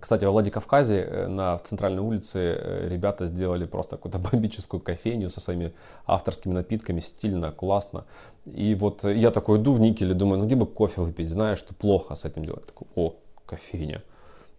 Кстати, 0.00 0.24
во 0.24 0.30
Владикавказе 0.30 1.00
э, 1.00 1.26
на, 1.26 1.56
в 1.56 1.62
центральной 1.62 2.02
улице 2.02 2.38
э, 2.38 2.88
ребята 2.88 3.26
сделали 3.26 3.64
просто 3.64 3.96
какую-то 3.96 4.18
бомбическую 4.30 4.80
кофейню 4.80 5.28
со 5.28 5.40
своими 5.40 5.72
авторскими 6.06 6.52
напитками, 6.52 7.00
стильно, 7.00 7.50
классно. 7.50 8.04
И 8.46 8.74
вот 8.74 9.04
я 9.04 9.30
такой 9.30 9.58
иду 9.58 9.72
в 9.72 9.80
Никеле, 9.80 10.14
думаю, 10.14 10.38
ну 10.38 10.46
где 10.46 10.54
бы 10.54 10.66
кофе 10.66 11.00
выпить, 11.00 11.30
знаешь, 11.30 11.58
что 11.58 11.74
плохо 11.74 12.14
с 12.14 12.24
этим 12.24 12.44
делать. 12.44 12.66
Такой, 12.66 12.86
о, 12.94 13.14
кофейня. 13.46 14.02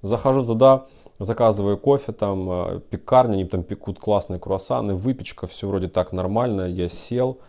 Захожу 0.01 0.45
туда, 0.45 0.87
заказываю 1.19 1.77
кофе, 1.77 2.11
там 2.11 2.49
э, 2.49 2.79
пекарня, 2.89 3.33
они 3.33 3.45
там 3.45 3.63
пекут 3.63 3.99
классные 3.99 4.39
круассаны, 4.39 4.93
выпечка, 4.93 5.47
все 5.47 5.67
вроде 5.67 5.87
так 5.87 6.11
нормально, 6.11 6.63
я 6.63 6.89
сел, 6.89 7.39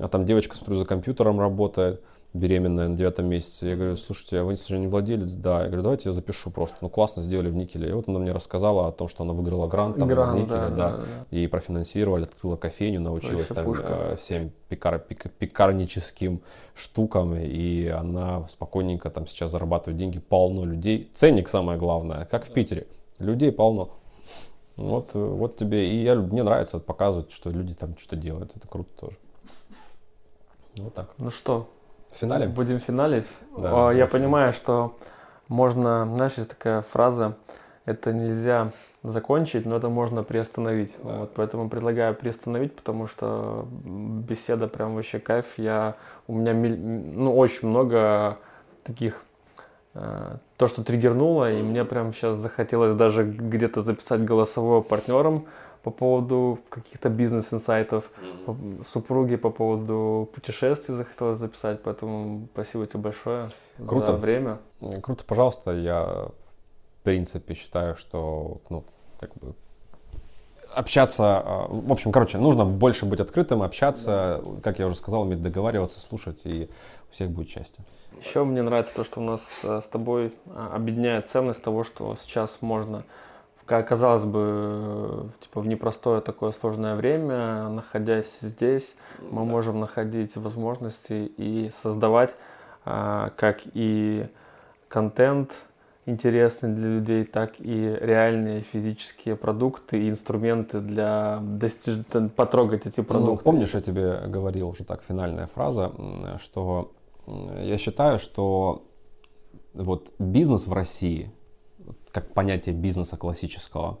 а 0.00 0.08
там 0.08 0.24
девочка, 0.24 0.56
смотрю, 0.56 0.76
за 0.76 0.84
компьютером 0.84 1.40
работает, 1.40 2.00
беременная 2.34 2.88
на 2.88 2.96
девятом 2.96 3.28
месяце. 3.28 3.68
Я 3.68 3.76
говорю, 3.76 3.96
слушайте, 3.96 4.40
а 4.40 4.44
вы 4.44 4.54
не 4.54 4.88
владелец? 4.88 5.34
Да. 5.34 5.62
Я 5.62 5.66
говорю, 5.66 5.82
давайте 5.82 6.08
я 6.08 6.12
запишу 6.12 6.50
просто. 6.50 6.76
Ну, 6.80 6.90
классно 6.90 7.22
сделали 7.22 7.48
в 7.48 7.54
Никеле. 7.54 7.90
И 7.90 7.92
вот 7.92 8.08
она 8.08 8.18
мне 8.18 8.32
рассказала 8.32 8.88
о 8.88 8.92
том, 8.92 9.08
что 9.08 9.22
она 9.22 9.32
выиграла 9.32 9.68
грант 9.68 9.98
там, 9.98 10.08
грант, 10.08 10.32
в 10.32 10.42
Никеле, 10.42 10.58
да, 10.58 10.68
да, 10.68 10.90
да. 10.90 10.96
да. 10.96 11.04
И 11.30 11.46
профинансировали, 11.46 12.24
открыла 12.24 12.56
кофейню, 12.56 13.00
научилась 13.00 13.46
там 13.46 13.64
пушка. 13.64 13.86
Э, 13.88 14.16
всем 14.16 14.50
пекар, 14.68 14.98
пек, 14.98 15.30
пекарническим 15.38 16.42
штукам. 16.74 17.36
И 17.36 17.86
она 17.86 18.46
спокойненько 18.48 19.10
там 19.10 19.28
сейчас 19.28 19.52
зарабатывает 19.52 19.96
деньги. 19.96 20.18
Полно 20.18 20.64
людей. 20.64 21.08
Ценник 21.14 21.48
самое 21.48 21.78
главное, 21.78 22.26
как 22.26 22.44
в 22.44 22.50
Питере. 22.50 22.88
Людей 23.20 23.52
полно. 23.52 23.90
Вот, 24.74 25.14
вот 25.14 25.56
тебе. 25.56 25.88
И 25.88 26.02
я, 26.02 26.16
мне 26.16 26.42
нравится 26.42 26.80
показывать, 26.80 27.30
что 27.30 27.50
люди 27.50 27.74
там 27.74 27.96
что-то 27.96 28.16
делают. 28.16 28.56
Это 28.56 28.66
круто 28.66 28.90
тоже. 28.98 29.16
Вот 30.78 30.92
так. 30.94 31.14
Ну 31.18 31.30
что, 31.30 31.68
Финале? 32.14 32.46
Будем 32.46 32.78
финалить. 32.78 33.30
Да, 33.56 33.92
Я 33.92 34.06
понимаю, 34.06 34.52
что 34.52 34.96
можно, 35.48 36.08
знаешь, 36.14 36.34
есть 36.36 36.50
такая 36.50 36.82
фраза, 36.82 37.36
это 37.84 38.12
нельзя 38.12 38.72
закончить, 39.02 39.66
но 39.66 39.76
это 39.76 39.90
можно 39.90 40.22
приостановить. 40.22 40.96
Да. 41.02 41.18
Вот, 41.18 41.32
поэтому 41.34 41.68
предлагаю 41.68 42.14
приостановить, 42.14 42.74
потому 42.74 43.06
что 43.06 43.66
беседа 43.84 44.68
прям 44.68 44.94
вообще 44.94 45.18
кайф. 45.18 45.46
Я, 45.58 45.96
у 46.26 46.34
меня 46.34 46.54
ну, 46.54 47.36
очень 47.36 47.68
много 47.68 48.38
таких 48.82 49.22
э, 49.94 50.36
то, 50.56 50.68
что 50.68 50.82
триггернуло, 50.82 51.52
и 51.52 51.62
мне 51.62 51.84
прям 51.84 52.14
сейчас 52.14 52.36
захотелось 52.38 52.94
даже 52.94 53.24
где-то 53.24 53.82
записать 53.82 54.24
голосовое 54.24 54.82
партнером, 54.82 55.46
по 55.84 55.90
поводу 55.90 56.58
каких-то 56.70 57.10
бизнес-инсайтов, 57.10 58.10
mm-hmm. 58.16 58.86
супруги 58.86 59.36
по 59.36 59.50
поводу 59.50 60.30
путешествий 60.34 60.94
захотелось 60.94 61.38
записать, 61.38 61.82
поэтому 61.82 62.48
спасибо 62.54 62.86
тебе 62.86 63.00
большое 63.00 63.50
Круто. 63.86 64.12
за 64.12 64.18
время. 64.18 64.58
Круто, 65.02 65.24
пожалуйста. 65.26 65.72
Я 65.72 66.04
в 66.04 67.04
принципе 67.04 67.52
считаю, 67.52 67.96
что 67.96 68.62
ну, 68.70 68.84
как 69.20 69.34
бы 69.34 69.54
общаться, 70.74 71.38
а, 71.38 71.66
в 71.68 71.92
общем, 71.92 72.12
короче, 72.12 72.38
нужно 72.38 72.64
больше 72.64 73.04
быть 73.04 73.20
открытым, 73.20 73.62
общаться, 73.62 74.40
да. 74.42 74.60
как 74.62 74.78
я 74.78 74.86
уже 74.86 74.94
сказал, 74.94 75.22
уметь 75.22 75.42
договариваться, 75.42 76.00
слушать, 76.00 76.40
и 76.44 76.70
у 77.10 77.12
всех 77.12 77.30
будет 77.30 77.50
счастье. 77.50 77.84
Еще 78.18 78.42
мне 78.44 78.62
нравится 78.62 78.94
то, 78.94 79.04
что 79.04 79.20
у 79.20 79.22
нас 79.22 79.60
э, 79.62 79.80
с 79.82 79.86
тобой 79.86 80.34
а, 80.46 80.70
объединяет 80.72 81.28
ценность 81.28 81.62
того, 81.62 81.84
что 81.84 82.16
сейчас 82.16 82.62
можно 82.62 83.04
казалось 83.66 84.24
бы, 84.24 85.30
типа 85.40 85.60
в 85.60 85.66
непростое 85.66 86.20
такое 86.20 86.52
сложное 86.52 86.96
время, 86.96 87.68
находясь 87.68 88.40
здесь, 88.40 88.96
мы 89.20 89.40
да. 89.40 89.44
можем 89.44 89.80
находить 89.80 90.36
возможности 90.36 91.32
и 91.36 91.70
создавать 91.72 92.34
а, 92.84 93.30
как 93.36 93.60
и 93.72 94.26
контент 94.88 95.52
интересный 96.06 96.68
для 96.74 96.88
людей, 96.88 97.24
так 97.24 97.54
и 97.58 97.96
реальные 97.98 98.60
физические 98.60 99.36
продукты 99.36 100.02
и 100.02 100.10
инструменты 100.10 100.80
для 100.80 101.38
достиж... 101.40 102.04
потрогать 102.36 102.84
эти 102.84 103.00
ну, 103.00 103.04
продукты. 103.04 103.44
Ну, 103.46 103.52
помнишь, 103.52 103.72
я 103.72 103.80
тебе 103.80 104.20
говорил 104.26 104.68
уже 104.68 104.84
так, 104.84 105.02
финальная 105.02 105.46
фраза, 105.46 105.92
что 106.38 106.92
я 107.26 107.78
считаю, 107.78 108.18
что 108.18 108.84
вот 109.72 110.12
бизнес 110.18 110.66
в 110.66 110.72
России– 110.74 111.32
как 112.14 112.32
понятие 112.32 112.74
бизнеса 112.76 113.16
классического 113.16 113.98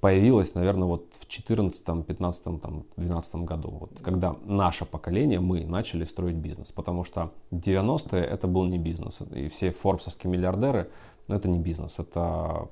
появилось, 0.00 0.54
наверное, 0.54 0.86
вот 0.86 1.06
в 1.18 1.26
14, 1.26 2.06
15, 2.06 2.60
там, 2.62 2.84
12 2.96 3.34
году, 3.36 3.70
вот, 3.80 4.00
когда 4.00 4.36
наше 4.44 4.84
поколение, 4.84 5.40
мы 5.40 5.64
начали 5.64 6.04
строить 6.04 6.36
бизнес, 6.36 6.70
потому 6.70 7.02
что 7.02 7.32
90-е 7.50 8.22
это 8.22 8.46
был 8.46 8.64
не 8.66 8.78
бизнес, 8.78 9.22
и 9.34 9.48
все 9.48 9.70
форбсовские 9.70 10.30
миллиардеры, 10.30 10.88
ну, 11.26 11.34
это 11.34 11.48
не 11.48 11.58
бизнес, 11.58 11.98
это 11.98 12.68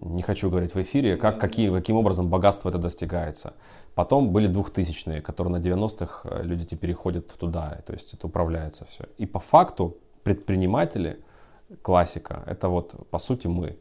не 0.00 0.22
хочу 0.22 0.50
говорить 0.50 0.74
в 0.74 0.80
эфире, 0.82 1.16
как, 1.16 1.40
какие, 1.40 1.70
каким 1.70 1.96
образом 1.96 2.28
богатство 2.28 2.68
это 2.68 2.78
достигается. 2.78 3.54
Потом 3.94 4.30
были 4.30 4.46
двухтысячные, 4.48 5.22
которые 5.22 5.52
на 5.52 5.62
90-х 5.62 6.28
э, 6.28 6.42
люди 6.42 6.64
теперь 6.64 6.90
переходят 6.90 7.34
туда, 7.38 7.80
то 7.86 7.94
есть 7.94 8.12
это 8.12 8.26
управляется 8.26 8.84
все. 8.84 9.04
И 9.16 9.24
по 9.24 9.38
факту 9.38 9.96
предприниматели– 10.22 11.18
классика. 11.82 12.42
Это 12.46 12.68
вот, 12.68 12.94
по 13.10 13.18
сути, 13.18 13.46
мы. 13.46 13.76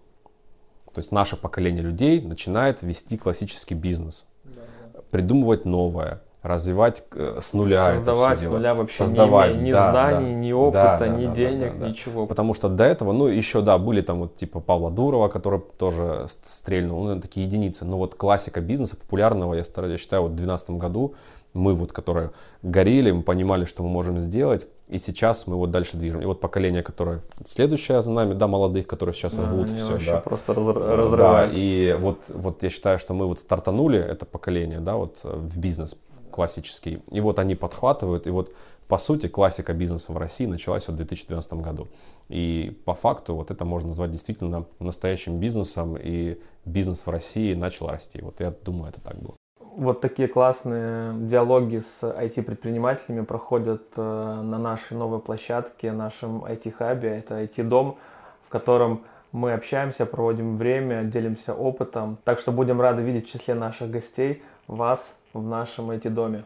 То 0.93 0.99
есть 0.99 1.11
наше 1.11 1.35
поколение 1.35 1.83
людей 1.83 2.21
начинает 2.21 2.81
вести 2.81 3.17
классический 3.17 3.75
бизнес, 3.75 4.27
да, 4.45 4.61
да. 4.93 4.99
придумывать 5.11 5.65
новое, 5.65 6.21
развивать 6.41 7.03
э, 7.11 7.39
с 7.41 7.53
нуля 7.53 7.95
Создавать 7.95 8.33
это 8.33 8.37
все 8.37 8.47
с 8.47 8.51
нуля 8.51 8.61
делать. 8.61 8.79
вообще 8.79 8.97
Создавать, 8.97 9.51
не 9.51 9.57
имея 9.57 9.67
ни 9.67 9.71
да, 9.71 9.91
знаний, 9.91 10.33
да. 10.33 10.39
ни 10.39 10.51
опыта, 10.53 10.97
Да, 10.99 11.07
ни 11.09 11.23
да, 11.25 11.29
да, 11.29 11.35
денег, 11.35 11.73
да, 11.73 11.79
да. 11.79 11.89
ничего. 11.89 12.25
Потому 12.27 12.53
что 12.53 12.69
до 12.69 12.85
этого, 12.85 13.11
ну, 13.11 13.27
еще, 13.27 13.61
да, 13.61 13.77
были 13.77 14.01
там 14.01 14.19
вот 14.19 14.37
типа 14.37 14.61
Павла 14.61 14.89
Дурова, 14.89 15.27
который 15.27 15.59
тоже 15.77 16.27
стрельнул, 16.43 17.03
ну, 17.03 17.19
такие 17.19 17.45
единицы. 17.45 17.83
Но 17.83 17.97
вот 17.97 18.15
классика 18.15 18.61
бизнеса 18.61 18.95
популярного, 18.95 19.55
я, 19.55 19.63
я 19.63 19.97
считаю, 19.97 20.21
вот 20.21 20.31
в 20.31 20.35
2012 20.35 20.69
году 20.71 21.15
мы 21.53 21.73
вот, 21.73 21.91
которые 21.91 22.31
горели, 22.61 23.11
мы 23.11 23.23
понимали, 23.23 23.65
что 23.65 23.83
мы 23.83 23.89
можем 23.89 24.19
сделать, 24.19 24.67
и 24.87 24.99
сейчас 24.99 25.47
мы 25.47 25.55
вот 25.55 25.71
дальше 25.71 25.97
движем. 25.97 26.21
И 26.21 26.25
вот 26.25 26.39
поколение, 26.39 26.83
которое 26.83 27.21
следующее 27.43 28.01
за 28.01 28.11
нами, 28.11 28.33
да, 28.33 28.47
молодых, 28.47 28.85
которые 28.87 29.13
сейчас 29.13 29.33
Да, 29.33 29.45
рвут 29.45 29.69
все, 29.71 29.97
да. 30.05 30.19
просто 30.19 30.53
Да, 30.53 30.61
разрывают. 30.61 31.53
и 31.55 31.95
вот, 31.99 32.25
вот 32.29 32.61
я 32.63 32.69
считаю, 32.69 32.99
что 32.99 33.13
мы 33.13 33.25
вот 33.27 33.39
стартанули 33.39 33.99
это 33.99 34.25
поколение, 34.25 34.79
да, 34.79 34.95
вот 34.95 35.21
э, 35.23 35.29
в 35.35 35.57
бизнес 35.57 36.03
классический, 36.31 37.01
и 37.11 37.21
вот 37.21 37.39
они 37.39 37.55
подхватывают, 37.55 38.27
и 38.27 38.29
вот 38.29 38.53
по 38.87 38.97
сути 38.99 39.27
классика 39.27 39.73
бизнеса 39.73 40.11
в 40.11 40.17
России 40.17 40.45
началась 40.45 40.87
в 40.87 40.95
2012 40.95 41.53
году. 41.53 41.87
И 42.29 42.79
по 42.85 42.93
факту 42.93 43.33
вот 43.33 43.49
это 43.49 43.65
можно 43.65 43.87
назвать 43.87 44.11
действительно 44.11 44.65
настоящим 44.79 45.39
бизнесом, 45.39 45.97
и 45.99 46.37
бизнес 46.65 47.05
в 47.05 47.09
России 47.09 47.55
начал 47.55 47.87
расти. 47.87 48.21
Вот 48.21 48.39
я 48.41 48.51
думаю, 48.63 48.89
это 48.91 49.01
так 49.01 49.17
было. 49.17 49.35
Вот 49.75 49.99
такие 49.99 50.29
классные 50.29 51.13
диалоги 51.27 51.79
с 51.79 52.01
IT-предпринимателями 52.01 53.25
проходят 53.25 53.83
э, 53.97 54.01
на 54.01 54.57
нашей 54.57 54.95
новой 54.95 55.19
площадке, 55.19 55.91
нашем 55.91 56.45
IT-хабе. 56.45 57.09
Это 57.09 57.43
IT-дом, 57.43 57.97
в 58.45 58.49
котором 58.49 59.03
мы 59.33 59.51
общаемся, 59.51 60.05
проводим 60.05 60.55
время, 60.55 61.03
делимся 61.03 61.53
опытом. 61.53 62.17
Так 62.23 62.39
что 62.39 62.53
будем 62.53 62.79
рады 62.79 63.01
видеть 63.01 63.27
в 63.27 63.31
числе 63.31 63.53
наших 63.53 63.91
гостей 63.91 64.43
вас 64.67 65.17
в 65.33 65.45
нашем 65.45 65.91
IT-доме. 65.91 66.45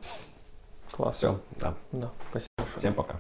Класс. 0.96 1.18
Все, 1.18 1.40
да. 1.60 1.76
Да, 1.92 2.10
спасибо. 2.32 2.50
Всем 2.78 2.94
пока. 2.96 3.18